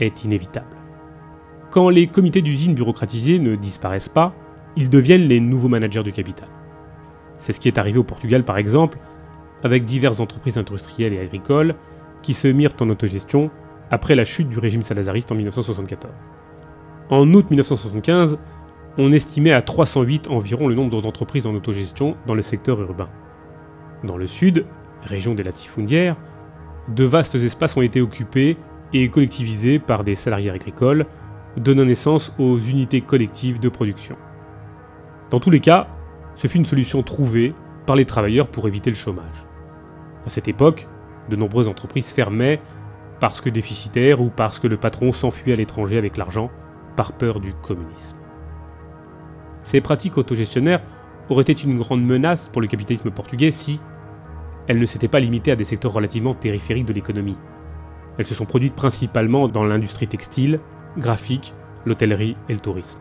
est 0.00 0.24
inévitable. 0.24 0.76
Quand 1.70 1.88
les 1.88 2.06
comités 2.06 2.42
d'usine 2.42 2.74
bureaucratisés 2.74 3.38
ne 3.38 3.54
disparaissent 3.54 4.08
pas, 4.08 4.32
ils 4.76 4.90
deviennent 4.90 5.28
les 5.28 5.40
nouveaux 5.40 5.68
managers 5.68 6.02
du 6.02 6.12
capital. 6.12 6.48
C'est 7.38 7.52
ce 7.52 7.60
qui 7.60 7.68
est 7.68 7.78
arrivé 7.78 7.98
au 7.98 8.04
Portugal 8.04 8.44
par 8.44 8.58
exemple, 8.58 8.98
avec 9.62 9.84
diverses 9.84 10.20
entreprises 10.20 10.58
industrielles 10.58 11.12
et 11.12 11.20
agricoles 11.20 11.74
qui 12.22 12.34
se 12.34 12.48
mirent 12.48 12.74
en 12.80 12.90
autogestion 12.90 13.50
après 13.90 14.14
la 14.14 14.24
chute 14.24 14.48
du 14.48 14.58
régime 14.58 14.82
salazariste 14.82 15.32
en 15.32 15.36
1974. 15.36 16.12
En 17.10 17.32
août 17.32 17.46
1975, 17.50 18.38
on 18.98 19.12
estimait 19.12 19.52
à 19.52 19.62
308 19.62 20.28
environ 20.28 20.68
le 20.68 20.74
nombre 20.74 21.00
d'entreprises 21.00 21.46
en 21.46 21.54
autogestion 21.54 22.16
dans 22.26 22.34
le 22.34 22.42
secteur 22.42 22.80
urbain. 22.80 23.08
Dans 24.04 24.16
le 24.16 24.26
sud, 24.26 24.66
région 25.02 25.34
des 25.34 25.42
latifundiaires, 25.42 26.16
de 26.88 27.04
vastes 27.04 27.34
espaces 27.34 27.76
ont 27.76 27.82
été 27.82 28.00
occupés 28.00 28.56
et 28.92 29.08
collectivisés 29.10 29.78
par 29.78 30.04
des 30.04 30.14
salariés 30.14 30.50
agricoles, 30.50 31.06
donnant 31.56 31.84
naissance 31.84 32.32
aux 32.38 32.58
unités 32.58 33.00
collectives 33.00 33.60
de 33.60 33.68
production. 33.68 34.16
Dans 35.30 35.40
tous 35.40 35.50
les 35.50 35.60
cas, 35.60 35.88
ce 36.34 36.46
fut 36.46 36.58
une 36.58 36.64
solution 36.64 37.02
trouvée 37.02 37.54
par 37.86 37.96
les 37.96 38.04
travailleurs 38.04 38.48
pour 38.48 38.68
éviter 38.68 38.90
le 38.90 38.96
chômage. 38.96 39.46
À 40.26 40.30
cette 40.30 40.48
époque, 40.48 40.88
de 41.28 41.36
nombreuses 41.36 41.68
entreprises 41.68 42.12
fermaient 42.12 42.60
parce 43.20 43.40
que 43.40 43.50
déficitaires 43.50 44.20
ou 44.20 44.30
parce 44.30 44.58
que 44.58 44.68
le 44.68 44.76
patron 44.76 45.12
s'enfuyait 45.12 45.54
à 45.54 45.56
l'étranger 45.56 45.98
avec 45.98 46.16
l'argent 46.16 46.50
par 46.96 47.12
peur 47.12 47.40
du 47.40 47.52
communisme. 47.52 48.16
Ces 49.62 49.80
pratiques 49.80 50.16
autogestionnaires 50.16 50.82
auraient 51.28 51.42
été 51.42 51.64
une 51.64 51.78
grande 51.78 52.04
menace 52.04 52.48
pour 52.48 52.62
le 52.62 52.68
capitalisme 52.68 53.10
portugais 53.10 53.50
si 53.50 53.80
elles 54.68 54.78
ne 54.78 54.86
s'étaient 54.86 55.08
pas 55.08 55.20
limitées 55.20 55.50
à 55.50 55.56
des 55.56 55.64
secteurs 55.64 55.92
relativement 55.92 56.34
périphériques 56.34 56.86
de 56.86 56.92
l'économie. 56.92 57.38
Elles 58.18 58.26
se 58.26 58.34
sont 58.34 58.44
produites 58.44 58.74
principalement 58.74 59.48
dans 59.48 59.64
l'industrie 59.64 60.06
textile, 60.06 60.60
graphique, 60.98 61.54
l'hôtellerie 61.86 62.36
et 62.48 62.52
le 62.52 62.60
tourisme. 62.60 63.00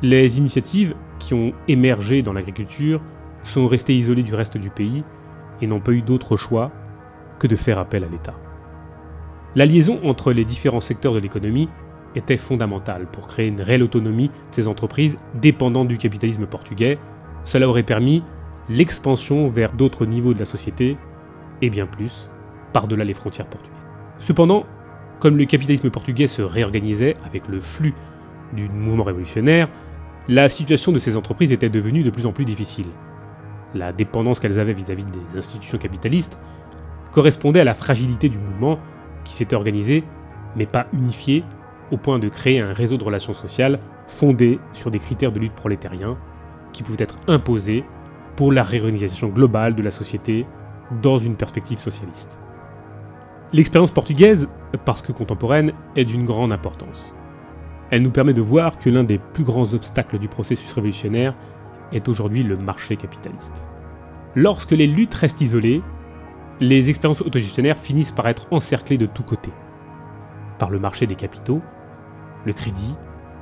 Les 0.00 0.38
initiatives 0.38 0.94
qui 1.18 1.34
ont 1.34 1.52
émergé 1.66 2.22
dans 2.22 2.32
l'agriculture 2.32 3.00
sont 3.42 3.66
restées 3.66 3.96
isolées 3.96 4.22
du 4.22 4.34
reste 4.34 4.56
du 4.56 4.70
pays 4.70 5.02
et 5.60 5.66
n'ont 5.66 5.80
pas 5.80 5.92
eu 5.92 6.02
d'autre 6.02 6.36
choix 6.36 6.70
que 7.40 7.48
de 7.48 7.56
faire 7.56 7.78
appel 7.78 8.04
à 8.04 8.08
l'État. 8.08 8.34
La 9.56 9.66
liaison 9.66 9.98
entre 10.04 10.32
les 10.32 10.44
différents 10.44 10.80
secteurs 10.80 11.14
de 11.14 11.18
l'économie 11.18 11.68
était 12.14 12.36
fondamentale 12.36 13.06
pour 13.10 13.26
créer 13.26 13.48
une 13.48 13.60
réelle 13.60 13.82
autonomie 13.82 14.28
de 14.28 14.32
ces 14.52 14.68
entreprises 14.68 15.18
dépendantes 15.34 15.88
du 15.88 15.98
capitalisme 15.98 16.46
portugais. 16.46 16.98
Cela 17.44 17.68
aurait 17.68 17.82
permis 17.82 18.22
l'expansion 18.68 19.48
vers 19.48 19.72
d'autres 19.72 20.06
niveaux 20.06 20.34
de 20.34 20.38
la 20.38 20.44
société, 20.44 20.96
et 21.62 21.70
bien 21.70 21.86
plus, 21.86 22.30
par-delà 22.72 23.04
les 23.04 23.14
frontières 23.14 23.46
portugaises. 23.46 23.76
Cependant, 24.18 24.66
comme 25.20 25.36
le 25.36 25.44
capitalisme 25.44 25.90
portugais 25.90 26.26
se 26.26 26.42
réorganisait 26.42 27.14
avec 27.24 27.48
le 27.48 27.60
flux 27.60 27.94
du 28.52 28.68
mouvement 28.68 29.04
révolutionnaire, 29.04 29.68
la 30.28 30.48
situation 30.48 30.92
de 30.92 30.98
ces 30.98 31.16
entreprises 31.16 31.52
était 31.52 31.70
devenue 31.70 32.02
de 32.02 32.10
plus 32.10 32.26
en 32.26 32.32
plus 32.32 32.44
difficile. 32.44 32.86
La 33.74 33.92
dépendance 33.92 34.40
qu'elles 34.40 34.60
avaient 34.60 34.72
vis-à-vis 34.72 35.04
des 35.04 35.38
institutions 35.38 35.78
capitalistes 35.78 36.38
correspondait 37.12 37.60
à 37.60 37.64
la 37.64 37.74
fragilité 37.74 38.28
du 38.28 38.38
mouvement 38.38 38.78
qui 39.24 39.34
s'était 39.34 39.56
organisé, 39.56 40.04
mais 40.56 40.66
pas 40.66 40.86
unifié, 40.92 41.44
au 41.90 41.96
point 41.96 42.18
de 42.18 42.28
créer 42.28 42.60
un 42.60 42.72
réseau 42.72 42.98
de 42.98 43.04
relations 43.04 43.32
sociales 43.32 43.78
fondé 44.06 44.58
sur 44.72 44.90
des 44.90 44.98
critères 44.98 45.32
de 45.32 45.38
lutte 45.38 45.54
prolétariens 45.54 46.18
qui 46.72 46.82
pouvaient 46.82 47.02
être 47.02 47.18
imposés 47.26 47.84
pour 48.38 48.52
la 48.52 48.62
réorganisation 48.62 49.30
globale 49.30 49.74
de 49.74 49.82
la 49.82 49.90
société 49.90 50.46
dans 51.02 51.18
une 51.18 51.34
perspective 51.34 51.80
socialiste. 51.80 52.38
L'expérience 53.52 53.90
portugaise, 53.90 54.48
parce 54.84 55.02
que 55.02 55.10
contemporaine, 55.10 55.72
est 55.96 56.04
d'une 56.04 56.24
grande 56.24 56.52
importance. 56.52 57.16
Elle 57.90 58.02
nous 58.02 58.12
permet 58.12 58.34
de 58.34 58.40
voir 58.40 58.78
que 58.78 58.90
l'un 58.90 59.02
des 59.02 59.18
plus 59.18 59.42
grands 59.42 59.74
obstacles 59.74 60.20
du 60.20 60.28
processus 60.28 60.72
révolutionnaire 60.72 61.34
est 61.90 62.08
aujourd'hui 62.08 62.44
le 62.44 62.56
marché 62.56 62.96
capitaliste. 62.96 63.66
Lorsque 64.36 64.70
les 64.70 64.86
luttes 64.86 65.14
restent 65.14 65.40
isolées, 65.40 65.82
les 66.60 66.90
expériences 66.90 67.22
autogestionnaires 67.22 67.76
finissent 67.76 68.12
par 68.12 68.28
être 68.28 68.46
encerclées 68.52 68.98
de 68.98 69.06
tous 69.06 69.24
côtés. 69.24 69.52
Par 70.60 70.70
le 70.70 70.78
marché 70.78 71.08
des 71.08 71.16
capitaux, 71.16 71.60
le 72.44 72.52
crédit, 72.52 72.94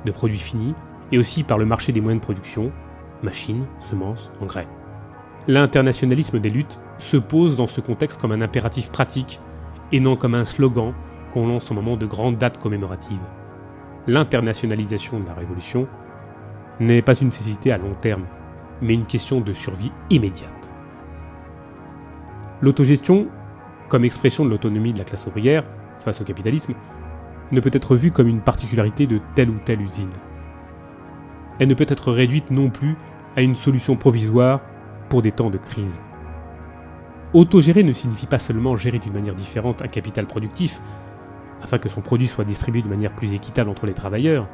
de 0.05 0.11
produits 0.11 0.39
finis, 0.39 0.73
et 1.11 1.19
aussi 1.19 1.43
par 1.43 1.59
le 1.59 1.67
marché 1.67 1.91
des 1.91 2.01
moyens 2.01 2.19
de 2.19 2.25
production, 2.25 2.71
machines, 3.21 3.67
semences, 3.79 4.31
engrais 4.41 4.67
l'internationalisme 5.47 6.39
des 6.39 6.49
luttes 6.49 6.79
se 6.99 7.17
pose 7.17 7.55
dans 7.55 7.67
ce 7.67 7.81
contexte 7.81 8.19
comme 8.19 8.33
un 8.33 8.41
impératif 8.41 8.91
pratique 8.91 9.39
et 9.91 9.99
non 9.99 10.15
comme 10.15 10.35
un 10.35 10.45
slogan 10.45 10.93
qu'on 11.33 11.47
lance 11.47 11.71
au 11.71 11.73
moment 11.73 11.95
de 11.95 12.05
grandes 12.05 12.37
dates 12.37 12.59
commémoratives. 12.59 13.17
L'internationalisation 14.07 15.19
de 15.19 15.25
la 15.25 15.33
révolution 15.33 15.87
n'est 16.79 17.01
pas 17.01 17.17
une 17.17 17.27
nécessité 17.27 17.71
à 17.71 17.77
long 17.77 17.95
terme, 18.01 18.25
mais 18.81 18.93
une 18.93 19.05
question 19.05 19.39
de 19.39 19.53
survie 19.53 19.91
immédiate. 20.09 20.51
L'autogestion, 22.61 23.27
comme 23.89 24.03
expression 24.03 24.45
de 24.45 24.49
l'autonomie 24.49 24.93
de 24.93 24.99
la 24.99 25.05
classe 25.05 25.27
ouvrière 25.27 25.63
face 25.99 26.21
au 26.21 26.23
capitalisme, 26.23 26.73
ne 27.51 27.59
peut 27.61 27.71
être 27.73 27.95
vue 27.95 28.11
comme 28.11 28.27
une 28.27 28.41
particularité 28.41 29.07
de 29.07 29.21
telle 29.35 29.49
ou 29.49 29.57
telle 29.63 29.81
usine. 29.81 30.11
Elle 31.59 31.69
ne 31.69 31.73
peut 31.73 31.85
être 31.87 32.11
réduite 32.11 32.51
non 32.51 32.69
plus 32.69 32.95
à 33.35 33.41
une 33.41 33.55
solution 33.55 33.95
provisoire 33.95 34.59
pour 35.09 35.21
des 35.21 35.31
temps 35.31 35.49
de 35.49 35.57
crise. 35.57 36.01
Autogérer 37.33 37.83
ne 37.83 37.93
signifie 37.93 38.25
pas 38.25 38.39
seulement 38.39 38.75
gérer 38.75 38.99
d'une 38.99 39.13
manière 39.13 39.35
différente 39.35 39.81
un 39.81 39.87
capital 39.87 40.27
productif, 40.27 40.81
afin 41.61 41.77
que 41.77 41.89
son 41.89 42.01
produit 42.01 42.27
soit 42.27 42.45
distribué 42.45 42.81
de 42.81 42.87
manière 42.87 43.13
plus 43.13 43.33
équitable 43.33 43.69
entre 43.69 43.85
les 43.85 43.93
travailleurs. 43.93 44.47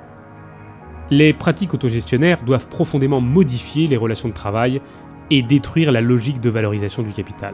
Les 1.12 1.34
pratiques 1.34 1.74
autogestionnaires 1.74 2.44
doivent 2.44 2.70
profondément 2.70 3.22
modifier 3.22 3.88
les 3.88 3.98
relations 3.98 4.30
de 4.30 4.34
travail 4.34 4.82
et 5.30 5.44
détruire 5.44 5.92
la 5.92 6.02
logique 6.02 6.40
de 6.40 6.50
valorisation 6.50 7.04
du 7.04 7.12
capital. 7.12 7.54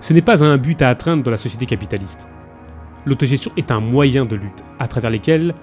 Ce 0.00 0.12
n'est 0.12 0.22
pas 0.22 0.44
un 0.44 0.56
but 0.56 0.82
à 0.82 0.88
atteindre 0.88 1.22
dans 1.22 1.30
la 1.30 1.36
société 1.36 1.66
capitaliste. 1.66 2.28
L'autogestion 3.04 3.52
est 3.56 3.70
un 3.70 3.80
moyen 3.80 4.24
de 4.24 4.36
lutte 4.36 4.64
à 4.78 4.88
travers 4.88 5.10
lequel 5.10 5.54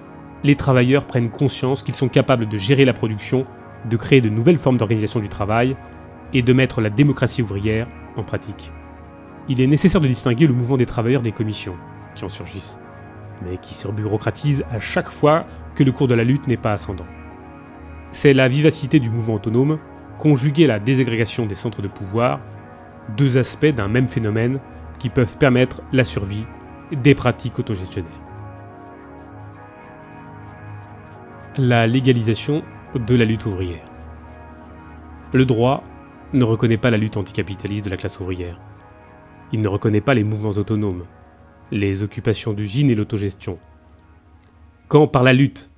les 0.44 0.56
travailleurs 0.56 1.04
prennent 1.04 1.30
conscience 1.30 1.82
qu'ils 1.82 1.94
sont 1.94 2.08
capables 2.08 2.48
de 2.48 2.56
gérer 2.56 2.84
la 2.84 2.92
production, 2.92 3.46
de 3.88 3.96
créer 3.96 4.20
de 4.20 4.28
nouvelles 4.28 4.56
formes 4.56 4.78
d'organisation 4.78 5.20
du 5.20 5.28
travail 5.28 5.76
et 6.34 6.42
de 6.42 6.52
mettre 6.52 6.80
la 6.80 6.90
démocratie 6.90 7.42
ouvrière 7.42 7.86
en 8.16 8.24
pratique. 8.24 8.72
Il 9.48 9.60
est 9.60 9.66
nécessaire 9.66 10.00
de 10.00 10.08
distinguer 10.08 10.46
le 10.46 10.52
mouvement 10.52 10.76
des 10.76 10.86
travailleurs 10.86 11.22
des 11.22 11.32
commissions 11.32 11.76
qui 12.14 12.24
en 12.24 12.28
surgissent, 12.28 12.78
mais 13.42 13.56
qui 13.58 13.74
se 13.74 13.88
bureaucratisent 13.88 14.64
à 14.70 14.80
chaque 14.80 15.10
fois 15.10 15.46
que 15.74 15.84
le 15.84 15.92
cours 15.92 16.08
de 16.08 16.14
la 16.14 16.24
lutte 16.24 16.48
n'est 16.48 16.56
pas 16.56 16.72
ascendant. 16.72 17.06
C'est 18.10 18.34
la 18.34 18.48
vivacité 18.48 19.00
du 19.00 19.10
mouvement 19.10 19.34
autonome, 19.34 19.78
conjuguée 20.18 20.64
à 20.64 20.68
la 20.68 20.78
désagrégation 20.78 21.46
des 21.46 21.54
centres 21.54 21.82
de 21.82 21.88
pouvoir, 21.88 22.40
deux 23.16 23.38
aspects 23.38 23.66
d'un 23.66 23.88
même 23.88 24.08
phénomène 24.08 24.60
qui 24.98 25.08
peuvent 25.08 25.36
permettre 25.36 25.82
la 25.92 26.04
survie 26.04 26.44
des 26.92 27.14
pratiques 27.14 27.58
autogestionnaires. 27.58 28.10
La 31.56 31.86
légalisation 31.86 32.62
de 32.94 33.14
la 33.14 33.24
lutte 33.24 33.46
ouvrière. 33.46 33.84
Le 35.32 35.44
droit 35.44 35.82
ne 36.34 36.44
reconnaît 36.44 36.76
pas 36.76 36.90
la 36.90 36.96
lutte 36.96 37.16
anticapitaliste 37.16 37.84
de 37.84 37.90
la 37.90 37.96
classe 37.96 38.20
ouvrière. 38.20 38.60
Il 39.52 39.60
ne 39.60 39.68
reconnaît 39.68 40.00
pas 40.00 40.14
les 40.14 40.24
mouvements 40.24 40.50
autonomes, 40.50 41.04
les 41.70 42.02
occupations 42.02 42.52
d'usines 42.52 42.90
et 42.90 42.94
l'autogestion. 42.94 43.58
Quand 44.88 45.06
par 45.06 45.22
la 45.22 45.32
lutte, 45.32 45.70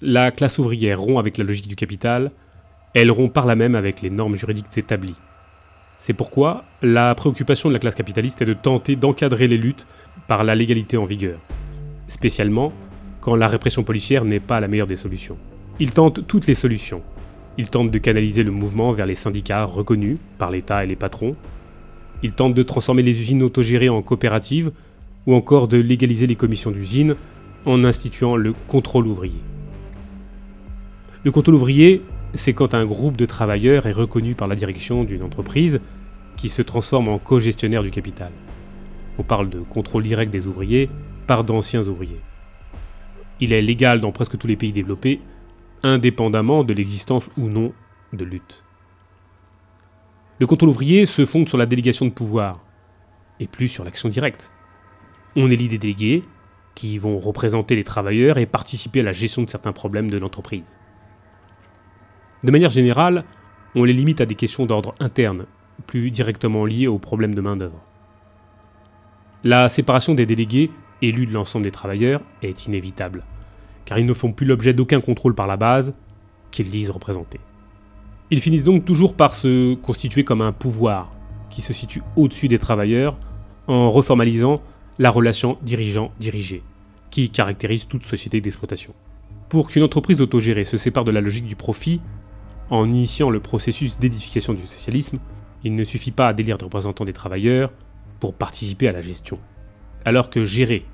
la 0.00 0.30
classe 0.30 0.58
ouvrière 0.58 1.00
rompt 1.00 1.18
avec 1.18 1.36
la 1.38 1.44
logique 1.44 1.68
du 1.68 1.76
capital, 1.76 2.32
elle 2.94 3.10
rompt 3.10 3.32
par 3.32 3.46
là 3.46 3.54
même 3.54 3.74
avec 3.74 4.00
les 4.00 4.10
normes 4.10 4.36
juridiques 4.36 4.76
établies. 4.76 5.16
C'est 5.98 6.14
pourquoi 6.14 6.64
la 6.80 7.14
préoccupation 7.14 7.68
de 7.68 7.74
la 7.74 7.78
classe 7.78 7.94
capitaliste 7.94 8.40
est 8.40 8.46
de 8.46 8.54
tenter 8.54 8.96
d'encadrer 8.96 9.48
les 9.48 9.58
luttes 9.58 9.86
par 10.26 10.44
la 10.44 10.54
légalité 10.54 10.96
en 10.96 11.04
vigueur, 11.04 11.38
spécialement 12.08 12.72
quand 13.20 13.36
la 13.36 13.48
répression 13.48 13.84
policière 13.84 14.24
n'est 14.24 14.40
pas 14.40 14.60
la 14.60 14.68
meilleure 14.68 14.86
des 14.86 14.96
solutions. 14.96 15.36
Il 15.78 15.92
tente 15.92 16.26
toutes 16.26 16.46
les 16.46 16.54
solutions, 16.54 17.02
il 17.58 17.70
tente 17.70 17.90
de 17.90 17.98
canaliser 17.98 18.42
le 18.42 18.50
mouvement 18.50 18.92
vers 18.92 19.06
les 19.06 19.14
syndicats 19.14 19.64
reconnus 19.64 20.18
par 20.38 20.50
l'État 20.50 20.84
et 20.84 20.86
les 20.86 20.96
patrons. 20.96 21.36
Il 22.22 22.32
tente 22.32 22.54
de 22.54 22.62
transformer 22.62 23.02
les 23.02 23.20
usines 23.20 23.42
autogérées 23.42 23.88
en 23.88 24.02
coopératives 24.02 24.72
ou 25.26 25.34
encore 25.34 25.68
de 25.68 25.76
légaliser 25.76 26.26
les 26.26 26.36
commissions 26.36 26.70
d'usines 26.70 27.16
en 27.66 27.84
instituant 27.84 28.36
le 28.36 28.54
contrôle 28.68 29.06
ouvrier. 29.06 29.40
Le 31.24 31.30
contrôle 31.30 31.54
ouvrier 31.56 32.02
c'est 32.34 32.52
quand 32.52 32.74
un 32.74 32.86
groupe 32.86 33.16
de 33.16 33.26
travailleurs 33.26 33.86
est 33.86 33.92
reconnu 33.92 34.34
par 34.34 34.48
la 34.48 34.54
direction 34.54 35.04
d'une 35.04 35.22
entreprise 35.22 35.80
qui 36.36 36.48
se 36.48 36.62
transforme 36.62 37.08
en 37.08 37.18
co-gestionnaire 37.18 37.82
du 37.82 37.90
capital. 37.90 38.30
On 39.18 39.22
parle 39.22 39.50
de 39.50 39.58
contrôle 39.58 40.04
direct 40.04 40.32
des 40.32 40.46
ouvriers 40.46 40.88
par 41.26 41.44
d'anciens 41.44 41.86
ouvriers. 41.86 42.20
Il 43.40 43.52
est 43.52 43.62
légal 43.62 44.00
dans 44.00 44.12
presque 44.12 44.38
tous 44.38 44.46
les 44.46 44.56
pays 44.56 44.72
développés, 44.72 45.20
indépendamment 45.82 46.64
de 46.64 46.72
l'existence 46.72 47.30
ou 47.36 47.48
non 47.48 47.72
de 48.12 48.24
lutte. 48.24 48.64
Le 50.38 50.46
contrôle 50.46 50.70
ouvrier 50.70 51.06
se 51.06 51.26
fonde 51.26 51.48
sur 51.48 51.58
la 51.58 51.66
délégation 51.66 52.06
de 52.06 52.12
pouvoir, 52.12 52.60
et 53.40 53.46
plus 53.46 53.68
sur 53.68 53.84
l'action 53.84 54.08
directe. 54.08 54.52
On 55.36 55.50
élit 55.50 55.68
des 55.68 55.78
délégués, 55.78 56.24
qui 56.74 56.98
vont 56.98 57.18
représenter 57.18 57.76
les 57.76 57.84
travailleurs 57.84 58.38
et 58.38 58.46
participer 58.46 59.00
à 59.00 59.04
la 59.04 59.12
gestion 59.12 59.42
de 59.42 59.50
certains 59.50 59.72
problèmes 59.72 60.10
de 60.10 60.18
l'entreprise. 60.18 60.78
De 62.42 62.50
manière 62.50 62.70
générale, 62.70 63.24
on 63.74 63.84
les 63.84 63.92
limite 63.92 64.20
à 64.20 64.26
des 64.26 64.34
questions 64.34 64.66
d'ordre 64.66 64.94
interne, 64.98 65.46
plus 65.86 66.10
directement 66.10 66.64
liées 66.64 66.86
aux 66.86 66.98
problèmes 66.98 67.34
de 67.34 67.40
main-d'œuvre. 67.40 67.80
La 69.44 69.68
séparation 69.68 70.14
des 70.14 70.26
délégués, 70.26 70.70
élus 71.02 71.26
de 71.26 71.32
l'ensemble 71.32 71.64
des 71.64 71.70
travailleurs, 71.70 72.22
est 72.42 72.66
inévitable, 72.66 73.24
car 73.84 73.98
ils 73.98 74.06
ne 74.06 74.14
font 74.14 74.32
plus 74.32 74.46
l'objet 74.46 74.72
d'aucun 74.72 75.00
contrôle 75.00 75.34
par 75.34 75.46
la 75.46 75.56
base 75.56 75.94
qu'ils 76.50 76.68
disent 76.68 76.90
représenter. 76.90 77.40
Ils 78.30 78.40
finissent 78.40 78.64
donc 78.64 78.84
toujours 78.84 79.14
par 79.14 79.34
se 79.34 79.74
constituer 79.74 80.24
comme 80.24 80.40
un 80.42 80.52
pouvoir 80.52 81.12
qui 81.48 81.62
se 81.62 81.72
situe 81.72 82.02
au-dessus 82.16 82.48
des 82.48 82.58
travailleurs 82.58 83.18
en 83.66 83.90
reformalisant 83.90 84.62
la 84.98 85.10
relation 85.10 85.58
dirigeant-dirigé, 85.62 86.62
qui 87.10 87.30
caractérise 87.30 87.88
toute 87.88 88.04
société 88.04 88.40
d'exploitation. 88.40 88.94
Pour 89.48 89.68
qu'une 89.68 89.82
entreprise 89.82 90.20
autogérée 90.20 90.64
se 90.64 90.76
sépare 90.76 91.04
de 91.04 91.10
la 91.10 91.20
logique 91.20 91.46
du 91.46 91.56
profit, 91.56 92.00
en 92.70 92.88
initiant 92.88 93.30
le 93.30 93.40
processus 93.40 93.98
d'édification 93.98 94.54
du 94.54 94.66
socialisme, 94.66 95.18
il 95.64 95.74
ne 95.74 95.84
suffit 95.84 96.12
pas 96.12 96.28
à 96.28 96.32
délire 96.32 96.56
de 96.58 96.64
représentants 96.64 97.04
des 97.04 97.12
travailleurs 97.12 97.72
pour 98.20 98.34
participer 98.34 98.88
à 98.88 98.92
la 98.92 99.02
gestion. 99.02 99.38
Alors 100.04 100.30
que 100.30 100.44
gérer 100.44 100.84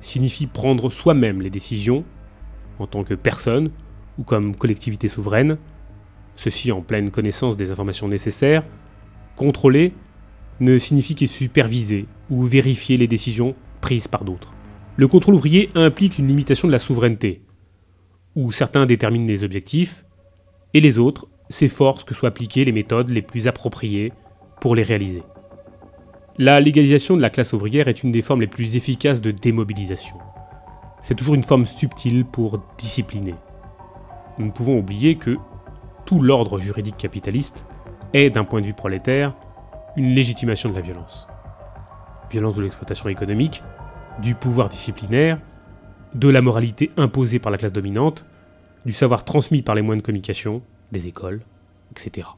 signifie 0.00 0.46
prendre 0.46 0.90
soi-même 0.90 1.40
les 1.40 1.50
décisions, 1.50 2.04
en 2.80 2.86
tant 2.86 3.04
que 3.04 3.14
personne 3.14 3.70
ou 4.18 4.22
comme 4.22 4.56
collectivité 4.56 5.08
souveraine, 5.08 5.58
ceci 6.36 6.72
en 6.72 6.80
pleine 6.80 7.10
connaissance 7.10 7.56
des 7.56 7.70
informations 7.70 8.08
nécessaires, 8.08 8.64
contrôler 9.36 9.92
ne 10.60 10.78
signifie 10.78 11.14
que 11.14 11.26
superviser 11.26 12.06
ou 12.30 12.42
vérifier 12.42 12.96
les 12.96 13.06
décisions 13.06 13.54
prises 13.80 14.08
par 14.08 14.24
d'autres. 14.24 14.52
Le 14.96 15.08
contrôle 15.08 15.34
ouvrier 15.34 15.70
implique 15.74 16.18
une 16.18 16.26
limitation 16.26 16.68
de 16.68 16.72
la 16.72 16.78
souveraineté, 16.78 17.42
où 18.36 18.52
certains 18.52 18.86
déterminent 18.86 19.26
les 19.26 19.44
objectifs 19.44 20.04
et 20.74 20.80
les 20.80 20.98
autres 20.98 21.28
s'efforcent 21.48 22.04
que 22.04 22.14
soient 22.14 22.28
appliquées 22.28 22.64
les 22.64 22.72
méthodes 22.72 23.08
les 23.08 23.22
plus 23.22 23.48
appropriées 23.48 24.12
pour 24.60 24.74
les 24.74 24.82
réaliser. 24.82 25.22
La 26.38 26.60
légalisation 26.60 27.16
de 27.16 27.22
la 27.22 27.30
classe 27.30 27.52
ouvrière 27.52 27.88
est 27.88 28.02
une 28.02 28.12
des 28.12 28.22
formes 28.22 28.40
les 28.40 28.46
plus 28.46 28.76
efficaces 28.76 29.20
de 29.20 29.30
démobilisation. 29.30 30.16
C'est 31.02 31.14
toujours 31.14 31.34
une 31.34 31.44
forme 31.44 31.64
subtile 31.64 32.24
pour 32.24 32.62
discipliner. 32.78 33.34
Nous 34.38 34.46
ne 34.46 34.50
pouvons 34.50 34.78
oublier 34.78 35.16
que 35.16 35.36
tout 36.04 36.20
l'ordre 36.20 36.58
juridique 36.58 36.96
capitaliste 36.96 37.64
est, 38.12 38.30
d'un 38.30 38.44
point 38.44 38.60
de 38.60 38.66
vue 38.66 38.74
prolétaire, 38.74 39.34
une 39.96 40.14
légitimation 40.14 40.68
de 40.68 40.74
la 40.74 40.80
violence. 40.80 41.26
Violence 42.30 42.56
de 42.56 42.62
l'exploitation 42.62 43.08
économique, 43.08 43.62
du 44.20 44.34
pouvoir 44.34 44.68
disciplinaire, 44.68 45.40
de 46.14 46.28
la 46.28 46.42
moralité 46.42 46.90
imposée 46.96 47.38
par 47.38 47.52
la 47.52 47.58
classe 47.58 47.72
dominante, 47.72 48.26
du 48.84 48.92
savoir 48.92 49.24
transmis 49.24 49.62
par 49.62 49.74
les 49.74 49.82
moyens 49.82 50.02
de 50.02 50.06
communication, 50.06 50.62
des 50.92 51.06
écoles, 51.06 51.42
etc. 51.92 52.28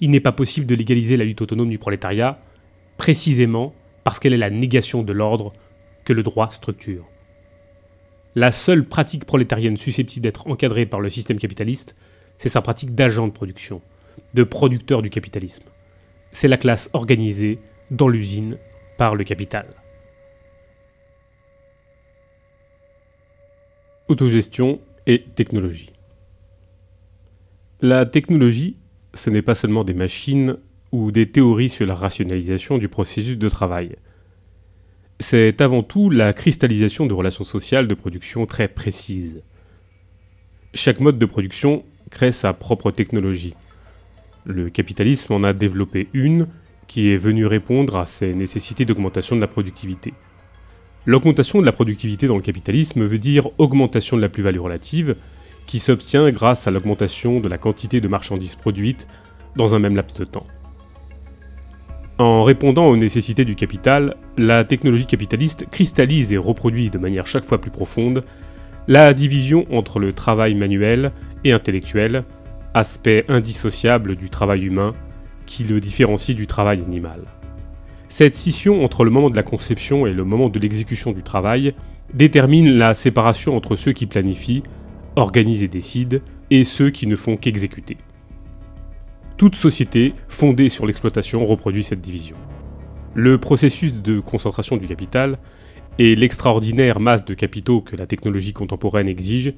Il 0.00 0.10
n'est 0.10 0.20
pas 0.20 0.32
possible 0.32 0.66
de 0.66 0.74
légaliser 0.74 1.16
la 1.16 1.24
lutte 1.24 1.42
autonome 1.42 1.68
du 1.68 1.78
prolétariat, 1.78 2.38
précisément 2.96 3.72
parce 4.04 4.18
qu'elle 4.18 4.32
est 4.32 4.38
la 4.38 4.50
négation 4.50 5.02
de 5.02 5.12
l'ordre 5.12 5.52
que 6.04 6.12
le 6.12 6.22
droit 6.22 6.50
structure. 6.50 7.08
La 8.34 8.50
seule 8.50 8.84
pratique 8.84 9.24
prolétarienne 9.24 9.76
susceptible 9.76 10.22
d'être 10.22 10.46
encadrée 10.46 10.86
par 10.86 11.00
le 11.00 11.10
système 11.10 11.38
capitaliste, 11.38 11.96
c'est 12.38 12.48
sa 12.48 12.62
pratique 12.62 12.94
d'agent 12.94 13.26
de 13.26 13.32
production, 13.32 13.82
de 14.34 14.42
producteur 14.42 15.02
du 15.02 15.10
capitalisme. 15.10 15.64
C'est 16.32 16.48
la 16.48 16.56
classe 16.56 16.88
organisée 16.94 17.58
dans 17.90 18.08
l'usine 18.08 18.56
par 18.96 19.14
le 19.14 19.24
capital. 19.24 19.66
Autogestion 24.08 24.80
et 25.06 25.22
technologie. 25.22 25.92
La 27.80 28.06
technologie, 28.06 28.76
ce 29.14 29.28
n'est 29.28 29.42
pas 29.42 29.54
seulement 29.54 29.84
des 29.84 29.94
machines 29.94 30.56
ou 30.92 31.10
des 31.10 31.30
théories 31.30 31.70
sur 31.70 31.84
la 31.84 31.94
rationalisation 31.94 32.78
du 32.78 32.88
processus 32.88 33.36
de 33.36 33.48
travail. 33.48 33.96
C'est 35.22 35.60
avant 35.60 35.84
tout 35.84 36.10
la 36.10 36.32
cristallisation 36.32 37.06
de 37.06 37.14
relations 37.14 37.44
sociales 37.44 37.86
de 37.86 37.94
production 37.94 38.44
très 38.44 38.66
précises. 38.66 39.44
Chaque 40.74 40.98
mode 40.98 41.16
de 41.16 41.26
production 41.26 41.84
crée 42.10 42.32
sa 42.32 42.52
propre 42.52 42.90
technologie. 42.90 43.54
Le 44.44 44.68
capitalisme 44.68 45.32
en 45.32 45.44
a 45.44 45.52
développé 45.52 46.08
une 46.12 46.48
qui 46.88 47.10
est 47.10 47.16
venue 47.16 47.46
répondre 47.46 47.98
à 47.98 48.04
ces 48.04 48.34
nécessités 48.34 48.84
d'augmentation 48.84 49.36
de 49.36 49.40
la 49.40 49.46
productivité. 49.46 50.12
L'augmentation 51.06 51.60
de 51.60 51.66
la 51.66 51.72
productivité 51.72 52.26
dans 52.26 52.36
le 52.36 52.42
capitalisme 52.42 53.04
veut 53.04 53.18
dire 53.18 53.48
augmentation 53.58 54.16
de 54.16 54.22
la 54.22 54.28
plus-value 54.28 54.58
relative, 54.58 55.14
qui 55.66 55.78
s'obtient 55.78 56.32
grâce 56.32 56.66
à 56.66 56.72
l'augmentation 56.72 57.38
de 57.38 57.48
la 57.48 57.58
quantité 57.58 58.00
de 58.00 58.08
marchandises 58.08 58.56
produites 58.56 59.06
dans 59.54 59.76
un 59.76 59.78
même 59.78 59.94
laps 59.94 60.18
de 60.18 60.24
temps. 60.24 60.48
En 62.22 62.44
répondant 62.44 62.86
aux 62.86 62.96
nécessités 62.96 63.44
du 63.44 63.56
capital, 63.56 64.14
la 64.38 64.62
technologie 64.62 65.06
capitaliste 65.06 65.66
cristallise 65.68 66.32
et 66.32 66.36
reproduit 66.36 66.88
de 66.88 66.98
manière 66.98 67.26
chaque 67.26 67.44
fois 67.44 67.60
plus 67.60 67.72
profonde 67.72 68.22
la 68.86 69.12
division 69.12 69.66
entre 69.72 69.98
le 69.98 70.12
travail 70.12 70.54
manuel 70.54 71.10
et 71.42 71.50
intellectuel, 71.50 72.22
aspect 72.74 73.24
indissociable 73.26 74.14
du 74.14 74.30
travail 74.30 74.66
humain 74.66 74.94
qui 75.46 75.64
le 75.64 75.80
différencie 75.80 76.36
du 76.36 76.46
travail 76.46 76.80
animal. 76.80 77.22
Cette 78.08 78.36
scission 78.36 78.84
entre 78.84 79.02
le 79.02 79.10
moment 79.10 79.28
de 79.28 79.36
la 79.36 79.42
conception 79.42 80.06
et 80.06 80.12
le 80.12 80.22
moment 80.22 80.48
de 80.48 80.60
l'exécution 80.60 81.10
du 81.10 81.24
travail 81.24 81.74
détermine 82.14 82.78
la 82.78 82.94
séparation 82.94 83.56
entre 83.56 83.74
ceux 83.74 83.90
qui 83.90 84.06
planifient, 84.06 84.62
organisent 85.16 85.64
et 85.64 85.68
décident, 85.68 86.18
et 86.50 86.62
ceux 86.62 86.90
qui 86.90 87.08
ne 87.08 87.16
font 87.16 87.36
qu'exécuter. 87.36 87.96
Toute 89.42 89.56
société 89.56 90.14
fondée 90.28 90.68
sur 90.68 90.86
l'exploitation 90.86 91.44
reproduit 91.44 91.82
cette 91.82 92.00
division. 92.00 92.36
Le 93.12 93.38
processus 93.38 93.92
de 93.92 94.20
concentration 94.20 94.76
du 94.76 94.86
capital 94.86 95.36
et 95.98 96.14
l'extraordinaire 96.14 97.00
masse 97.00 97.24
de 97.24 97.34
capitaux 97.34 97.80
que 97.80 97.96
la 97.96 98.06
technologie 98.06 98.52
contemporaine 98.52 99.08
exige 99.08 99.52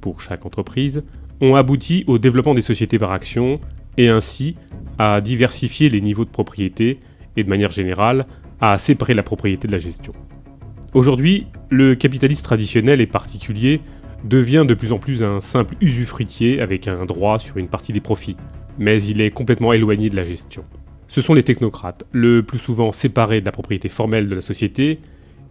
pour 0.00 0.22
chaque 0.22 0.46
entreprise 0.46 1.04
ont 1.42 1.54
abouti 1.54 2.02
au 2.06 2.16
développement 2.16 2.54
des 2.54 2.62
sociétés 2.62 2.98
par 2.98 3.12
action 3.12 3.60
et 3.98 4.08
ainsi 4.08 4.56
à 4.96 5.20
diversifier 5.20 5.90
les 5.90 6.00
niveaux 6.00 6.24
de 6.24 6.30
propriété 6.30 7.00
et 7.36 7.44
de 7.44 7.50
manière 7.50 7.72
générale 7.72 8.24
à 8.62 8.78
séparer 8.78 9.12
la 9.12 9.22
propriété 9.22 9.68
de 9.68 9.72
la 9.72 9.78
gestion. 9.78 10.14
Aujourd'hui, 10.94 11.46
le 11.68 11.94
capitaliste 11.94 12.42
traditionnel 12.42 13.02
et 13.02 13.06
particulier 13.06 13.82
devient 14.24 14.64
de 14.66 14.72
plus 14.72 14.92
en 14.92 14.98
plus 14.98 15.22
un 15.22 15.40
simple 15.40 15.74
usufruitier 15.82 16.62
avec 16.62 16.88
un 16.88 17.04
droit 17.04 17.38
sur 17.38 17.58
une 17.58 17.68
partie 17.68 17.92
des 17.92 18.00
profits, 18.00 18.38
mais 18.78 19.02
il 19.02 19.20
est 19.20 19.30
complètement 19.30 19.72
éloigné 19.72 20.10
de 20.10 20.16
la 20.16 20.24
gestion. 20.24 20.64
Ce 21.08 21.20
sont 21.20 21.34
les 21.34 21.42
technocrates, 21.42 22.04
le 22.12 22.42
plus 22.42 22.58
souvent 22.58 22.92
séparés 22.92 23.40
de 23.40 23.46
la 23.46 23.52
propriété 23.52 23.88
formelle 23.88 24.28
de 24.28 24.34
la 24.34 24.40
société, 24.40 25.00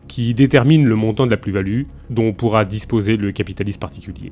qui 0.07 0.33
déterminent 0.33 0.87
le 0.87 0.95
montant 0.95 1.25
de 1.25 1.31
la 1.31 1.37
plus-value 1.37 1.83
dont 2.09 2.33
pourra 2.33 2.65
disposer 2.65 3.17
le 3.17 3.31
capitaliste 3.31 3.81
particulier. 3.81 4.31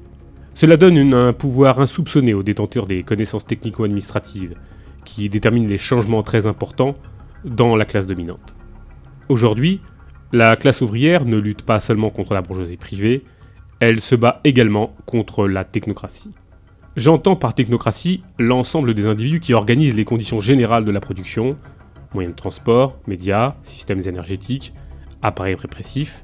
Cela 0.54 0.78
donne 0.78 1.14
un 1.14 1.34
pouvoir 1.34 1.80
insoupçonné 1.80 2.34
aux 2.34 2.44
détenteurs 2.44 2.86
des 2.86 3.04
connaissances 3.04 3.48
technico-administratives, 3.48 4.56
qui 5.04 5.30
déterminent 5.30 5.68
les 5.68 5.78
changements 5.78 6.24
très 6.24 6.46
importants 6.46 6.96
dans 7.44 7.76
la 7.76 7.86
classe 7.86 8.08
dominante. 8.08 8.56
Aujourd'hui, 9.30 9.82
la 10.32 10.56
classe 10.56 10.82
ouvrière 10.82 11.26
ne 11.26 11.38
lutte 11.38 11.64
pas 11.64 11.80
seulement 11.80 12.10
contre 12.10 12.34
la 12.34 12.42
bourgeoisie 12.42 12.78
privée, 12.78 13.24
elle 13.80 14.02
se 14.02 14.16
bat 14.16 14.40
également 14.44 14.96
contre 15.06 15.48
la 15.48 15.64
technocratie. 15.64 16.32
J'entends 16.96 17.36
par 17.36 17.56
technocratie 17.56 18.22
l'ensemble 18.38 18.94
des 18.94 19.08
individus 19.08 19.40
qui 19.40 19.56
organisent 19.56 19.96
les 19.96 20.06
conditions 20.06 20.40
générales 20.40 20.86
de 20.86 20.92
la 20.92 21.00
production, 21.00 21.58
moyens 22.14 22.36
de 22.36 22.38
transport, 22.40 23.00
médias, 23.08 23.56
systèmes 23.64 24.02
énergétiques, 24.08 24.74
appareils 25.24 25.56
répressifs, 25.56 26.24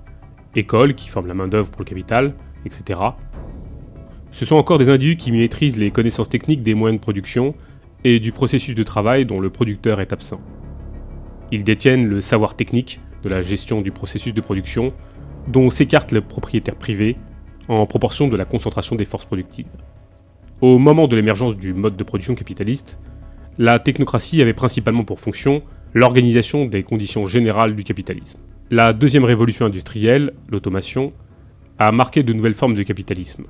écoles 0.55 0.93
qui 0.93 1.09
forment 1.09 1.25
la 1.25 1.33
main-d'œuvre 1.33 1.69
pour 1.69 1.81
le 1.81 1.85
capital, 1.85 2.35
etc. 2.65 2.99
Ce 4.29 4.45
sont 4.45 4.57
encore 4.57 4.77
des 4.77 4.89
individus 4.89 5.15
qui 5.17 5.31
maîtrisent 5.31 5.77
les 5.77 5.89
connaissances 5.89 6.29
techniques 6.29 6.61
des 6.61 6.75
moyens 6.75 6.99
de 6.99 7.03
production 7.03 7.55
et 8.03 8.19
du 8.19 8.31
processus 8.31 8.75
de 8.75 8.83
travail 8.83 9.25
dont 9.25 9.39
le 9.39 9.49
producteur 9.49 10.01
est 10.01 10.13
absent. 10.13 10.39
Ils 11.51 11.63
détiennent 11.63 12.05
le 12.05 12.21
savoir 12.21 12.55
technique 12.55 13.01
de 13.23 13.29
la 13.29 13.41
gestion 13.41 13.81
du 13.81 13.91
processus 13.91 14.35
de 14.35 14.41
production, 14.41 14.93
dont 15.47 15.71
s'écarte 15.71 16.11
le 16.11 16.21
propriétaire 16.21 16.75
privé 16.75 17.17
en 17.67 17.87
proportion 17.87 18.27
de 18.27 18.37
la 18.37 18.45
concentration 18.45 18.95
des 18.95 19.05
forces 19.05 19.25
productives. 19.25 19.65
Au 20.61 20.77
moment 20.77 21.07
de 21.07 21.15
l'émergence 21.15 21.55
du 21.55 21.73
mode 21.73 21.95
de 21.95 22.03
production 22.03 22.35
capitaliste, 22.35 22.99
la 23.57 23.79
technocratie 23.79 24.41
avait 24.41 24.53
principalement 24.53 25.05
pour 25.05 25.21
fonction 25.21 25.63
l'organisation 25.93 26.65
des 26.65 26.83
conditions 26.83 27.25
générales 27.27 27.77
du 27.77 27.85
capitalisme. 27.85 28.41
La 28.69 28.91
deuxième 28.91 29.23
révolution 29.23 29.65
industrielle, 29.65 30.33
l'automation, 30.49 31.13
a 31.77 31.93
marqué 31.93 32.23
de 32.23 32.33
nouvelles 32.33 32.55
formes 32.55 32.73
de 32.73 32.83
capitalisme, 32.83 33.45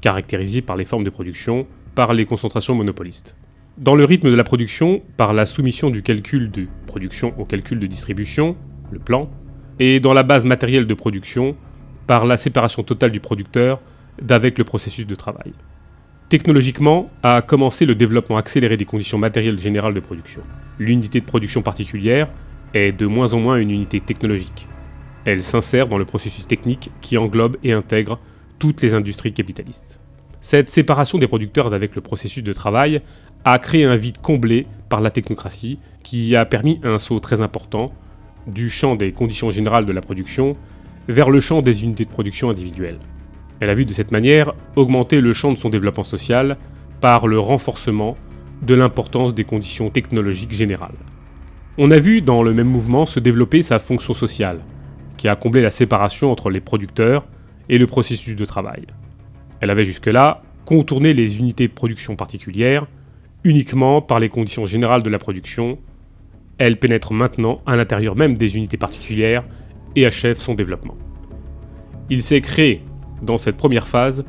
caractérisées 0.00 0.62
par 0.62 0.78
les 0.78 0.86
formes 0.86 1.04
de 1.04 1.10
production, 1.10 1.66
par 1.94 2.14
les 2.14 2.24
concentrations 2.24 2.74
monopolistes. 2.74 3.36
Dans 3.76 3.94
le 3.94 4.06
rythme 4.06 4.30
de 4.30 4.36
la 4.36 4.44
production, 4.44 5.02
par 5.18 5.34
la 5.34 5.44
soumission 5.44 5.90
du 5.90 6.02
calcul 6.02 6.50
de 6.50 6.66
production 6.86 7.34
au 7.38 7.44
calcul 7.44 7.78
de 7.78 7.86
distribution, 7.86 8.56
le 8.90 9.00
plan, 9.00 9.28
et 9.78 10.00
dans 10.00 10.14
la 10.14 10.22
base 10.22 10.46
matérielle 10.46 10.86
de 10.86 10.94
production, 10.94 11.56
par 12.06 12.24
la 12.24 12.38
séparation 12.38 12.82
totale 12.84 13.10
du 13.10 13.20
producteur 13.20 13.82
d'avec 14.22 14.56
le 14.56 14.64
processus 14.64 15.06
de 15.06 15.14
travail. 15.14 15.52
Technologiquement, 16.34 17.10
a 17.22 17.42
commencé 17.42 17.86
le 17.86 17.94
développement 17.94 18.36
accéléré 18.36 18.76
des 18.76 18.84
conditions 18.84 19.18
matérielles 19.18 19.60
générales 19.60 19.94
de 19.94 20.00
production. 20.00 20.40
L'unité 20.80 21.20
de 21.20 21.24
production 21.24 21.62
particulière 21.62 22.28
est 22.74 22.90
de 22.90 23.06
moins 23.06 23.34
en 23.34 23.38
moins 23.38 23.58
une 23.58 23.70
unité 23.70 24.00
technologique. 24.00 24.66
Elle 25.24 25.44
s'insère 25.44 25.86
dans 25.86 25.96
le 25.96 26.04
processus 26.04 26.48
technique 26.48 26.90
qui 27.00 27.18
englobe 27.18 27.56
et 27.62 27.70
intègre 27.70 28.18
toutes 28.58 28.82
les 28.82 28.94
industries 28.94 29.32
capitalistes. 29.32 30.00
Cette 30.40 30.70
séparation 30.70 31.18
des 31.18 31.28
producteurs 31.28 31.72
avec 31.72 31.94
le 31.94 32.00
processus 32.00 32.42
de 32.42 32.52
travail 32.52 33.00
a 33.44 33.60
créé 33.60 33.84
un 33.84 33.94
vide 33.94 34.18
comblé 34.20 34.66
par 34.88 35.00
la 35.00 35.12
technocratie 35.12 35.78
qui 36.02 36.34
a 36.34 36.44
permis 36.44 36.80
un 36.82 36.98
saut 36.98 37.20
très 37.20 37.42
important 37.42 37.92
du 38.48 38.70
champ 38.70 38.96
des 38.96 39.12
conditions 39.12 39.52
générales 39.52 39.86
de 39.86 39.92
la 39.92 40.00
production 40.00 40.56
vers 41.06 41.30
le 41.30 41.38
champ 41.38 41.62
des 41.62 41.84
unités 41.84 42.04
de 42.04 42.10
production 42.10 42.50
individuelles. 42.50 42.98
Elle 43.64 43.70
a 43.70 43.74
vu 43.74 43.86
de 43.86 43.94
cette 43.94 44.12
manière 44.12 44.52
augmenter 44.76 45.22
le 45.22 45.32
champ 45.32 45.50
de 45.50 45.56
son 45.56 45.70
développement 45.70 46.04
social 46.04 46.58
par 47.00 47.26
le 47.26 47.38
renforcement 47.38 48.14
de 48.60 48.74
l'importance 48.74 49.34
des 49.34 49.44
conditions 49.44 49.88
technologiques 49.88 50.52
générales. 50.52 50.98
On 51.78 51.90
a 51.90 51.98
vu 51.98 52.20
dans 52.20 52.42
le 52.42 52.52
même 52.52 52.68
mouvement 52.68 53.06
se 53.06 53.20
développer 53.20 53.62
sa 53.62 53.78
fonction 53.78 54.12
sociale, 54.12 54.58
qui 55.16 55.28
a 55.28 55.34
comblé 55.34 55.62
la 55.62 55.70
séparation 55.70 56.30
entre 56.30 56.50
les 56.50 56.60
producteurs 56.60 57.24
et 57.70 57.78
le 57.78 57.86
processus 57.86 58.36
de 58.36 58.44
travail. 58.44 58.84
Elle 59.60 59.70
avait 59.70 59.86
jusque-là 59.86 60.42
contourné 60.66 61.14
les 61.14 61.38
unités 61.38 61.66
de 61.66 61.72
production 61.72 62.16
particulières 62.16 62.86
uniquement 63.44 64.02
par 64.02 64.20
les 64.20 64.28
conditions 64.28 64.66
générales 64.66 65.02
de 65.02 65.08
la 65.08 65.18
production. 65.18 65.78
Elle 66.58 66.78
pénètre 66.78 67.14
maintenant 67.14 67.62
à 67.64 67.76
l'intérieur 67.76 68.14
même 68.14 68.36
des 68.36 68.58
unités 68.58 68.76
particulières 68.76 69.42
et 69.96 70.04
achève 70.04 70.36
son 70.36 70.52
développement. 70.52 70.98
Il 72.10 72.20
s'est 72.20 72.42
créé 72.42 72.82
dans 73.24 73.38
cette 73.38 73.56
première 73.56 73.88
phase, 73.88 74.24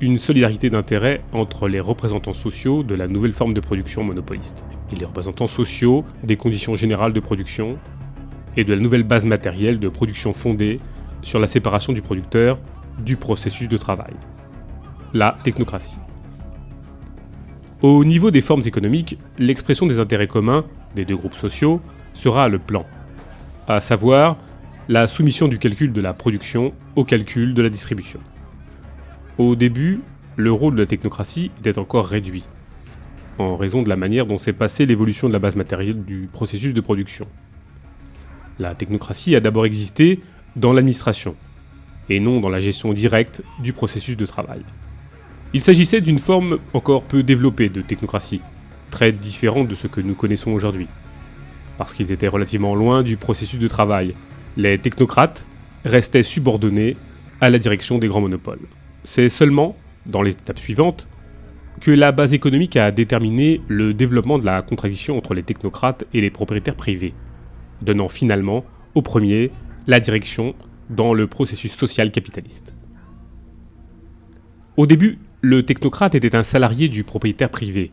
une 0.00 0.18
solidarité 0.18 0.68
d'intérêt 0.68 1.22
entre 1.32 1.66
les 1.66 1.80
représentants 1.80 2.34
sociaux 2.34 2.82
de 2.82 2.94
la 2.94 3.08
nouvelle 3.08 3.32
forme 3.32 3.54
de 3.54 3.60
production 3.60 4.04
monopoliste 4.04 4.66
et 4.92 4.96
les 4.96 5.06
représentants 5.06 5.46
sociaux 5.46 6.04
des 6.22 6.36
conditions 6.36 6.74
générales 6.74 7.12
de 7.12 7.20
production 7.20 7.78
et 8.56 8.64
de 8.64 8.74
la 8.74 8.80
nouvelle 8.80 9.02
base 9.02 9.24
matérielle 9.24 9.78
de 9.78 9.88
production 9.88 10.32
fondée 10.32 10.80
sur 11.22 11.38
la 11.38 11.46
séparation 11.46 11.92
du 11.92 12.02
producteur 12.02 12.58
du 12.98 13.16
processus 13.16 13.68
de 13.68 13.76
travail. 13.76 14.12
La 15.14 15.38
technocratie. 15.42 15.98
Au 17.82 18.04
niveau 18.04 18.30
des 18.30 18.40
formes 18.40 18.62
économiques, 18.66 19.18
l'expression 19.38 19.86
des 19.86 20.00
intérêts 20.00 20.28
communs 20.28 20.64
des 20.94 21.04
deux 21.04 21.16
groupes 21.16 21.34
sociaux 21.34 21.80
sera 22.12 22.48
le 22.48 22.58
plan, 22.58 22.84
à 23.66 23.80
savoir 23.80 24.36
la 24.88 25.08
soumission 25.08 25.48
du 25.48 25.58
calcul 25.58 25.92
de 25.92 26.00
la 26.00 26.12
production 26.12 26.74
au 26.94 27.04
calcul 27.04 27.54
de 27.54 27.62
la 27.62 27.70
distribution. 27.70 28.20
Au 29.36 29.56
début, 29.56 30.00
le 30.36 30.52
rôle 30.52 30.74
de 30.74 30.80
la 30.80 30.86
technocratie 30.86 31.50
était 31.58 31.78
encore 31.78 32.06
réduit, 32.06 32.44
en 33.38 33.56
raison 33.56 33.82
de 33.82 33.88
la 33.88 33.96
manière 33.96 34.26
dont 34.26 34.38
s'est 34.38 34.52
passée 34.52 34.86
l'évolution 34.86 35.28
de 35.28 35.32
la 35.32 35.38
base 35.38 35.56
matérielle 35.56 36.04
du 36.04 36.28
processus 36.32 36.72
de 36.72 36.80
production. 36.80 37.26
La 38.58 38.74
technocratie 38.74 39.34
a 39.34 39.40
d'abord 39.40 39.66
existé 39.66 40.20
dans 40.54 40.72
l'administration, 40.72 41.34
et 42.08 42.20
non 42.20 42.40
dans 42.40 42.48
la 42.48 42.60
gestion 42.60 42.92
directe 42.92 43.42
du 43.58 43.72
processus 43.72 44.16
de 44.16 44.26
travail. 44.26 44.62
Il 45.52 45.62
s'agissait 45.62 46.00
d'une 46.00 46.20
forme 46.20 46.58
encore 46.72 47.02
peu 47.02 47.22
développée 47.22 47.68
de 47.68 47.82
technocratie, 47.82 48.40
très 48.90 49.10
différente 49.10 49.66
de 49.66 49.74
ce 49.74 49.88
que 49.88 50.00
nous 50.00 50.14
connaissons 50.14 50.52
aujourd'hui, 50.52 50.86
parce 51.76 51.92
qu'ils 51.92 52.12
étaient 52.12 52.28
relativement 52.28 52.76
loin 52.76 53.02
du 53.02 53.16
processus 53.16 53.58
de 53.58 53.68
travail 53.68 54.14
les 54.56 54.78
technocrates 54.78 55.46
restaient 55.84 56.22
subordonnés 56.22 56.96
à 57.40 57.50
la 57.50 57.58
direction 57.58 57.98
des 57.98 58.06
grands 58.06 58.20
monopoles. 58.20 58.60
C'est 59.04 59.28
seulement, 59.28 59.76
dans 60.06 60.22
les 60.22 60.32
étapes 60.32 60.58
suivantes, 60.58 61.08
que 61.80 61.90
la 61.90 62.10
base 62.10 62.32
économique 62.32 62.76
a 62.76 62.90
déterminé 62.90 63.60
le 63.68 63.92
développement 63.92 64.38
de 64.38 64.46
la 64.46 64.62
contradiction 64.62 65.18
entre 65.18 65.34
les 65.34 65.42
technocrates 65.42 66.04
et 66.14 66.20
les 66.22 66.30
propriétaires 66.30 66.76
privés, 66.76 67.12
donnant 67.82 68.08
finalement 68.08 68.64
au 68.94 69.02
premier 69.02 69.50
la 69.86 70.00
direction 70.00 70.54
dans 70.88 71.12
le 71.12 71.26
processus 71.26 71.72
social 71.72 72.10
capitaliste. 72.10 72.74
Au 74.76 74.86
début, 74.86 75.18
le 75.42 75.62
technocrate 75.62 76.14
était 76.14 76.34
un 76.34 76.42
salarié 76.42 76.88
du 76.88 77.04
propriétaire 77.04 77.50
privé, 77.50 77.92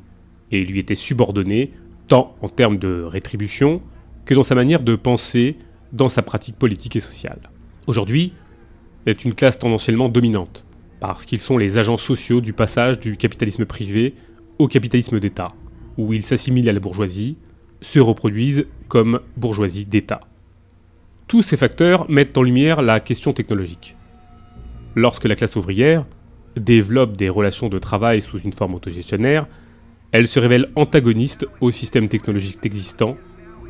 et 0.52 0.64
lui 0.64 0.80
était 0.80 0.96
subordonné 0.96 1.72
tant 2.08 2.36
en 2.42 2.48
termes 2.48 2.78
de 2.78 3.04
rétribution 3.04 3.82
que 4.26 4.34
dans 4.34 4.44
sa 4.44 4.56
manière 4.56 4.82
de 4.82 4.96
penser 4.96 5.58
dans 5.92 6.10
sa 6.10 6.22
pratique 6.22 6.56
politique 6.56 6.96
et 6.96 7.02
sociale. 7.02 7.50
Aujourd'hui, 7.88 8.34
est 9.06 9.26
une 9.26 9.34
classe 9.34 9.60
tendanciellement 9.60 10.10
dominante, 10.10 10.66
parce 11.02 11.26
qu'ils 11.26 11.42
sont 11.42 11.58
les 11.58 11.80
agents 11.80 11.98
sociaux 11.98 12.42
du 12.42 12.54
passage 12.54 13.00
du 13.00 13.18
capitalisme 13.18 13.66
privé 13.66 14.14
au 14.60 14.68
capitalisme 14.68 15.20
d'État, 15.20 15.54
où 15.98 16.14
ils 16.14 16.24
s'assimilent 16.24 16.70
à 16.70 16.74
la 16.74 16.80
bourgeoisie, 16.80 17.38
se 17.82 18.00
reproduisent 18.00 18.68
comme 18.88 19.20
bourgeoisie 19.36 19.86
d'État. 19.86 20.22
Tous 21.28 21.42
ces 21.42 21.58
facteurs 21.58 22.10
mettent 22.10 22.38
en 22.38 22.44
lumière 22.44 22.84
la 22.84 23.00
question 23.00 23.34
technologique. 23.34 23.98
Lorsque 24.96 25.26
la 25.26 25.36
classe 25.36 25.56
ouvrière 25.56 26.06
développe 26.56 27.18
des 27.18 27.30
relations 27.30 27.68
de 27.68 27.80
travail 27.80 28.22
sous 28.22 28.38
une 28.40 28.54
forme 28.54 28.76
autogestionnaire, 28.76 29.48
elle 30.12 30.28
se 30.28 30.40
révèle 30.40 30.70
antagoniste 30.76 31.48
au 31.62 31.72
système 31.72 32.10
technologique 32.10 32.64
existant 32.64 33.18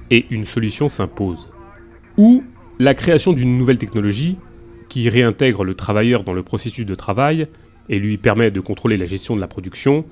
et 0.10 0.26
une 0.32 0.44
solution 0.44 0.90
s'impose 0.90 1.50
ou 2.18 2.44
la 2.78 2.94
création 2.94 3.32
d'une 3.32 3.58
nouvelle 3.58 3.78
technologie 3.78 4.38
qui 4.92 5.08
réintègre 5.08 5.64
le 5.64 5.74
travailleur 5.74 6.26
dans 6.26 6.34
le 6.34 6.44
processus 6.44 6.86
de 6.86 6.96
travail 6.96 7.48
et 7.88 7.98
lui 7.98 8.18
permet 8.18 8.52
de 8.52 8.60
contrôler 8.60 8.98
la 8.98 9.06
gestion 9.06 9.38
de 9.38 9.40
la 9.40 9.48
production, 9.48 10.04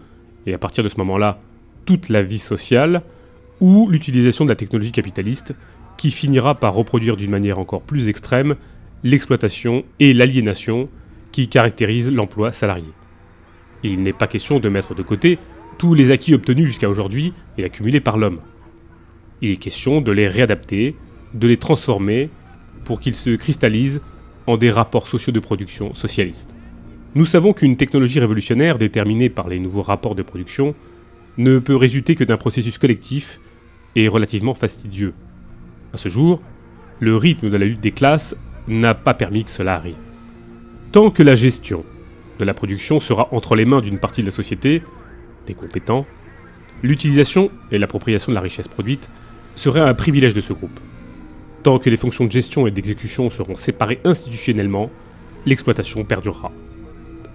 et 0.46 0.54
à 0.54 0.58
partir 0.58 0.86
de 0.86 0.90
ce 0.90 0.96
moment-là, 1.00 1.42
toute 1.84 2.08
la 2.08 2.22
vie 2.22 2.40
sociale, 2.40 3.02
ou 3.60 3.90
l'utilisation 3.90 4.46
de 4.46 4.50
la 4.50 4.56
technologie 4.56 4.94
capitaliste 4.94 5.54
qui 5.98 6.12
finira 6.12 6.56
par 6.56 6.76
reproduire 6.76 7.18
d'une 7.18 7.30
manière 7.30 7.60
encore 7.60 7.82
plus 7.82 8.08
extrême 8.08 8.56
l'exploitation 9.04 9.84
et 10.00 10.14
l'aliénation 10.14 10.88
qui 11.34 11.50
caractérisent 11.50 12.10
l'emploi 12.10 12.54
salarié. 12.54 12.94
il 13.84 14.02
n'est 14.02 14.14
pas 14.14 14.28
question 14.28 14.62
de 14.62 14.70
mettre 14.70 14.96
de 14.96 15.04
côté 15.04 15.40
tous 15.78 15.94
les 15.94 16.12
acquis 16.12 16.34
obtenus 16.34 16.68
jusqu'à 16.68 16.90
aujourd'hui 16.90 17.34
et 17.58 17.66
accumulés 17.66 18.00
par 18.00 18.18
l'homme. 18.18 18.40
Il 19.42 19.52
est 19.52 19.58
question 19.58 20.00
de 20.00 20.14
les 20.14 20.30
réadapter 20.30 20.96
de 21.34 21.48
les 21.50 21.58
transformer 21.58 22.30
pour 22.86 23.02
qu'ils 23.02 23.16
se 23.16 23.32
cristallisent 23.32 24.02
en 24.50 24.58
des 24.58 24.72
rapports 24.72 25.08
sociaux 25.08 25.32
de 25.32 25.40
production 25.40 25.94
socialistes. 25.94 26.56
Nous 27.14 27.26
savons 27.26 27.54
qu'une 27.54 27.78
technologie 27.78 28.20
révolutionnaire 28.20 28.80
déterminée 28.80 29.30
par 29.30 29.48
les 29.48 29.60
nouveaux 29.60 29.84
rapports 29.84 30.16
de 30.16 30.24
production 30.24 30.74
ne 31.38 31.60
peut 31.60 31.76
résulter 31.76 32.16
que 32.16 32.24
d'un 32.24 32.38
processus 32.38 32.80
collectif 32.80 33.40
et 33.96 34.08
relativement 34.08 34.56
fastidieux. 34.56 35.14
À 35.94 35.98
ce 35.98 36.10
jour, 36.10 36.42
le 37.00 37.16
rythme 37.16 37.52
de 37.52 37.58
la 37.58 37.66
lutte 37.66 37.80
des 37.80 37.92
classes 37.92 38.36
n'a 38.68 38.96
pas 38.96 39.14
permis 39.14 39.44
que 39.44 39.52
cela 39.52 39.76
arrive. 39.76 39.98
Tant 40.92 41.12
que 41.12 41.22
la 41.22 41.36
gestion 41.36 41.86
de 42.40 42.44
la 42.44 42.56
production 42.56 43.00
sera 43.00 43.28
entre 43.32 43.56
les 43.56 43.66
mains 43.66 43.82
d'une 43.82 44.00
partie 44.00 44.22
de 44.22 44.28
la 44.28 44.32
société, 44.32 44.82
des 45.46 45.54
compétents, 45.54 46.08
l'utilisation 46.82 47.52
et 47.72 47.78
l'appropriation 47.78 48.32
de 48.32 48.36
la 48.36 48.42
richesse 48.42 48.68
produite 48.68 49.12
serait 49.56 49.82
un 49.82 49.94
privilège 49.94 50.34
de 50.34 50.42
ce 50.42 50.54
groupe. 50.54 50.80
Tant 51.64 51.78
que 51.80 51.90
les 51.90 51.98
fonctions 51.98 52.26
de 52.26 52.32
gestion 52.32 52.68
et 52.68 52.72
d'exécution 52.72 53.30
seront 53.30 53.56
séparées 53.56 54.00
institutionnellement, 54.06 54.90
l'exploitation 55.46 56.04
perdurera. 56.06 56.52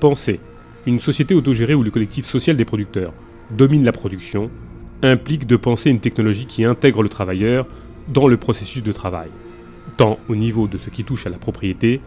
Pensez, 0.01 0.41
une 0.87 1.01
société 1.01 1.35
autogérée 1.35 1.75
où 1.75 1.83
le 1.83 1.91
collectif 1.91 2.25
social 2.25 2.57
des 2.57 2.65
producteurs 2.65 3.13
domine 3.51 3.85
la 3.85 3.93
production 3.93 4.51
implique 5.03 5.47
de 5.47 5.57
penser 5.57 5.91
une 5.91 6.01
technologie 6.01 6.47
qui 6.47 6.65
intègre 6.65 7.03
le 7.03 7.09
travailleur 7.09 7.67
dans 8.09 8.29
le 8.29 8.37
processus 8.37 8.83
de 8.83 8.93
travail, 8.93 9.29
tant 9.97 10.19
au 10.29 10.37
niveau 10.37 10.67
de 10.67 10.79
ce 10.79 10.91
qui 10.91 11.05
touche 11.05 11.27
à 11.27 11.31
la 11.31 11.39
propriété 11.39 12.01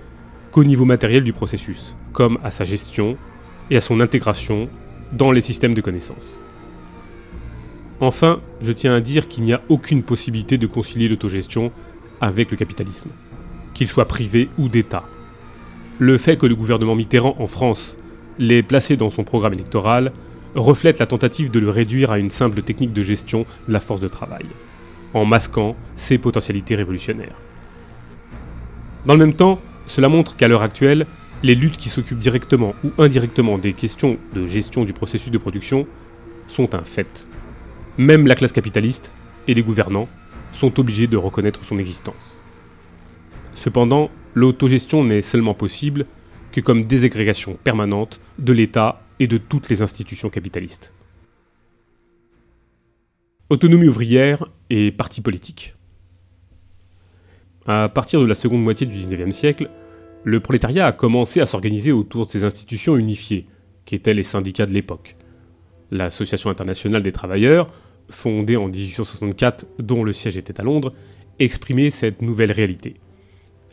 qu'au 0.52 0.64
niveau 0.64 0.86
matériel 0.86 1.24
du 1.24 1.34
processus, 1.34 1.96
comme 2.14 2.40
à 2.44 2.52
sa 2.52 2.66
gestion 2.66 3.18
et 3.70 3.78
à 3.78 3.82
son 3.82 4.00
intégration 4.00 4.70
dans 5.12 5.32
les 5.32 5.42
systèmes 5.42 5.76
de 5.76 5.82
connaissances. 5.82 6.40
Enfin, 8.00 8.42
je 8.62 8.72
tiens 8.72 8.94
à 8.94 9.02
dire 9.02 9.28
qu'il 9.28 9.44
n'y 9.44 9.54
a 9.54 9.62
aucune 9.70 10.04
possibilité 10.04 10.58
de 10.58 10.68
concilier 10.68 11.08
l'autogestion 11.08 11.72
avec 12.22 12.52
le 12.52 12.58
capitalisme, 12.58 13.10
qu'il 13.74 13.88
soit 13.88 14.08
privé 14.08 14.50
ou 14.58 14.70
d'État. 14.70 15.04
Le 16.00 16.18
fait 16.18 16.38
que 16.38 16.46
le 16.46 16.56
gouvernement 16.56 16.96
Mitterrand 16.96 17.36
en 17.40 17.48
France 17.48 17.98
l'ait 18.40 18.64
placé 18.64 18.98
dans 18.98 19.10
son 19.10 19.24
programme 19.24 19.54
électoral 19.54 20.12
reflète 20.56 21.00
la 21.00 21.06
tentative 21.06 21.52
de 21.52 21.60
le 21.60 21.70
réduire 21.70 22.12
à 22.12 22.20
une 22.20 22.30
simple 22.30 22.62
technique 22.62 22.94
de 22.94 23.04
gestion 23.04 23.46
de 23.68 23.74
la 23.74 23.80
force 23.80 24.02
de 24.02 24.08
travail, 24.08 24.46
en 25.14 25.26
masquant 25.26 25.76
ses 25.96 26.18
potentialités 26.18 26.76
révolutionnaires. 26.76 27.36
Dans 29.06 29.14
le 29.14 29.26
même 29.26 29.36
temps, 29.36 29.60
cela 29.88 30.10
montre 30.10 30.36
qu'à 30.36 30.48
l'heure 30.48 30.64
actuelle, 30.64 31.06
les 31.44 31.56
luttes 31.56 31.78
qui 31.78 31.90
s'occupent 31.90 32.20
directement 32.20 32.74
ou 32.84 32.92
indirectement 33.02 33.58
des 33.58 33.74
questions 33.74 34.18
de 34.34 34.48
gestion 34.48 34.84
du 34.84 34.94
processus 34.94 35.32
de 35.32 35.38
production 35.38 35.88
sont 36.48 36.74
un 36.76 36.82
fait. 36.82 37.28
Même 37.98 38.28
la 38.28 38.36
classe 38.36 38.52
capitaliste 38.52 39.14
et 39.48 39.54
les 39.54 39.64
gouvernants 39.64 40.08
sont 40.52 40.80
obligés 40.80 41.08
de 41.08 41.18
reconnaître 41.18 41.64
son 41.64 41.78
existence. 41.78 42.40
Cependant, 43.56 44.10
l'autogestion 44.34 45.04
n'est 45.04 45.22
seulement 45.22 45.54
possible 45.54 46.06
que 46.52 46.62
comme 46.62 46.86
désagrégation 46.86 47.58
permanente 47.64 48.22
de 48.40 48.54
l'État 48.54 49.02
et 49.20 49.28
de 49.28 49.38
toutes 49.38 49.70
les 49.70 49.82
institutions 49.82 50.30
capitalistes. 50.30 50.94
Autonomie 53.50 53.88
ouvrière 53.88 54.46
et 54.70 54.92
parti 54.92 55.22
politique. 55.22 55.76
À 57.66 57.90
partir 57.90 58.22
de 58.22 58.26
la 58.26 58.36
seconde 58.36 58.64
moitié 58.64 58.86
du 58.88 58.98
XIXe 58.98 59.36
siècle, 59.36 59.70
le 60.24 60.40
prolétariat 60.40 60.88
a 60.88 60.92
commencé 60.92 61.42
à 61.42 61.46
s'organiser 61.46 61.92
autour 61.92 62.26
de 62.26 62.32
ces 62.32 62.44
institutions 62.44 62.98
unifiées, 62.98 63.48
qui 63.86 63.96
étaient 63.96 64.14
les 64.14 64.24
syndicats 64.24 64.66
de 64.66 64.74
l'époque. 64.74 65.16
L'Association 65.92 66.50
internationale 66.50 67.04
des 67.04 67.12
travailleurs, 67.12 67.72
fondée 68.10 68.58
en 68.58 68.68
1864, 68.68 69.66
dont 69.80 70.04
le 70.04 70.14
siège 70.14 70.38
était 70.38 70.60
à 70.60 70.64
Londres, 70.64 70.94
exprimait 71.40 71.90
cette 71.90 72.22
nouvelle 72.22 72.52
réalité. 72.52 72.96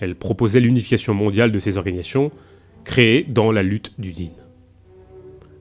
Elle 0.01 0.17
proposait 0.17 0.61
l'unification 0.61 1.15
mondiale 1.15 1.53
de 1.53 1.59
ces 1.59 1.77
organisations, 1.77 2.31
créées 2.85 3.25
dans 3.25 3.53
la 3.53 3.63
lutte 3.63 3.93
d'usine. 3.99 4.33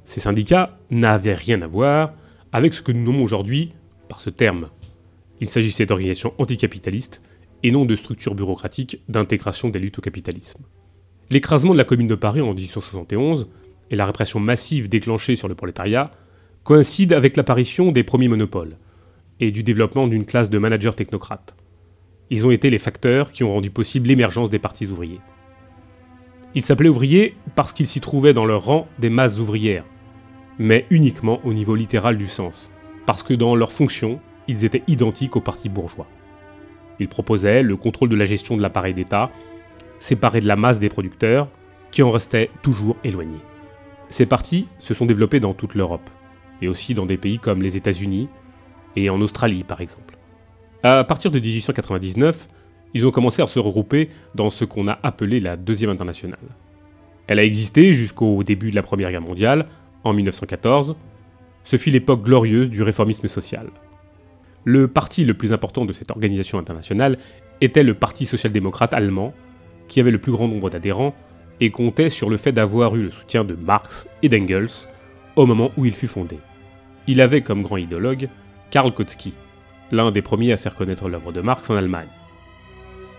Ces 0.03 0.19
syndicats 0.19 0.77
n'avaient 0.91 1.35
rien 1.35 1.61
à 1.61 1.67
voir 1.67 2.13
avec 2.51 2.73
ce 2.73 2.81
que 2.81 2.91
nous 2.91 3.03
nommons 3.03 3.23
aujourd'hui 3.23 3.73
par 4.09 4.21
ce 4.21 4.29
terme. 4.29 4.69
Il 5.39 5.49
s'agissait 5.49 5.85
d'organisations 5.85 6.33
anticapitalistes 6.37 7.21
et 7.63 7.71
non 7.71 7.85
de 7.85 7.95
structures 7.95 8.35
bureaucratiques 8.35 9.01
d'intégration 9.07 9.69
des 9.69 9.79
luttes 9.79 9.99
au 9.99 10.01
capitalisme. 10.01 10.63
L'écrasement 11.29 11.73
de 11.73 11.77
la 11.77 11.85
Commune 11.85 12.07
de 12.07 12.15
Paris 12.15 12.41
en 12.41 12.53
1871 12.53 13.47
et 13.89 13.95
la 13.95 14.05
répression 14.05 14.39
massive 14.39 14.89
déclenchée 14.89 15.35
sur 15.35 15.47
le 15.47 15.55
prolétariat 15.55 16.11
coïncident 16.63 17.17
avec 17.17 17.35
l'apparition 17.35 17.91
des 17.91 18.03
premiers 18.03 18.29
monopoles 18.29 18.77
et 19.41 19.51
du 19.51 19.63
développement 19.63 20.07
d'une 20.07 20.25
classe 20.25 20.49
de 20.49 20.57
managers 20.57 20.93
technocrates. 20.93 21.57
Ils 22.29 22.47
ont 22.47 22.51
été 22.51 22.69
les 22.69 22.79
facteurs 22.79 23.33
qui 23.33 23.43
ont 23.43 23.51
rendu 23.51 23.69
possible 23.69 24.07
l'émergence 24.07 24.49
des 24.49 24.59
partis 24.59 24.87
ouvriers. 24.87 25.19
Ils 26.55 26.63
s'appelaient 26.63 26.87
ouvriers 26.87 27.35
parce 27.55 27.73
qu'ils 27.73 27.87
s'y 27.87 27.99
trouvaient 27.99 28.33
dans 28.33 28.45
leur 28.45 28.63
rang 28.63 28.87
des 28.97 29.09
masses 29.09 29.39
ouvrières, 29.39 29.83
mais 30.57 30.85
uniquement 30.89 31.41
au 31.43 31.53
niveau 31.53 31.75
littéral 31.75 32.17
du 32.17 32.27
sens, 32.27 32.71
parce 33.05 33.23
que 33.23 33.33
dans 33.33 33.55
leur 33.55 33.73
fonction, 33.73 34.21
ils 34.47 34.63
étaient 34.63 34.83
identiques 34.87 35.35
aux 35.35 35.41
partis 35.41 35.69
bourgeois. 35.69 36.07
Ils 36.99 37.09
proposaient 37.09 37.63
le 37.63 37.75
contrôle 37.75 38.09
de 38.09 38.15
la 38.15 38.25
gestion 38.25 38.55
de 38.55 38.61
l'appareil 38.61 38.93
d'État, 38.93 39.31
séparé 39.99 40.39
de 40.39 40.47
la 40.47 40.55
masse 40.55 40.79
des 40.79 40.89
producteurs, 40.89 41.49
qui 41.91 42.03
en 42.03 42.11
restaient 42.11 42.51
toujours 42.61 42.95
éloignés. 43.03 43.41
Ces 44.09 44.25
partis 44.25 44.67
se 44.79 44.93
sont 44.93 45.05
développés 45.05 45.39
dans 45.39 45.53
toute 45.53 45.75
l'Europe, 45.75 46.09
et 46.61 46.67
aussi 46.67 46.93
dans 46.93 47.05
des 47.05 47.17
pays 47.17 47.39
comme 47.39 47.61
les 47.61 47.77
États-Unis 47.77 48.29
et 48.95 49.09
en 49.09 49.19
Australie 49.21 49.63
par 49.63 49.81
exemple. 49.81 50.17
À 50.83 51.03
partir 51.03 51.31
de 51.31 51.39
1899, 51.39 52.49
ils 52.93 53.07
ont 53.07 53.11
commencé 53.11 53.41
à 53.41 53.47
se 53.47 53.59
regrouper 53.59 54.09
dans 54.35 54.49
ce 54.49 54.65
qu'on 54.65 54.87
a 54.87 54.99
appelé 55.03 55.39
la 55.39 55.55
Deuxième 55.55 55.89
Internationale. 55.89 56.39
Elle 57.27 57.39
a 57.39 57.43
existé 57.43 57.93
jusqu'au 57.93 58.43
début 58.43 58.69
de 58.69 58.75
la 58.75 58.83
Première 58.83 59.09
Guerre 59.09 59.21
mondiale, 59.21 59.67
en 60.03 60.13
1914. 60.13 60.95
Ce 61.63 61.77
fut 61.77 61.89
l'époque 61.89 62.23
glorieuse 62.23 62.69
du 62.69 62.83
réformisme 62.83 63.27
social. 63.27 63.69
Le 64.65 64.87
parti 64.87 65.25
le 65.25 65.33
plus 65.33 65.53
important 65.53 65.85
de 65.85 65.93
cette 65.93 66.11
organisation 66.11 66.59
internationale 66.59 67.17
était 67.61 67.83
le 67.83 67.93
Parti 67.93 68.25
social-démocrate 68.25 68.93
allemand, 68.93 69.33
qui 69.87 69.99
avait 69.99 70.11
le 70.11 70.19
plus 70.19 70.31
grand 70.31 70.47
nombre 70.47 70.69
d'adhérents 70.69 71.15
et 71.59 71.69
comptait 71.69 72.09
sur 72.09 72.29
le 72.29 72.37
fait 72.37 72.51
d'avoir 72.51 72.95
eu 72.95 73.03
le 73.03 73.11
soutien 73.11 73.43
de 73.43 73.55
Marx 73.55 74.07
et 74.21 74.29
d'Engels 74.29 74.87
au 75.35 75.45
moment 75.45 75.71
où 75.77 75.85
il 75.85 75.93
fut 75.93 76.07
fondé. 76.07 76.39
Il 77.07 77.21
avait 77.21 77.41
comme 77.41 77.61
grand 77.63 77.77
idéologue 77.77 78.29
Karl 78.71 78.93
Kautsky, 78.93 79.33
l'un 79.91 80.11
des 80.11 80.21
premiers 80.21 80.53
à 80.53 80.57
faire 80.57 80.75
connaître 80.75 81.09
l'œuvre 81.09 81.31
de 81.31 81.41
Marx 81.41 81.69
en 81.69 81.75
Allemagne. 81.75 82.07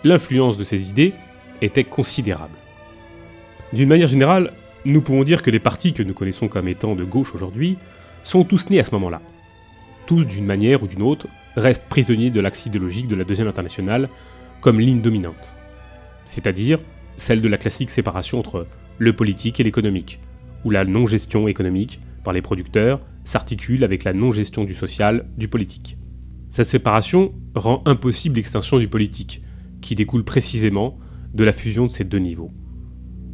L'influence 0.02 0.56
de 0.56 0.64
ses 0.64 0.90
idées 0.90 1.14
était 1.60 1.84
considérable. 1.84 2.56
D'une 3.72 3.88
manière 3.88 4.08
générale, 4.08 4.52
nous 4.84 5.02
pouvons 5.02 5.24
dire 5.24 5.42
que 5.42 5.50
les 5.50 5.60
partis 5.60 5.94
que 5.94 6.02
nous 6.02 6.14
connaissons 6.14 6.48
comme 6.48 6.68
étant 6.68 6.94
de 6.94 7.04
gauche 7.04 7.34
aujourd'hui 7.34 7.78
sont 8.22 8.44
tous 8.44 8.70
nés 8.70 8.80
à 8.80 8.84
ce 8.84 8.92
moment-là 8.92 9.20
tous 10.06 10.24
d'une 10.24 10.46
manière 10.46 10.82
ou 10.82 10.86
d'une 10.86 11.02
autre, 11.02 11.26
restent 11.56 11.88
prisonniers 11.88 12.30
de 12.30 12.40
l'axe 12.40 12.66
idéologique 12.66 13.08
de 13.08 13.16
la 13.16 13.24
Deuxième 13.24 13.48
Internationale 13.48 14.08
comme 14.60 14.80
ligne 14.80 15.00
dominante. 15.00 15.54
C'est-à-dire 16.24 16.80
celle 17.16 17.42
de 17.42 17.48
la 17.48 17.58
classique 17.58 17.90
séparation 17.90 18.38
entre 18.38 18.66
le 18.98 19.12
politique 19.12 19.60
et 19.60 19.62
l'économique, 19.62 20.20
où 20.64 20.70
la 20.70 20.84
non-gestion 20.84 21.48
économique 21.48 22.00
par 22.22 22.32
les 22.32 22.42
producteurs 22.42 23.00
s'articule 23.24 23.84
avec 23.84 24.04
la 24.04 24.12
non-gestion 24.12 24.64
du 24.64 24.74
social 24.74 25.26
du 25.36 25.48
politique. 25.48 25.98
Cette 26.48 26.68
séparation 26.68 27.32
rend 27.54 27.82
impossible 27.86 28.36
l'extinction 28.36 28.78
du 28.78 28.88
politique, 28.88 29.42
qui 29.80 29.94
découle 29.94 30.24
précisément 30.24 30.98
de 31.34 31.44
la 31.44 31.52
fusion 31.52 31.86
de 31.86 31.90
ces 31.90 32.04
deux 32.04 32.18
niveaux. 32.18 32.52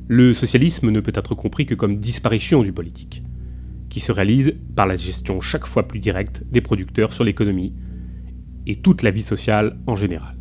Le 0.09 0.35
socialisme 0.35 0.91
ne 0.91 1.01
peut 1.01 1.13
être 1.15 1.35
compris 1.35 1.67
que 1.67 1.75
comme 1.75 1.99
disparition 1.99 2.63
du 2.63 2.73
politique 2.73 3.23
qui 3.91 4.01
se 4.01 4.13
réalise 4.13 4.57
par 4.75 4.87
la 4.87 4.97
gestion 4.97 5.41
chaque 5.41 5.67
fois 5.67 5.87
plus 5.87 5.99
directe 5.99 6.43
des 6.51 6.61
producteurs 6.61 7.13
sur 7.13 7.25
l'économie 7.25 7.75
et 8.67 8.77
toute 8.77 9.03
la 9.03 9.11
vie 9.11 9.23
sociale 9.23 9.79
en 9.87 9.97
général. 9.97 10.37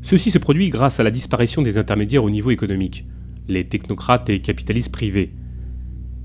Ceci 0.00 0.30
se 0.30 0.38
produit 0.38 0.70
grâce 0.70 0.98
à 0.98 1.04
la 1.04 1.10
disparition 1.10 1.62
des 1.62 1.78
intermédiaires 1.78 2.24
au 2.24 2.30
niveau 2.30 2.50
économique, 2.50 3.06
les 3.46 3.68
technocrates 3.68 4.30
et 4.30 4.40
capitalistes 4.40 4.90
privés, 4.90 5.34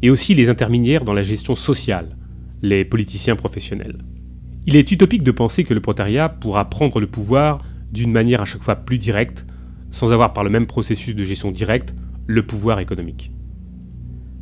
et 0.01 0.09
aussi 0.09 0.35
les 0.35 0.49
intermédiaires 0.49 1.03
dans 1.03 1.13
la 1.13 1.23
gestion 1.23 1.55
sociale, 1.55 2.17
les 2.61 2.85
politiciens 2.85 3.35
professionnels. 3.35 3.99
Il 4.65 4.75
est 4.75 4.91
utopique 4.91 5.23
de 5.23 5.31
penser 5.31 5.63
que 5.63 5.73
le 5.73 5.79
prolétariat 5.79 6.29
pourra 6.29 6.69
prendre 6.69 6.99
le 6.99 7.07
pouvoir 7.07 7.59
d'une 7.91 8.11
manière 8.11 8.41
à 8.41 8.45
chaque 8.45 8.63
fois 8.63 8.75
plus 8.75 8.97
directe, 8.97 9.45
sans 9.91 10.11
avoir 10.11 10.33
par 10.33 10.43
le 10.43 10.49
même 10.49 10.67
processus 10.67 11.15
de 11.15 11.23
gestion 11.23 11.51
directe 11.51 11.95
le 12.27 12.45
pouvoir 12.45 12.79
économique. 12.79 13.31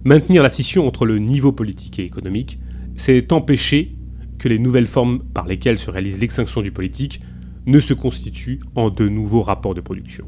Maintenir 0.03 0.43
la 0.43 0.49
scission 0.49 0.87
entre 0.87 1.05
le 1.05 1.19
niveau 1.19 1.51
politique 1.51 1.99
et 1.99 2.03
économique, 2.03 2.59
c'est 2.95 3.31
empêcher 3.31 3.95
que 4.39 4.47
les 4.47 4.59
nouvelles 4.59 4.87
formes 4.87 5.23
par 5.33 5.47
lesquelles 5.47 5.79
se 5.79 5.91
réalise 5.91 6.19
l'extinction 6.19 6.61
du 6.61 6.71
politique 6.71 7.21
ne 7.65 7.79
se 7.79 7.93
constituent 7.93 8.59
en 8.75 8.89
de 8.89 9.07
nouveaux 9.07 9.41
rapports 9.41 9.73
de 9.73 9.81
production. 9.81 10.25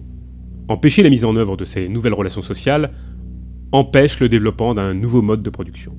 Empêcher 0.68 1.04
la 1.04 1.10
mise 1.10 1.26
en 1.26 1.36
œuvre 1.36 1.58
de 1.58 1.66
ces 1.66 1.88
nouvelles 1.88 2.14
relations 2.14 2.42
sociales 2.42 2.92
empêche 3.72 4.20
le 4.20 4.30
développement 4.30 4.74
d'un 4.74 4.94
nouveau 4.94 5.22
mode 5.22 5.44
de 5.44 5.50
production. 5.50 5.96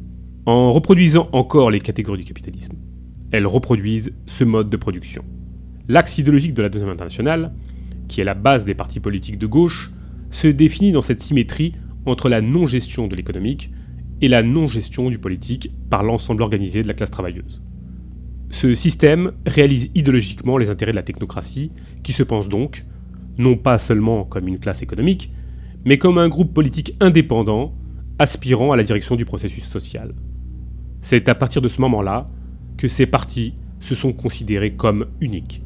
En 0.47 0.73
reproduisant 0.73 1.29
encore 1.33 1.71
les 1.71 1.81
catégories 1.81 2.21
du 2.21 2.25
capitalisme, 2.25 2.77
elles 3.31 3.47
reproduisent 3.47 4.13
ce 4.27 4.45
mode 4.45 4.71
de 4.71 4.77
production. 4.77 5.25
L'axe 5.89 6.19
idéologique 6.19 6.55
de 6.55 6.63
la 6.63 6.71
Deuxième 6.71 6.91
Internationale, 6.91 7.53
qui 8.09 8.21
est 8.21 8.25
la 8.25 8.35
base 8.35 8.65
des 8.65 8.75
partis 8.75 9.01
politiques 9.01 9.39
de 9.39 9.47
gauche, 9.47 9.91
se 10.31 10.49
définit 10.49 10.93
dans 10.93 11.03
cette 11.03 11.21
symétrie 11.21 11.75
entre 12.07 12.29
la 12.29 12.41
non-gestion 12.41 13.07
de 13.07 13.17
l'économique 13.17 13.71
et 14.21 14.29
la 14.29 14.43
non-gestion 14.43 15.11
du 15.11 15.19
politique 15.19 15.71
par 15.91 16.03
l'ensemble 16.03 16.43
organisé 16.43 16.83
de 16.83 16.89
la 16.89 16.95
classe 16.95 17.11
travailleuse. 17.11 17.63
Ce 18.51 18.75
système 18.75 19.33
réalise 19.47 19.91
idéologiquement 19.95 20.57
les 20.57 20.71
intérêts 20.71 20.93
de 20.93 20.97
la 20.97 21.03
technocratie, 21.03 21.71
qui 22.03 22.15
se 22.15 22.23
pense 22.23 22.49
donc, 22.49 22.85
non 23.37 23.57
pas 23.57 23.79
seulement 23.79 24.25
comme 24.25 24.49
une 24.49 24.59
classe 24.59 24.83
économique, 24.83 25.31
mais 25.85 25.99
comme 25.99 26.19
un 26.19 26.29
groupe 26.29 26.53
politique 26.53 26.95
indépendant 27.01 27.75
aspirant 28.19 28.73
à 28.73 28.77
la 28.77 28.83
direction 28.83 29.17
du 29.17 29.25
processus 29.25 29.65
social. 29.65 30.15
C'est 31.01 31.29
à 31.29 31.35
partir 31.35 31.63
de 31.63 31.69
ce 31.69 31.81
moment-là 31.81 32.29
que 32.77 32.89
ces 32.89 33.07
partis 33.07 33.55
se 33.81 33.95
sont 33.95 34.13
considérés 34.13 34.75
comme 34.75 35.07
uniques. 35.21 35.63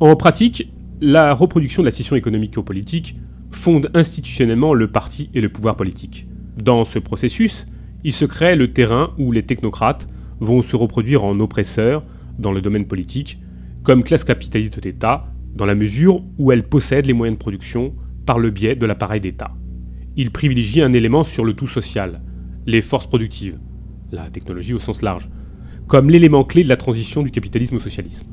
En 0.00 0.14
pratique, 0.16 0.70
la 1.00 1.34
reproduction 1.34 1.82
de 1.82 1.86
la 1.88 1.92
scission 1.92 2.16
économique 2.16 2.56
ou 2.56 2.62
politique 2.62 3.16
fonde 3.50 3.90
institutionnellement 3.94 4.74
le 4.74 4.88
parti 4.90 5.30
et 5.34 5.40
le 5.40 5.48
pouvoir 5.48 5.76
politique. 5.76 6.26
Dans 6.62 6.84
ce 6.84 6.98
processus, 6.98 7.66
il 8.04 8.12
se 8.12 8.24
crée 8.24 8.56
le 8.56 8.72
terrain 8.72 9.12
où 9.18 9.32
les 9.32 9.42
technocrates 9.42 10.08
vont 10.40 10.62
se 10.62 10.76
reproduire 10.76 11.24
en 11.24 11.38
oppresseurs 11.40 12.04
dans 12.38 12.52
le 12.52 12.60
domaine 12.60 12.86
politique, 12.86 13.38
comme 13.82 14.02
classe 14.04 14.24
capitaliste 14.24 14.80
d'État, 14.80 15.26
dans 15.54 15.66
la 15.66 15.74
mesure 15.74 16.22
où 16.38 16.52
elle 16.52 16.64
possède 16.64 17.06
les 17.06 17.12
moyens 17.12 17.36
de 17.36 17.40
production 17.40 17.94
par 18.26 18.38
le 18.38 18.50
biais 18.50 18.76
de 18.76 18.86
l'appareil 18.86 19.20
d'État. 19.20 19.52
Il 20.16 20.30
privilégie 20.30 20.82
un 20.82 20.92
élément 20.92 21.24
sur 21.24 21.44
le 21.44 21.54
tout 21.54 21.66
social, 21.66 22.22
les 22.66 22.82
forces 22.82 23.06
productives, 23.06 23.58
la 24.12 24.30
technologie 24.30 24.74
au 24.74 24.78
sens 24.78 25.02
large, 25.02 25.28
comme 25.86 26.08
l'élément 26.08 26.44
clé 26.44 26.64
de 26.64 26.68
la 26.68 26.76
transition 26.76 27.22
du 27.22 27.30
capitalisme 27.30 27.76
au 27.76 27.80
socialisme, 27.80 28.26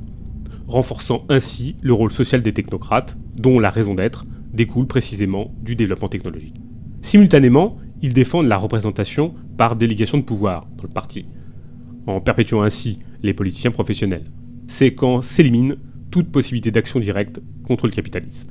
renforçant 0.67 1.25
ainsi 1.29 1.75
le 1.81 1.93
rôle 1.93 2.11
social 2.11 2.41
des 2.41 2.53
technocrates, 2.53 3.17
dont 3.35 3.59
la 3.59 3.69
raison 3.69 3.95
d'être 3.95 4.25
découle 4.53 4.87
précisément 4.87 5.53
du 5.61 5.75
développement 5.75 6.09
technologique. 6.09 6.55
Simultanément, 7.01 7.77
ils 8.01 8.13
défendent 8.13 8.47
la 8.47 8.57
représentation 8.57 9.33
par 9.57 9.75
délégation 9.75 10.17
de 10.17 10.23
pouvoir 10.23 10.67
dans 10.77 10.87
le 10.87 10.93
parti, 10.93 11.25
en 12.07 12.21
perpétuant 12.21 12.61
ainsi 12.61 12.99
les 13.21 13.33
politiciens 13.33 13.71
professionnels. 13.71 14.31
C'est 14.67 14.93
quand 14.93 15.21
s'élimine 15.21 15.75
toute 16.09 16.31
possibilité 16.31 16.71
d'action 16.71 16.99
directe 16.99 17.41
contre 17.63 17.87
le 17.87 17.91
capitalisme. 17.91 18.49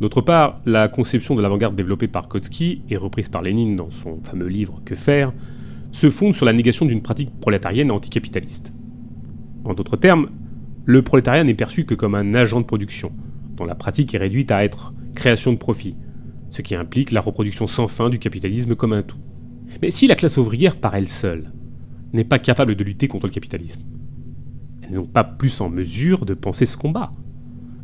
D'autre 0.00 0.22
part, 0.22 0.62
la 0.64 0.88
conception 0.88 1.34
de 1.34 1.42
l'avant-garde 1.42 1.76
développée 1.76 2.08
par 2.08 2.26
Kautsky 2.26 2.82
et 2.88 2.96
reprise 2.96 3.28
par 3.28 3.42
Lénine 3.42 3.76
dans 3.76 3.90
son 3.90 4.18
fameux 4.22 4.46
livre 4.46 4.80
Que 4.86 4.94
faire 4.94 5.32
se 5.92 6.08
fonde 6.08 6.32
sur 6.32 6.46
la 6.46 6.54
négation 6.54 6.86
d'une 6.86 7.02
pratique 7.02 7.38
prolétarienne 7.38 7.90
anticapitaliste. 7.90 8.72
En 9.64 9.74
d'autres 9.74 9.98
termes, 9.98 10.30
le 10.86 11.02
prolétariat 11.02 11.44
n'est 11.44 11.52
perçu 11.52 11.84
que 11.84 11.94
comme 11.94 12.14
un 12.14 12.32
agent 12.32 12.60
de 12.60 12.66
production, 12.66 13.12
dont 13.56 13.66
la 13.66 13.74
pratique 13.74 14.14
est 14.14 14.18
réduite 14.18 14.50
à 14.50 14.64
être 14.64 14.94
création 15.14 15.52
de 15.52 15.58
profit, 15.58 15.96
ce 16.48 16.62
qui 16.62 16.74
implique 16.74 17.10
la 17.10 17.20
reproduction 17.20 17.66
sans 17.66 17.86
fin 17.86 18.08
du 18.08 18.18
capitalisme 18.18 18.76
comme 18.76 18.94
un 18.94 19.02
tout. 19.02 19.18
Mais 19.82 19.90
si 19.90 20.06
la 20.06 20.14
classe 20.14 20.38
ouvrière 20.38 20.76
par 20.76 20.94
elle 20.94 21.08
seule 21.08 21.52
n'est 22.14 22.24
pas 22.24 22.38
capable 22.38 22.74
de 22.74 22.84
lutter 22.84 23.06
contre 23.06 23.26
le 23.26 23.32
capitalisme, 23.32 23.82
elle 24.80 24.90
n'est 24.90 24.96
donc 24.96 25.12
pas 25.12 25.24
plus 25.24 25.60
en 25.60 25.68
mesure 25.68 26.24
de 26.24 26.32
penser 26.32 26.64
ce 26.64 26.78
combat. 26.78 27.12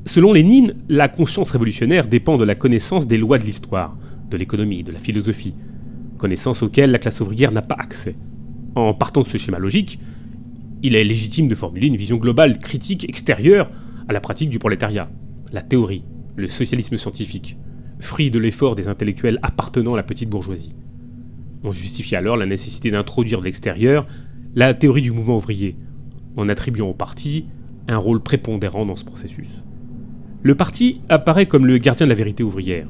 Selon 0.07 0.33
Lénine, 0.33 0.73
la 0.89 1.09
conscience 1.09 1.51
révolutionnaire 1.51 2.07
dépend 2.07 2.39
de 2.39 2.45
la 2.45 2.55
connaissance 2.55 3.09
des 3.09 3.19
lois 3.19 3.39
de 3.39 3.43
l'histoire, 3.43 3.99
de 4.31 4.37
l'économie, 4.37 4.85
de 4.85 4.93
la 4.93 5.01
philosophie, 5.01 5.55
connaissances 6.17 6.63
auxquelles 6.63 6.93
la 6.93 7.01
classe 7.01 7.21
ouvrière 7.21 7.51
n'a 7.51 7.61
pas 7.61 7.75
accès. 7.77 8.15
En 8.77 8.95
partant 8.95 9.23
de 9.23 9.27
ce 9.27 9.37
schéma 9.37 9.59
logique, 9.59 9.99
il 10.85 10.95
est 10.95 11.03
légitime 11.03 11.49
de 11.49 11.57
formuler 11.57 11.89
une 11.89 11.97
vision 11.97 12.19
globale, 12.19 12.61
critique, 12.61 13.09
extérieure 13.09 13.69
à 14.07 14.13
la 14.13 14.21
pratique 14.21 14.49
du 14.49 14.61
prolétariat, 14.61 15.11
la 15.53 15.63
théorie, 15.63 16.05
le 16.37 16.47
socialisme 16.47 16.97
scientifique, 16.97 17.57
fruit 17.99 18.31
de 18.31 18.39
l'effort 18.39 18.77
des 18.77 18.87
intellectuels 18.87 19.41
appartenant 19.43 19.95
à 19.95 19.97
la 19.97 20.05
petite 20.05 20.31
bourgeoisie. 20.31 20.77
On 21.65 21.73
justifie 21.73 22.15
alors 22.15 22.37
la 22.37 22.47
nécessité 22.47 22.93
d'introduire 22.93 23.41
de 23.41 23.47
l'extérieur 23.47 24.07
la 24.55 24.73
théorie 24.73 25.03
du 25.03 25.11
mouvement 25.11 25.39
ouvrier, 25.39 25.77
en 26.37 26.49
attribuant 26.49 26.91
au 26.91 26.95
parti 26.95 27.47
un 27.89 27.99
rôle 27.99 28.23
prépondérant 28.23 28.87
dans 28.87 28.97
ce 28.97 29.05
processus. 29.05 29.65
Le 30.43 30.55
parti 30.55 31.01
apparaît 31.09 31.47
comme 31.47 31.67
le 31.67 31.79
gardien 31.79 32.07
de 32.07 32.11
la 32.11 32.15
vérité 32.15 32.43
ouvrière, 32.43 32.87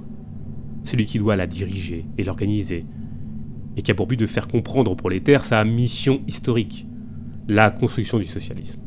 celui 0.84 1.07
qui 1.07 1.18
doit 1.18 1.36
la 1.36 1.47
diriger 1.47 2.05
et 2.18 2.24
l'organiser, 2.24 2.84
et 3.76 3.82
qui 3.82 3.90
a 3.90 3.94
pour 3.94 4.07
but 4.07 4.18
de 4.18 4.26
faire 4.26 4.49
comprendre 4.49 4.90
aux 4.90 4.97
prolétaires 4.97 5.44
sa 5.44 5.64
mission 5.64 6.20
historique, 6.26 6.86
la 7.49 7.70
construction 7.70 8.18
du 8.18 8.24
socialisme. 8.24 8.80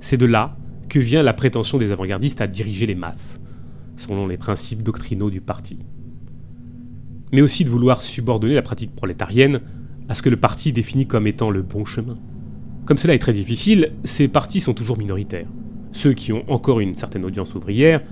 C'est 0.00 0.16
de 0.16 0.26
là 0.26 0.56
que 0.88 0.98
vient 0.98 1.22
la 1.22 1.32
prétention 1.32 1.78
des 1.78 1.92
avant-gardistes 1.92 2.40
à 2.40 2.46
diriger 2.46 2.86
les 2.86 2.94
masses, 2.94 3.40
selon 3.96 4.26
les 4.26 4.36
principes 4.36 4.82
doctrinaux 4.82 5.30
du 5.30 5.40
parti. 5.40 5.78
Mais 7.32 7.42
aussi 7.42 7.64
de 7.64 7.70
vouloir 7.70 8.02
subordonner 8.02 8.54
la 8.54 8.62
pratique 8.62 8.94
prolétarienne 8.94 9.60
à 10.08 10.14
ce 10.14 10.22
que 10.22 10.30
le 10.30 10.36
parti 10.38 10.72
définit 10.72 11.06
comme 11.06 11.26
étant 11.26 11.50
le 11.50 11.62
bon 11.62 11.84
chemin. 11.84 12.18
Comme 12.84 12.96
cela 12.96 13.14
est 13.14 13.18
très 13.18 13.32
difficile, 13.32 13.92
ces 14.04 14.28
partis 14.28 14.60
sont 14.60 14.74
toujours 14.74 14.98
minoritaires 14.98 15.48
ceux 15.94 16.12
qui 16.12 16.32
ont 16.32 16.44
encore 16.48 16.80
une 16.80 16.94
certaine 16.94 17.24
audience 17.24 17.54
ouvrière, 17.54 18.02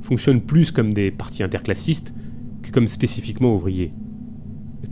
fonctionnent 0.00 0.40
plus 0.40 0.70
comme 0.70 0.94
des 0.94 1.10
partis 1.10 1.42
interclassistes 1.42 2.14
que 2.62 2.70
comme 2.70 2.86
spécifiquement 2.86 3.54
ouvriers. 3.54 3.92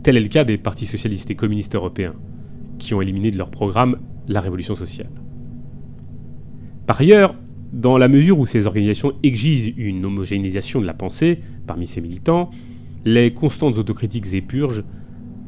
Tel 0.03 0.15
est 0.15 0.21
le 0.21 0.27
cas 0.27 0.43
des 0.43 0.57
partis 0.57 0.85
socialistes 0.85 1.31
et 1.31 1.35
communistes 1.35 1.75
européens, 1.75 2.13
qui 2.77 2.93
ont 2.93 3.01
éliminé 3.01 3.31
de 3.31 3.37
leur 3.37 3.49
programme 3.49 3.97
la 4.27 4.41
révolution 4.41 4.75
sociale. 4.75 5.09
Par 6.85 7.01
ailleurs, 7.01 7.35
dans 7.73 7.97
la 7.97 8.07
mesure 8.07 8.39
où 8.39 8.45
ces 8.45 8.67
organisations 8.67 9.13
exigent 9.23 9.73
une 9.75 10.05
homogénéisation 10.05 10.79
de 10.79 10.85
la 10.85 10.93
pensée 10.93 11.39
parmi 11.65 11.87
ces 11.87 11.99
militants, 11.99 12.51
les 13.05 13.33
constantes 13.33 13.77
autocritiques 13.77 14.33
et 14.33 14.41
purges 14.41 14.83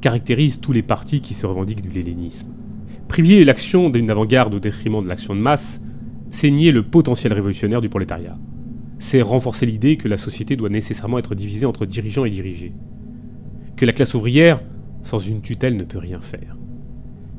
caractérisent 0.01 0.59
tous 0.59 0.73
les 0.73 0.81
partis 0.81 1.21
qui 1.21 1.35
se 1.35 1.45
revendiquent 1.45 1.83
du 1.83 1.89
léninisme. 1.89 2.47
Privilégier 3.07 3.45
l'action 3.45 3.91
d'une 3.91 4.09
avant-garde 4.09 4.55
au 4.55 4.59
détriment 4.59 5.03
de 5.03 5.07
l'action 5.07 5.35
de 5.35 5.41
masse 5.41 5.81
c'est 6.31 6.51
nier 6.51 6.71
le 6.71 6.83
potentiel 6.83 7.33
révolutionnaire 7.33 7.81
du 7.81 7.89
prolétariat. 7.89 8.37
C'est 8.99 9.21
renforcer 9.21 9.65
l'idée 9.65 9.97
que 9.97 10.07
la 10.07 10.17
société 10.17 10.55
doit 10.55 10.69
nécessairement 10.69 11.19
être 11.19 11.35
divisée 11.35 11.65
entre 11.65 11.85
dirigeants 11.85 12.25
et 12.25 12.29
dirigés. 12.29 12.73
Que 13.75 13.85
la 13.85 13.93
classe 13.93 14.13
ouvrière, 14.13 14.61
sans 15.03 15.19
une 15.19 15.41
tutelle, 15.41 15.77
ne 15.77 15.83
peut 15.83 15.99
rien 15.99 16.19
faire. 16.19 16.57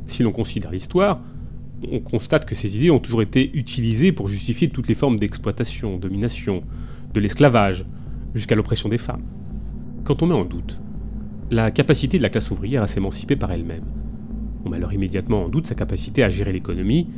Si 0.07 0.23
l'on 0.23 0.33
considère 0.33 0.71
l'histoire, 0.71 1.21
on 1.91 2.01
constate 2.01 2.45
que 2.45 2.55
ces 2.55 2.77
idées 2.77 2.91
ont 2.91 2.99
toujours 2.99 3.23
été 3.23 3.51
utilisées 3.57 4.13
pour 4.13 4.29
justifier 4.29 4.69
toutes 4.69 4.89
les 4.89 4.95
formes 4.95 5.19
d'exploitation, 5.19 5.97
domination, 5.97 6.63
de 7.13 7.21
l'esclavage, 7.21 7.85
jusqu'à 8.35 8.55
l'oppression 8.55 8.89
des 8.89 8.99
femmes. 8.99 9.25
Quand 10.05 10.23
on 10.23 10.27
met 10.27 10.35
en 10.35 10.45
doute 10.45 10.81
la 11.51 11.71
capacité 11.71 12.19
de 12.19 12.23
la 12.23 12.29
classe 12.29 12.51
ouvrière 12.51 12.83
à 12.83 12.87
s'émanciper 12.87 13.37
par 13.37 13.53
elle-même, 13.53 13.85
on 14.65 14.71
met 14.71 14.77
alors 14.77 14.93
immédiatement 14.93 15.45
en 15.45 15.49
doute 15.49 15.67
sa 15.67 15.75
capacité 15.75 16.23
à 16.23 16.31
gérer 16.31 16.53
l'économie 16.53 17.09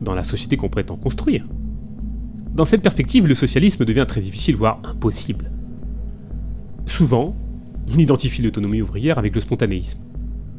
dans 0.00 0.14
la 0.14 0.24
société 0.24 0.56
qu'on 0.56 0.68
prétend 0.68 0.96
construire. 0.96 1.46
Dans 2.54 2.64
cette 2.64 2.82
perspective, 2.82 3.26
le 3.26 3.34
socialisme 3.34 3.84
devient 3.84 4.06
très 4.06 4.20
difficile, 4.20 4.56
voire 4.56 4.80
impossible. 4.84 5.50
Souvent, 6.86 7.36
on 7.92 7.98
identifie 7.98 8.42
l'autonomie 8.42 8.82
ouvrière 8.82 9.18
avec 9.18 9.34
le 9.34 9.40
spontanéisme, 9.40 10.00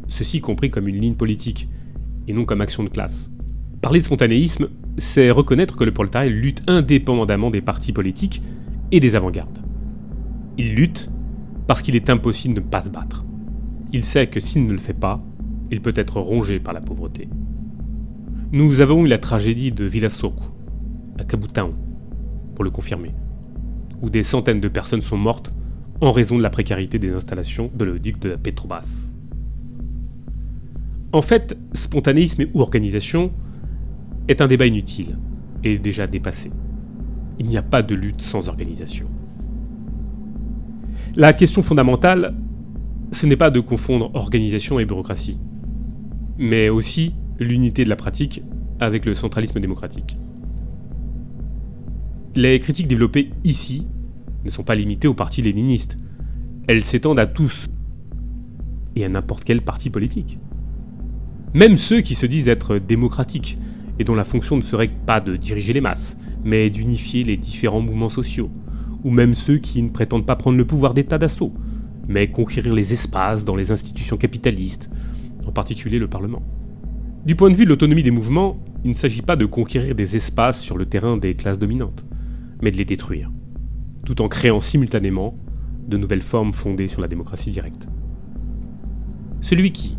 ceci 0.08 0.42
compris 0.42 0.70
comme 0.70 0.88
une 0.88 1.00
ligne 1.00 1.16
politique, 1.16 1.68
et 2.28 2.34
non 2.34 2.46
comme 2.46 2.62
action 2.62 2.84
de 2.84 2.90
classe. 2.90 3.32
Parler 3.82 4.00
de 4.00 4.06
spontanéisme, 4.06 4.70
c'est 4.98 5.32
reconnaître 5.32 5.78
que 5.78 5.84
le 5.84 5.94
prolétariat 5.94 6.30
lutte 6.30 6.64
indépendamment 6.68 7.50
des 7.50 7.62
partis 7.62 7.94
politiques 7.94 8.42
et 8.92 9.00
des 9.00 9.16
avant-gardes. 9.16 9.60
Il 10.58 10.76
lutte 10.76 11.10
parce 11.68 11.82
qu'il 11.82 11.96
est 11.96 12.10
impossible 12.10 12.56
de 12.56 12.60
ne 12.60 12.66
pas 12.66 12.82
se 12.82 12.90
battre. 12.90 13.26
Il 13.94 14.04
sait 14.06 14.28
que 14.28 14.40
s'il 14.40 14.66
ne 14.66 14.72
le 14.72 14.78
fait 14.78 14.94
pas, 14.94 15.24
il 15.72 15.82
peut 15.82 15.94
être 15.96 16.20
rongé 16.20 16.60
par 16.60 16.74
la 16.74 16.82
pauvreté. 16.82 17.28
Nous 18.52 18.82
avons 18.82 19.06
eu 19.06 19.08
la 19.08 19.20
tragédie 19.20 19.72
de 19.72 19.86
Villasoko, 19.86 20.44
à 21.20 21.24
Kabutao, 21.24 21.76
pour 22.56 22.64
le 22.64 22.72
confirmer, 22.72 23.12
où 24.02 24.10
des 24.10 24.24
centaines 24.24 24.60
de 24.60 24.68
personnes 24.68 25.02
sont 25.02 25.18
mortes 25.18 25.54
en 26.02 26.12
raison 26.12 26.36
de 26.36 26.42
la 26.42 26.50
précarité 26.50 26.98
des 26.98 27.12
installations 27.12 27.70
de 27.76 27.86
l'oduc 27.86 28.18
de 28.18 28.30
la 28.30 28.38
Petrobras. 28.38 29.14
En 31.14 31.22
fait, 31.22 31.56
spontanéisme 31.76 32.46
ou 32.56 32.62
organisation 32.62 33.32
est 34.28 34.42
un 34.42 34.48
débat 34.48 34.66
inutile 34.66 35.20
et 35.64 35.78
déjà 35.78 36.08
dépassé. 36.08 36.52
Il 37.38 37.46
n'y 37.46 37.58
a 37.58 37.62
pas 37.62 37.84
de 37.84 37.94
lutte 37.94 38.22
sans 38.22 38.50
organisation. 38.50 39.06
La 41.16 41.34
question 41.34 41.62
fondamentale, 41.62 42.34
ce 43.12 43.28
n'est 43.28 43.38
pas 43.38 43.52
de 43.52 43.60
confondre 43.60 44.10
organisation 44.16 44.80
et 44.80 44.86
bureaucratie, 44.86 45.40
mais 46.40 46.70
aussi 46.70 47.14
l'unité 47.40 47.84
de 47.84 47.90
la 47.90 47.96
pratique 47.96 48.44
avec 48.80 49.06
le 49.06 49.16
centralisme 49.16 49.60
démocratique. 49.60 50.18
Les 52.36 52.60
critiques 52.60 52.88
développées 52.88 53.32
ici 53.44 53.88
ne 54.46 54.50
sont 54.50 54.64
pas 54.64 54.76
limitées 54.76 55.08
au 55.08 55.14
parti 55.14 55.42
léniniste. 55.42 55.98
Elles 56.68 56.84
s'étendent 56.84 57.20
à 57.20 57.26
tous 57.26 57.68
et 58.96 59.04
à 59.04 59.10
n'importe 59.10 59.44
quel 59.44 59.62
parti 59.62 59.90
politique. 59.90 60.38
Même 61.54 61.78
ceux 61.78 62.02
qui 62.02 62.16
se 62.16 62.26
disent 62.26 62.48
être 62.48 62.78
démocratiques 62.78 63.58
et 63.98 64.04
dont 64.04 64.16
la 64.16 64.24
fonction 64.24 64.56
ne 64.56 64.62
serait 64.62 64.92
pas 65.06 65.20
de 65.20 65.36
diriger 65.36 65.74
les 65.74 65.82
masses, 65.82 66.18
mais 66.44 66.70
d'unifier 66.70 67.24
les 67.24 67.38
différents 67.38 67.82
mouvements 67.82 68.10
sociaux, 68.10 68.50
ou 69.04 69.10
même 69.10 69.34
ceux 69.34 69.58
qui 69.58 69.82
ne 69.82 69.90
prétendent 69.90 70.26
pas 70.26 70.36
prendre 70.36 70.58
le 70.58 70.66
pouvoir 70.66 70.94
d'État 70.94 71.18
d'assaut, 71.18 71.54
mais 72.08 72.30
conquérir 72.30 72.74
les 72.74 72.94
espaces 72.94 73.46
dans 73.46 73.56
les 73.56 73.72
institutions 73.72 74.18
capitalistes, 74.18 74.90
en 75.46 75.52
particulier 75.52 76.00
le 76.00 76.08
Parlement. 76.08 76.44
Du 77.26 77.36
point 77.36 77.50
de 77.50 77.56
vue 77.56 77.66
de 77.66 77.70
l'autonomie 77.70 78.02
des 78.02 78.12
mouvements, 78.12 78.58
il 78.86 78.92
ne 78.92 78.96
s'agit 78.96 79.22
pas 79.22 79.36
de 79.36 79.46
conquérir 79.46 79.94
des 79.94 80.16
espaces 80.16 80.62
sur 80.62 80.78
le 80.78 80.86
terrain 80.86 81.18
des 81.18 81.36
classes 81.36 81.60
dominantes, 81.60 82.06
mais 82.62 82.72
de 82.72 82.78
les 82.78 82.86
détruire, 82.86 83.30
tout 84.06 84.22
en 84.22 84.30
créant 84.30 84.62
simultanément 84.62 85.36
de 85.86 85.98
nouvelles 85.98 86.22
formes 86.22 86.54
fondées 86.54 86.88
sur 86.88 87.02
la 87.02 87.10
démocratie 87.10 87.52
directe. 87.52 87.90
Celui 89.42 89.74
qui, 89.74 89.98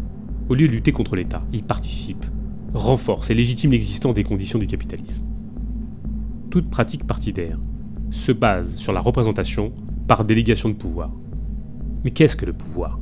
au 0.48 0.54
lieu 0.54 0.66
de 0.66 0.72
lutter 0.72 0.92
contre 0.92 1.14
l'État, 1.14 1.42
y 1.52 1.60
participe, 1.60 2.24
renforce 2.72 3.28
et 3.28 3.34
légitime 3.34 3.72
l'existence 3.72 4.14
des 4.14 4.24
conditions 4.24 4.58
du 4.58 4.66
capitalisme. 4.66 5.24
Toute 6.48 6.70
pratique 6.70 7.06
partidaire 7.06 7.58
se 8.08 8.32
base 8.32 8.76
sur 8.76 8.94
la 8.94 9.00
représentation 9.00 9.72
par 10.08 10.24
délégation 10.24 10.70
de 10.70 10.74
pouvoir. 10.74 11.12
Mais 12.02 12.12
qu'est-ce 12.12 12.34
que 12.34 12.46
le 12.46 12.54
pouvoir? 12.54 12.98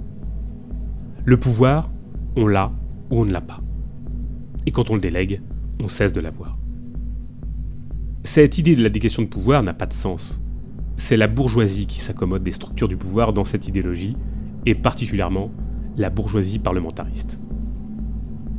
Le 1.24 1.36
pouvoir, 1.38 1.88
on 2.34 2.48
l'a 2.48 2.72
ou 3.10 3.20
on 3.20 3.24
ne 3.24 3.32
l'a 3.32 3.40
pas 3.40 3.62
et 4.68 4.70
quand 4.70 4.90
on 4.90 4.96
le 4.96 5.00
délègue, 5.00 5.40
on 5.80 5.88
cesse 5.88 6.12
de 6.12 6.20
l'avoir. 6.20 6.58
Cette 8.22 8.58
idée 8.58 8.76
de 8.76 8.82
la 8.82 8.90
délégation 8.90 9.22
de 9.22 9.26
pouvoir 9.26 9.62
n'a 9.62 9.72
pas 9.72 9.86
de 9.86 9.94
sens. 9.94 10.42
C'est 10.98 11.16
la 11.16 11.26
bourgeoisie 11.26 11.86
qui 11.86 12.00
s'accommode 12.00 12.42
des 12.42 12.52
structures 12.52 12.86
du 12.86 12.98
pouvoir 12.98 13.32
dans 13.32 13.44
cette 13.44 13.66
idéologie, 13.66 14.14
et 14.66 14.74
particulièrement 14.74 15.50
la 15.96 16.10
bourgeoisie 16.10 16.58
parlementariste. 16.58 17.40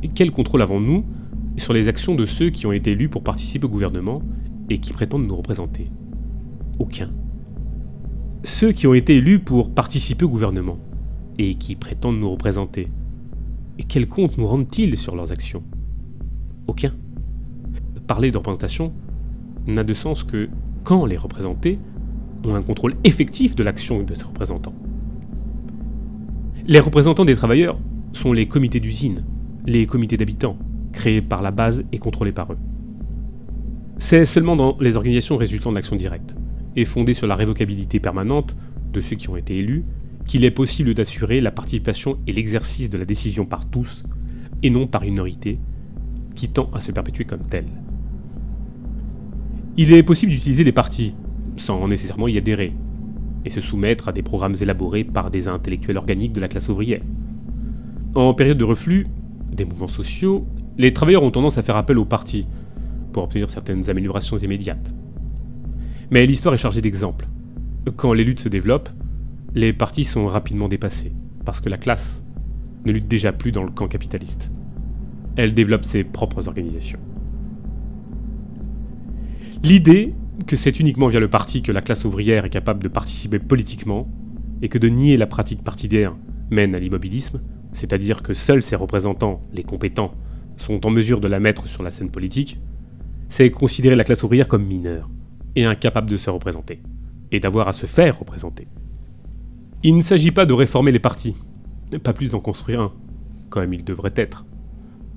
Et 0.02 0.08
quel 0.08 0.32
contrôle 0.32 0.62
avons-nous 0.62 1.04
sur 1.56 1.74
les 1.74 1.86
actions 1.86 2.16
de 2.16 2.26
ceux 2.26 2.50
qui 2.50 2.66
ont 2.66 2.72
été 2.72 2.90
élus 2.90 3.08
pour 3.08 3.22
participer 3.22 3.66
au 3.66 3.70
gouvernement 3.70 4.20
et 4.68 4.78
qui 4.78 4.92
prétendent 4.92 5.28
nous 5.28 5.36
représenter? 5.36 5.92
Aucun. 6.80 7.12
Ceux 8.42 8.72
qui 8.72 8.88
ont 8.88 8.94
été 8.94 9.18
élus 9.18 9.38
pour 9.38 9.72
participer 9.72 10.24
au 10.24 10.28
gouvernement 10.28 10.80
et 11.38 11.54
qui 11.54 11.76
prétendent 11.76 12.18
nous 12.18 12.30
représenter 12.32 12.90
quel 13.90 14.08
compte 14.08 14.38
nous 14.38 14.46
rendent-ils 14.46 14.96
sur 14.96 15.16
leurs 15.16 15.32
actions? 15.32 15.64
Aucun. 16.70 16.92
Parler 18.06 18.30
de 18.30 18.38
représentation 18.38 18.92
n'a 19.66 19.82
de 19.82 19.92
sens 19.92 20.22
que 20.22 20.48
quand 20.84 21.04
les 21.04 21.16
représentés 21.16 21.80
ont 22.44 22.54
un 22.54 22.62
contrôle 22.62 22.94
effectif 23.02 23.56
de 23.56 23.64
l'action 23.64 24.04
de 24.04 24.14
ces 24.14 24.22
représentants. 24.22 24.76
Les 26.68 26.78
représentants 26.78 27.24
des 27.24 27.34
travailleurs 27.34 27.76
sont 28.12 28.32
les 28.32 28.46
comités 28.46 28.78
d'usine, 28.78 29.24
les 29.66 29.84
comités 29.86 30.16
d'habitants, 30.16 30.56
créés 30.92 31.22
par 31.22 31.42
la 31.42 31.50
base 31.50 31.82
et 31.90 31.98
contrôlés 31.98 32.30
par 32.30 32.52
eux. 32.52 32.58
C'est 33.98 34.24
seulement 34.24 34.54
dans 34.54 34.76
les 34.78 34.96
organisations 34.96 35.36
résultant 35.36 35.72
d'actions 35.72 35.96
directes, 35.96 36.36
et 36.76 36.84
fondées 36.84 37.14
sur 37.14 37.26
la 37.26 37.34
révocabilité 37.34 37.98
permanente 37.98 38.56
de 38.92 39.00
ceux 39.00 39.16
qui 39.16 39.28
ont 39.28 39.36
été 39.36 39.56
élus, 39.56 39.84
qu'il 40.24 40.44
est 40.44 40.52
possible 40.52 40.94
d'assurer 40.94 41.40
la 41.40 41.50
participation 41.50 42.20
et 42.28 42.32
l'exercice 42.32 42.90
de 42.90 42.98
la 42.98 43.06
décision 43.06 43.44
par 43.44 43.68
tous, 43.68 44.04
et 44.62 44.70
non 44.70 44.86
par 44.86 45.02
une 45.02 45.14
minorité, 45.14 45.58
qui 46.40 46.48
tend 46.48 46.70
à 46.72 46.80
se 46.80 46.90
perpétuer 46.90 47.26
comme 47.26 47.42
telle. 47.42 47.66
Il 49.76 49.92
est 49.92 50.02
possible 50.02 50.32
d'utiliser 50.32 50.64
des 50.64 50.72
partis, 50.72 51.14
sans 51.58 51.86
nécessairement 51.86 52.28
y 52.28 52.38
adhérer, 52.38 52.72
et 53.44 53.50
se 53.50 53.60
soumettre 53.60 54.08
à 54.08 54.12
des 54.12 54.22
programmes 54.22 54.56
élaborés 54.58 55.04
par 55.04 55.30
des 55.30 55.48
intellectuels 55.48 55.98
organiques 55.98 56.32
de 56.32 56.40
la 56.40 56.48
classe 56.48 56.70
ouvrière. 56.70 57.02
En 58.14 58.32
période 58.32 58.56
de 58.56 58.64
reflux 58.64 59.06
des 59.52 59.66
mouvements 59.66 59.86
sociaux, 59.86 60.46
les 60.78 60.94
travailleurs 60.94 61.24
ont 61.24 61.30
tendance 61.30 61.58
à 61.58 61.62
faire 61.62 61.76
appel 61.76 61.98
aux 61.98 62.06
partis 62.06 62.46
pour 63.12 63.24
obtenir 63.24 63.50
certaines 63.50 63.90
améliorations 63.90 64.38
immédiates. 64.38 64.94
Mais 66.10 66.24
l'histoire 66.24 66.54
est 66.54 66.58
chargée 66.58 66.80
d'exemples. 66.80 67.28
Quand 67.96 68.14
les 68.14 68.24
luttes 68.24 68.40
se 68.40 68.48
développent, 68.48 68.88
les 69.54 69.74
partis 69.74 70.04
sont 70.04 70.26
rapidement 70.26 70.68
dépassés, 70.68 71.12
parce 71.44 71.60
que 71.60 71.68
la 71.68 71.76
classe 71.76 72.24
ne 72.86 72.92
lutte 72.92 73.08
déjà 73.08 73.30
plus 73.30 73.52
dans 73.52 73.62
le 73.62 73.70
camp 73.70 73.88
capitaliste. 73.88 74.50
Elle 75.40 75.54
développe 75.54 75.86
ses 75.86 76.04
propres 76.04 76.48
organisations. 76.48 76.98
L'idée 79.62 80.14
que 80.46 80.54
c'est 80.54 80.80
uniquement 80.80 81.08
via 81.08 81.18
le 81.18 81.30
parti 81.30 81.62
que 81.62 81.72
la 81.72 81.80
classe 81.80 82.04
ouvrière 82.04 82.44
est 82.44 82.50
capable 82.50 82.82
de 82.82 82.88
participer 82.88 83.38
politiquement, 83.38 84.06
et 84.60 84.68
que 84.68 84.76
de 84.76 84.88
nier 84.88 85.16
la 85.16 85.26
pratique 85.26 85.64
partidaire 85.64 86.14
mène 86.50 86.74
à 86.74 86.78
l'immobilisme, 86.78 87.40
c'est-à-dire 87.72 88.22
que 88.22 88.34
seuls 88.34 88.62
ses 88.62 88.76
représentants, 88.76 89.40
les 89.54 89.62
compétents, 89.62 90.12
sont 90.58 90.84
en 90.84 90.90
mesure 90.90 91.20
de 91.20 91.28
la 91.28 91.40
mettre 91.40 91.66
sur 91.66 91.82
la 91.82 91.90
scène 91.90 92.10
politique, 92.10 92.60
c'est 93.30 93.50
considérer 93.50 93.94
la 93.94 94.04
classe 94.04 94.22
ouvrière 94.22 94.46
comme 94.46 94.66
mineure, 94.66 95.08
et 95.56 95.64
incapable 95.64 96.10
de 96.10 96.18
se 96.18 96.28
représenter, 96.28 96.82
et 97.32 97.40
d'avoir 97.40 97.66
à 97.66 97.72
se 97.72 97.86
faire 97.86 98.18
représenter. 98.18 98.68
Il 99.82 99.96
ne 99.96 100.02
s'agit 100.02 100.32
pas 100.32 100.44
de 100.44 100.52
réformer 100.52 100.92
les 100.92 100.98
partis, 100.98 101.34
pas 102.02 102.12
plus 102.12 102.32
d'en 102.32 102.40
construire 102.40 102.82
un, 102.82 102.92
comme 103.48 103.72
il 103.72 103.84
devrait 103.84 104.12
être, 104.16 104.44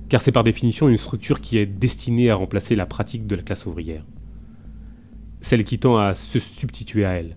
car 0.08 0.20
c'est 0.20 0.32
par 0.32 0.44
définition 0.44 0.88
une 0.88 0.96
structure 0.96 1.40
qui 1.40 1.58
est 1.58 1.66
destinée 1.66 2.30
à 2.30 2.36
remplacer 2.36 2.76
la 2.76 2.86
pratique 2.86 3.26
de 3.26 3.36
la 3.36 3.42
classe 3.42 3.66
ouvrière 3.66 4.04
celle 5.44 5.64
qui 5.64 5.78
tend 5.78 5.98
à 5.98 6.14
se 6.14 6.40
substituer 6.40 7.04
à 7.04 7.10
elle, 7.12 7.36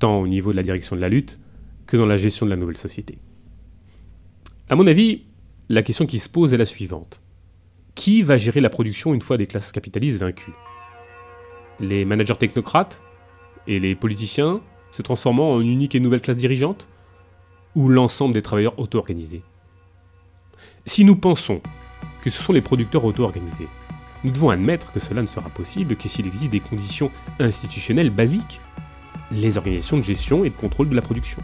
tant 0.00 0.20
au 0.20 0.26
niveau 0.26 0.50
de 0.50 0.56
la 0.56 0.64
direction 0.64 0.96
de 0.96 1.00
la 1.00 1.08
lutte 1.08 1.38
que 1.86 1.96
dans 1.96 2.04
la 2.04 2.16
gestion 2.16 2.46
de 2.46 2.50
la 2.50 2.56
nouvelle 2.56 2.76
société. 2.76 3.18
À 4.68 4.74
mon 4.74 4.88
avis, 4.88 5.22
la 5.68 5.84
question 5.84 6.04
qui 6.04 6.18
se 6.18 6.28
pose 6.28 6.52
est 6.52 6.56
la 6.56 6.66
suivante. 6.66 7.22
Qui 7.94 8.22
va 8.22 8.38
gérer 8.38 8.60
la 8.60 8.70
production 8.70 9.14
une 9.14 9.20
fois 9.20 9.36
des 9.36 9.46
classes 9.46 9.70
capitalistes 9.70 10.18
vaincues? 10.18 10.52
Les 11.78 12.04
managers 12.04 12.34
technocrates 12.34 13.02
et 13.68 13.78
les 13.78 13.94
politiciens 13.94 14.60
se 14.90 15.02
transformant 15.02 15.52
en 15.52 15.60
une 15.60 15.68
unique 15.68 15.94
et 15.94 16.00
nouvelle 16.00 16.22
classe 16.22 16.38
dirigeante? 16.38 16.88
Ou 17.76 17.88
l'ensemble 17.88 18.34
des 18.34 18.42
travailleurs 18.42 18.78
auto-organisés? 18.80 19.42
Si 20.86 21.04
nous 21.04 21.16
pensons 21.16 21.62
que 22.24 22.30
ce 22.30 22.42
sont 22.42 22.52
les 22.52 22.62
producteurs 22.62 23.04
auto-organisés 23.04 23.68
nous 24.24 24.30
devons 24.30 24.48
admettre 24.48 24.90
que 24.90 25.00
cela 25.00 25.20
ne 25.20 25.26
sera 25.26 25.50
possible 25.50 25.96
que 25.96 26.08
s'il 26.08 26.26
existe 26.26 26.50
des 26.50 26.60
conditions 26.60 27.10
institutionnelles 27.38 28.10
basiques, 28.10 28.60
les 29.30 29.58
organisations 29.58 29.98
de 29.98 30.02
gestion 30.02 30.44
et 30.44 30.50
de 30.50 30.56
contrôle 30.56 30.88
de 30.88 30.96
la 30.96 31.02
production. 31.02 31.42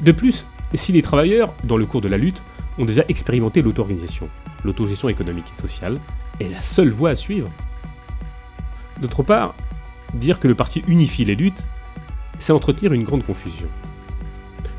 De 0.00 0.12
plus, 0.12 0.46
si 0.74 0.92
les 0.92 1.02
travailleurs, 1.02 1.52
dans 1.64 1.76
le 1.76 1.84
cours 1.84 2.00
de 2.00 2.08
la 2.08 2.16
lutte, 2.16 2.42
ont 2.78 2.86
déjà 2.86 3.04
expérimenté 3.08 3.60
l'auto-organisation, 3.60 4.28
l'autogestion 4.64 5.08
économique 5.08 5.52
et 5.52 5.60
sociale 5.60 6.00
est 6.40 6.48
la 6.48 6.62
seule 6.62 6.90
voie 6.90 7.10
à 7.10 7.16
suivre. 7.16 7.50
D'autre 9.00 9.22
part, 9.22 9.54
dire 10.14 10.40
que 10.40 10.48
le 10.48 10.54
parti 10.54 10.82
unifie 10.88 11.24
les 11.24 11.34
luttes, 11.34 11.66
c'est 12.38 12.52
entretenir 12.52 12.92
une 12.94 13.04
grande 13.04 13.26
confusion. 13.26 13.68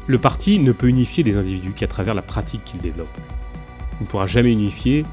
Le 0.08 0.18
parti 0.18 0.60
ne 0.60 0.72
peut 0.72 0.88
unifier 0.88 1.24
des 1.24 1.38
individus 1.38 1.74
qu'à 1.74 1.88
travers 1.88 2.16
la 2.16 2.24
pratique 2.24 2.64
qu'il 2.64 2.82
développe. 2.82 3.10
Ne 4.02 4.06
pourra 4.06 4.26
jamais 4.26 4.52
unifier 4.52 5.04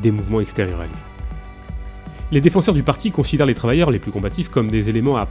des 0.00 0.10
mouvements 0.10 0.40
extérieurs 0.40 0.80
à 0.80 0.86
lui. 0.86 0.94
Les 2.30 2.40
défenseurs 2.40 2.74
du 2.74 2.82
parti 2.82 3.10
considèrent 3.10 3.46
les 3.46 3.54
travailleurs 3.54 3.90
les 3.90 3.98
plus 3.98 4.12
combatifs 4.12 4.48
comme 4.48 4.70
des 4.70 4.90
éléments 4.90 5.16
à 5.16 5.28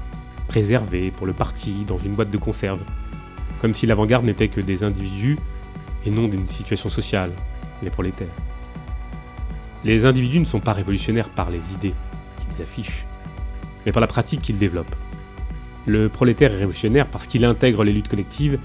préserver 0.47 1.11
pour 1.11 1.27
le 1.27 1.33
parti 1.33 1.85
dans 1.85 1.97
une 1.97 2.13
boîte 2.13 2.31
de 2.31 2.37
conserve, 2.37 2.79
comme 3.59 3.73
si 3.73 3.85
l'avant-garde 3.85 4.25
n'était 4.25 4.47
que 4.47 4.61
des 4.61 4.83
individus 4.83 5.37
et 6.05 6.11
non 6.11 6.27
d'une 6.27 6.47
situation 6.47 6.89
sociale, 6.89 7.31
les 7.83 7.89
prolétaires. 7.89 8.33
Les 9.83 10.05
individus 10.05 10.39
ne 10.39 10.45
sont 10.45 10.59
pas 10.59 10.73
révolutionnaires 10.73 11.29
par 11.29 11.51
les 11.51 11.73
idées 11.73 11.93
qu'ils 12.39 12.61
affichent, 12.61 13.05
mais 13.85 13.91
par 13.91 14.01
la 14.01 14.07
pratique 14.07 14.41
qu'ils 14.41 14.57
développent. 14.57 14.95
Le 15.85 16.09
prolétaire 16.09 16.51
est 16.51 16.57
révolutionnaire 16.57 17.07
parce 17.07 17.27
qu'il 17.27 17.45
intègre 17.45 17.83
les 17.83 17.93
luttes 17.93 18.07
collectives 18.09 18.59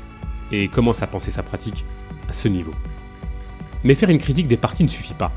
et 0.50 0.68
commence 0.68 1.02
à 1.02 1.06
penser 1.06 1.30
sa 1.30 1.42
pratique 1.42 1.84
à 2.28 2.32
ce 2.32 2.48
niveau. 2.48 2.72
Mais 3.84 3.94
faire 3.94 4.10
une 4.10 4.18
critique 4.18 4.46
des 4.46 4.56
partis 4.56 4.84
ne 4.84 4.88
suffit 4.88 5.14
pas. 5.14 5.32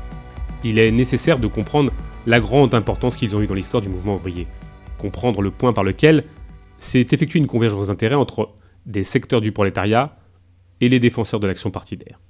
Il 0.64 0.78
est 0.78 0.90
nécessaire 0.90 1.38
de 1.38 1.46
comprendre 1.46 1.92
la 2.26 2.40
grande 2.40 2.74
importance 2.74 3.16
qu'ils 3.16 3.36
ont 3.36 3.40
eue 3.40 3.46
dans 3.46 3.54
l'histoire 3.54 3.80
du 3.80 3.88
mouvement 3.88 4.16
ouvrier. 4.16 4.46
Comprendre 4.98 5.42
le 5.42 5.50
point 5.50 5.72
par 5.72 5.84
lequel 5.84 6.24
s'est 6.78 7.06
effectuée 7.12 7.38
une 7.38 7.46
convergence 7.46 7.86
d'intérêts 7.88 8.14
entre 8.14 8.50
des 8.86 9.02
secteurs 9.02 9.40
du 9.40 9.52
prolétariat 9.52 10.18
et 10.80 10.88
les 10.88 11.00
défenseurs 11.00 11.40
de 11.40 11.46
l'action 11.46 11.70
partidaire. 11.70 12.20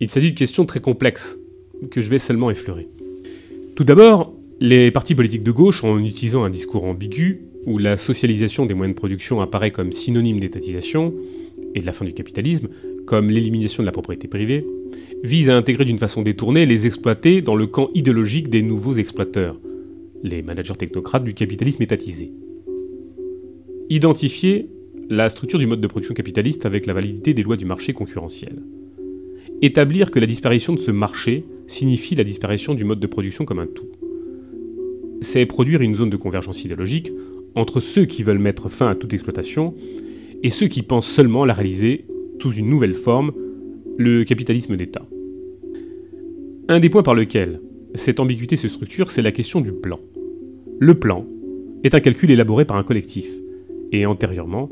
Il 0.00 0.08
s'agit 0.08 0.32
de 0.32 0.38
questions 0.38 0.66
très 0.66 0.80
complexes 0.80 1.36
que 1.90 2.00
je 2.00 2.08
vais 2.08 2.18
seulement 2.18 2.50
effleurer. 2.50 2.88
Tout 3.76 3.84
d'abord, 3.84 4.32
les 4.60 4.90
partis 4.90 5.14
politiques 5.14 5.42
de 5.42 5.50
gauche, 5.50 5.84
en 5.84 5.98
utilisant 5.98 6.44
un 6.44 6.50
discours 6.50 6.84
ambigu, 6.84 7.42
où 7.66 7.78
la 7.78 7.96
socialisation 7.96 8.66
des 8.66 8.74
moyens 8.74 8.94
de 8.94 8.98
production 8.98 9.40
apparaît 9.40 9.70
comme 9.70 9.92
synonyme 9.92 10.40
d'étatisation 10.40 11.14
et 11.74 11.80
de 11.80 11.86
la 11.86 11.92
fin 11.92 12.04
du 12.04 12.12
capitalisme, 12.12 12.68
comme 13.06 13.30
l'élimination 13.30 13.82
de 13.82 13.86
la 13.86 13.92
propriété 13.92 14.28
privée, 14.28 14.66
vise 15.22 15.50
à 15.50 15.56
intégrer 15.56 15.84
d'une 15.84 15.98
façon 15.98 16.22
détournée 16.22 16.66
les 16.66 16.86
exploités 16.86 17.42
dans 17.42 17.54
le 17.54 17.66
camp 17.66 17.88
idéologique 17.94 18.48
des 18.48 18.62
nouveaux 18.62 18.94
exploiteurs, 18.94 19.58
les 20.22 20.42
managers 20.42 20.76
technocrates 20.76 21.24
du 21.24 21.34
capitalisme 21.34 21.82
étatisé. 21.82 22.32
Identifier 23.90 24.68
la 25.10 25.28
structure 25.30 25.58
du 25.58 25.66
mode 25.66 25.80
de 25.80 25.86
production 25.86 26.14
capitaliste 26.14 26.66
avec 26.66 26.86
la 26.86 26.94
validité 26.94 27.34
des 27.34 27.42
lois 27.42 27.56
du 27.56 27.64
marché 27.64 27.92
concurrentiel. 27.92 28.62
Établir 29.60 30.10
que 30.10 30.18
la 30.18 30.26
disparition 30.26 30.72
de 30.72 30.78
ce 30.78 30.90
marché 30.90 31.44
signifie 31.66 32.14
la 32.14 32.24
disparition 32.24 32.74
du 32.74 32.84
mode 32.84 33.00
de 33.00 33.06
production 33.06 33.44
comme 33.44 33.58
un 33.58 33.66
tout. 33.66 33.88
C'est 35.20 35.46
produire 35.46 35.82
une 35.82 35.94
zone 35.94 36.10
de 36.10 36.16
convergence 36.16 36.64
idéologique 36.64 37.12
entre 37.54 37.80
ceux 37.80 38.06
qui 38.06 38.22
veulent 38.22 38.38
mettre 38.38 38.68
fin 38.68 38.88
à 38.88 38.94
toute 38.94 39.12
exploitation 39.12 39.74
et 40.42 40.50
ceux 40.50 40.66
qui 40.66 40.82
pensent 40.82 41.06
seulement 41.06 41.44
la 41.44 41.54
réaliser 41.54 42.04
sous 42.40 42.52
une 42.52 42.68
nouvelle 42.68 42.94
forme 42.94 43.32
le 43.98 44.24
capitalisme 44.24 44.76
d'État. 44.76 45.06
Un 46.68 46.80
des 46.80 46.90
points 46.90 47.02
par 47.02 47.14
lequel 47.14 47.60
cette 47.94 48.20
ambiguïté 48.20 48.56
se 48.56 48.68
structure, 48.68 49.10
c'est 49.10 49.22
la 49.22 49.32
question 49.32 49.60
du 49.60 49.72
plan. 49.72 50.00
Le 50.80 50.94
plan 50.94 51.26
est 51.84 51.94
un 51.94 52.00
calcul 52.00 52.30
élaboré 52.30 52.64
par 52.64 52.76
un 52.76 52.84
collectif, 52.84 53.28
et 53.92 54.06
antérieurement 54.06 54.70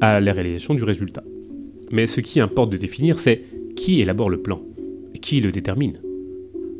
à 0.00 0.20
la 0.20 0.32
réalisation 0.32 0.74
du 0.74 0.84
résultat. 0.84 1.24
Mais 1.90 2.06
ce 2.06 2.20
qui 2.20 2.40
importe 2.40 2.70
de 2.70 2.76
définir, 2.76 3.18
c'est 3.18 3.42
qui 3.74 4.00
élabore 4.00 4.30
le 4.30 4.40
plan, 4.40 4.62
qui 5.20 5.40
le 5.40 5.52
détermine. 5.52 6.00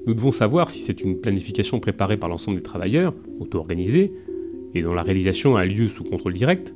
Nous 0.07 0.15
devons 0.15 0.31
savoir 0.31 0.70
si 0.70 0.81
c'est 0.81 1.02
une 1.02 1.20
planification 1.20 1.81
préparée 1.81 2.16
par 2.16 2.28
l'ensemble 2.28 2.57
des 2.57 2.62
travailleurs, 2.62 3.15
auto-organisés, 3.39 4.12
et 4.74 4.82
dont 4.82 4.94
la 4.94 5.02
réalisation 5.02 5.57
a 5.57 5.65
lieu 5.65 5.89
sous 5.89 6.05
contrôle 6.05 6.32
direct, 6.32 6.74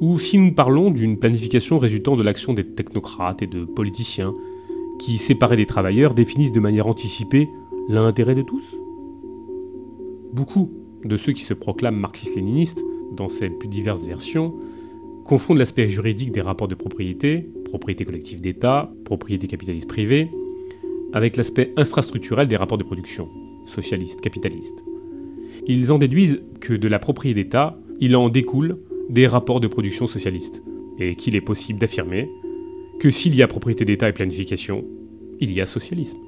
ou 0.00 0.18
si 0.18 0.38
nous 0.38 0.52
parlons 0.52 0.90
d'une 0.90 1.18
planification 1.18 1.78
résultant 1.78 2.16
de 2.16 2.22
l'action 2.22 2.52
des 2.52 2.64
technocrates 2.64 3.42
et 3.42 3.46
de 3.46 3.64
politiciens 3.64 4.34
qui, 4.98 5.18
séparés 5.18 5.56
des 5.56 5.66
travailleurs, 5.66 6.14
définissent 6.14 6.52
de 6.52 6.60
manière 6.60 6.86
anticipée 6.86 7.48
l'intérêt 7.88 8.34
de 8.34 8.42
tous? 8.42 8.78
Beaucoup 10.32 10.70
de 11.04 11.16
ceux 11.16 11.32
qui 11.32 11.42
se 11.42 11.54
proclament 11.54 11.96
marxistes-léninistes, 11.96 12.82
dans 13.12 13.28
ces 13.28 13.50
plus 13.50 13.68
diverses 13.68 14.04
versions, 14.04 14.54
confondent 15.24 15.58
l'aspect 15.58 15.88
juridique 15.88 16.32
des 16.32 16.40
rapports 16.40 16.68
de 16.68 16.74
propriété, 16.74 17.48
propriété 17.64 18.04
collective 18.04 18.40
d'État, 18.40 18.92
propriété 19.04 19.46
capitaliste 19.46 19.88
privée, 19.88 20.30
avec 21.12 21.36
l'aspect 21.36 21.72
infrastructurel 21.76 22.48
des 22.48 22.56
rapports 22.56 22.78
de 22.78 22.84
production, 22.84 23.28
socialistes, 23.66 24.20
capitalistes. 24.20 24.84
Ils 25.66 25.92
en 25.92 25.98
déduisent 25.98 26.42
que 26.60 26.74
de 26.74 26.88
la 26.88 26.98
propriété 26.98 27.44
d'État, 27.44 27.78
il 28.00 28.16
en 28.16 28.28
découle 28.28 28.78
des 29.08 29.26
rapports 29.26 29.60
de 29.60 29.68
production 29.68 30.06
socialistes, 30.06 30.62
et 30.98 31.14
qu'il 31.14 31.36
est 31.36 31.40
possible 31.40 31.78
d'affirmer 31.78 32.30
que 33.00 33.10
s'il 33.10 33.34
y 33.34 33.42
a 33.42 33.48
propriété 33.48 33.84
d'État 33.84 34.08
et 34.08 34.12
planification, 34.12 34.84
il 35.40 35.52
y 35.52 35.60
a 35.60 35.66
socialisme. 35.66 36.18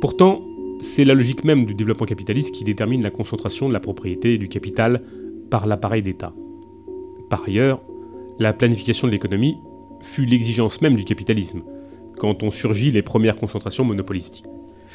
Pourtant, 0.00 0.42
c'est 0.80 1.04
la 1.04 1.14
logique 1.14 1.44
même 1.44 1.66
du 1.66 1.74
développement 1.74 2.06
capitaliste 2.06 2.54
qui 2.54 2.64
détermine 2.64 3.02
la 3.02 3.10
concentration 3.10 3.68
de 3.68 3.72
la 3.72 3.80
propriété 3.80 4.34
et 4.34 4.38
du 4.38 4.48
capital 4.48 5.02
par 5.50 5.66
l'appareil 5.66 6.02
d'État. 6.02 6.34
Par 7.28 7.44
ailleurs, 7.46 7.82
la 8.38 8.52
planification 8.52 9.08
de 9.08 9.12
l'économie 9.12 9.58
fut 10.00 10.24
l'exigence 10.24 10.80
même 10.80 10.96
du 10.96 11.04
capitalisme, 11.04 11.62
quand 12.16 12.42
ont 12.42 12.50
surgi 12.50 12.90
les 12.90 13.02
premières 13.02 13.36
concentrations 13.36 13.84
monopolistiques. 13.84 14.46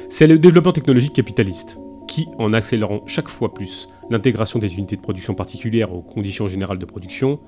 C'est 0.09 0.27
le 0.27 0.39
développement 0.39 0.71
technologique 0.71 1.13
capitaliste 1.13 1.79
qui, 2.07 2.27
en 2.37 2.53
accélérant 2.53 3.03
chaque 3.07 3.29
fois 3.29 3.53
plus 3.53 3.89
l'intégration 4.09 4.59
des 4.59 4.77
unités 4.77 4.95
de 4.95 5.01
production 5.01 5.33
particulières 5.33 5.93
aux 5.93 6.01
conditions 6.01 6.47
générales 6.47 6.79
de 6.79 6.85
production, 6.85 7.39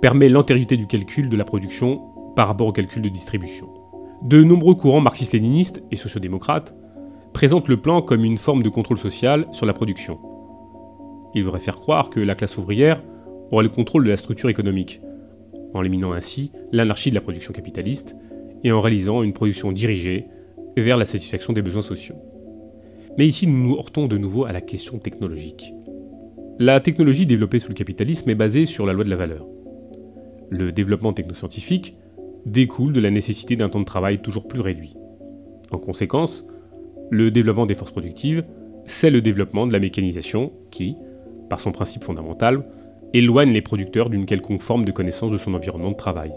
permet 0.00 0.28
l'antériorité 0.28 0.76
du 0.76 0.86
calcul 0.86 1.28
de 1.28 1.36
la 1.36 1.44
production 1.44 2.02
par 2.34 2.48
rapport 2.48 2.66
au 2.66 2.72
calcul 2.72 3.02
de 3.02 3.08
distribution. 3.08 3.68
De 4.22 4.42
nombreux 4.42 4.74
courants 4.74 5.00
marxistes-léninistes 5.00 5.82
et 5.90 5.96
sociodémocrates 5.96 6.74
présentent 7.32 7.68
le 7.68 7.76
plan 7.76 8.02
comme 8.02 8.24
une 8.24 8.38
forme 8.38 8.62
de 8.62 8.68
contrôle 8.68 8.98
social 8.98 9.46
sur 9.52 9.66
la 9.66 9.72
production. 9.72 10.18
Ils 11.34 11.44
voudraient 11.44 11.60
faire 11.60 11.76
croire 11.76 12.10
que 12.10 12.20
la 12.20 12.34
classe 12.34 12.56
ouvrière 12.56 13.02
aurait 13.50 13.64
le 13.64 13.68
contrôle 13.68 14.04
de 14.04 14.10
la 14.10 14.16
structure 14.16 14.48
économique, 14.48 15.00
en 15.74 15.82
éliminant 15.82 16.12
ainsi 16.12 16.50
l'anarchie 16.72 17.10
de 17.10 17.14
la 17.14 17.20
production 17.20 17.52
capitaliste 17.52 18.16
et 18.64 18.72
en 18.72 18.80
réalisant 18.80 19.22
une 19.22 19.32
production 19.32 19.72
dirigée 19.72 20.26
vers 20.76 20.96
la 20.96 21.04
satisfaction 21.04 21.52
des 21.52 21.62
besoins 21.62 21.82
sociaux. 21.82 22.16
Mais 23.18 23.26
ici, 23.26 23.46
nous 23.46 23.68
nous 23.68 23.76
heurtons 23.76 24.08
de 24.08 24.18
nouveau 24.18 24.44
à 24.44 24.52
la 24.52 24.60
question 24.60 24.98
technologique. 24.98 25.72
La 26.58 26.80
technologie 26.80 27.26
développée 27.26 27.58
sous 27.58 27.68
le 27.68 27.74
capitalisme 27.74 28.28
est 28.28 28.34
basée 28.34 28.66
sur 28.66 28.84
la 28.84 28.92
loi 28.92 29.04
de 29.04 29.10
la 29.10 29.16
valeur. 29.16 29.46
Le 30.50 30.70
développement 30.70 31.14
technoscientifique 31.14 31.96
découle 32.44 32.92
de 32.92 33.00
la 33.00 33.10
nécessité 33.10 33.56
d'un 33.56 33.70
temps 33.70 33.80
de 33.80 33.86
travail 33.86 34.20
toujours 34.20 34.46
plus 34.46 34.60
réduit. 34.60 34.94
En 35.70 35.78
conséquence, 35.78 36.46
le 37.10 37.30
développement 37.30 37.66
des 37.66 37.74
forces 37.74 37.90
productives, 37.90 38.44
c'est 38.84 39.10
le 39.10 39.22
développement 39.22 39.66
de 39.66 39.72
la 39.72 39.80
mécanisation 39.80 40.52
qui, 40.70 40.96
par 41.48 41.60
son 41.60 41.72
principe 41.72 42.04
fondamental, 42.04 42.64
éloigne 43.14 43.52
les 43.52 43.62
producteurs 43.62 44.10
d'une 44.10 44.26
quelconque 44.26 44.62
forme 44.62 44.84
de 44.84 44.92
connaissance 44.92 45.30
de 45.30 45.38
son 45.38 45.54
environnement 45.54 45.90
de 45.90 45.96
travail 45.96 46.32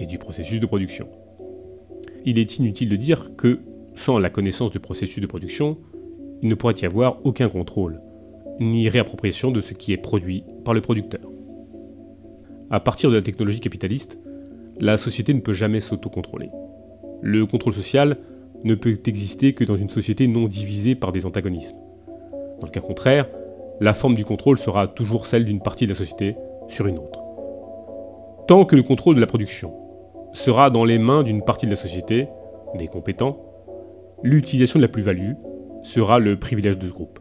et 0.00 0.06
du 0.06 0.18
processus 0.18 0.58
de 0.58 0.66
production. 0.66 1.08
Il 2.24 2.38
est 2.38 2.58
inutile 2.58 2.88
de 2.88 2.96
dire 2.96 3.32
que, 3.36 3.60
sans 3.94 4.18
la 4.18 4.30
connaissance 4.30 4.70
du 4.70 4.80
processus 4.80 5.20
de 5.20 5.26
production, 5.26 5.78
il 6.44 6.50
ne 6.50 6.54
pourrait 6.54 6.74
y 6.82 6.84
avoir 6.84 7.16
aucun 7.24 7.48
contrôle, 7.48 8.02
ni 8.60 8.90
réappropriation 8.90 9.50
de 9.50 9.62
ce 9.62 9.72
qui 9.72 9.94
est 9.94 9.96
produit 9.96 10.44
par 10.62 10.74
le 10.74 10.82
producteur. 10.82 11.22
À 12.70 12.80
partir 12.80 13.10
de 13.10 13.16
la 13.16 13.22
technologie 13.22 13.60
capitaliste, 13.60 14.20
la 14.78 14.98
société 14.98 15.32
ne 15.32 15.40
peut 15.40 15.54
jamais 15.54 15.80
s'autocontrôler. 15.80 16.50
Le 17.22 17.46
contrôle 17.46 17.72
social 17.72 18.18
ne 18.62 18.74
peut 18.74 18.98
exister 19.06 19.54
que 19.54 19.64
dans 19.64 19.76
une 19.76 19.88
société 19.88 20.28
non 20.28 20.46
divisée 20.46 20.94
par 20.94 21.12
des 21.12 21.24
antagonismes. 21.24 21.78
Dans 22.60 22.66
le 22.66 22.72
cas 22.72 22.80
contraire, 22.80 23.26
la 23.80 23.94
forme 23.94 24.14
du 24.14 24.26
contrôle 24.26 24.58
sera 24.58 24.86
toujours 24.86 25.26
celle 25.26 25.46
d'une 25.46 25.60
partie 25.60 25.86
de 25.86 25.92
la 25.92 25.96
société 25.96 26.36
sur 26.68 26.86
une 26.86 26.98
autre. 26.98 27.22
Tant 28.48 28.66
que 28.66 28.76
le 28.76 28.82
contrôle 28.82 29.14
de 29.14 29.20
la 29.20 29.26
production 29.26 29.72
sera 30.34 30.68
dans 30.68 30.84
les 30.84 30.98
mains 30.98 31.22
d'une 31.22 31.42
partie 31.42 31.64
de 31.64 31.70
la 31.70 31.76
société, 31.76 32.28
des 32.76 32.86
compétents, 32.86 33.38
l'utilisation 34.22 34.78
de 34.78 34.84
la 34.84 34.88
plus-value 34.88 35.32
sera 35.84 36.18
le 36.18 36.36
privilège 36.36 36.78
de 36.78 36.86
ce 36.88 36.92
groupe. 36.92 37.20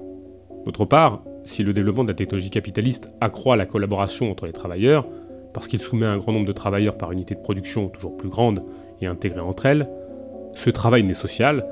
D'autre 0.65 0.85
part, 0.85 1.23
si 1.43 1.63
le 1.63 1.73
développement 1.73 2.03
de 2.03 2.09
la 2.09 2.15
technologie 2.15 2.49
capitaliste 2.49 3.11
accroît 3.21 3.57
la 3.57 3.65
collaboration 3.65 4.31
entre 4.31 4.45
les 4.45 4.53
travailleurs, 4.53 5.05
parce 5.53 5.67
qu'il 5.67 5.81
soumet 5.81 6.05
un 6.05 6.17
grand 6.17 6.31
nombre 6.31 6.47
de 6.47 6.53
travailleurs 6.53 6.97
par 6.97 7.11
unité 7.11 7.35
de 7.35 7.41
production 7.41 7.89
toujours 7.89 8.17
plus 8.17 8.29
grande 8.29 8.63
et 9.01 9.05
intégrée 9.05 9.41
entre 9.41 9.65
elles, 9.65 9.87
ce 10.55 10.69
travail 10.69 11.03
n'est 11.03 11.13
social 11.13 11.65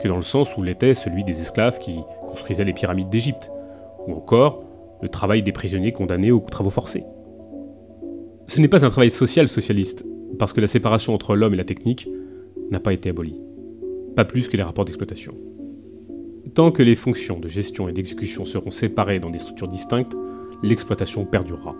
que 0.00 0.08
dans 0.08 0.16
le 0.16 0.22
sens 0.22 0.56
où 0.56 0.62
l'était 0.62 0.94
celui 0.94 1.22
des 1.22 1.40
esclaves 1.40 1.78
qui 1.78 1.98
construisaient 2.26 2.64
les 2.64 2.72
pyramides 2.72 3.10
d'Égypte, 3.10 3.50
ou 4.06 4.14
encore 4.14 4.64
le 5.02 5.08
travail 5.08 5.42
des 5.42 5.52
prisonniers 5.52 5.92
condamnés 5.92 6.32
aux 6.32 6.40
travaux 6.40 6.70
forcés. 6.70 7.04
Ce 8.46 8.60
n'est 8.60 8.68
pas 8.68 8.86
un 8.86 8.90
travail 8.90 9.10
social 9.10 9.48
socialiste, 9.48 10.04
parce 10.38 10.52
que 10.52 10.60
la 10.60 10.66
séparation 10.66 11.14
entre 11.14 11.36
l'homme 11.36 11.54
et 11.54 11.58
la 11.58 11.64
technique 11.64 12.08
n'a 12.70 12.80
pas 12.80 12.92
été 12.92 13.10
abolie, 13.10 13.40
pas 14.16 14.24
plus 14.24 14.48
que 14.48 14.56
les 14.56 14.62
rapports 14.62 14.84
d'exploitation. 14.84 15.34
Tant 16.54 16.70
que 16.70 16.82
les 16.82 16.94
fonctions 16.94 17.40
de 17.40 17.48
gestion 17.48 17.88
et 17.88 17.92
d'exécution 17.92 18.44
seront 18.44 18.70
séparées 18.70 19.18
dans 19.18 19.30
des 19.30 19.38
structures 19.38 19.68
distinctes, 19.68 20.16
l'exploitation 20.62 21.24
perdurera. 21.24 21.74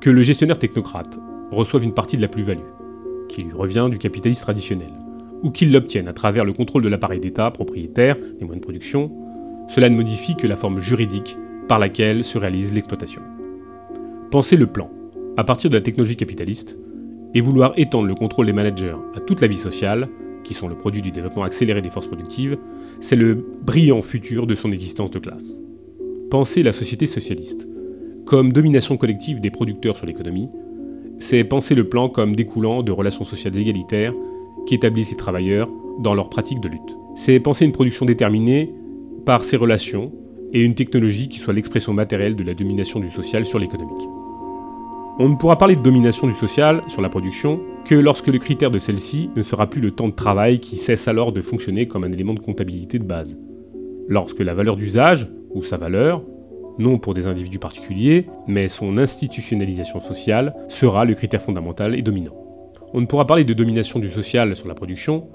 Que 0.00 0.10
le 0.10 0.22
gestionnaire 0.22 0.58
technocrate 0.58 1.18
reçoive 1.50 1.84
une 1.84 1.94
partie 1.94 2.16
de 2.16 2.22
la 2.22 2.28
plus-value, 2.28 2.60
qui 3.28 3.42
lui 3.42 3.52
revient 3.52 3.88
du 3.90 3.98
capitalisme 3.98 4.42
traditionnel, 4.42 4.92
ou 5.42 5.50
qu'il 5.50 5.72
l'obtienne 5.72 6.08
à 6.08 6.12
travers 6.12 6.44
le 6.44 6.52
contrôle 6.52 6.82
de 6.82 6.88
l'appareil 6.88 7.20
d'État 7.20 7.50
propriétaire 7.50 8.16
des 8.16 8.44
moyens 8.44 8.60
de 8.60 8.64
production, 8.64 9.10
cela 9.68 9.88
ne 9.88 9.96
modifie 9.96 10.36
que 10.36 10.46
la 10.46 10.56
forme 10.56 10.80
juridique 10.80 11.36
par 11.68 11.78
laquelle 11.78 12.24
se 12.24 12.38
réalise 12.38 12.72
l'exploitation. 12.72 13.22
Penser 14.30 14.56
le 14.56 14.66
plan, 14.66 14.90
à 15.36 15.44
partir 15.44 15.70
de 15.70 15.76
la 15.76 15.82
technologie 15.82 16.16
capitaliste, 16.16 16.78
et 17.34 17.40
vouloir 17.40 17.72
étendre 17.76 18.08
le 18.08 18.14
contrôle 18.14 18.46
des 18.46 18.52
managers 18.52 18.96
à 19.14 19.20
toute 19.20 19.40
la 19.40 19.48
vie 19.48 19.56
sociale, 19.56 20.08
qui 20.42 20.54
sont 20.54 20.68
le 20.68 20.74
produit 20.74 21.02
du 21.02 21.10
développement 21.10 21.44
accéléré 21.44 21.80
des 21.82 21.90
forces 21.90 22.06
productives, 22.06 22.58
c'est 23.00 23.16
le 23.16 23.44
brillant 23.62 24.02
futur 24.02 24.46
de 24.46 24.54
son 24.54 24.72
existence 24.72 25.10
de 25.10 25.18
classe. 25.18 25.60
Penser 26.30 26.62
la 26.62 26.72
société 26.72 27.06
socialiste 27.06 27.66
comme 28.26 28.52
domination 28.52 28.96
collective 28.96 29.40
des 29.40 29.50
producteurs 29.50 29.96
sur 29.96 30.06
l'économie, 30.06 30.48
c'est 31.18 31.42
penser 31.42 31.74
le 31.74 31.88
plan 31.88 32.08
comme 32.08 32.36
découlant 32.36 32.82
de 32.82 32.92
relations 32.92 33.24
sociales 33.24 33.58
égalitaires 33.58 34.14
qui 34.66 34.74
établissent 34.74 35.10
les 35.10 35.16
travailleurs 35.16 35.68
dans 35.98 36.14
leur 36.14 36.30
pratique 36.30 36.60
de 36.60 36.68
lutte. 36.68 36.96
C'est 37.16 37.40
penser 37.40 37.64
une 37.64 37.72
production 37.72 38.06
déterminée 38.06 38.72
par 39.26 39.44
ces 39.44 39.56
relations 39.56 40.12
et 40.52 40.62
une 40.62 40.74
technologie 40.74 41.28
qui 41.28 41.38
soit 41.38 41.52
l'expression 41.52 41.92
matérielle 41.92 42.36
de 42.36 42.44
la 42.44 42.54
domination 42.54 43.00
du 43.00 43.10
social 43.10 43.44
sur 43.46 43.58
l'économique. 43.58 44.19
On 45.22 45.28
ne 45.28 45.34
pourra 45.34 45.58
parler 45.58 45.76
de 45.76 45.82
domination 45.82 46.26
du 46.26 46.32
social 46.32 46.82
sur 46.88 47.02
la 47.02 47.10
production 47.10 47.60
que 47.84 47.94
lorsque 47.94 48.28
le 48.28 48.38
critère 48.38 48.70
de 48.70 48.78
celle-ci 48.78 49.28
ne 49.36 49.42
sera 49.42 49.66
plus 49.66 49.82
le 49.82 49.90
temps 49.90 50.08
de 50.08 50.14
travail 50.14 50.60
qui 50.60 50.76
cesse 50.76 51.08
alors 51.08 51.30
de 51.30 51.42
fonctionner 51.42 51.86
comme 51.86 52.04
un 52.04 52.12
élément 52.12 52.32
de 52.32 52.40
comptabilité 52.40 52.98
de 52.98 53.04
base. 53.04 53.36
Lorsque 54.08 54.38
la 54.38 54.54
valeur 54.54 54.76
d'usage, 54.76 55.28
ou 55.50 55.62
sa 55.62 55.76
valeur, 55.76 56.22
non 56.78 56.96
pour 56.96 57.12
des 57.12 57.26
individus 57.26 57.58
particuliers, 57.58 58.28
mais 58.46 58.68
son 58.68 58.96
institutionnalisation 58.96 60.00
sociale, 60.00 60.54
sera 60.68 61.04
le 61.04 61.12
critère 61.12 61.42
fondamental 61.42 61.94
et 61.94 62.00
dominant. 62.00 62.32
On 62.94 63.02
ne 63.02 63.06
pourra 63.06 63.26
parler 63.26 63.44
de 63.44 63.52
domination 63.52 64.00
du 64.00 64.08
social 64.08 64.56
sur 64.56 64.68
la 64.68 64.74
production 64.74 65.28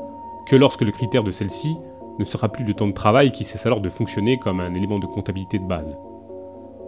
que 0.48 0.56
lorsque 0.56 0.82
le 0.82 0.92
critère 0.92 1.24
de 1.24 1.32
celle-ci 1.32 1.76
ne 2.18 2.26
sera 2.26 2.50
plus 2.50 2.66
le 2.66 2.74
temps 2.74 2.88
de 2.88 2.92
travail 2.92 3.32
qui 3.32 3.44
cesse 3.44 3.68
alors 3.68 3.82
de 3.82 3.90
fonctionner 3.90 4.40
comme 4.40 4.62
un 4.62 4.74
élément 4.74 4.98
de 4.98 5.06
comptabilité 5.06 5.60
de 5.60 5.68
base. 5.68 5.96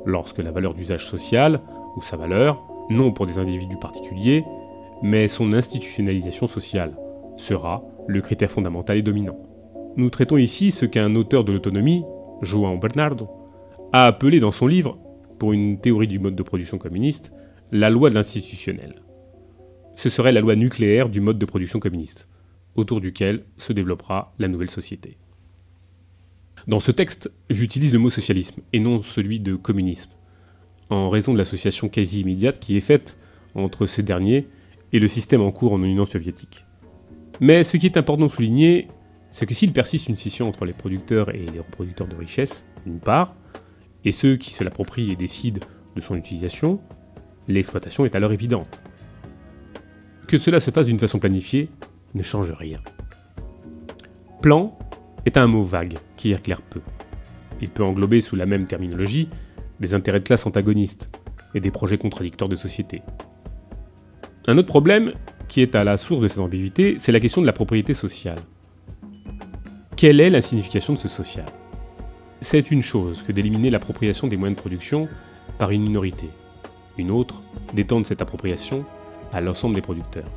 Lorsque 0.04 0.40
la 0.40 0.50
valeur 0.50 0.74
d'usage 0.74 1.06
social, 1.06 1.62
ou 1.96 2.02
sa 2.02 2.18
valeur, 2.18 2.64
non 2.90 3.12
pour 3.12 3.26
des 3.26 3.38
individus 3.38 3.78
particuliers, 3.78 4.44
mais 5.02 5.28
son 5.28 5.54
institutionnalisation 5.54 6.48
sociale, 6.48 6.98
sera 7.38 7.84
le 8.08 8.22
critère 8.22 8.52
fondamental 8.52 8.98
et 8.98 9.04
dominant. 9.04 9.38
Nous 9.96 10.10
traitons 10.10 10.38
ici 10.38 10.72
ce 10.72 10.86
qu'un 10.86 11.16
auteur 11.16 11.44
de 11.44 11.52
l'autonomie, 11.52 12.04
João 12.42 12.78
Bernardo, 12.78 13.30
a 13.94 14.06
appelé 14.06 14.40
dans 14.40 14.52
son 14.52 14.68
livre, 14.68 15.00
pour 15.40 15.54
une 15.54 15.80
théorie 15.80 16.08
du 16.08 16.20
mode 16.20 16.36
de 16.36 16.44
production 16.44 16.78
communiste, 16.78 17.32
la 17.72 17.90
loi 17.90 18.10
de 18.10 18.16
l'institutionnel. 18.16 19.02
Ce 19.96 20.10
serait 20.10 20.32
la 20.32 20.42
loi 20.42 20.56
nucléaire 20.56 21.10
du 21.10 21.22
mode 21.22 21.40
de 21.40 21.46
production 21.46 21.80
communiste, 21.80 22.28
autour 22.76 23.02
duquel 23.02 23.46
se 23.58 23.74
développera 23.74 24.34
la 24.40 24.48
nouvelle 24.48 24.70
société. 24.70 25.18
Dans 26.68 26.80
ce 26.80 26.92
texte, 26.92 27.32
j'utilise 27.50 27.94
le 27.94 28.00
mot 28.00 28.10
socialisme 28.10 28.62
et 28.74 28.80
non 28.80 29.02
celui 29.02 29.40
de 29.40 29.56
communisme, 29.56 30.12
en 30.90 31.10
raison 31.10 31.34
de 31.34 31.38
l'association 31.38 31.90
quasi 31.90 32.22
immédiate 32.22 32.60
qui 32.60 32.78
est 32.78 32.82
faite 32.82 33.18
entre 33.56 33.86
ce 33.86 34.02
dernier 34.02 34.48
et 34.94 35.00
le 35.00 35.08
système 35.08 35.42
en 35.42 35.52
cours 35.52 35.74
en 35.74 35.84
Union 35.84 36.06
soviétique. 36.06 36.66
Mais 37.40 37.64
ce 37.64 37.78
qui 37.78 37.86
est 37.86 37.98
important 37.98 38.26
de 38.26 38.32
souligner, 38.32 38.88
c'est 39.32 39.46
que 39.46 39.54
s'il 39.54 39.74
persiste 39.74 40.08
une 40.08 40.18
scission 40.18 40.48
entre 40.48 40.66
les 40.66 40.74
producteurs 40.74 41.34
et 41.34 41.46
les 41.46 41.60
reproducteurs 41.60 42.08
de 42.08 42.16
richesses, 42.16 42.68
d'une 42.86 43.00
part, 43.00 43.36
et 44.06 44.12
ceux 44.12 44.38
qui 44.38 44.54
se 44.54 44.64
l'approprient 44.64 45.12
et 45.12 45.16
décident 45.16 45.60
de 45.96 46.02
son 46.02 46.16
utilisation, 46.16 46.80
l'exploitation 47.48 48.06
est 48.06 48.16
alors 48.16 48.32
évidente. 48.32 48.82
Que 50.28 50.38
cela 50.38 50.60
se 50.60 50.72
fasse 50.72 50.88
d'une 50.88 51.00
façon 51.00 51.20
planifiée 51.20 51.70
ne 52.14 52.24
change 52.24 52.52
rien. 52.52 52.80
Plan 54.42 54.78
est 55.26 55.38
un 55.38 55.48
mot 55.48 55.64
vague 55.64 55.98
qui 56.16 56.32
éclaire 56.32 56.62
peu. 56.62 56.82
Il 57.62 57.70
peut 57.70 57.84
englober 57.84 58.22
sous 58.22 58.36
la 58.36 58.46
même 58.46 58.66
terminologie 58.66 59.30
des 59.80 59.94
intérêts 59.94 60.20
de 60.20 60.26
classe 60.26 60.46
antagonistes 60.46 61.10
et 61.54 61.60
des 61.60 61.72
projets 61.72 61.98
contradictoires 61.98 62.50
de 62.50 62.56
société. 62.56 63.02
Un 64.48 64.58
autre 64.58 64.68
problème, 64.68 65.14
qui 65.48 65.62
est 65.62 65.76
à 65.76 65.84
la 65.84 65.98
source 65.98 66.22
de 66.22 66.28
cette 66.28 66.40
ambiguïté, 66.40 66.96
c'est 67.00 67.12
la 67.12 67.20
question 67.20 67.42
de 67.42 67.48
la 67.48 67.54
propriété 67.54 67.94
sociale. 67.94 68.40
Quelle 69.96 70.22
est 70.22 70.30
la 70.30 70.42
signification 70.42 70.94
de 70.94 71.00
ce 71.00 71.08
social? 71.08 71.46
C'est 72.42 72.72
une 72.72 72.82
chose 72.82 73.24
que 73.24 73.32
d'éliminer 73.32 73.70
l'appropriation 73.70 74.28
des 74.28 74.38
moyens 74.38 74.56
de 74.56 74.62
production 74.62 75.08
par 75.58 75.72
une 75.72 75.82
minorité. 75.82 76.30
Une 76.98 77.12
autre, 77.12 77.42
d'étendre 77.74 78.06
cette 78.06 78.22
appropriation 78.22 78.86
à 79.34 79.42
l'ensemble 79.42 79.76
des 79.76 79.82
producteurs. 79.82 80.30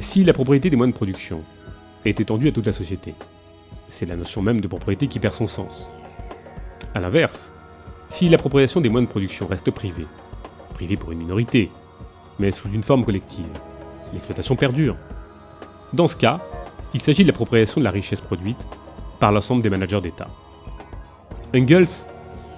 Si 0.00 0.24
la 0.24 0.32
propriété 0.32 0.68
des 0.68 0.76
moyens 0.76 0.94
de 0.94 0.98
production 0.98 1.42
est 2.04 2.20
étendue 2.20 2.48
à 2.48 2.52
toute 2.52 2.66
la 2.66 2.72
société, 2.72 3.14
c'est 3.88 4.06
la 4.06 4.16
notion 4.16 4.42
même 4.42 4.60
de 4.60 4.68
propriété 4.68 5.06
qui 5.06 5.18
perd 5.18 5.34
son 5.34 5.46
sens. 5.46 5.88
A 6.94 7.00
l'inverse, 7.00 7.52
si 8.08 8.28
l'appropriation 8.28 8.80
des 8.80 8.88
moyens 8.88 9.08
de 9.08 9.10
production 9.10 9.46
reste 9.46 9.70
privée, 9.70 10.06
privée 10.74 10.96
pour 10.96 11.12
une 11.12 11.18
minorité, 11.18 11.70
mais 12.38 12.50
sous 12.50 12.70
une 12.70 12.82
forme 12.82 13.04
collective, 13.04 13.46
l'exploitation 14.12 14.56
perdure. 14.56 14.96
Dans 15.92 16.06
ce 16.06 16.16
cas, 16.16 16.40
il 16.94 17.00
s'agit 17.00 17.22
de 17.22 17.28
l'appropriation 17.28 17.80
de 17.80 17.84
la 17.84 17.90
richesse 17.90 18.20
produite 18.20 18.66
par 19.18 19.32
l'ensemble 19.32 19.62
des 19.62 19.70
managers 19.70 20.00
d'État. 20.00 20.28
Engels, 21.54 22.06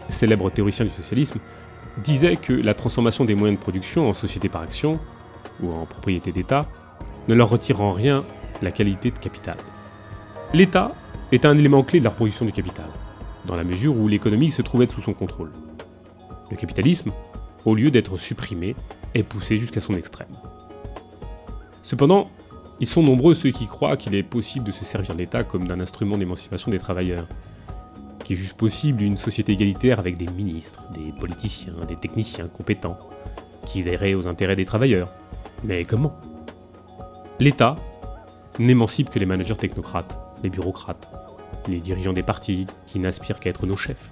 célèbre 0.09 0.51
théoricien 0.51 0.85
du 0.85 0.91
socialisme, 0.91 1.39
disait 1.99 2.37
que 2.37 2.53
la 2.53 2.75
transformation 2.75 3.25
des 3.25 3.35
moyens 3.35 3.59
de 3.59 3.63
production 3.63 4.09
en 4.09 4.15
société 4.15 4.49
par 4.49 4.63
action, 4.63 4.99
ou 5.63 5.73
en 5.73 5.87
propriété 5.87 6.33
d'État, 6.33 6.67
ne 7.27 7.35
leur 7.35 7.49
retire 7.49 7.81
en 7.81 7.93
rien 7.93 8.25
la 8.63 8.71
qualité 8.71 9.11
de 9.11 9.19
capital. 9.19 9.57
L'État 10.55 10.95
est 11.33 11.45
un 11.45 11.57
élément 11.57 11.83
clé 11.83 12.01
de 12.01 12.05
la 12.05 12.11
production 12.11 12.45
du 12.47 12.53
capital, 12.53 12.87
dans 13.49 13.57
la 13.57 13.65
mesure 13.65 13.97
où 13.97 14.07
l'économie 14.07 14.51
se 14.51 14.63
trouvait 14.63 14.89
sous 14.89 15.01
son 15.01 15.15
contrôle. 15.15 15.51
Le 16.51 16.57
capitalisme, 16.57 17.13
au 17.65 17.75
lieu 17.75 17.91
d'être 17.91 18.17
supprimé, 18.19 18.77
est 19.15 19.23
poussé 19.23 19.57
jusqu'à 19.57 19.81
son 19.81 19.95
extrême. 19.95 20.29
Cependant, 21.83 22.29
ils 22.79 22.87
sont 22.87 23.03
nombreux 23.03 23.35
ceux 23.35 23.51
qui 23.51 23.67
croient 23.67 23.97
qu'il 23.97 24.15
est 24.15 24.23
possible 24.23 24.67
de 24.67 24.73
se 24.73 24.85
servir 24.85 25.15
de 25.15 25.19
l'État 25.19 25.45
comme 25.45 25.67
d'un 25.67 25.81
instrument 25.81 26.19
d'émancipation 26.19 26.71
des 26.71 26.79
travailleurs, 26.79 27.27
qui 28.23 28.37
jugent 28.37 28.55
possible 28.55 29.03
une 29.03 29.17
société 29.17 29.53
égalitaire 29.53 29.99
avec 29.99 30.19
des 30.19 30.27
ministres, 30.27 30.83
des 30.93 31.13
politiciens, 31.19 31.73
des 31.89 31.97
techniciens 31.97 32.49
compétents, 32.49 32.99
qui 33.65 33.83
verraient 33.83 34.15
aux 34.15 34.29
intérêts 34.29 34.57
des 34.57 34.67
travailleurs. 34.67 35.11
Mais 35.65 35.85
comment? 35.85 36.15
L'État 37.41 37.77
n'émancipe 38.59 39.09
que 39.09 39.19
les 39.19 39.27
managers 39.27 39.57
technocrates, 39.57 40.21
les 40.43 40.51
bureaucrates, 40.51 41.09
les 41.69 41.81
dirigeants 41.81 42.13
des 42.13 42.23
partis 42.23 42.67
qui 42.87 42.99
n'aspirent 42.99 43.41
qu'à 43.41 43.51
être 43.51 43.67
nos 43.67 43.77
chefs. 43.77 44.11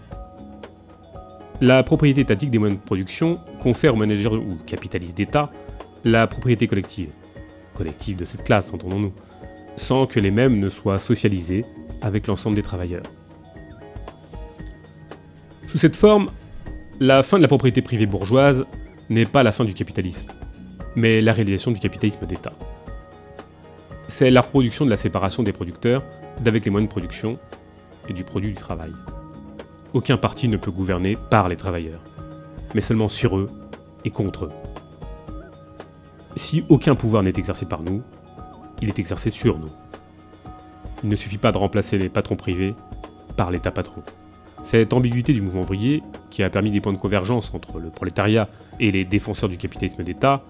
La 1.61 1.83
propriété 1.83 2.21
étatique 2.21 2.51
des 2.51 2.59
moyens 2.59 2.79
de 2.79 2.85
production 2.85 3.41
confère 3.61 3.95
aux 3.95 3.97
managers 3.97 4.29
ou 4.29 4.59
capitalistes 4.67 5.17
d'État 5.17 5.51
la 6.05 6.27
propriété 6.27 6.67
collective, 6.67 7.11
collective 7.75 8.17
de 8.17 8.25
cette 8.25 8.45
classe, 8.45 8.73
entendons-nous, 8.73 9.13
sans 9.77 10.07
que 10.07 10.21
les 10.21 10.31
mêmes 10.31 10.61
ne 10.61 10.69
soient 10.69 10.99
socialisés 10.99 11.65
avec 12.03 12.27
l'ensemble 12.27 12.57
des 12.57 12.63
travailleurs. 12.63 13.07
Sous 15.69 15.79
cette 15.79 15.97
forme, 15.97 16.31
la 17.01 17.23
fin 17.23 17.39
de 17.39 17.43
la 17.43 17.49
propriété 17.49 17.83
privée 17.83 18.07
bourgeoise 18.07 18.67
n'est 19.09 19.27
pas 19.27 19.43
la 19.43 19.53
fin 19.53 19.65
du 19.65 19.75
capitalisme, 19.75 20.29
mais 20.95 21.21
la 21.21 21.33
réalisation 21.33 21.71
du 21.71 21.81
capitalisme 21.81 22.27
d'État. 22.27 22.53
C'est 24.09 24.31
la 24.31 24.43
reproduction 24.43 24.85
de 24.85 24.91
la 24.91 24.97
séparation 24.97 25.43
des 25.43 25.53
producteurs 25.53 26.05
d'avec 26.41 26.65
les 26.65 26.71
moyens 26.71 26.89
de 26.89 26.93
production 26.93 27.39
et 28.09 28.13
du 28.13 28.25
produit 28.25 28.51
du 28.51 28.57
travail. 28.57 28.93
Aucun 29.93 30.17
parti 30.17 30.49
ne 30.49 30.57
peut 30.57 30.71
gouverner 30.71 31.17
par 31.31 31.49
les 31.49 31.57
travailleurs, 31.57 32.01
mais 32.75 32.81
seulement 32.81 33.09
sur 33.09 33.39
eux 33.39 33.51
et 34.05 34.11
contre 34.11 34.47
eux. 34.47 34.53
Si 36.37 36.65
aucun 36.69 36.95
pouvoir 36.95 37.23
n'est 37.23 37.31
exercé 37.31 37.65
par 37.65 37.83
nous, 37.83 38.03
il 38.83 38.89
est 38.89 38.99
exercé 38.99 39.31
sur 39.31 39.59
nous. 39.59 39.71
Il 41.03 41.09
ne 41.09 41.17
suffit 41.17 41.39
pas 41.39 41.53
de 41.53 41.59
remplacer 41.59 41.99
les 41.99 42.09
patrons 42.09 42.37
privés 42.37 42.75
par 43.37 43.51
l'État 43.51 43.71
patron. 43.71 44.03
Cette 44.63 44.93
ambiguïté 44.93 45.33
du 45.33 45.41
mouvement 45.41 45.63
ouvrier, 45.63 46.03
qui 46.31 46.43
a 46.43 46.51
permis 46.51 46.71
des 46.71 46.81
points 46.81 46.93
de 46.93 46.99
convergence 46.99 47.55
entre 47.55 47.79
le 47.79 47.89
prolétariat 47.89 48.49
et 48.81 48.91
les 48.91 49.05
défenseurs 49.05 49.49
du 49.49 49.57
capitalisme 49.57 50.03
d'État, 50.03 50.43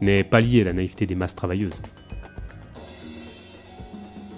n'est 0.00 0.24
pas 0.24 0.40
liée 0.40 0.62
à 0.62 0.64
la 0.64 0.72
naïveté 0.72 1.06
des 1.06 1.14
masses 1.14 1.36
travailleuses. 1.36 1.82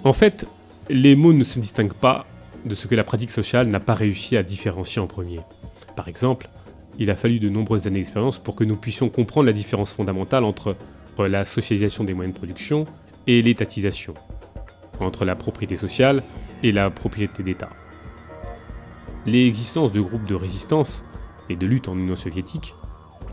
En 0.03 0.13
fait, 0.13 0.45
les 0.89 1.15
mots 1.15 1.33
ne 1.33 1.43
se 1.43 1.59
distinguent 1.59 1.93
pas 1.93 2.25
de 2.63 2.75
ce 2.75 2.87
que 2.87 2.95
la 2.95 3.03
pratique 3.03 3.31
sociale 3.31 3.67
n'a 3.67 3.79
pas 3.79 3.95
réussi 3.95 4.37
à 4.37 4.43
différencier 4.43 5.01
en 5.01 5.07
premier. 5.07 5.39
Par 5.95 6.07
exemple, 6.07 6.49
il 6.99 7.09
a 7.09 7.15
fallu 7.15 7.39
de 7.39 7.49
nombreuses 7.49 7.87
années 7.87 7.99
d'expérience 7.99 8.37
pour 8.37 8.55
que 8.55 8.63
nous 8.63 8.77
puissions 8.77 9.09
comprendre 9.09 9.47
la 9.47 9.53
différence 9.53 9.93
fondamentale 9.93 10.43
entre 10.43 10.75
la 11.17 11.45
socialisation 11.45 12.03
des 12.03 12.13
moyens 12.13 12.33
de 12.33 12.37
production 12.37 12.85
et 13.27 13.41
l'étatisation, 13.41 14.13
entre 14.99 15.25
la 15.25 15.35
propriété 15.35 15.75
sociale 15.75 16.23
et 16.63 16.71
la 16.71 16.89
propriété 16.89 17.43
d'État. 17.43 17.69
L'existence 19.25 19.91
de 19.91 20.01
groupes 20.01 20.27
de 20.27 20.35
résistance 20.35 21.03
et 21.49 21.55
de 21.55 21.65
lutte 21.65 21.87
en 21.87 21.97
Union 21.97 22.15
soviétique, 22.15 22.75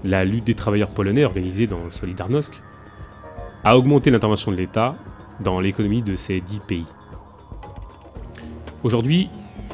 la 0.05 0.25
lutte 0.25 0.45
des 0.45 0.55
travailleurs 0.55 0.91
polonais 0.91 1.25
organisée 1.25 1.67
dans 1.67 1.91
Solidarnosc, 1.91 2.53
a 3.65 3.77
augmenté 3.77 4.11
l'intervention 4.11 4.51
de 4.51 4.57
l'État 4.57 4.97
dans 5.41 5.61
l'économie 5.61 6.03
de 6.03 6.17
ces 6.17 6.41
dix 6.41 6.61
pays. 6.61 6.87
Aujourd'hui, 8.85 9.31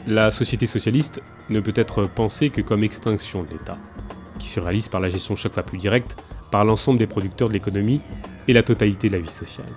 la 0.06 0.30
société 0.30 0.66
socialiste 0.66 1.22
ne 1.48 1.60
peut 1.60 1.72
être 1.74 2.04
pensée 2.04 2.50
que 2.50 2.60
comme 2.60 2.84
extinction 2.84 3.42
de 3.42 3.50
l'État, 3.50 3.78
qui 4.38 4.48
se 4.48 4.60
réalise 4.60 4.88
par 4.88 5.00
la 5.00 5.08
gestion 5.08 5.34
chaque 5.34 5.54
fois 5.54 5.62
plus 5.62 5.78
directe 5.78 6.18
par 6.50 6.66
l'ensemble 6.66 6.98
des 6.98 7.06
producteurs 7.06 7.48
de 7.48 7.54
l'économie 7.54 8.02
et 8.48 8.52
la 8.52 8.62
totalité 8.62 9.08
de 9.08 9.14
la 9.14 9.20
vie 9.20 9.30
sociale. 9.30 9.68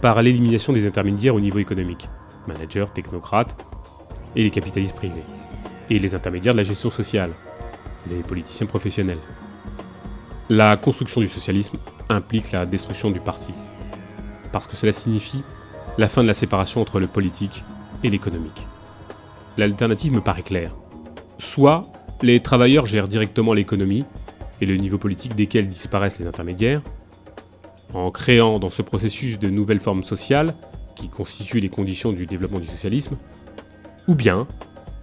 Par 0.00 0.22
l'élimination 0.22 0.72
des 0.72 0.86
intermédiaires 0.86 1.34
au 1.34 1.40
niveau 1.40 1.58
économique, 1.58 2.08
managers, 2.46 2.86
technocrates 2.94 3.56
et 4.36 4.44
les 4.44 4.50
capitalistes 4.50 4.94
privés, 4.94 5.24
et 5.90 5.98
les 5.98 6.14
intermédiaires 6.14 6.54
de 6.54 6.58
la 6.58 6.64
gestion 6.64 6.92
sociale, 6.92 7.32
les 8.08 8.22
politiciens 8.22 8.66
professionnels. 8.66 9.18
La 10.48 10.76
construction 10.76 11.20
du 11.20 11.28
socialisme 11.28 11.78
implique 12.08 12.52
la 12.52 12.66
destruction 12.66 13.10
du 13.10 13.18
parti, 13.18 13.52
parce 14.52 14.68
que 14.68 14.76
cela 14.76 14.92
signifie 14.92 15.42
la 15.98 16.08
fin 16.08 16.22
de 16.22 16.28
la 16.28 16.34
séparation 16.34 16.80
entre 16.80 17.00
le 17.00 17.08
politique 17.08 17.64
l'économique. 18.10 18.66
L'alternative 19.58 20.12
me 20.12 20.20
paraît 20.20 20.42
claire. 20.42 20.74
Soit 21.38 21.86
les 22.22 22.40
travailleurs 22.40 22.86
gèrent 22.86 23.08
directement 23.08 23.52
l'économie 23.52 24.04
et 24.60 24.66
le 24.66 24.76
niveau 24.76 24.98
politique 24.98 25.34
desquels 25.34 25.68
disparaissent 25.68 26.18
les 26.18 26.26
intermédiaires, 26.26 26.82
en 27.94 28.10
créant 28.10 28.58
dans 28.58 28.70
ce 28.70 28.82
processus 28.82 29.38
de 29.38 29.50
nouvelles 29.50 29.80
formes 29.80 30.02
sociales 30.02 30.54
qui 30.96 31.08
constituent 31.08 31.60
les 31.60 31.68
conditions 31.68 32.12
du 32.12 32.26
développement 32.26 32.60
du 32.60 32.66
socialisme, 32.66 33.16
ou 34.08 34.14
bien 34.14 34.46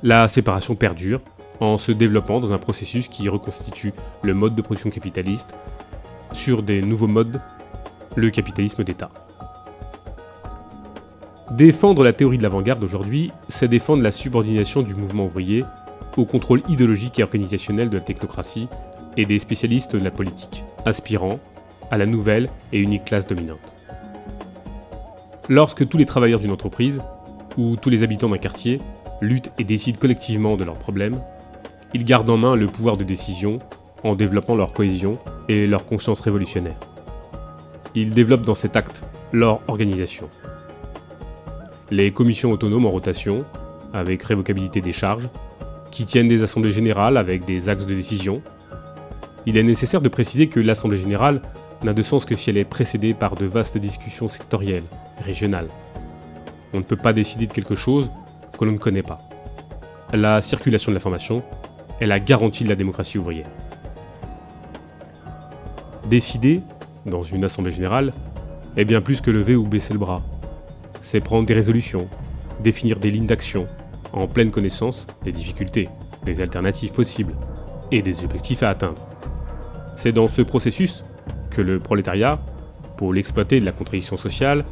la 0.02 0.28
séparation 0.28 0.76
perdure 0.76 1.22
en 1.60 1.78
se 1.78 1.92
développant 1.92 2.40
dans 2.40 2.54
un 2.54 2.58
processus 2.58 3.08
qui 3.08 3.28
reconstitue 3.28 3.94
le 4.24 4.34
mode 4.34 4.56
de 4.56 4.62
production 4.62 4.90
capitaliste 4.90 5.56
sur 6.32 6.64
des 6.64 6.82
nouveaux 6.82 7.08
modes, 7.08 7.42
le 8.16 8.30
capitalisme 8.30 8.84
d'État. 8.84 9.12
Défendre 11.52 12.04
la 12.04 12.14
théorie 12.14 12.38
de 12.38 12.44
l'avant-garde 12.44 12.84
aujourd'hui, 12.84 13.32
c'est 13.50 13.68
défendre 13.68 14.04
la 14.04 14.12
subordination 14.12 14.84
du 14.84 14.94
mouvement 14.94 15.26
ouvrier 15.26 15.66
au 16.16 16.26
contrôle 16.26 16.62
idéologique 16.70 17.18
et 17.18 17.24
organisationnel 17.24 17.90
de 17.90 17.98
la 17.98 18.04
technocratie 18.04 18.68
et 19.18 19.26
des 19.26 19.40
spécialistes 19.40 19.96
de 19.96 20.04
la 20.04 20.12
politique, 20.12 20.64
aspirant 20.86 21.40
à 21.90 21.98
la 21.98 22.06
nouvelle 22.06 22.50
et 22.72 22.80
unique 22.80 23.06
classe 23.06 23.26
dominante. 23.26 23.74
Lorsque 25.48 25.88
tous 25.88 25.98
les 25.98 26.06
travailleurs 26.06 26.40
d'une 26.40 26.52
entreprise, 26.52 27.02
ou 27.58 27.76
tous 27.78 27.90
les 27.90 28.04
habitants 28.04 28.30
d'un 28.30 28.38
quartier, 28.38 28.80
luttent 29.20 29.52
et 29.58 29.64
décident 29.64 29.98
collectivement 30.00 30.56
de 30.56 30.64
leurs 30.64 30.78
problèmes, 30.78 31.20
ils 31.96 32.06
gardent 32.06 32.30
en 32.30 32.38
main 32.38 32.56
le 32.56 32.68
pouvoir 32.68 32.96
de 32.96 33.04
décision 33.04 33.58
en 34.04 34.14
développant 34.14 34.56
leur 34.56 34.72
cohésion 34.72 35.18
et 35.48 35.66
leur 35.66 35.88
conscience 35.88 36.20
révolutionnaire. 36.20 36.80
Ils 37.96 38.12
développent 38.12 38.46
dans 38.46 38.54
cet 38.54 38.76
acte 38.76 39.04
leur 39.34 39.62
organisation, 39.68 40.30
les 41.92 42.12
commissions 42.12 42.52
autonomes 42.52 42.86
en 42.86 42.92
rotation, 42.92 43.46
avec 43.94 44.24
révocabilité 44.24 44.82
des 44.82 44.94
charges, 44.94 45.30
qui 45.92 46.06
tiennent 46.06 46.28
des 46.28 46.44
assemblées 46.44 46.72
générales 46.72 47.18
avec 47.18 47.46
des 47.46 47.70
axes 47.70 47.86
de 47.86 47.96
décision. 47.96 48.42
Il 49.46 49.58
est 49.58 49.64
nécessaire 49.64 50.02
de 50.02 50.10
préciser 50.10 50.48
que 50.48 50.60
l'assemblée 50.60 50.98
générale 50.98 51.42
n'a 51.84 51.94
de 51.94 52.04
sens 52.04 52.26
que 52.26 52.36
si 52.36 52.50
elle 52.50 52.58
est 52.58 52.66
précédée 52.66 53.14
par 53.14 53.36
de 53.36 53.46
vastes 53.46 53.78
discussions 53.78 54.28
sectorielles, 54.28 54.84
régionales. 55.22 55.70
On 56.74 56.78
ne 56.78 56.84
peut 56.84 56.96
pas 56.96 57.14
décider 57.14 57.48
de 57.48 57.54
quelque 57.54 57.76
chose 57.76 58.12
que 58.58 58.66
l'on 58.66 58.74
ne 58.74 58.78
connaît 58.78 59.04
pas. 59.04 59.18
La 60.14 60.42
circulation 60.42 60.92
de 60.92 60.96
l'information 60.96 61.42
est 62.00 62.06
la 62.06 62.20
garantie 62.20 62.64
de 62.64 62.70
la 62.70 62.76
démocratie 62.76 63.18
ouvrière. 63.18 63.48
Décider, 66.08 66.62
dans 67.06 67.24
une 67.24 67.44
assemblée 67.46 67.72
générale, 67.72 68.14
est 68.78 68.86
bien 68.86 69.02
plus 69.02 69.22
que 69.22 69.32
lever 69.32 69.56
ou 69.56 69.66
baisser 69.66 69.94
le 69.94 70.00
bras 70.00 70.22
c'est 71.10 71.22
prendre 71.22 71.48
des 71.48 71.56
résolutions, 71.56 72.08
définir 72.60 73.00
des 73.00 73.10
lignes 73.10 73.26
d'action, 73.26 73.66
en 74.14 74.28
pleine 74.28 74.52
connaissance 74.52 75.08
des 75.24 75.32
difficultés, 75.32 75.90
des 76.24 76.40
alternatives 76.40 76.92
possibles 76.92 77.34
et 77.92 78.04
des 78.04 78.24
objectifs 78.24 78.62
à 78.62 78.70
atteindre. 78.70 79.04
C'est 79.96 80.12
dans 80.12 80.28
ce 80.28 80.44
processus 80.44 81.04
que 81.50 81.64
le 81.64 81.80
prolétariat, 81.80 82.40
pour 82.96 83.12
l'exploiter 83.12 83.60
de 83.60 83.66
la 83.66 83.72
contradiction 83.72 84.18
sociale, 84.18 84.66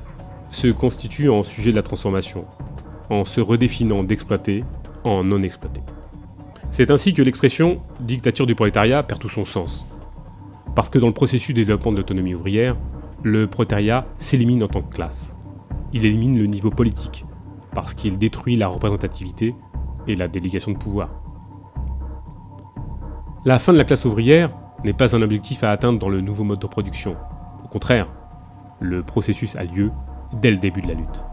se 0.52 0.68
constitue 0.68 1.28
en 1.28 1.42
sujet 1.42 1.72
de 1.72 1.76
la 1.76 1.82
transformation, 1.82 2.46
en 3.10 3.26
se 3.26 3.42
redéfinant 3.42 4.04
d'exploiter 4.04 4.64
en 5.04 5.24
non 5.24 5.42
exploité. 5.42 5.82
C'est 6.70 6.92
ainsi 6.92 7.16
que 7.16 7.24
l'expression 7.24 7.82
dictature 8.00 8.46
du 8.46 8.54
prolétariat 8.54 9.02
perd 9.02 9.20
tout 9.20 9.28
son 9.28 9.44
sens. 9.44 9.88
Parce 10.76 10.90
que 10.90 11.00
dans 11.00 11.08
le 11.08 11.14
processus 11.14 11.56
de 11.56 11.62
développement 11.62 11.94
de 11.94 11.98
l'autonomie 11.98 12.36
ouvrière, 12.36 12.78
le 13.24 13.48
prolétariat 13.48 14.06
s'élimine 14.20 14.62
en 14.62 14.68
tant 14.68 14.84
que 14.84 14.94
classe. 14.94 15.37
Il 15.94 16.06
élimine 16.06 16.38
le 16.38 16.46
niveau 16.46 16.70
politique, 16.70 17.26
parce 17.74 17.94
qu'il 17.94 18.18
détruit 18.18 18.58
la 18.58 18.68
représentativité 18.68 19.56
et 20.08 20.16
la 20.16 20.28
délégation 20.28 20.72
de 20.72 20.78
pouvoir. 20.78 21.10
La 23.46 23.60
fin 23.60 23.72
de 23.72 23.78
la 23.78 23.86
classe 23.86 24.06
ouvrière 24.06 24.52
n'est 24.84 24.94
pas 24.94 25.16
un 25.16 25.22
objectif 25.22 25.64
à 25.64 25.72
atteindre 25.72 26.00
dans 26.00 26.10
le 26.10 26.22
nouveau 26.22 26.44
mode 26.44 26.60
de 26.60 26.68
production. 26.68 27.16
Au 27.64 27.68
contraire, 27.68 28.08
le 28.80 29.04
processus 29.04 29.56
a 29.56 29.64
lieu 29.64 29.92
dès 30.34 30.52
le 30.52 30.58
début 30.58 30.82
de 30.82 30.88
la 30.88 30.94
lutte. 30.94 31.26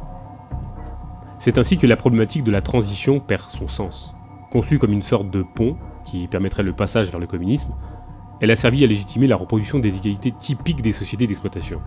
C'est 1.39 1.59
ainsi 1.59 1.77
que 1.77 1.87
la 1.87 1.97
problématique 1.97 2.45
de 2.45 2.51
la 2.51 2.63
transition 2.63 3.21
perd 3.21 3.51
son 3.51 3.69
sens. 3.69 4.15
Conçue 4.51 4.79
comme 4.79 4.93
une 4.93 5.03
sorte 5.03 5.31
de 5.31 5.43
pont 5.43 5.77
qui 6.05 6.27
permettrait 6.29 6.63
le 6.63 6.73
passage 6.73 7.11
vers 7.11 7.21
le 7.21 7.27
communisme, 7.27 7.75
elle 8.41 8.51
a 8.51 8.57
servi 8.57 8.85
à 8.85 8.87
légitimer 8.87 9.27
la 9.27 9.37
reproduction 9.37 9.79
des 9.79 9.97
égalités 9.97 10.33
typiques 10.33 10.83
des 10.83 10.93
sociétés 10.93 11.27
d'exploitation. 11.27 11.81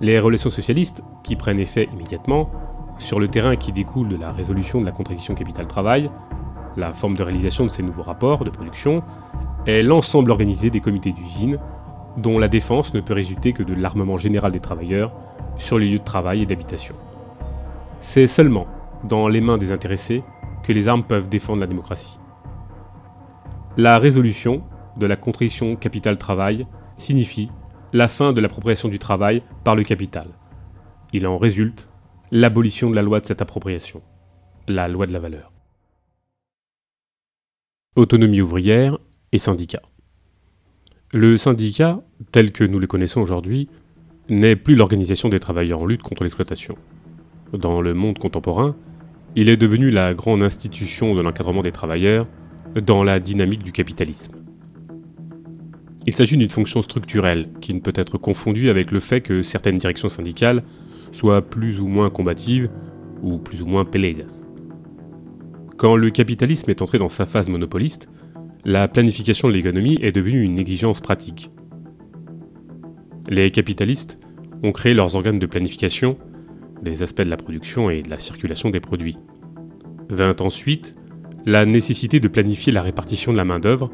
Les 0.00 0.20
relations 0.20 0.50
socialistes, 0.50 1.02
qui 1.24 1.34
prennent 1.34 1.58
effet 1.58 1.88
immédiatement, 1.92 2.50
sur 2.98 3.18
le 3.18 3.28
terrain 3.28 3.56
qui 3.56 3.72
découle 3.72 4.08
de 4.08 4.16
la 4.16 4.30
résolution 4.30 4.80
de 4.80 4.86
la 4.86 4.92
contradiction 4.92 5.34
capital-travail, 5.34 6.10
la 6.76 6.92
forme 6.92 7.16
de 7.16 7.22
réalisation 7.22 7.64
de 7.64 7.68
ces 7.68 7.82
nouveaux 7.82 8.02
rapports 8.02 8.44
de 8.44 8.50
production, 8.50 9.02
est 9.66 9.82
l'ensemble 9.82 10.30
organisé 10.30 10.70
des 10.70 10.80
comités 10.80 11.12
d'usine, 11.12 11.58
dont 12.16 12.38
la 12.38 12.48
défense 12.48 12.94
ne 12.94 13.00
peut 13.00 13.14
résulter 13.14 13.52
que 13.52 13.62
de 13.62 13.74
l'armement 13.74 14.16
général 14.16 14.52
des 14.52 14.60
travailleurs 14.60 15.12
sur 15.56 15.78
les 15.78 15.88
lieux 15.88 15.98
de 15.98 16.04
travail 16.04 16.42
et 16.42 16.46
d'habitation. 16.46 16.94
C'est 18.00 18.28
seulement 18.28 18.66
dans 19.04 19.26
les 19.26 19.40
mains 19.40 19.58
des 19.58 19.72
intéressés 19.72 20.22
que 20.62 20.72
les 20.72 20.88
armes 20.88 21.04
peuvent 21.04 21.28
défendre 21.28 21.60
la 21.60 21.66
démocratie. 21.66 22.18
La 23.76 23.98
résolution 23.98 24.62
de 24.96 25.06
la 25.06 25.16
contradiction 25.16 25.76
capital-travail 25.76 26.66
signifie 26.96 27.50
la 27.92 28.08
fin 28.08 28.32
de 28.32 28.40
l'appropriation 28.40 28.88
du 28.88 28.98
travail 28.98 29.42
par 29.64 29.74
le 29.74 29.82
capital. 29.82 30.28
Il 31.12 31.26
en 31.26 31.38
résulte 31.38 31.88
l'abolition 32.30 32.90
de 32.90 32.94
la 32.94 33.02
loi 33.02 33.20
de 33.20 33.26
cette 33.26 33.42
appropriation, 33.42 34.02
la 34.66 34.88
loi 34.88 35.06
de 35.06 35.12
la 35.12 35.20
valeur. 35.20 35.52
Autonomie 37.96 38.40
ouvrière 38.40 38.98
et 39.32 39.38
syndicat. 39.38 39.82
Le 41.12 41.36
syndicat, 41.36 42.02
tel 42.32 42.52
que 42.52 42.64
nous 42.64 42.78
le 42.78 42.86
connaissons 42.86 43.20
aujourd'hui, 43.20 43.68
n'est 44.28 44.56
plus 44.56 44.74
l'organisation 44.74 45.30
des 45.30 45.40
travailleurs 45.40 45.80
en 45.80 45.86
lutte 45.86 46.02
contre 46.02 46.22
l'exploitation. 46.22 46.76
Dans 47.54 47.80
le 47.80 47.94
monde 47.94 48.18
contemporain, 48.18 48.76
il 49.34 49.48
est 49.48 49.56
devenu 49.56 49.90
la 49.90 50.12
grande 50.12 50.42
institution 50.42 51.14
de 51.14 51.22
l'encadrement 51.22 51.62
des 51.62 51.72
travailleurs 51.72 52.26
dans 52.74 53.02
la 53.02 53.20
dynamique 53.20 53.62
du 53.62 53.72
capitalisme. 53.72 54.34
Il 56.08 56.14
s'agit 56.14 56.38
d'une 56.38 56.48
fonction 56.48 56.80
structurelle 56.80 57.50
qui 57.60 57.74
ne 57.74 57.80
peut 57.80 57.92
être 57.94 58.16
confondue 58.16 58.70
avec 58.70 58.92
le 58.92 58.98
fait 58.98 59.20
que 59.20 59.42
certaines 59.42 59.76
directions 59.76 60.08
syndicales 60.08 60.62
soient 61.12 61.42
plus 61.42 61.82
ou 61.82 61.86
moins 61.86 62.08
combatives 62.08 62.70
ou 63.22 63.36
plus 63.36 63.60
ou 63.60 63.66
moins 63.66 63.84
pélégas. 63.84 64.42
Quand 65.76 65.96
le 65.96 66.08
capitalisme 66.08 66.70
est 66.70 66.80
entré 66.80 66.96
dans 66.96 67.10
sa 67.10 67.26
phase 67.26 67.50
monopoliste, 67.50 68.08
la 68.64 68.88
planification 68.88 69.48
de 69.48 69.52
l'économie 69.52 69.98
est 70.00 70.10
devenue 70.10 70.42
une 70.42 70.58
exigence 70.58 71.00
pratique. 71.00 71.50
Les 73.28 73.50
capitalistes 73.50 74.18
ont 74.62 74.72
créé 74.72 74.94
leurs 74.94 75.14
organes 75.14 75.38
de 75.38 75.44
planification 75.44 76.16
des 76.80 77.02
aspects 77.02 77.20
de 77.20 77.28
la 77.28 77.36
production 77.36 77.90
et 77.90 78.00
de 78.00 78.08
la 78.08 78.18
circulation 78.18 78.70
des 78.70 78.80
produits. 78.80 79.18
Vint 80.08 80.36
ensuite 80.40 80.96
la 81.44 81.66
nécessité 81.66 82.18
de 82.18 82.28
planifier 82.28 82.72
la 82.72 82.80
répartition 82.80 83.30
de 83.30 83.36
la 83.36 83.44
main-d'œuvre 83.44 83.90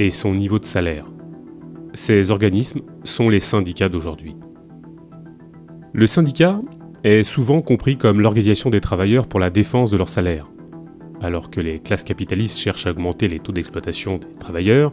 et 0.00 0.10
son 0.10 0.34
niveau 0.34 0.58
de 0.58 0.64
salaire. 0.64 1.13
Ces 1.96 2.32
organismes 2.32 2.80
sont 3.04 3.28
les 3.28 3.38
syndicats 3.38 3.88
d'aujourd'hui. 3.88 4.34
Le 5.92 6.08
syndicat 6.08 6.60
est 7.04 7.22
souvent 7.22 7.62
compris 7.62 7.96
comme 7.96 8.20
l'organisation 8.20 8.68
des 8.68 8.80
travailleurs 8.80 9.28
pour 9.28 9.38
la 9.38 9.48
défense 9.48 9.92
de 9.92 9.96
leur 9.96 10.08
salaire. 10.08 10.50
Alors 11.22 11.50
que 11.50 11.60
les 11.60 11.78
classes 11.78 12.02
capitalistes 12.02 12.58
cherchent 12.58 12.88
à 12.88 12.90
augmenter 12.90 13.28
les 13.28 13.38
taux 13.38 13.52
d'exploitation 13.52 14.18
des 14.18 14.26
travailleurs, 14.40 14.92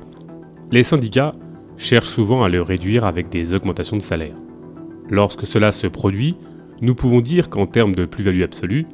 les 0.71 0.83
syndicats 0.83 1.33
cherchent 1.75 2.07
souvent 2.07 2.43
à 2.43 2.49
le 2.49 2.61
réduire 2.61 3.03
avec 3.03 3.29
des 3.29 3.55
augmentations 3.55 3.97
de 3.97 4.03
salaire. 4.03 4.35
Lorsque 5.09 5.47
cela 5.47 5.71
se 5.71 5.87
produit, 5.87 6.37
nous 6.81 6.93
pouvons 6.93 7.19
dire 7.19 7.49
qu'en 7.49 7.65
termes 7.65 7.95
de 7.95 8.05
plus-value 8.05 8.43
absolue, 8.43 8.85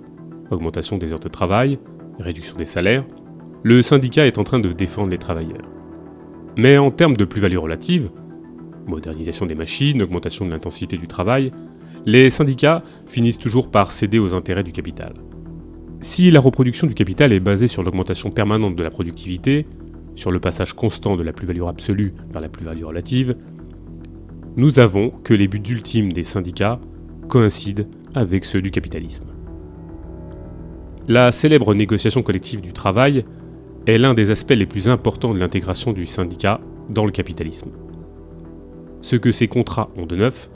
augmentation 0.49 0.97
des 0.97 1.11
heures 1.11 1.19
de 1.19 1.27
travail, 1.27 1.77
réduction 2.19 2.55
des 2.55 2.65
salaires, 2.65 3.03
le 3.63 3.81
syndicat 3.81 4.25
est 4.25 4.37
en 4.37 4.45
train 4.45 4.59
de 4.59 4.71
défendre 4.71 5.09
les 5.09 5.17
travailleurs. 5.17 5.76
Mais 6.57 6.79
en 6.79 6.89
termes 6.89 7.15
de 7.15 7.23
plus-value 7.23 7.57
relative, 7.57 8.09
modernisation 8.87 9.45
des 9.45 9.53
machines, 9.53 10.01
augmentation 10.01 10.43
de 10.43 10.49
l'intensité 10.49 10.97
du 10.97 11.07
travail, 11.07 11.51
les 12.05 12.31
syndicats 12.31 12.81
finissent 13.05 13.37
toujours 13.37 13.69
par 13.69 13.91
céder 13.91 14.17
aux 14.17 14.33
intérêts 14.33 14.63
du 14.63 14.71
capital. 14.71 15.13
Si 16.01 16.31
la 16.31 16.39
reproduction 16.39 16.87
du 16.87 16.95
capital 16.95 17.31
est 17.31 17.39
basée 17.39 17.67
sur 17.67 17.83
l'augmentation 17.83 18.31
permanente 18.31 18.75
de 18.75 18.83
la 18.83 18.89
productivité, 18.89 19.67
sur 20.15 20.31
le 20.31 20.39
passage 20.39 20.73
constant 20.73 21.15
de 21.15 21.23
la 21.23 21.31
plus-value 21.31 21.63
absolue 21.63 22.13
vers 22.31 22.41
la 22.41 22.49
plus-value 22.49 22.85
relative, 22.85 23.35
nous 24.55 24.79
avons 24.79 25.11
que 25.11 25.35
les 25.35 25.47
buts 25.47 25.61
ultimes 25.69 26.11
des 26.11 26.23
syndicats 26.23 26.79
coïncident 27.29 27.83
avec 28.15 28.45
ceux 28.45 28.63
du 28.63 28.71
capitalisme. 28.71 29.25
La 31.07 31.31
célèbre 31.31 31.75
négociation 31.75 32.23
collective 32.23 32.61
du 32.61 32.73
travail 32.73 33.25
est 33.87 33.97
l'un 33.97 34.13
des 34.13 34.31
aspects 34.31 34.51
les 34.51 34.65
plus 34.65 34.89
importants 34.89 35.33
de 35.33 35.39
l'intégration 35.39 35.93
du 35.93 36.05
syndicat 36.05 36.59
dans 36.89 37.05
le 37.05 37.11
capitalisme. 37.11 37.71
Ce 39.01 39.15
que 39.15 39.31
ces 39.31 39.47
contrats 39.47 39.89
ont 39.95 40.05
de 40.05 40.17
neuf, 40.17 40.49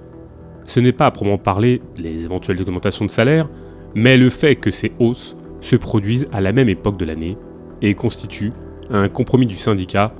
ce 0.66 0.80
n'est 0.80 0.91
pas 0.91 1.06
à 1.06 1.12
proprement 1.12 1.38
parler 1.38 1.82
les 1.98 2.26
éventuelles 2.26 2.62
augmentations 2.62 3.06
de 3.06 3.10
salaire, 3.10 3.49
mais 3.95 4.18
le 4.18 4.30
fait 4.30 4.56
que 4.58 4.70
ces 4.70 4.91
hausses 4.99 5.38
se 5.62 5.76
produisent 5.76 6.28
à 6.32 6.41
la 6.41 6.52
même 6.52 6.70
époque 6.70 6.98
de 6.98 7.06
l'année 7.06 7.38
et 7.82 7.94
constituent 7.94 8.53
un 8.90 9.08
compromis 9.08 9.45
du 9.45 9.56
syndicat 9.56 10.14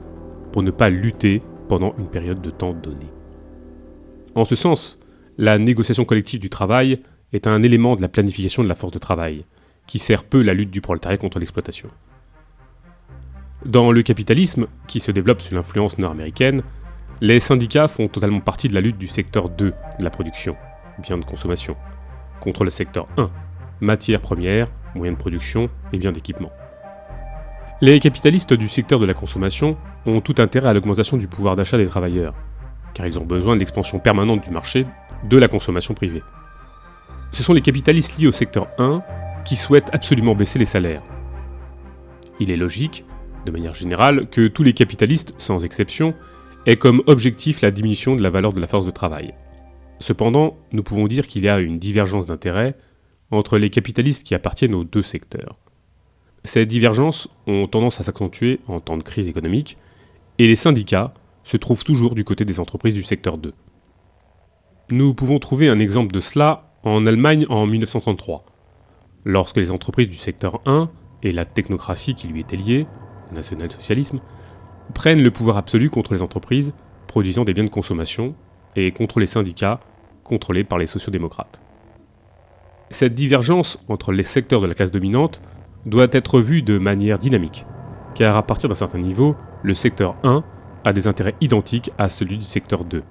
pour 0.52 0.64
ne 0.64 0.72
pas 0.72 0.90
lutter 0.90 1.42
pendant 1.68 1.94
une 2.00 2.08
période 2.08 2.42
de 2.42 2.50
temps 2.50 2.74
donnée. 2.74 3.12
En 4.36 4.46
ce 4.46 4.56
sens, 4.56 5.00
la 5.38 5.58
négociation 5.58 6.06
collective 6.06 6.40
du 6.40 6.50
travail 6.50 7.02
est 7.34 7.48
un 7.48 7.62
élément 7.64 7.96
de 7.96 8.02
la 8.02 8.10
planification 8.10 8.64
de 8.64 8.70
la 8.70 8.76
force 8.76 8.94
de 8.94 9.00
travail, 9.00 9.46
qui 9.88 10.00
sert 10.00 10.24
peu 10.24 10.42
la 10.42 10.54
lutte 10.54 10.72
du 10.72 10.82
prolétariat 10.82 11.18
contre 11.18 11.40
l'exploitation. 11.40 11.90
Dans 13.66 13.92
le 13.92 14.02
capitalisme, 14.02 14.66
qui 14.88 15.00
se 15.00 15.12
développe 15.12 15.40
sous 15.40 15.54
l'influence 15.54 16.00
nord-américaine, 16.00 16.62
les 17.22 17.40
syndicats 17.40 17.88
font 17.88 18.08
totalement 18.08 18.40
partie 18.40 18.68
de 18.68 18.74
la 18.74 18.82
lutte 18.82 18.98
du 18.98 19.08
secteur 19.08 19.50
2 19.50 19.66
de 20.00 20.04
la 20.04 20.10
production, 20.10 20.56
biens 20.98 21.20
de 21.20 21.26
consommation, 21.26 21.76
contre 22.40 22.64
le 22.64 22.72
secteur 22.72 23.08
1, 23.18 23.30
matières 23.80 24.22
premières, 24.22 24.68
moyens 24.96 25.16
de 25.16 25.22
production 25.22 25.70
et 25.94 26.00
biens 26.00 26.12
d'équipement. 26.12 26.52
Les 27.82 28.00
capitalistes 28.00 28.54
du 28.54 28.68
secteur 28.68 29.00
de 29.00 29.06
la 29.06 29.14
consommation 29.14 29.78
ont 30.08 30.22
tout 30.22 30.36
intérêt 30.40 30.70
à 30.70 30.74
l'augmentation 30.74 31.18
du 31.18 31.28
pouvoir 31.28 31.56
d'achat 31.56 31.78
des 31.78 31.88
travailleurs, 31.88 32.34
car 32.96 33.06
ils 33.06 33.20
ont 33.20 33.26
besoin 33.26 33.54
de 33.54 33.60
l'expansion 33.60 34.00
permanente 34.00 34.44
du 34.44 34.50
marché 34.50 34.88
de 35.24 35.38
la 35.38 35.48
consommation 35.48 35.94
privée. 35.94 36.24
Ce 37.32 37.44
sont 37.44 37.54
les 37.54 37.62
capitalistes 37.62 38.18
liés 38.18 38.28
au 38.28 38.32
secteur 38.32 38.68
1 38.80 39.04
qui 39.46 39.56
souhaitent 39.56 39.94
absolument 39.94 40.34
baisser 40.34 40.58
les 40.58 40.66
salaires. 40.66 41.04
Il 42.40 42.50
est 42.50 42.58
logique, 42.58 43.06
de 43.46 43.52
manière 43.52 43.74
générale, 43.74 44.28
que 44.30 44.48
tous 44.48 44.64
les 44.64 44.74
capitalistes, 44.74 45.34
sans 45.38 45.64
exception, 45.64 46.14
aient 46.66 46.78
comme 46.78 47.02
objectif 47.08 47.62
la 47.62 47.72
diminution 47.72 48.16
de 48.16 48.22
la 48.22 48.30
valeur 48.30 48.54
de 48.54 48.60
la 48.60 48.68
force 48.68 48.86
de 48.86 48.92
travail. 48.92 49.34
Cependant, 50.00 50.58
nous 50.72 50.84
pouvons 50.84 51.08
dire 51.08 51.28
qu'il 51.28 51.44
y 51.44 51.50
a 51.50 51.60
une 51.60 51.80
divergence 51.80 52.26
d'intérêts 52.26 52.76
entre 53.32 53.58
les 53.58 53.70
capitalistes 53.70 54.26
qui 54.26 54.36
appartiennent 54.36 54.76
aux 54.76 54.84
deux 54.84 55.02
secteurs. 55.02 55.58
Ces 56.44 56.66
divergences 56.66 57.30
ont 57.48 57.68
tendance 57.68 58.00
à 58.00 58.04
s'accentuer 58.04 58.60
en 58.68 58.80
temps 58.80 58.98
de 58.98 59.04
crise 59.04 59.28
économique, 59.28 59.78
et 60.40 60.48
les 60.48 60.56
syndicats 60.56 61.14
se 61.44 61.58
trouvent 61.58 61.84
toujours 61.84 62.16
du 62.16 62.24
côté 62.24 62.46
des 62.46 62.60
entreprises 62.60 62.94
du 62.94 63.04
secteur 63.04 63.38
2. 63.38 63.54
Nous 64.92 65.14
pouvons 65.14 65.40
trouver 65.40 65.70
un 65.70 65.80
exemple 65.80 66.14
de 66.14 66.20
cela 66.20 66.72
en 66.84 67.06
Allemagne 67.06 67.46
en 67.50 67.68
1933, 67.68 68.44
lorsque 69.24 69.58
les 69.58 69.72
entreprises 69.72 70.10
du 70.10 70.18
secteur 70.18 70.62
1 70.66 70.90
et 71.24 71.32
la 71.32 71.46
technocratie 71.46 72.16
qui 72.16 72.28
lui 72.28 72.42
était 72.42 72.58
liée, 72.58 72.88
national-socialisme, 73.32 74.20
prennent 74.94 75.24
le 75.24 75.32
pouvoir 75.32 75.58
absolu 75.58 75.90
contre 75.90 76.14
les 76.14 76.22
entreprises 76.22 76.74
produisant 77.08 77.44
des 77.44 77.54
biens 77.54 77.66
de 77.66 77.70
consommation 77.70 78.36
et 78.76 78.92
contre 78.92 79.20
les 79.20 79.26
syndicats 79.26 79.80
contrôlés 80.24 80.64
par 80.64 80.78
les 80.78 80.88
sociodémocrates. 80.88 81.62
Cette 82.90 83.16
divergence 83.16 83.80
entre 83.88 84.12
les 84.12 84.24
secteurs 84.24 84.62
de 84.62 84.68
la 84.68 84.74
classe 84.74 84.92
dominante 84.92 85.42
doit 85.86 86.08
être 86.12 86.40
vue 86.40 86.62
de 86.62 86.78
manière 86.78 87.20
dynamique, 87.20 87.66
car 88.16 88.38
à 88.38 88.44
partir 88.44 88.70
d'un 88.70 88.76
certain 88.76 89.00
niveau, 89.00 89.36
le 89.64 89.74
secteur 89.74 90.16
1 90.24 90.44
a 90.84 90.94
des 90.94 91.08
intérêts 91.08 91.36
identiques 91.42 91.92
à 91.98 92.10
celui 92.10 92.38
du 92.38 92.46
secteur 92.46 92.86
2, 92.86 93.04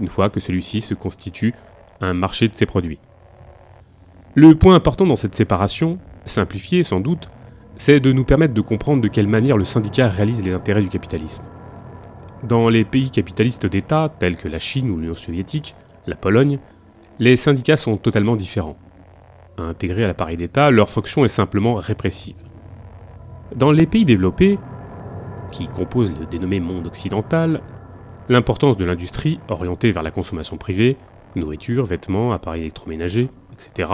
une 0.00 0.08
fois 0.08 0.30
que 0.30 0.40
celui-ci 0.40 0.80
se 0.80 0.94
constitue 0.94 1.54
un 2.00 2.14
marché 2.14 2.48
de 2.48 2.54
ses 2.54 2.66
produits. 2.66 2.98
Le 4.34 4.54
point 4.54 4.74
important 4.74 5.06
dans 5.06 5.16
cette 5.16 5.34
séparation, 5.34 5.98
simplifiée 6.24 6.82
sans 6.82 7.00
doute, 7.00 7.30
c'est 7.78 8.00
de 8.00 8.12
nous 8.12 8.24
permettre 8.24 8.54
de 8.54 8.60
comprendre 8.60 9.00
de 9.00 9.08
quelle 9.08 9.28
manière 9.28 9.56
le 9.56 9.64
syndicat 9.64 10.08
réalise 10.08 10.44
les 10.44 10.52
intérêts 10.52 10.82
du 10.82 10.88
capitalisme. 10.88 11.44
Dans 12.42 12.68
les 12.68 12.84
pays 12.84 13.10
capitalistes 13.10 13.66
d'État, 13.66 14.12
tels 14.18 14.36
que 14.36 14.48
la 14.48 14.58
Chine 14.58 14.90
ou 14.90 14.98
l'Union 14.98 15.14
soviétique, 15.14 15.74
la 16.06 16.16
Pologne, 16.16 16.58
les 17.20 17.36
syndicats 17.36 17.76
sont 17.76 17.96
totalement 17.96 18.36
différents. 18.36 18.76
Intégrés 19.58 20.04
à 20.04 20.08
l'appareil 20.08 20.36
d'État, 20.36 20.70
leur 20.70 20.90
fonction 20.90 21.24
est 21.24 21.28
simplement 21.28 21.74
répressive. 21.74 22.36
Dans 23.54 23.70
les 23.70 23.86
pays 23.86 24.04
développés, 24.04 24.58
qui 25.52 25.68
composent 25.68 26.12
le 26.18 26.26
dénommé 26.26 26.60
monde 26.60 26.88
occidental, 26.88 27.60
l'importance 28.28 28.76
de 28.76 28.84
l'industrie 28.84 29.40
orientée 29.48 29.92
vers 29.92 30.02
la 30.02 30.10
consommation 30.10 30.56
privée, 30.56 30.96
nourriture, 31.36 31.84
vêtements, 31.84 32.32
appareils 32.32 32.62
électroménagers, 32.62 33.30
etc., 33.52 33.88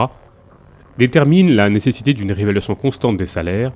détermine 0.99 1.53
la 1.53 1.69
nécessité 1.69 2.13
d'une 2.13 2.33
réévaluation 2.33 2.75
constante 2.75 3.17
des 3.17 3.27
salaires, 3.27 3.73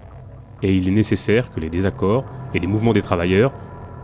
et 0.63 0.75
il 0.75 0.89
est 0.89 0.93
nécessaire 0.93 1.51
que 1.51 1.61
les 1.61 1.71
désaccords 1.71 2.25
et 2.55 2.59
les 2.59 2.67
mouvements 2.67 2.93
des 2.93 3.03
travailleurs 3.03 3.53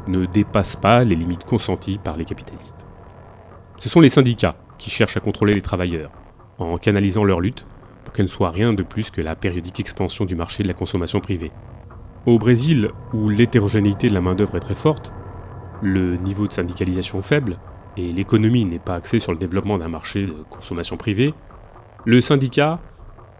ne 0.07 0.27
dépassent 0.27 0.77
pas 0.77 1.05
les 1.05 1.17
limites 1.17 1.45
consenties 1.45 1.99
par 1.99 2.17
les 2.17 2.25
capitalistes. 2.25 2.85
Ce 3.79 3.89
sont 3.89 4.01
les 4.01 4.09
syndicats 4.09 4.57
qui 4.79 4.91
cherchent 4.91 5.17
à 5.17 5.21
contrôler 5.21 5.55
les 5.55 5.61
travailleurs, 5.61 6.11
en 6.59 6.79
canalisant 6.79 7.25
leur 7.25 7.41
lutte 7.41 7.67
pour 8.05 8.13
qu'elle 8.13 8.27
ne 8.27 8.31
soit 8.31 8.51
rien 8.51 8.73
de 8.73 8.83
plus 8.83 9.11
que 9.11 9.21
la 9.21 9.35
périodique 9.35 9.81
expansion 9.81 10.25
du 10.25 10.35
marché 10.35 10.63
de 10.63 10.69
la 10.69 10.75
consommation 10.75 11.21
privée. 11.21 11.53
Au 12.27 12.39
Brésil, 12.39 12.91
où 13.13 13.29
l'hétérogénéité 13.29 14.09
de 14.09 14.15
la 14.15 14.21
main-d'œuvre 14.21 14.57
est 14.57 14.61
très 14.61 14.75
forte, 14.75 15.13
le 15.83 16.17
niveau 16.17 16.47
de 16.47 16.53
syndicalisation 16.53 17.23
faible, 17.23 17.59
et 17.97 18.13
l'économie 18.13 18.65
n'est 18.65 18.79
pas 18.79 18.95
axée 18.95 19.21
sur 19.21 19.33
le 19.33 19.39
développement 19.39 19.79
d'un 19.79 19.89
marché 19.89 20.27
de 20.27 20.35
consommation 20.51 20.97
privée, 20.97 21.35
le 22.05 22.21
syndicat 22.21 22.79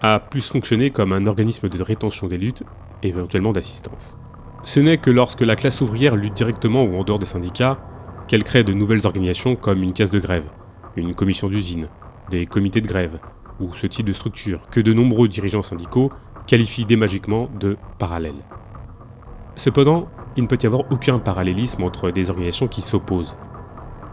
a 0.07 0.21
plus 0.21 0.51
fonctionné 0.51 0.91
comme 0.91 1.15
un 1.15 1.27
organisme 1.27 1.71
de 1.71 1.83
rétention 1.83 2.27
des 2.27 2.37
luttes, 2.37 2.63
éventuellement 3.03 3.53
d'assistance. 3.53 4.19
Ce 4.63 4.79
n'est 4.79 4.99
que 4.99 5.11
lorsque 5.11 5.41
la 5.41 5.57
classe 5.57 5.81
ouvrière 5.81 6.15
lutte 6.15 6.35
directement 6.35 6.85
ou 6.85 6.97
en 6.97 7.05
dehors 7.05 7.19
des 7.19 7.25
syndicats 7.25 7.79
qu'elle 8.29 8.45
crée 8.45 8.65
de 8.65 8.75
nouvelles 8.75 9.07
organisations 9.07 9.57
comme 9.57 9.83
une 9.83 9.95
caisse 9.95 10.11
de 10.11 10.19
grève, 10.19 10.45
une 10.97 11.15
commission 11.15 11.49
d'usine, 11.49 11.89
des 12.31 12.45
comités 12.45 12.83
de 12.83 12.87
grève, 12.87 13.19
ou 13.61 13.73
ce 13.73 13.87
type 13.87 14.07
de 14.07 14.13
structure 14.13 14.69
que 14.71 14.81
de 14.81 14.93
nombreux 14.93 15.27
dirigeants 15.27 15.63
syndicaux 15.63 16.11
qualifient 16.47 16.85
démagiquement 16.85 17.49
de 17.59 17.79
parallèles. 17.99 18.45
Cependant, 19.57 20.09
il 20.37 20.43
ne 20.43 20.49
peut 20.49 20.59
y 20.63 20.67
avoir 20.67 20.83
aucun 20.93 21.19
parallélisme 21.19 21.83
entre 21.83 22.11
des 22.11 22.29
organisations 22.29 22.69
qui 22.69 22.83
s'opposent. 22.83 23.37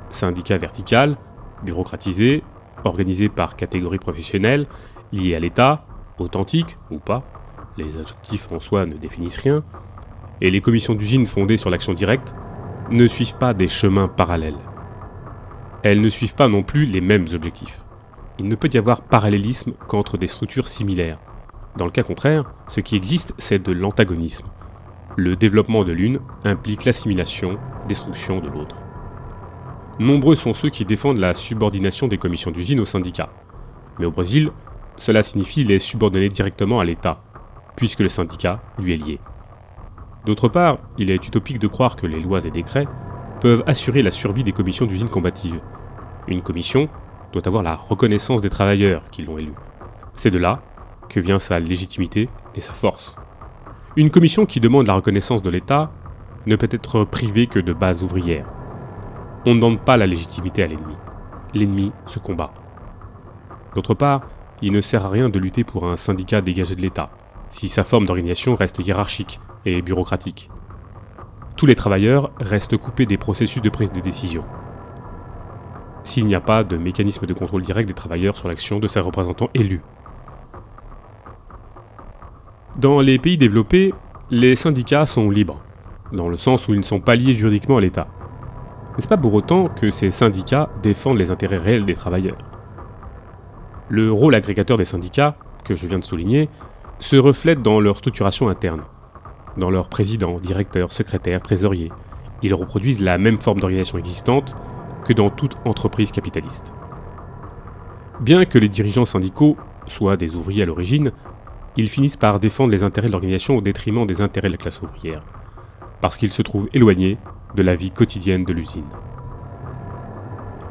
Syndicats 0.10 0.58
vertical, 0.58 1.18
bureaucratisés, 1.66 2.44
organisés 2.86 3.30
par 3.30 3.56
catégories 3.56 4.00
professionnelles, 4.00 4.68
liés 5.12 5.36
à 5.36 5.40
l'État, 5.40 5.86
authentiques 6.20 6.78
ou 6.90 7.00
pas, 7.00 7.24
les 7.78 7.98
adjectifs 7.98 8.52
en 8.52 8.60
soi 8.60 8.86
ne 8.86 8.96
définissent 8.96 9.42
rien, 9.42 9.64
et 10.42 10.52
les 10.52 10.62
commissions 10.62 10.96
d'usine 10.96 11.26
fondées 11.26 11.58
sur 11.58 11.70
l'action 11.70 11.94
directe 11.94 12.36
ne 12.90 13.08
suivent 13.08 13.38
pas 13.38 13.54
des 13.54 13.68
chemins 13.68 14.08
parallèles. 14.08 14.58
Elles 15.84 16.02
ne 16.02 16.10
suivent 16.10 16.36
pas 16.36 16.48
non 16.48 16.64
plus 16.64 16.86
les 16.86 17.02
mêmes 17.02 17.28
objectifs. 17.34 17.84
Il 18.40 18.48
ne 18.48 18.56
peut 18.56 18.70
y 18.74 18.78
avoir 18.78 19.02
parallélisme 19.02 19.74
qu'entre 19.88 20.18
des 20.18 20.28
structures 20.28 20.68
similaires. 20.68 21.20
Dans 21.78 21.86
le 21.86 21.92
cas 21.92 22.04
contraire, 22.04 22.52
ce 22.68 22.82
qui 22.82 22.96
existe, 22.96 23.34
c'est 23.38 23.64
de 23.64 23.72
l'antagonisme. 23.72 24.48
Le 25.16 25.36
développement 25.36 25.84
de 25.84 25.92
l'une 25.92 26.20
implique 26.44 26.86
l'assimilation, 26.86 27.58
destruction 27.88 28.40
de 28.40 28.50
l'autre. 28.50 28.76
Nombreux 30.00 30.36
sont 30.36 30.54
ceux 30.54 30.70
qui 30.70 30.86
défendent 30.86 31.20
la 31.20 31.34
subordination 31.34 32.08
des 32.08 32.18
commissions 32.18 32.52
d'usine 32.52 32.80
aux 32.80 32.86
syndicats. 32.86 33.30
Mais 34.00 34.06
au 34.06 34.12
Brésil, 34.12 34.52
cela 35.02 35.24
signifie 35.24 35.64
les 35.64 35.80
subordonner 35.80 36.30
directement 36.30 36.80
à 36.80 36.84
l'État, 36.84 37.24
puisque 37.76 38.02
le 38.02 38.08
syndicat 38.08 38.62
lui 38.78 38.94
est 38.94 38.98
lié. 38.98 39.20
D'autre 40.28 40.48
part, 40.48 40.78
il 41.00 41.10
est 41.10 41.28
utopique 41.28 41.58
de 41.58 41.66
croire 41.66 41.96
que 41.96 42.06
les 42.06 42.22
lois 42.22 42.46
et 42.46 42.52
décrets 42.52 42.86
peuvent 43.40 43.64
assurer 43.66 44.04
la 44.04 44.12
survie 44.12 44.44
des 44.44 44.52
commissions 44.52 44.86
d'usine 44.86 45.10
combatives. 45.10 45.60
Une 46.28 46.44
commission 46.44 46.88
doit 47.34 47.48
avoir 47.48 47.64
la 47.64 47.74
reconnaissance 47.74 48.42
des 48.42 48.52
travailleurs 48.52 49.02
qui 49.10 49.24
l'ont 49.24 49.40
élu. 49.40 49.54
C'est 50.14 50.30
de 50.30 50.38
là 50.38 50.60
que 51.10 51.20
vient 51.20 51.40
sa 51.40 51.60
légitimité 51.60 52.30
et 52.54 52.62
sa 52.62 52.72
force. 52.72 53.16
Une 53.96 54.12
commission 54.12 54.46
qui 54.46 54.60
demande 54.60 54.86
la 54.86 54.94
reconnaissance 54.94 55.42
de 55.42 55.50
l'État 55.50 55.90
ne 56.46 56.56
peut 56.56 56.70
être 56.70 57.06
privée 57.06 57.48
que 57.48 57.60
de 57.60 57.74
bases 57.74 58.04
ouvrières. 58.04 58.46
On 59.48 59.56
ne 59.56 59.56
demande 59.56 59.80
pas 59.80 59.98
la 59.98 60.06
légitimité 60.06 60.62
à 60.62 60.68
l'ennemi. 60.68 60.96
L'ennemi 61.56 61.92
se 62.06 62.20
combat. 62.20 62.54
D'autre 63.74 63.96
part, 63.96 64.22
il 64.62 64.72
ne 64.72 64.82
sert 64.82 65.06
à 65.06 65.10
rien 65.10 65.30
de 65.30 65.40
lutter 65.40 65.64
pour 65.64 65.88
un 65.88 65.98
syndicat 65.98 66.42
dégagé 66.42 66.76
de 66.76 66.82
l'État, 66.82 67.10
si 67.50 67.68
sa 67.68 67.84
forme 67.84 68.06
d'organisation 68.06 68.56
reste 68.56 68.80
hiérarchique 68.80 69.40
et 69.66 69.82
bureaucratique. 69.82 70.50
Tous 71.56 71.66
les 71.66 71.76
travailleurs 71.76 72.32
restent 72.40 72.78
coupés 72.78 73.06
des 73.06 73.18
processus 73.18 73.62
de 73.62 73.70
prise 73.70 73.92
de 73.92 74.00
décision. 74.00 74.44
S'il 76.04 76.26
n'y 76.28 76.36
a 76.36 76.42
pas 76.42 76.64
de 76.64 76.78
mécanisme 76.78 77.26
de 77.26 77.34
contrôle 77.34 77.62
direct 77.62 77.88
des 77.88 77.94
travailleurs 77.94 78.38
sur 78.38 78.48
l'action 78.48 78.80
de 78.80 78.88
ses 78.88 79.00
représentants 79.00 79.50
élus. 79.54 79.82
Dans 82.78 83.00
les 83.02 83.20
pays 83.20 83.38
développés, 83.38 83.94
les 84.32 84.56
syndicats 84.56 85.06
sont 85.06 85.30
libres, 85.30 85.60
dans 86.12 86.30
le 86.30 86.38
sens 86.38 86.68
où 86.68 86.74
ils 86.74 86.80
ne 86.80 86.84
sont 86.84 87.02
pas 87.02 87.16
liés 87.16 87.34
juridiquement 87.34 87.78
à 87.78 87.82
l'État. 87.82 88.08
N'est-ce 88.96 89.08
pas 89.08 89.18
pour 89.18 89.34
autant 89.34 89.68
que 89.68 89.92
ces 89.92 90.10
syndicats 90.10 90.70
défendent 90.82 91.18
les 91.18 91.32
intérêts 91.32 91.58
réels 91.58 91.86
des 91.86 91.96
travailleurs? 91.96 92.51
Le 93.92 94.10
rôle 94.10 94.36
agrégateur 94.36 94.78
des 94.78 94.86
syndicats, 94.86 95.36
que 95.66 95.76
je 95.76 95.86
viens 95.86 96.00
de 96.00 96.06
souligner, 96.06 96.48
se 97.02 97.18
reflète 97.18 97.62
dans 97.62 97.82
leur 97.82 97.98
structuration 97.98 98.48
interne, 98.48 98.84
dans 99.58 99.70
leurs 99.70 99.90
présidents, 99.90 100.40
directeurs, 100.40 100.94
secrétaires, 100.94 101.42
trésoriers. 101.42 101.92
Ils 102.42 102.54
reproduisent 102.54 103.02
la 103.02 103.18
même 103.18 103.42
forme 103.42 103.60
d'organisation 103.60 103.98
existante 103.98 104.56
que 105.04 105.12
dans 105.12 105.30
toute 105.30 105.58
entreprise 105.66 106.14
capitaliste. 106.14 106.74
Bien 108.22 108.46
que 108.46 108.58
les 108.58 108.70
dirigeants 108.70 109.04
syndicaux 109.04 109.58
soient 109.88 110.16
des 110.16 110.38
ouvriers 110.38 110.64
à 110.64 110.68
l'origine, 110.68 111.12
ils 111.76 111.90
finissent 111.90 112.16
par 112.16 112.40
défendre 112.40 112.72
les 112.72 112.84
intérêts 112.84 113.08
de 113.08 113.12
l'organisation 113.12 113.58
au 113.58 113.62
détriment 113.62 114.08
des 114.08 114.22
intérêts 114.22 114.48
de 114.48 114.54
la 114.54 114.58
classe 114.58 114.82
ouvrière, 114.82 115.20
parce 116.00 116.16
qu'ils 116.16 116.32
se 116.32 116.42
trouvent 116.42 116.70
éloignés 116.74 117.18
de 117.56 117.62
la 117.62 117.76
vie 117.76 117.92
quotidienne 117.92 118.46
de 118.46 118.54
l'usine. 118.54 118.88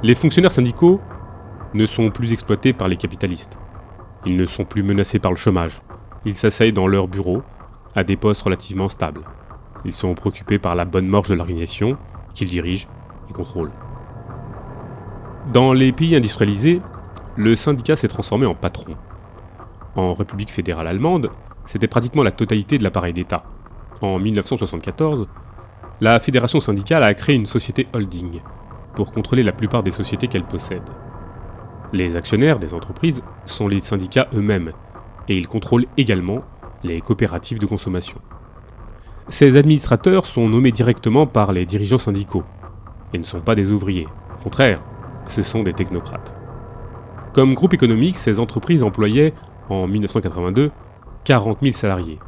Les 0.02 0.14
fonctionnaires 0.14 0.52
syndicaux 0.52 1.02
ne 1.74 1.86
sont 1.86 2.10
plus 2.10 2.32
exploités 2.32 2.72
par 2.72 2.88
les 2.88 2.96
capitalistes. 2.96 3.58
Ils 4.26 4.36
ne 4.36 4.46
sont 4.46 4.64
plus 4.64 4.82
menacés 4.82 5.18
par 5.18 5.30
le 5.30 5.36
chômage. 5.36 5.80
Ils 6.24 6.34
s'asseyent 6.34 6.72
dans 6.72 6.86
leurs 6.86 7.08
bureaux, 7.08 7.42
à 7.94 8.04
des 8.04 8.16
postes 8.16 8.42
relativement 8.42 8.88
stables. 8.88 9.22
Ils 9.84 9.94
sont 9.94 10.14
préoccupés 10.14 10.58
par 10.58 10.74
la 10.74 10.84
bonne 10.84 11.06
marche 11.06 11.28
de 11.28 11.34
l'organisation, 11.34 11.96
qu'ils 12.34 12.50
dirigent 12.50 12.88
et 13.28 13.32
contrôlent. 13.32 13.72
Dans 15.52 15.72
les 15.72 15.92
pays 15.92 16.14
industrialisés, 16.14 16.80
le 17.36 17.56
syndicat 17.56 17.96
s'est 17.96 18.08
transformé 18.08 18.46
en 18.46 18.54
patron 18.54 18.96
en 19.96 20.14
République 20.14 20.52
fédérale 20.52 20.86
allemande, 20.86 21.30
c'était 21.64 21.88
pratiquement 21.88 22.22
la 22.22 22.30
totalité 22.30 22.78
de 22.78 22.84
l'appareil 22.84 23.12
d'État. 23.12 23.44
En 24.00 24.18
1974, 24.18 25.28
la 26.00 26.18
fédération 26.20 26.60
syndicale 26.60 27.04
a 27.04 27.14
créé 27.14 27.36
une 27.36 27.46
société 27.46 27.86
holding 27.92 28.40
pour 28.94 29.12
contrôler 29.12 29.42
la 29.42 29.52
plupart 29.52 29.82
des 29.82 29.90
sociétés 29.90 30.28
qu'elle 30.28 30.44
possède. 30.44 30.82
Les 31.92 32.14
actionnaires 32.14 32.60
des 32.60 32.72
entreprises 32.72 33.22
sont 33.46 33.66
les 33.66 33.80
syndicats 33.80 34.28
eux-mêmes, 34.32 34.72
et 35.28 35.36
ils 35.36 35.48
contrôlent 35.48 35.86
également 35.96 36.42
les 36.84 37.00
coopératives 37.00 37.58
de 37.58 37.66
consommation. 37.66 38.18
Ces 39.28 39.56
administrateurs 39.56 40.26
sont 40.26 40.48
nommés 40.48 40.70
directement 40.70 41.26
par 41.26 41.52
les 41.52 41.66
dirigeants 41.66 41.98
syndicaux, 41.98 42.44
et 43.12 43.18
ne 43.18 43.24
sont 43.24 43.40
pas 43.40 43.56
des 43.56 43.72
ouvriers. 43.72 44.06
Au 44.38 44.44
contraire, 44.44 44.80
ce 45.26 45.42
sont 45.42 45.64
des 45.64 45.72
technocrates. 45.72 46.34
Comme 47.32 47.54
groupe 47.54 47.74
économique, 47.74 48.16
ces 48.16 48.38
entreprises 48.38 48.84
employaient 48.84 49.34
en 49.68 49.86
1982 49.88 50.70
40 51.24 51.58
000 51.60 51.72
salariés. 51.72 52.18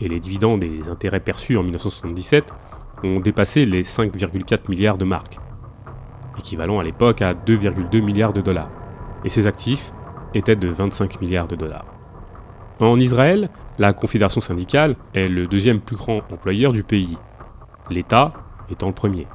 Et 0.00 0.08
les 0.08 0.20
dividendes 0.20 0.62
et 0.62 0.82
intérêts 0.90 1.20
perçus 1.20 1.56
en 1.56 1.62
1977 1.62 2.52
ont 3.04 3.20
dépassé 3.20 3.64
les 3.64 3.82
5,4 3.82 4.68
milliards 4.68 4.98
de 4.98 5.04
marques, 5.04 5.38
équivalent 6.38 6.78
à 6.80 6.82
l'époque 6.82 7.22
à 7.22 7.34
2,2 7.34 8.00
milliards 8.02 8.32
de 8.32 8.40
dollars. 8.40 8.70
Et 9.24 9.28
ses 9.28 9.46
actifs 9.46 9.92
étaient 10.34 10.56
de 10.56 10.68
25 10.68 11.20
milliards 11.20 11.48
de 11.48 11.56
dollars. 11.56 11.86
En 12.80 13.00
Israël, 13.00 13.48
la 13.78 13.92
Confédération 13.92 14.40
syndicale 14.40 14.96
est 15.14 15.28
le 15.28 15.46
deuxième 15.46 15.80
plus 15.80 15.96
grand 15.96 16.18
employeur 16.30 16.72
du 16.72 16.82
pays, 16.82 17.16
l'État 17.90 18.32
étant 18.70 18.88
le 18.88 18.92
premier. 18.92 19.26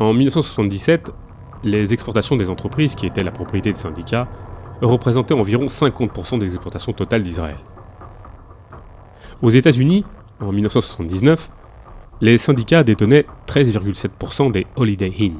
En 0.00 0.12
1977, 0.12 1.12
les 1.64 1.92
exportations 1.92 2.36
des 2.36 2.50
entreprises 2.50 2.94
qui 2.94 3.06
étaient 3.06 3.22
la 3.22 3.30
propriété 3.30 3.72
des 3.72 3.78
syndicats 3.78 4.28
représentait 4.80 5.34
environ 5.34 5.66
50% 5.66 6.38
des 6.38 6.48
exportations 6.48 6.92
totales 6.92 7.22
d'Israël. 7.22 7.58
Aux 9.42 9.50
États-Unis, 9.50 10.04
en 10.40 10.52
1979, 10.52 11.50
les 12.20 12.38
syndicats 12.38 12.82
détenaient 12.82 13.26
13,7% 13.46 14.50
des 14.50 14.66
Holiday 14.76 15.12
Inn, 15.20 15.34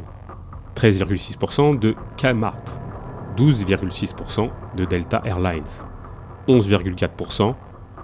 13,6% 0.76 1.78
de 1.78 1.94
Kmart, 2.16 2.62
12,6% 3.39 4.51
de 4.77 4.85
Delta 4.85 5.23
Airlines, 5.24 5.85
11,4% 6.48 7.55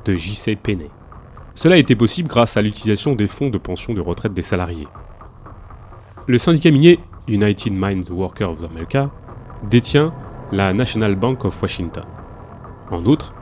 de 0.05 0.15
JC 0.15 0.57
Penney. 0.57 0.91
Cela 1.57 1.75
a 1.75 1.79
été 1.79 1.97
possible 1.97 2.29
grâce 2.29 2.57
à 2.57 2.63
l'utilisation 2.63 3.15
des 3.15 3.27
fonds 3.27 3.51
de 3.51 3.59
pension 3.59 3.95
de 3.95 4.01
retraite 4.01 4.33
des 4.33 4.43
salariés. 4.43 4.87
Le 6.29 6.39
syndicat 6.39 6.71
minier 6.71 7.01
United 7.27 7.73
Mines 7.73 8.05
Workers 8.11 8.51
of 8.51 8.65
America 8.65 9.11
détient 9.65 10.15
la 10.53 10.73
National 10.73 11.17
Bank 11.17 11.45
of 11.45 11.61
Washington. 11.61 12.05
En 12.91 13.05
outre, 13.05 13.35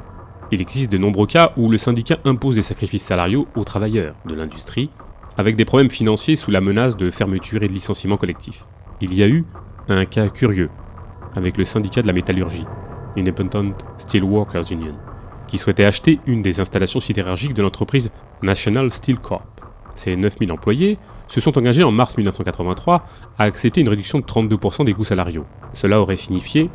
il 0.50 0.60
existe 0.60 0.90
de 0.90 0.98
nombreux 0.98 1.26
cas 1.26 1.52
où 1.58 1.68
le 1.68 1.78
syndicat 1.78 2.18
impose 2.24 2.54
des 2.54 2.62
sacrifices 2.62 3.02
salariaux 3.02 3.46
aux 3.54 3.64
travailleurs 3.64 4.14
de 4.24 4.34
l'industrie, 4.34 4.88
avec 5.36 5.56
des 5.56 5.64
problèmes 5.64 5.90
financiers 5.90 6.36
sous 6.36 6.50
la 6.50 6.60
menace 6.60 6.96
de 6.96 7.10
fermeture 7.10 7.62
et 7.62 7.68
de 7.68 7.72
licenciement 7.72 8.16
collectif. 8.16 8.64
Il 9.00 9.14
y 9.14 9.22
a 9.22 9.28
eu 9.28 9.44
un 9.88 10.04
cas 10.04 10.28
curieux 10.28 10.70
avec 11.34 11.58
le 11.58 11.64
syndicat 11.64 12.02
de 12.02 12.06
la 12.06 12.12
métallurgie, 12.12 12.66
Independent 13.16 13.74
Steelworkers 13.98 14.70
Union, 14.70 14.94
qui 15.46 15.58
souhaitait 15.58 15.84
acheter 15.84 16.20
une 16.26 16.42
des 16.42 16.60
installations 16.60 17.00
sidérurgiques 17.00 17.54
de 17.54 17.62
l'entreprise 17.62 18.10
National 18.42 18.90
Steel 18.90 19.18
Corp. 19.18 19.46
Ces 19.94 20.16
9000 20.16 20.52
employés 20.52 20.98
se 21.28 21.40
sont 21.40 21.58
engagés 21.58 21.84
en 21.84 21.92
mars 21.92 22.16
1983 22.16 23.06
à 23.38 23.44
accepter 23.44 23.80
une 23.82 23.88
réduction 23.88 24.20
de 24.20 24.24
32% 24.24 24.84
des 24.84 24.94
coûts 24.94 25.04
salariaux. 25.04 25.44
Cela 25.74 26.00
aurait 26.00 26.16
signifié 26.16 26.70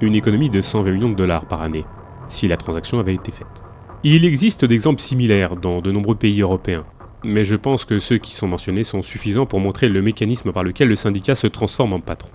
une 0.00 0.14
économie 0.14 0.50
de 0.50 0.60
120 0.60 0.90
millions 0.90 1.10
de 1.10 1.14
dollars 1.14 1.46
par 1.46 1.62
année, 1.62 1.84
si 2.28 2.48
la 2.48 2.56
transaction 2.56 2.98
avait 2.98 3.14
été 3.14 3.32
faite. 3.32 3.62
Il 4.02 4.24
existe 4.24 4.64
d'exemples 4.64 5.00
similaires 5.00 5.56
dans 5.56 5.80
de 5.80 5.90
nombreux 5.90 6.14
pays 6.14 6.40
européens, 6.42 6.84
mais 7.24 7.44
je 7.44 7.56
pense 7.56 7.84
que 7.84 7.98
ceux 7.98 8.18
qui 8.18 8.34
sont 8.34 8.46
mentionnés 8.46 8.84
sont 8.84 9.02
suffisants 9.02 9.46
pour 9.46 9.60
montrer 9.60 9.88
le 9.88 10.02
mécanisme 10.02 10.52
par 10.52 10.64
lequel 10.64 10.88
le 10.88 10.96
syndicat 10.96 11.34
se 11.34 11.46
transforme 11.46 11.94
en 11.94 12.00
patron. 12.00 12.30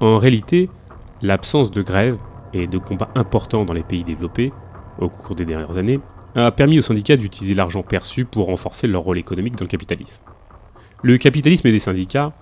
En 0.00 0.18
réalité, 0.18 0.68
l'absence 1.24 1.70
de 1.70 1.80
grève 1.80 2.18
et 2.52 2.66
de 2.66 2.76
combats 2.76 3.08
importants 3.14 3.64
dans 3.64 3.72
les 3.72 3.82
pays 3.82 4.04
développés, 4.04 4.52
au 4.98 5.08
cours 5.08 5.34
des 5.34 5.46
dernières 5.46 5.78
années, 5.78 5.98
a 6.34 6.50
permis 6.52 6.78
aux 6.78 6.82
syndicats 6.82 7.16
d'utiliser 7.16 7.54
l'argent 7.54 7.82
perçu 7.82 8.26
pour 8.26 8.46
renforcer 8.46 8.86
leur 8.86 9.02
rôle 9.02 9.18
économique 9.18 9.56
dans 9.56 9.64
le 9.64 9.70
capitalisme. 9.70 10.22
Le 11.02 11.16
capitalisme 11.16 11.70
des 11.70 11.78
syndicats 11.78 12.32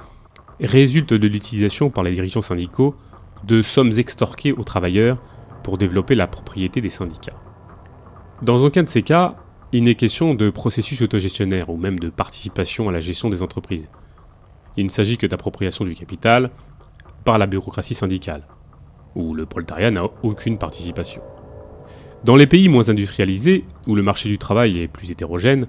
résulte 0.60 1.14
de 1.14 1.26
l'utilisation 1.28 1.90
par 1.90 2.02
les 2.02 2.12
dirigeants 2.12 2.42
syndicaux 2.42 2.96
de 3.44 3.62
sommes 3.62 3.92
extorquées 3.98 4.52
aux 4.52 4.64
travailleurs 4.64 5.18
pour 5.62 5.78
développer 5.78 6.16
la 6.16 6.26
propriété 6.26 6.80
des 6.80 6.88
syndicats. 6.88 7.40
Dans 8.42 8.58
aucun 8.64 8.82
de 8.82 8.88
ces 8.88 9.02
cas, 9.02 9.36
il 9.72 9.84
n'est 9.84 9.94
question 9.94 10.34
de 10.34 10.50
processus 10.50 11.00
autogestionnaire 11.02 11.70
ou 11.70 11.76
même 11.76 12.00
de 12.00 12.10
participation 12.10 12.88
à 12.88 12.92
la 12.92 13.00
gestion 13.00 13.30
des 13.30 13.42
entreprises. 13.42 13.88
Il 14.76 14.84
ne 14.84 14.90
s'agit 14.90 15.18
que 15.18 15.26
d'appropriation 15.26 15.84
du 15.84 15.94
capital 15.94 16.50
par 17.24 17.38
la 17.38 17.46
bureaucratie 17.46 17.94
syndicale, 17.94 18.44
où 19.14 19.34
le 19.34 19.46
prolétariat 19.46 19.90
n'a 19.90 20.04
aucune 20.22 20.58
participation. 20.58 21.22
Dans 22.24 22.36
les 22.36 22.46
pays 22.46 22.68
moins 22.68 22.88
industrialisés, 22.88 23.64
où 23.86 23.94
le 23.94 24.02
marché 24.02 24.28
du 24.28 24.38
travail 24.38 24.80
est 24.80 24.88
plus 24.88 25.10
hétérogène, 25.10 25.66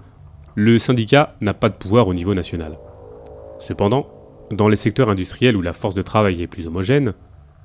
le 0.55 0.77
syndicat 0.77 1.35
n'a 1.41 1.53
pas 1.53 1.69
de 1.69 1.75
pouvoir 1.75 2.07
au 2.07 2.13
niveau 2.13 2.35
national. 2.35 2.77
Cependant, 3.59 4.07
dans 4.51 4.67
les 4.67 4.75
secteurs 4.75 5.09
industriels 5.09 5.57
où 5.57 5.61
la 5.61 5.73
force 5.73 5.95
de 5.95 6.01
travail 6.01 6.41
est 6.41 6.47
plus 6.47 6.67
homogène, 6.67 7.13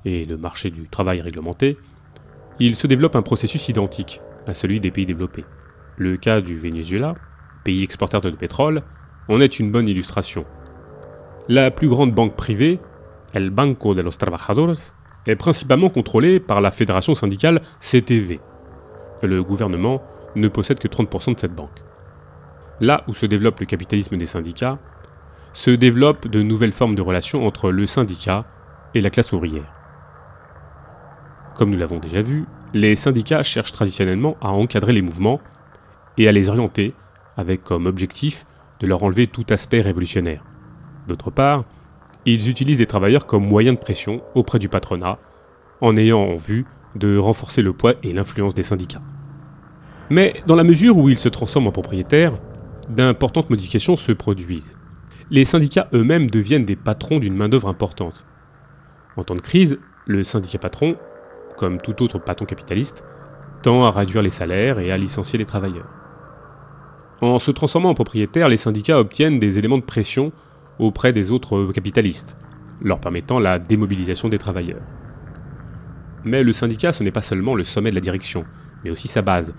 et 0.04 0.24
le 0.24 0.38
marché 0.38 0.70
du 0.70 0.88
travail 0.88 1.20
réglementé, 1.20 1.76
il 2.60 2.74
se 2.74 2.86
développe 2.86 3.16
un 3.16 3.22
processus 3.22 3.68
identique 3.68 4.20
à 4.46 4.54
celui 4.54 4.80
des 4.80 4.90
pays 4.90 5.06
développés. 5.06 5.44
Le 5.96 6.16
cas 6.16 6.40
du 6.40 6.56
Venezuela, 6.58 7.14
pays 7.64 7.82
exportateur 7.82 8.30
de 8.30 8.36
pétrole, 8.36 8.82
en 9.28 9.40
est 9.40 9.58
une 9.58 9.70
bonne 9.70 9.88
illustration. 9.88 10.46
La 11.48 11.70
plus 11.70 11.88
grande 11.88 12.14
banque 12.14 12.36
privée, 12.36 12.80
El 13.34 13.50
Banco 13.50 13.94
de 13.94 14.00
los 14.00 14.12
Trabajadores, 14.12 14.94
est 15.26 15.36
principalement 15.36 15.90
contrôlée 15.90 16.40
par 16.40 16.60
la 16.60 16.70
fédération 16.70 17.14
syndicale 17.14 17.60
CTV. 17.80 18.40
Le 19.22 19.42
gouvernement 19.42 20.02
ne 20.36 20.48
possède 20.48 20.78
que 20.78 20.88
30% 20.88 21.34
de 21.34 21.40
cette 21.40 21.54
banque. 21.54 21.82
Là 22.80 23.02
où 23.08 23.12
se 23.12 23.26
développe 23.26 23.60
le 23.60 23.66
capitalisme 23.66 24.16
des 24.16 24.26
syndicats, 24.26 24.78
se 25.52 25.70
développent 25.70 26.28
de 26.28 26.42
nouvelles 26.42 26.72
formes 26.72 26.94
de 26.94 27.02
relations 27.02 27.46
entre 27.46 27.70
le 27.70 27.86
syndicat 27.86 28.44
et 28.94 29.00
la 29.00 29.10
classe 29.10 29.32
ouvrière. 29.32 29.72
Comme 31.56 31.70
nous 31.70 31.78
l'avons 31.78 31.98
déjà 31.98 32.22
vu, 32.22 32.46
les 32.72 32.94
syndicats 32.94 33.42
cherchent 33.42 33.72
traditionnellement 33.72 34.36
à 34.40 34.50
encadrer 34.50 34.92
les 34.92 35.02
mouvements 35.02 35.40
et 36.16 36.28
à 36.28 36.32
les 36.32 36.48
orienter 36.48 36.94
avec 37.36 37.64
comme 37.64 37.86
objectif 37.86 38.46
de 38.80 38.86
leur 38.86 39.02
enlever 39.02 39.26
tout 39.26 39.46
aspect 39.50 39.80
révolutionnaire. 39.80 40.44
D'autre 41.08 41.30
part, 41.30 41.64
ils 42.32 42.48
utilisent 42.48 42.80
les 42.80 42.86
travailleurs 42.86 43.26
comme 43.26 43.46
moyen 43.46 43.72
de 43.72 43.78
pression 43.78 44.22
auprès 44.34 44.58
du 44.58 44.68
patronat, 44.68 45.18
en 45.80 45.96
ayant 45.96 46.20
en 46.20 46.36
vue 46.36 46.66
de 46.96 47.16
renforcer 47.16 47.62
le 47.62 47.72
poids 47.72 47.94
et 48.02 48.12
l'influence 48.12 48.54
des 48.54 48.62
syndicats. 48.62 49.02
Mais 50.10 50.42
dans 50.46 50.56
la 50.56 50.64
mesure 50.64 50.96
où 50.96 51.08
ils 51.08 51.18
se 51.18 51.28
transforment 51.28 51.68
en 51.68 51.72
propriétaires, 51.72 52.38
d'importantes 52.88 53.50
modifications 53.50 53.96
se 53.96 54.12
produisent. 54.12 54.76
Les 55.30 55.44
syndicats 55.44 55.88
eux-mêmes 55.92 56.30
deviennent 56.30 56.64
des 56.64 56.76
patrons 56.76 57.18
d'une 57.18 57.36
main-d'œuvre 57.36 57.68
importante. 57.68 58.24
En 59.16 59.24
temps 59.24 59.34
de 59.34 59.40
crise, 59.40 59.78
le 60.06 60.24
syndicat 60.24 60.58
patron 60.58 60.96
comme 61.58 61.78
tout 61.78 62.02
autre 62.02 62.18
patron 62.18 62.46
capitaliste, 62.46 63.04
tend 63.62 63.84
à 63.84 63.90
réduire 63.90 64.22
les 64.22 64.30
salaires 64.30 64.78
et 64.78 64.90
à 64.90 64.96
licencier 64.96 65.38
les 65.38 65.44
travailleurs. 65.44 65.88
En 67.20 67.38
se 67.38 67.50
transformant 67.50 67.90
en 67.90 67.94
propriétaires, 67.94 68.48
les 68.48 68.56
syndicats 68.56 68.98
obtiennent 68.98 69.40
des 69.40 69.58
éléments 69.58 69.76
de 69.76 69.82
pression 69.82 70.32
auprès 70.78 71.12
des 71.12 71.30
autres 71.30 71.72
capitalistes, 71.72 72.36
leur 72.82 73.00
permettant 73.00 73.38
la 73.38 73.58
démobilisation 73.58 74.28
des 74.28 74.38
travailleurs. 74.38 74.82
Mais 76.24 76.42
le 76.42 76.52
syndicat, 76.52 76.92
ce 76.92 77.02
n'est 77.02 77.10
pas 77.10 77.22
seulement 77.22 77.54
le 77.54 77.64
sommet 77.64 77.90
de 77.90 77.94
la 77.94 78.00
direction, 78.00 78.44
mais 78.84 78.90
aussi 78.90 79.08
sa 79.08 79.22
base. 79.22 79.54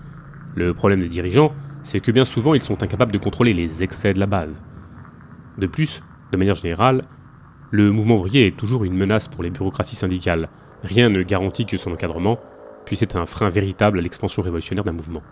Le 0.54 0.74
problème 0.74 1.00
des 1.00 1.08
dirigeants, 1.08 1.52
c'est 1.82 2.00
que 2.00 2.12
bien 2.12 2.24
souvent 2.24 2.54
ils 2.54 2.62
sont 2.62 2.82
incapables 2.82 3.12
de 3.12 3.18
contrôler 3.18 3.54
les 3.54 3.82
excès 3.82 4.14
de 4.14 4.20
la 4.20 4.26
base. 4.26 4.62
De 5.58 5.66
plus, 5.66 6.02
de 6.32 6.36
manière 6.36 6.54
générale, 6.54 7.04
le 7.70 7.90
mouvement 7.90 8.16
ouvrier 8.16 8.46
est 8.46 8.56
toujours 8.56 8.84
une 8.84 8.96
menace 8.96 9.28
pour 9.28 9.42
les 9.42 9.50
bureaucraties 9.50 9.96
syndicales, 9.96 10.48
Rien 10.82 11.10
ne 11.10 11.22
garantit 11.22 11.66
que 11.66 11.76
son 11.76 11.92
encadrement 11.92 12.38
puisse 12.86 13.02
être 13.02 13.16
un 13.16 13.26
frein 13.26 13.50
véritable 13.50 13.98
à 13.98 14.02
l'expansion 14.02 14.42
révolutionnaire 14.42 14.84
d'un 14.84 14.92
mouvement. 14.92 15.22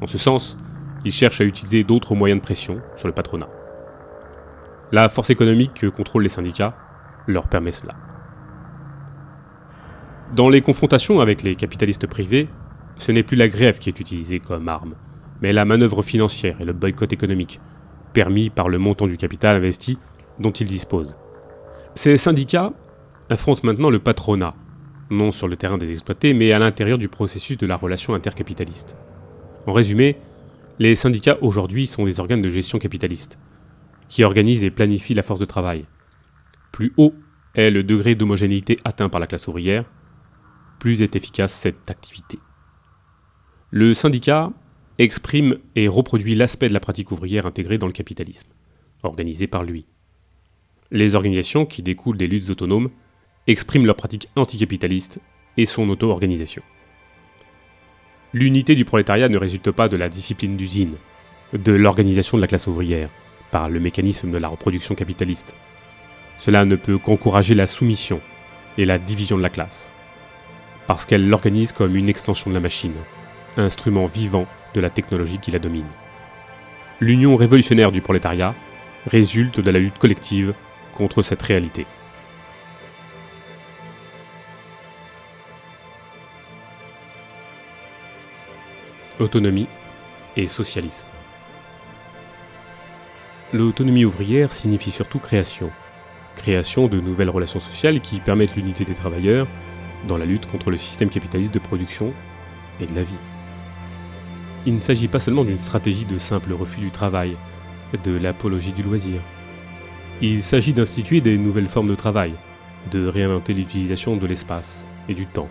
En 0.00 0.06
ce 0.06 0.18
sens, 0.18 0.58
il 1.04 1.12
cherche 1.12 1.40
à 1.40 1.44
utiliser 1.44 1.84
d'autres 1.84 2.14
moyens 2.14 2.40
de 2.40 2.44
pression 2.44 2.80
sur 2.96 3.06
le 3.06 3.14
patronat. 3.14 3.48
La 4.92 5.08
force 5.08 5.30
économique 5.30 5.74
que 5.74 5.86
contrôlent 5.86 6.22
les 6.22 6.28
syndicats 6.28 6.76
leur 7.26 7.48
permet 7.48 7.72
cela. 7.72 7.94
Dans 10.34 10.48
les 10.48 10.60
confrontations 10.60 11.20
avec 11.20 11.42
les 11.42 11.56
capitalistes 11.56 12.06
privés, 12.06 12.48
ce 12.98 13.12
n'est 13.12 13.22
plus 13.22 13.36
la 13.36 13.48
grève 13.48 13.78
qui 13.78 13.88
est 13.88 14.00
utilisée 14.00 14.38
comme 14.38 14.68
arme, 14.68 14.94
mais 15.40 15.52
la 15.52 15.64
manœuvre 15.64 16.02
financière 16.02 16.60
et 16.60 16.64
le 16.64 16.72
boycott 16.72 17.12
économique, 17.12 17.60
permis 18.12 18.48
par 18.48 18.68
le 18.68 18.78
montant 18.78 19.06
du 19.06 19.16
capital 19.16 19.56
investi 19.56 19.98
dont 20.38 20.52
ils 20.52 20.66
disposent. 20.66 21.16
Ces 21.94 22.16
syndicats 22.16 22.72
affronte 23.28 23.64
maintenant 23.64 23.90
le 23.90 23.98
patronat, 23.98 24.54
non 25.10 25.32
sur 25.32 25.48
le 25.48 25.56
terrain 25.56 25.78
des 25.78 25.92
exploités, 25.92 26.32
mais 26.32 26.52
à 26.52 26.58
l'intérieur 26.58 26.98
du 26.98 27.08
processus 27.08 27.56
de 27.56 27.66
la 27.66 27.76
relation 27.76 28.14
intercapitaliste. 28.14 28.96
En 29.66 29.72
résumé, 29.72 30.16
les 30.78 30.94
syndicats 30.94 31.38
aujourd'hui 31.40 31.86
sont 31.86 32.04
des 32.04 32.20
organes 32.20 32.42
de 32.42 32.48
gestion 32.48 32.78
capitaliste, 32.78 33.38
qui 34.08 34.24
organisent 34.24 34.64
et 34.64 34.70
planifient 34.70 35.14
la 35.14 35.22
force 35.22 35.40
de 35.40 35.44
travail. 35.44 35.84
Plus 36.72 36.92
haut 36.96 37.14
est 37.54 37.70
le 37.70 37.82
degré 37.82 38.14
d'homogénéité 38.14 38.78
atteint 38.84 39.08
par 39.08 39.20
la 39.20 39.26
classe 39.26 39.48
ouvrière, 39.48 39.84
plus 40.78 41.02
est 41.02 41.16
efficace 41.16 41.52
cette 41.52 41.90
activité. 41.90 42.38
Le 43.70 43.94
syndicat 43.94 44.52
exprime 44.98 45.58
et 45.74 45.88
reproduit 45.88 46.34
l'aspect 46.34 46.68
de 46.68 46.74
la 46.74 46.80
pratique 46.80 47.12
ouvrière 47.12 47.46
intégrée 47.46 47.78
dans 47.78 47.86
le 47.86 47.92
capitalisme, 47.92 48.48
organisé 49.02 49.46
par 49.46 49.64
lui. 49.64 49.86
Les 50.90 51.14
organisations 51.14 51.66
qui 51.66 51.82
découlent 51.82 52.16
des 52.16 52.28
luttes 52.28 52.50
autonomes 52.50 52.90
expriment 53.46 53.86
leur 53.86 53.96
pratique 53.96 54.28
anticapitaliste 54.36 55.20
et 55.56 55.66
son 55.66 55.88
auto-organisation. 55.88 56.62
L'unité 58.32 58.74
du 58.74 58.84
prolétariat 58.84 59.28
ne 59.28 59.38
résulte 59.38 59.70
pas 59.70 59.88
de 59.88 59.96
la 59.96 60.08
discipline 60.08 60.56
d'usine, 60.56 60.96
de 61.52 61.72
l'organisation 61.72 62.36
de 62.36 62.42
la 62.42 62.48
classe 62.48 62.66
ouvrière, 62.66 63.08
le 63.68 63.80
mécanisme 63.80 64.30
de 64.30 64.38
la 64.38 64.48
reproduction 64.48 64.94
capitaliste. 64.94 65.56
Cela 66.38 66.64
ne 66.64 66.76
peut 66.76 66.98
qu'encourager 66.98 67.54
la 67.54 67.66
soumission 67.66 68.20
et 68.78 68.84
la 68.84 68.98
division 68.98 69.38
de 69.38 69.42
la 69.42 69.48
classe, 69.48 69.90
parce 70.86 71.06
qu'elle 71.06 71.28
l'organise 71.28 71.72
comme 71.72 71.96
une 71.96 72.08
extension 72.08 72.50
de 72.50 72.54
la 72.54 72.60
machine, 72.60 72.94
instrument 73.56 74.06
vivant 74.06 74.46
de 74.74 74.80
la 74.80 74.90
technologie 74.90 75.38
qui 75.38 75.50
la 75.50 75.58
domine. 75.58 75.88
L'union 77.00 77.36
révolutionnaire 77.36 77.92
du 77.92 78.02
prolétariat 78.02 78.54
résulte 79.06 79.60
de 79.60 79.70
la 79.70 79.78
lutte 79.78 79.98
collective 79.98 80.54
contre 80.94 81.22
cette 81.22 81.42
réalité. 81.42 81.86
autonomie 89.18 89.66
et 90.36 90.46
socialisme. 90.46 91.06
L'autonomie 93.52 94.04
ouvrière 94.04 94.52
signifie 94.52 94.90
surtout 94.90 95.20
création. 95.20 95.70
Création 96.34 96.88
de 96.88 96.98
nouvelles 96.98 97.30
relations 97.30 97.60
sociales 97.60 98.00
qui 98.00 98.18
permettent 98.18 98.56
l'unité 98.56 98.84
des 98.84 98.94
travailleurs 98.94 99.46
dans 100.08 100.18
la 100.18 100.24
lutte 100.24 100.46
contre 100.46 100.72
le 100.72 100.76
système 100.76 101.10
capitaliste 101.10 101.54
de 101.54 101.60
production 101.60 102.12
et 102.80 102.86
de 102.86 102.94
la 102.96 103.04
vie. 103.04 103.14
Il 104.66 104.74
ne 104.74 104.80
s'agit 104.80 105.06
pas 105.06 105.20
seulement 105.20 105.44
d'une 105.44 105.60
stratégie 105.60 106.06
de 106.06 106.18
simple 106.18 106.52
refus 106.54 106.80
du 106.80 106.90
travail, 106.90 107.36
de 108.04 108.18
l'apologie 108.18 108.72
du 108.72 108.82
loisir. 108.82 109.20
Il 110.20 110.42
s'agit 110.42 110.72
d'instituer 110.72 111.20
des 111.20 111.38
nouvelles 111.38 111.68
formes 111.68 111.88
de 111.88 111.94
travail, 111.94 112.32
de 112.90 113.06
réinventer 113.06 113.52
l'utilisation 113.52 114.16
de 114.16 114.26
l'espace 114.26 114.88
et 115.08 115.14
du 115.14 115.26
temps, 115.26 115.48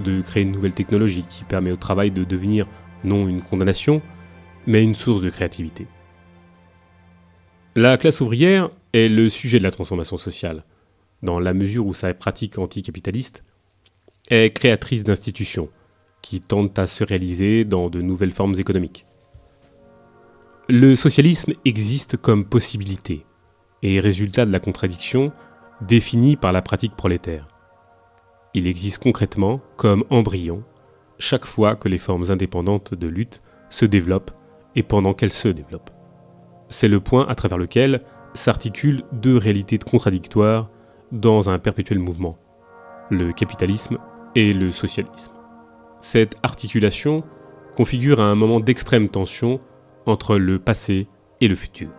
de 0.00 0.20
créer 0.20 0.42
une 0.42 0.52
nouvelle 0.52 0.74
technologie 0.74 1.24
qui 1.26 1.44
permet 1.44 1.72
au 1.72 1.76
travail 1.76 2.10
de 2.10 2.24
devenir 2.24 2.66
non 3.04 3.26
une 3.26 3.40
condamnation, 3.40 4.02
mais 4.66 4.82
une 4.82 4.94
source 4.94 5.22
de 5.22 5.30
créativité. 5.30 5.86
La 7.74 7.96
classe 7.96 8.20
ouvrière 8.20 8.68
est 8.92 9.08
le 9.08 9.30
sujet 9.30 9.58
de 9.58 9.62
la 9.62 9.70
transformation 9.70 10.18
sociale, 10.18 10.64
dans 11.22 11.40
la 11.40 11.54
mesure 11.54 11.86
où 11.86 11.94
sa 11.94 12.12
pratique 12.12 12.58
anticapitaliste 12.58 13.44
est 14.28 14.54
créatrice 14.54 15.04
d'institutions 15.04 15.70
qui 16.20 16.42
tentent 16.42 16.78
à 16.78 16.86
se 16.86 17.02
réaliser 17.02 17.64
dans 17.64 17.88
de 17.88 18.02
nouvelles 18.02 18.32
formes 18.32 18.56
économiques. 18.58 19.06
Le 20.68 20.94
socialisme 20.96 21.54
existe 21.64 22.18
comme 22.18 22.44
possibilité 22.44 23.24
et 23.82 24.00
résultat 24.00 24.44
de 24.44 24.52
la 24.52 24.60
contradiction 24.60 25.32
définie 25.80 26.36
par 26.36 26.52
la 26.52 26.60
pratique 26.60 26.94
prolétaire. 26.94 27.48
Il 28.52 28.66
existe 28.66 29.02
concrètement 29.02 29.62
comme 29.78 30.04
embryon 30.10 30.62
chaque 31.18 31.46
fois 31.46 31.74
que 31.74 31.88
les 31.88 31.96
formes 31.96 32.30
indépendantes 32.30 32.92
de 32.92 33.06
lutte 33.06 33.40
se 33.70 33.86
développent 33.86 34.32
et 34.76 34.82
pendant 34.82 35.14
qu'elles 35.14 35.32
se 35.32 35.48
développent. 35.48 36.01
C'est 36.72 36.88
le 36.88 37.00
point 37.00 37.26
à 37.28 37.34
travers 37.34 37.58
lequel 37.58 38.00
s'articulent 38.32 39.04
deux 39.12 39.36
réalités 39.36 39.76
contradictoires 39.76 40.70
dans 41.12 41.50
un 41.50 41.58
perpétuel 41.58 41.98
mouvement, 41.98 42.38
le 43.10 43.30
capitalisme 43.32 43.98
et 44.34 44.54
le 44.54 44.72
socialisme. 44.72 45.34
Cette 46.00 46.36
articulation 46.42 47.24
configure 47.76 48.20
un 48.20 48.34
moment 48.34 48.58
d'extrême 48.58 49.10
tension 49.10 49.60
entre 50.06 50.38
le 50.38 50.58
passé 50.58 51.08
et 51.42 51.48
le 51.48 51.56
futur. 51.56 51.90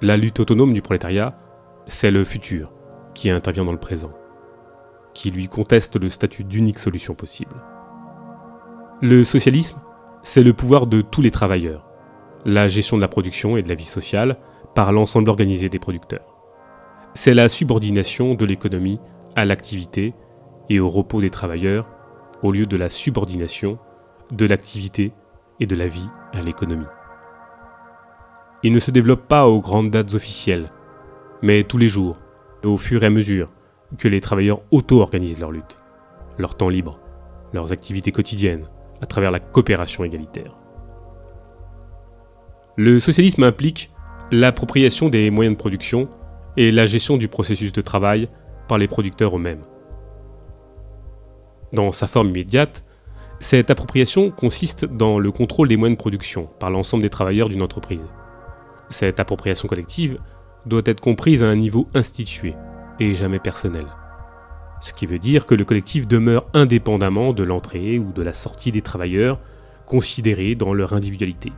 La 0.00 0.16
lutte 0.16 0.40
autonome 0.40 0.74
du 0.74 0.82
prolétariat, 0.82 1.38
c'est 1.86 2.10
le 2.10 2.24
futur 2.24 2.72
qui 3.14 3.30
intervient 3.30 3.64
dans 3.64 3.70
le 3.70 3.78
présent, 3.78 4.12
qui 5.14 5.30
lui 5.30 5.46
conteste 5.46 5.94
le 5.94 6.08
statut 6.08 6.42
d'unique 6.42 6.80
solution 6.80 7.14
possible. 7.14 7.54
Le 9.00 9.22
socialisme, 9.22 9.78
c'est 10.24 10.42
le 10.42 10.54
pouvoir 10.54 10.88
de 10.88 11.02
tous 11.02 11.22
les 11.22 11.30
travailleurs, 11.30 11.91
la 12.44 12.68
gestion 12.68 12.96
de 12.96 13.02
la 13.02 13.08
production 13.08 13.56
et 13.56 13.62
de 13.62 13.68
la 13.68 13.74
vie 13.74 13.84
sociale 13.84 14.36
par 14.74 14.92
l'ensemble 14.92 15.30
organisé 15.30 15.68
des 15.68 15.78
producteurs. 15.78 16.36
C'est 17.14 17.34
la 17.34 17.48
subordination 17.48 18.34
de 18.34 18.44
l'économie 18.44 18.98
à 19.36 19.44
l'activité 19.44 20.14
et 20.70 20.80
au 20.80 20.90
repos 20.90 21.20
des 21.20 21.30
travailleurs 21.30 21.86
au 22.42 22.52
lieu 22.52 22.66
de 22.66 22.76
la 22.76 22.88
subordination 22.88 23.78
de 24.30 24.46
l'activité 24.46 25.12
et 25.60 25.66
de 25.66 25.76
la 25.76 25.86
vie 25.86 26.08
à 26.32 26.42
l'économie. 26.42 26.86
Il 28.62 28.72
ne 28.72 28.78
se 28.78 28.90
développe 28.90 29.28
pas 29.28 29.48
aux 29.48 29.60
grandes 29.60 29.90
dates 29.90 30.14
officielles, 30.14 30.70
mais 31.42 31.64
tous 31.64 31.78
les 31.78 31.88
jours, 31.88 32.16
au 32.64 32.76
fur 32.76 33.02
et 33.02 33.06
à 33.06 33.10
mesure 33.10 33.50
que 33.98 34.08
les 34.08 34.20
travailleurs 34.20 34.62
auto-organisent 34.70 35.40
leur 35.40 35.52
lutte, 35.52 35.82
leur 36.38 36.56
temps 36.56 36.68
libre, 36.68 36.98
leurs 37.52 37.72
activités 37.72 38.12
quotidiennes, 38.12 38.68
à 39.00 39.06
travers 39.06 39.30
la 39.30 39.40
coopération 39.40 40.04
égalitaire. 40.04 40.61
Le 42.76 43.00
socialisme 43.00 43.42
implique 43.42 43.90
l'appropriation 44.30 45.10
des 45.10 45.30
moyens 45.30 45.54
de 45.54 45.58
production 45.58 46.08
et 46.56 46.72
la 46.72 46.86
gestion 46.86 47.18
du 47.18 47.28
processus 47.28 47.70
de 47.70 47.82
travail 47.82 48.28
par 48.66 48.78
les 48.78 48.88
producteurs 48.88 49.36
eux-mêmes. 49.36 49.62
Dans 51.74 51.92
sa 51.92 52.06
forme 52.06 52.30
immédiate, 52.30 52.82
cette 53.40 53.70
appropriation 53.70 54.30
consiste 54.30 54.86
dans 54.86 55.18
le 55.18 55.30
contrôle 55.32 55.68
des 55.68 55.76
moyens 55.76 55.98
de 55.98 56.00
production 56.00 56.48
par 56.60 56.70
l'ensemble 56.70 57.02
des 57.02 57.10
travailleurs 57.10 57.50
d'une 57.50 57.62
entreprise. 57.62 58.08
Cette 58.88 59.20
appropriation 59.20 59.68
collective 59.68 60.18
doit 60.64 60.82
être 60.86 61.00
comprise 61.00 61.42
à 61.42 61.48
un 61.48 61.56
niveau 61.56 61.88
institué 61.92 62.54
et 63.00 63.14
jamais 63.14 63.38
personnel. 63.38 63.86
Ce 64.80 64.94
qui 64.94 65.04
veut 65.04 65.18
dire 65.18 65.44
que 65.44 65.54
le 65.54 65.66
collectif 65.66 66.08
demeure 66.08 66.46
indépendamment 66.54 67.34
de 67.34 67.42
l'entrée 67.42 67.98
ou 67.98 68.12
de 68.12 68.22
la 68.22 68.32
sortie 68.32 68.72
des 68.72 68.82
travailleurs 68.82 69.40
considérés 69.84 70.54
dans 70.54 70.72
leur 70.72 70.94
individualité. 70.94 71.52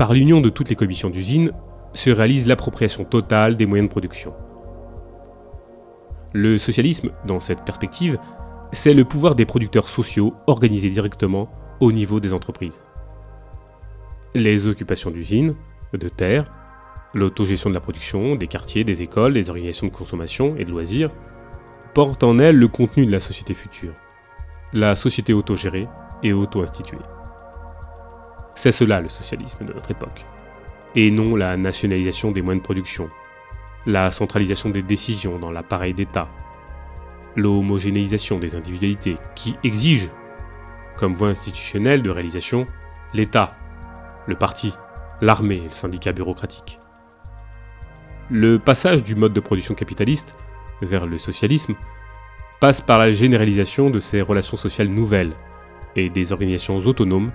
Par 0.00 0.14
l'union 0.14 0.40
de 0.40 0.48
toutes 0.48 0.70
les 0.70 0.76
commissions 0.76 1.10
d'usine 1.10 1.52
se 1.92 2.08
réalise 2.08 2.46
l'appropriation 2.46 3.04
totale 3.04 3.58
des 3.58 3.66
moyens 3.66 3.86
de 3.86 3.90
production. 3.90 4.32
Le 6.32 6.56
socialisme, 6.56 7.10
dans 7.26 7.38
cette 7.38 7.66
perspective, 7.66 8.18
c'est 8.72 8.94
le 8.94 9.04
pouvoir 9.04 9.34
des 9.34 9.44
producteurs 9.44 9.88
sociaux 9.90 10.32
organisés 10.46 10.88
directement 10.88 11.50
au 11.80 11.92
niveau 11.92 12.18
des 12.18 12.32
entreprises. 12.32 12.82
Les 14.34 14.66
occupations 14.66 15.10
d'usines, 15.10 15.54
de 15.92 16.08
terres, 16.08 16.50
l'autogestion 17.12 17.68
de 17.68 17.74
la 17.74 17.82
production, 17.82 18.36
des 18.36 18.46
quartiers, 18.46 18.84
des 18.84 19.02
écoles, 19.02 19.34
des 19.34 19.50
organisations 19.50 19.88
de 19.88 19.92
consommation 19.92 20.56
et 20.56 20.64
de 20.64 20.70
loisirs, 20.70 21.10
portent 21.92 22.24
en 22.24 22.38
elles 22.38 22.56
le 22.56 22.68
contenu 22.68 23.04
de 23.04 23.12
la 23.12 23.20
société 23.20 23.52
future, 23.52 23.92
la 24.72 24.96
société 24.96 25.34
autogérée 25.34 25.88
et 26.22 26.32
auto-instituée. 26.32 26.96
C'est 28.60 28.72
cela 28.72 29.00
le 29.00 29.08
socialisme 29.08 29.64
de 29.64 29.72
notre 29.72 29.90
époque, 29.90 30.26
et 30.94 31.10
non 31.10 31.34
la 31.34 31.56
nationalisation 31.56 32.30
des 32.30 32.42
moyens 32.42 32.60
de 32.60 32.66
production, 32.66 33.08
la 33.86 34.10
centralisation 34.10 34.68
des 34.68 34.82
décisions 34.82 35.38
dans 35.38 35.50
l'appareil 35.50 35.94
d'État, 35.94 36.28
l'homogénéisation 37.36 38.38
des 38.38 38.56
individualités 38.56 39.16
qui 39.34 39.56
exige, 39.64 40.10
comme 40.98 41.14
voie 41.14 41.28
institutionnelle 41.28 42.02
de 42.02 42.10
réalisation, 42.10 42.66
l'État, 43.14 43.56
le 44.26 44.36
parti, 44.36 44.74
l'armée 45.22 45.62
et 45.64 45.68
le 45.68 45.72
syndicat 45.72 46.12
bureaucratique. 46.12 46.80
Le 48.28 48.58
passage 48.58 49.02
du 49.02 49.14
mode 49.14 49.32
de 49.32 49.40
production 49.40 49.74
capitaliste 49.74 50.36
vers 50.82 51.06
le 51.06 51.16
socialisme 51.16 51.76
passe 52.60 52.82
par 52.82 52.98
la 52.98 53.10
généralisation 53.10 53.88
de 53.88 54.00
ces 54.00 54.20
relations 54.20 54.58
sociales 54.58 54.88
nouvelles 54.88 55.32
et 55.96 56.10
des 56.10 56.32
organisations 56.32 56.76
autonomes 56.76 57.32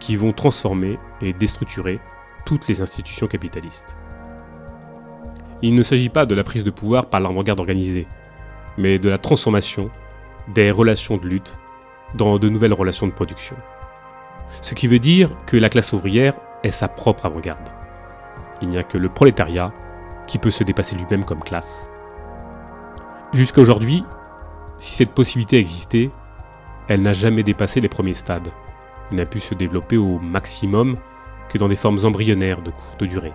qui 0.00 0.16
vont 0.16 0.32
transformer 0.32 0.98
et 1.20 1.32
déstructurer 1.32 2.00
toutes 2.44 2.66
les 2.66 2.80
institutions 2.80 3.26
capitalistes. 3.26 3.96
Il 5.62 5.74
ne 5.74 5.82
s'agit 5.82 6.08
pas 6.08 6.26
de 6.26 6.34
la 6.34 6.42
prise 6.42 6.64
de 6.64 6.70
pouvoir 6.70 7.06
par 7.06 7.20
l'avant-garde 7.20 7.60
organisée, 7.60 8.06
mais 8.78 8.98
de 8.98 9.08
la 9.08 9.18
transformation 9.18 9.90
des 10.48 10.70
relations 10.70 11.18
de 11.18 11.28
lutte 11.28 11.58
dans 12.14 12.38
de 12.38 12.48
nouvelles 12.48 12.72
relations 12.72 13.06
de 13.06 13.12
production. 13.12 13.56
Ce 14.62 14.74
qui 14.74 14.88
veut 14.88 14.98
dire 14.98 15.30
que 15.46 15.56
la 15.56 15.68
classe 15.68 15.92
ouvrière 15.92 16.34
est 16.62 16.70
sa 16.70 16.88
propre 16.88 17.26
avant-garde. 17.26 17.68
Il 18.62 18.68
n'y 18.68 18.78
a 18.78 18.82
que 18.82 18.98
le 18.98 19.08
prolétariat 19.08 19.72
qui 20.26 20.38
peut 20.38 20.50
se 20.50 20.64
dépasser 20.64 20.96
lui-même 20.96 21.24
comme 21.24 21.42
classe. 21.42 21.90
Jusqu'à 23.32 23.60
aujourd'hui, 23.60 24.04
si 24.78 24.94
cette 24.94 25.12
possibilité 25.12 25.58
existait, 25.58 26.10
elle 26.88 27.02
n'a 27.02 27.12
jamais 27.12 27.42
dépassé 27.42 27.80
les 27.80 27.88
premiers 27.88 28.14
stades. 28.14 28.48
N'a 29.12 29.26
pu 29.26 29.40
se 29.40 29.54
développer 29.54 29.96
au 29.96 30.18
maximum 30.18 30.96
que 31.48 31.58
dans 31.58 31.68
des 31.68 31.76
formes 31.76 31.98
embryonnaires 32.04 32.62
de 32.62 32.70
courte 32.70 33.04
durée. 33.04 33.32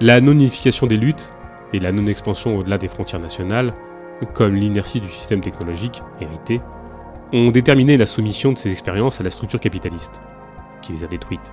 La 0.00 0.20
non-unification 0.20 0.86
des 0.86 0.96
luttes 0.96 1.32
et 1.72 1.78
la 1.78 1.92
non-expansion 1.92 2.56
au-delà 2.56 2.78
des 2.78 2.88
frontières 2.88 3.20
nationales, 3.20 3.72
comme 4.34 4.54
l'inertie 4.54 5.00
du 5.00 5.08
système 5.08 5.40
technologique 5.40 6.02
hérité, 6.20 6.60
ont 7.32 7.50
déterminé 7.50 7.96
la 7.96 8.06
soumission 8.06 8.52
de 8.52 8.58
ces 8.58 8.72
expériences 8.72 9.20
à 9.20 9.24
la 9.24 9.30
structure 9.30 9.60
capitaliste, 9.60 10.20
qui 10.82 10.92
les 10.92 11.04
a 11.04 11.06
détruites. 11.06 11.52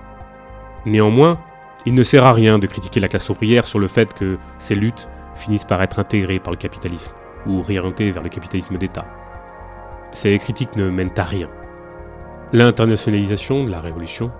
Néanmoins, 0.86 1.38
il 1.86 1.94
ne 1.94 2.02
sert 2.02 2.24
à 2.24 2.32
rien 2.32 2.58
de 2.58 2.66
critiquer 2.66 3.00
la 3.00 3.08
classe 3.08 3.28
ouvrière 3.30 3.64
sur 3.64 3.78
le 3.78 3.88
fait 3.88 4.12
que 4.14 4.38
ces 4.58 4.74
luttes 4.74 5.08
finissent 5.34 5.64
par 5.64 5.82
être 5.82 5.98
intégrées 5.98 6.38
par 6.38 6.52
le 6.52 6.58
capitalisme, 6.58 7.12
ou 7.46 7.62
réorientées 7.62 8.10
vers 8.10 8.22
le 8.22 8.28
capitalisme 8.28 8.76
d'État. 8.76 9.06
Ces 10.12 10.38
critiques 10.38 10.76
ne 10.76 10.90
mènent 10.90 11.10
à 11.16 11.24
rien. 11.24 11.48
L'internationalisation 12.54 13.64
de 13.64 13.72
la 13.72 13.80
révolution 13.80 14.30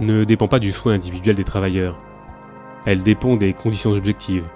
ne 0.00 0.24
dépend 0.24 0.48
pas 0.48 0.58
du 0.58 0.70
souhait 0.70 0.92
individuel 0.92 1.34
des 1.34 1.44
travailleurs, 1.44 1.98
elle 2.84 3.02
dépend 3.02 3.36
des 3.36 3.54
conditions 3.54 3.92
objectives, 3.92 4.46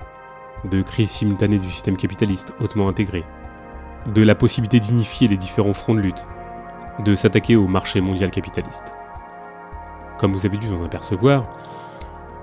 de 0.71 0.83
crise 0.83 1.09
simultanée 1.09 1.59
du 1.59 1.71
système 1.71 1.97
capitaliste 1.97 2.53
hautement 2.61 2.91
intégré, 2.91 3.25
de 4.15 4.23
la 4.23 4.35
possibilité 4.35 4.79
d'unifier 4.79 5.27
les 5.27 5.39
différents 5.39 5.73
fronts 5.73 5.95
de 5.95 6.01
lutte, 6.01 6.27
de 7.03 7.15
s'attaquer 7.15 7.57
au 7.57 7.67
marché 7.67 8.03
mondial 8.03 8.31
capitaliste. 8.31 8.93
Comme 10.19 10.35
vous 10.35 10.45
avez 10.45 10.59
dû 10.59 10.69
en 10.69 10.85
apercevoir, 10.85 11.47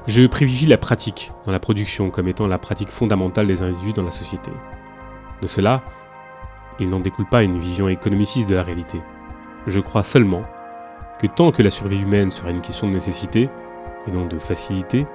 je 0.07 0.25
privilégie 0.25 0.65
la 0.65 0.79
pratique 0.79 1.31
dans 1.45 1.51
la 1.51 1.59
production 1.59 2.09
comme 2.09 2.27
étant 2.27 2.47
la 2.47 2.57
pratique 2.57 2.89
fondamentale 2.89 3.45
des 3.45 3.61
individus 3.61 3.93
dans 3.93 4.03
la 4.03 4.09
société. 4.09 4.49
De 5.43 5.47
cela, 5.47 5.83
il 6.79 6.89
n'en 6.89 7.01
découle 7.01 7.29
pas 7.29 7.43
une 7.43 7.59
vision 7.59 7.87
économiciste 7.87 8.49
de 8.49 8.55
la 8.55 8.63
réalité. 8.63 8.99
Je 9.67 9.79
crois 9.79 10.03
seulement 10.03 10.43
que 11.19 11.27
tant 11.27 11.51
que 11.51 11.61
la 11.61 11.69
survie 11.69 12.01
humaine 12.01 12.31
sera 12.31 12.49
une 12.49 12.61
question 12.61 12.87
de 12.87 12.93
nécessité 12.93 13.49
et 14.07 14.11
non 14.11 14.25
de 14.25 14.39
facilité, 14.39 15.05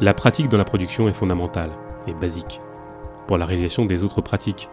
la 0.00 0.14
pratique 0.14 0.48
dans 0.48 0.58
la 0.58 0.64
production 0.64 1.08
est 1.08 1.12
fondamentale 1.12 1.70
et 2.06 2.14
basique 2.14 2.60
pour 3.26 3.38
la 3.38 3.46
réalisation 3.46 3.84
des 3.84 4.02
autres 4.02 4.20
pratiques 4.20 4.68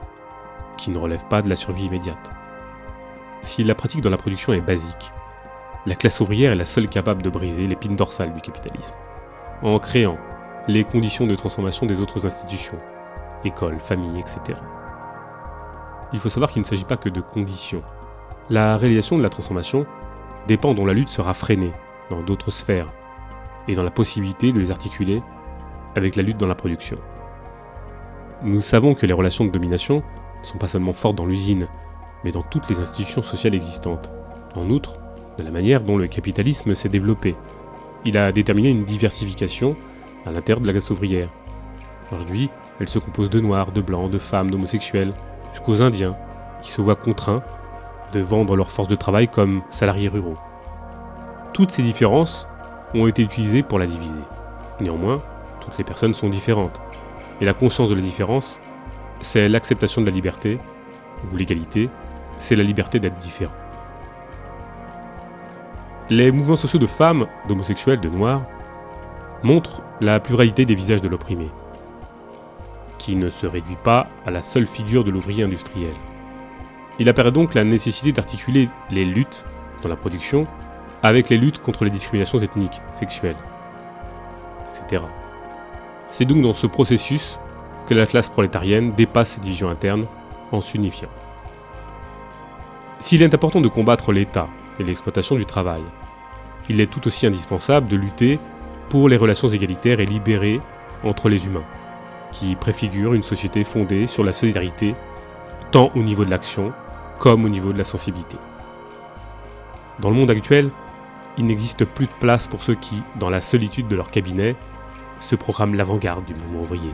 qui 0.77 0.89
ne 0.89 0.97
relèvent 0.97 1.27
pas 1.27 1.41
de 1.41 1.49
la 1.49 1.55
survie 1.55 1.85
immédiate. 1.85 2.31
Si 3.43 3.63
la 3.63 3.75
pratique 3.75 4.01
dans 4.01 4.09
la 4.09 4.17
production 4.17 4.53
est 4.53 4.61
basique, 4.61 5.11
la 5.85 5.95
classe 5.95 6.19
ouvrière 6.19 6.51
est 6.51 6.57
la 6.57 6.65
seule 6.65 6.89
capable 6.89 7.21
de 7.21 7.29
briser 7.29 7.65
l'épine 7.65 7.95
dorsale 7.95 8.33
du 8.33 8.41
capitalisme, 8.41 8.95
en 9.61 9.79
créant 9.79 10.17
les 10.67 10.83
conditions 10.83 11.25
de 11.25 11.35
transformation 11.35 11.85
des 11.85 12.01
autres 12.01 12.25
institutions, 12.25 12.79
écoles, 13.43 13.79
familles, 13.79 14.19
etc. 14.19 14.59
Il 16.11 16.19
faut 16.19 16.29
savoir 16.29 16.51
qu'il 16.51 16.61
ne 16.61 16.67
s'agit 16.67 16.85
pas 16.85 16.97
que 16.97 17.09
de 17.09 17.21
conditions. 17.21 17.83
La 18.49 18.77
réalisation 18.77 19.15
de 19.15 19.21
la 19.21 19.29
transformation 19.29 19.85
dépend 20.47 20.73
dont 20.73 20.85
la 20.85 20.93
lutte 20.93 21.09
sera 21.09 21.35
freinée 21.35 21.71
dans 22.09 22.23
d'autres 22.23 22.49
sphères 22.49 22.91
et 23.67 23.75
dans 23.75 23.83
la 23.83 23.91
possibilité 23.91 24.51
de 24.51 24.59
les 24.59 24.71
articuler 24.71 25.21
avec 25.95 26.15
la 26.15 26.23
lutte 26.23 26.37
dans 26.37 26.47
la 26.47 26.55
production. 26.55 26.97
Nous 28.41 28.61
savons 28.61 28.95
que 28.95 29.05
les 29.05 29.13
relations 29.13 29.45
de 29.45 29.51
domination 29.51 30.01
ne 30.41 30.45
sont 30.45 30.57
pas 30.57 30.67
seulement 30.67 30.93
fortes 30.93 31.15
dans 31.15 31.27
l'usine, 31.27 31.67
mais 32.23 32.31
dans 32.31 32.41
toutes 32.41 32.67
les 32.69 32.79
institutions 32.79 33.21
sociales 33.21 33.53
existantes. 33.53 34.09
En 34.55 34.67
outre, 34.71 34.99
de 35.37 35.43
la 35.43 35.51
manière 35.51 35.83
dont 35.83 35.97
le 35.97 36.07
capitalisme 36.07 36.73
s'est 36.73 36.89
développé, 36.89 37.35
il 38.03 38.17
a 38.17 38.31
déterminé 38.31 38.69
une 38.69 38.83
diversification 38.83 39.75
à 40.25 40.31
l'intérieur 40.31 40.61
de 40.61 40.65
la 40.65 40.73
classe 40.73 40.89
ouvrière. 40.89 41.29
Aujourd'hui, 42.11 42.49
elle 42.79 42.89
se 42.89 42.97
compose 42.97 43.29
de 43.29 43.39
noirs, 43.39 43.71
de 43.71 43.81
blancs, 43.81 44.09
de 44.09 44.17
femmes, 44.17 44.49
d'homosexuels, 44.49 45.13
jusqu'aux 45.51 45.83
indiens, 45.83 46.17
qui 46.63 46.71
se 46.71 46.81
voient 46.81 46.95
contraints 46.95 47.43
de 48.11 48.19
vendre 48.19 48.55
leur 48.55 48.71
force 48.71 48.87
de 48.87 48.95
travail 48.95 49.27
comme 49.27 49.61
salariés 49.69 50.07
ruraux. 50.07 50.37
Toutes 51.53 51.71
ces 51.71 51.83
différences 51.83 52.47
ont 52.93 53.07
été 53.07 53.21
utilisées 53.21 53.63
pour 53.63 53.79
la 53.79 53.85
diviser. 53.85 54.21
Néanmoins, 54.79 55.21
toutes 55.59 55.77
les 55.77 55.83
personnes 55.83 56.13
sont 56.13 56.29
différentes. 56.29 56.79
Et 57.41 57.45
la 57.45 57.53
conscience 57.53 57.89
de 57.89 57.95
la 57.95 58.01
différence, 58.01 58.61
c'est 59.21 59.49
l'acceptation 59.49 60.01
de 60.01 60.07
la 60.07 60.13
liberté, 60.13 60.59
ou 61.31 61.37
l'égalité, 61.37 61.89
c'est 62.37 62.55
la 62.55 62.63
liberté 62.63 62.99
d'être 62.99 63.17
différent. 63.17 63.53
Les 66.09 66.31
mouvements 66.31 66.55
sociaux 66.55 66.79
de 66.79 66.87
femmes, 66.87 67.27
d'homosexuels, 67.47 67.99
de 67.99 68.09
noirs, 68.09 68.41
montrent 69.43 69.83
la 70.01 70.19
pluralité 70.19 70.65
des 70.65 70.75
visages 70.75 71.01
de 71.01 71.07
l'opprimé, 71.07 71.49
qui 72.97 73.15
ne 73.15 73.29
se 73.29 73.45
réduit 73.45 73.77
pas 73.83 74.07
à 74.25 74.31
la 74.31 74.41
seule 74.41 74.65
figure 74.65 75.03
de 75.03 75.11
l'ouvrier 75.11 75.43
industriel. 75.43 75.93
Il 76.99 77.07
apparaît 77.07 77.31
donc 77.31 77.53
la 77.53 77.63
nécessité 77.63 78.11
d'articuler 78.11 78.69
les 78.91 79.05
luttes 79.05 79.45
dans 79.81 79.89
la 79.89 79.95
production 79.95 80.45
avec 81.01 81.29
les 81.29 81.37
luttes 81.37 81.59
contre 81.59 81.85
les 81.85 81.89
discriminations 81.89 82.39
ethniques, 82.39 82.81
sexuelles, 82.93 83.37
etc. 84.73 85.03
C'est 86.09 86.25
donc 86.25 86.41
dans 86.41 86.53
ce 86.53 86.67
processus 86.67 87.39
que 87.87 87.93
la 87.93 88.05
classe 88.05 88.29
prolétarienne 88.29 88.93
dépasse 88.93 89.31
ses 89.31 89.41
divisions 89.41 89.69
internes 89.69 90.05
en 90.51 90.59
s'unifiant. 90.59 91.09
S'il 92.99 93.23
est 93.23 93.33
important 93.33 93.61
de 93.61 93.69
combattre 93.69 94.11
l'État 94.11 94.49
et 94.77 94.83
l'exploitation 94.83 95.37
du 95.37 95.45
travail, 95.45 95.81
il 96.67 96.81
est 96.81 96.91
tout 96.91 97.07
aussi 97.07 97.25
indispensable 97.25 97.87
de 97.87 97.95
lutter 97.95 98.39
pour 98.89 99.07
les 99.07 99.15
relations 99.15 99.47
égalitaires 99.47 100.01
et 100.01 100.05
libérées 100.05 100.59
entre 101.03 101.29
les 101.29 101.45
humains, 101.47 101.63
qui 102.33 102.55
préfigurent 102.57 103.13
une 103.13 103.23
société 103.23 103.63
fondée 103.63 104.05
sur 104.05 104.25
la 104.25 104.33
solidarité, 104.33 104.95
tant 105.71 105.91
au 105.95 106.03
niveau 106.03 106.25
de 106.25 106.29
l'action 106.29 106.73
comme 107.19 107.45
au 107.45 107.49
niveau 107.49 107.73
de 107.73 107.77
la 107.77 107.83
sensibilité. 107.83 108.37
Dans 109.99 110.09
le 110.09 110.15
monde 110.15 110.31
actuel, 110.31 110.71
il 111.37 111.45
n'existe 111.45 111.85
plus 111.85 112.07
de 112.07 112.11
place 112.19 112.47
pour 112.47 112.63
ceux 112.63 112.75
qui, 112.75 113.03
dans 113.19 113.29
la 113.29 113.41
solitude 113.41 113.87
de 113.87 113.95
leur 113.95 114.07
cabinet, 114.07 114.55
se 115.19 115.35
proclament 115.35 115.75
l'avant-garde 115.75 116.25
du 116.25 116.33
mouvement 116.33 116.61
ouvrier, 116.61 116.91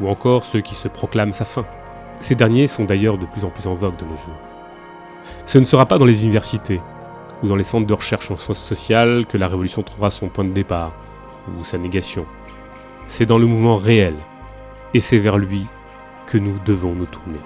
ou 0.00 0.08
encore 0.08 0.46
ceux 0.46 0.60
qui 0.60 0.74
se 0.74 0.88
proclament 0.88 1.32
sa 1.32 1.44
fin. 1.44 1.66
Ces 2.20 2.34
derniers 2.34 2.66
sont 2.66 2.84
d'ailleurs 2.84 3.18
de 3.18 3.26
plus 3.26 3.44
en 3.44 3.50
plus 3.50 3.66
en 3.66 3.74
vogue 3.74 3.96
de 3.96 4.04
nos 4.04 4.16
jours. 4.16 4.38
Ce 5.46 5.58
ne 5.58 5.64
sera 5.64 5.86
pas 5.86 5.98
dans 5.98 6.04
les 6.04 6.24
universités 6.24 6.80
ou 7.42 7.48
dans 7.48 7.56
les 7.56 7.64
centres 7.64 7.86
de 7.86 7.94
recherche 7.94 8.30
en 8.30 8.36
sciences 8.36 8.62
sociales 8.62 9.24
que 9.26 9.38
la 9.38 9.48
révolution 9.48 9.82
trouvera 9.82 10.10
son 10.10 10.28
point 10.28 10.44
de 10.44 10.52
départ 10.52 10.92
ou 11.48 11.64
sa 11.64 11.78
négation. 11.78 12.26
C'est 13.06 13.26
dans 13.26 13.38
le 13.38 13.46
mouvement 13.46 13.76
réel, 13.76 14.14
et 14.94 15.00
c'est 15.00 15.18
vers 15.18 15.38
lui 15.38 15.66
que 16.26 16.38
nous 16.38 16.58
devons 16.64 16.94
nous 16.94 17.06
tourner. 17.06 17.40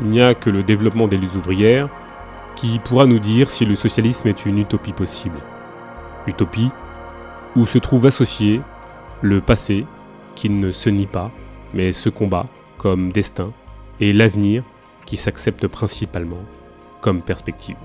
Il 0.00 0.08
n'y 0.08 0.20
a 0.20 0.34
que 0.34 0.50
le 0.50 0.62
développement 0.62 1.08
des 1.08 1.16
luttes 1.16 1.34
ouvrières 1.34 1.88
qui 2.56 2.78
pourra 2.78 3.06
nous 3.06 3.18
dire 3.18 3.50
si 3.50 3.64
le 3.64 3.76
socialisme 3.76 4.28
est 4.28 4.46
une 4.46 4.58
utopie 4.58 4.92
possible. 4.92 5.38
Utopie 6.26 6.70
où 7.56 7.66
se 7.66 7.78
trouve 7.78 8.06
associé 8.06 8.60
le 9.22 9.40
passé 9.40 9.86
qui 10.34 10.50
ne 10.50 10.70
se 10.70 10.88
nie 10.88 11.06
pas, 11.06 11.32
mais 11.74 11.92
se 11.92 12.08
combat 12.08 12.46
comme 12.76 13.10
destin, 13.10 13.52
et 13.98 14.12
l'avenir 14.12 14.62
qui 15.06 15.16
s'accepte 15.16 15.66
principalement 15.66 16.44
comme 17.00 17.22
perspective. 17.22 17.76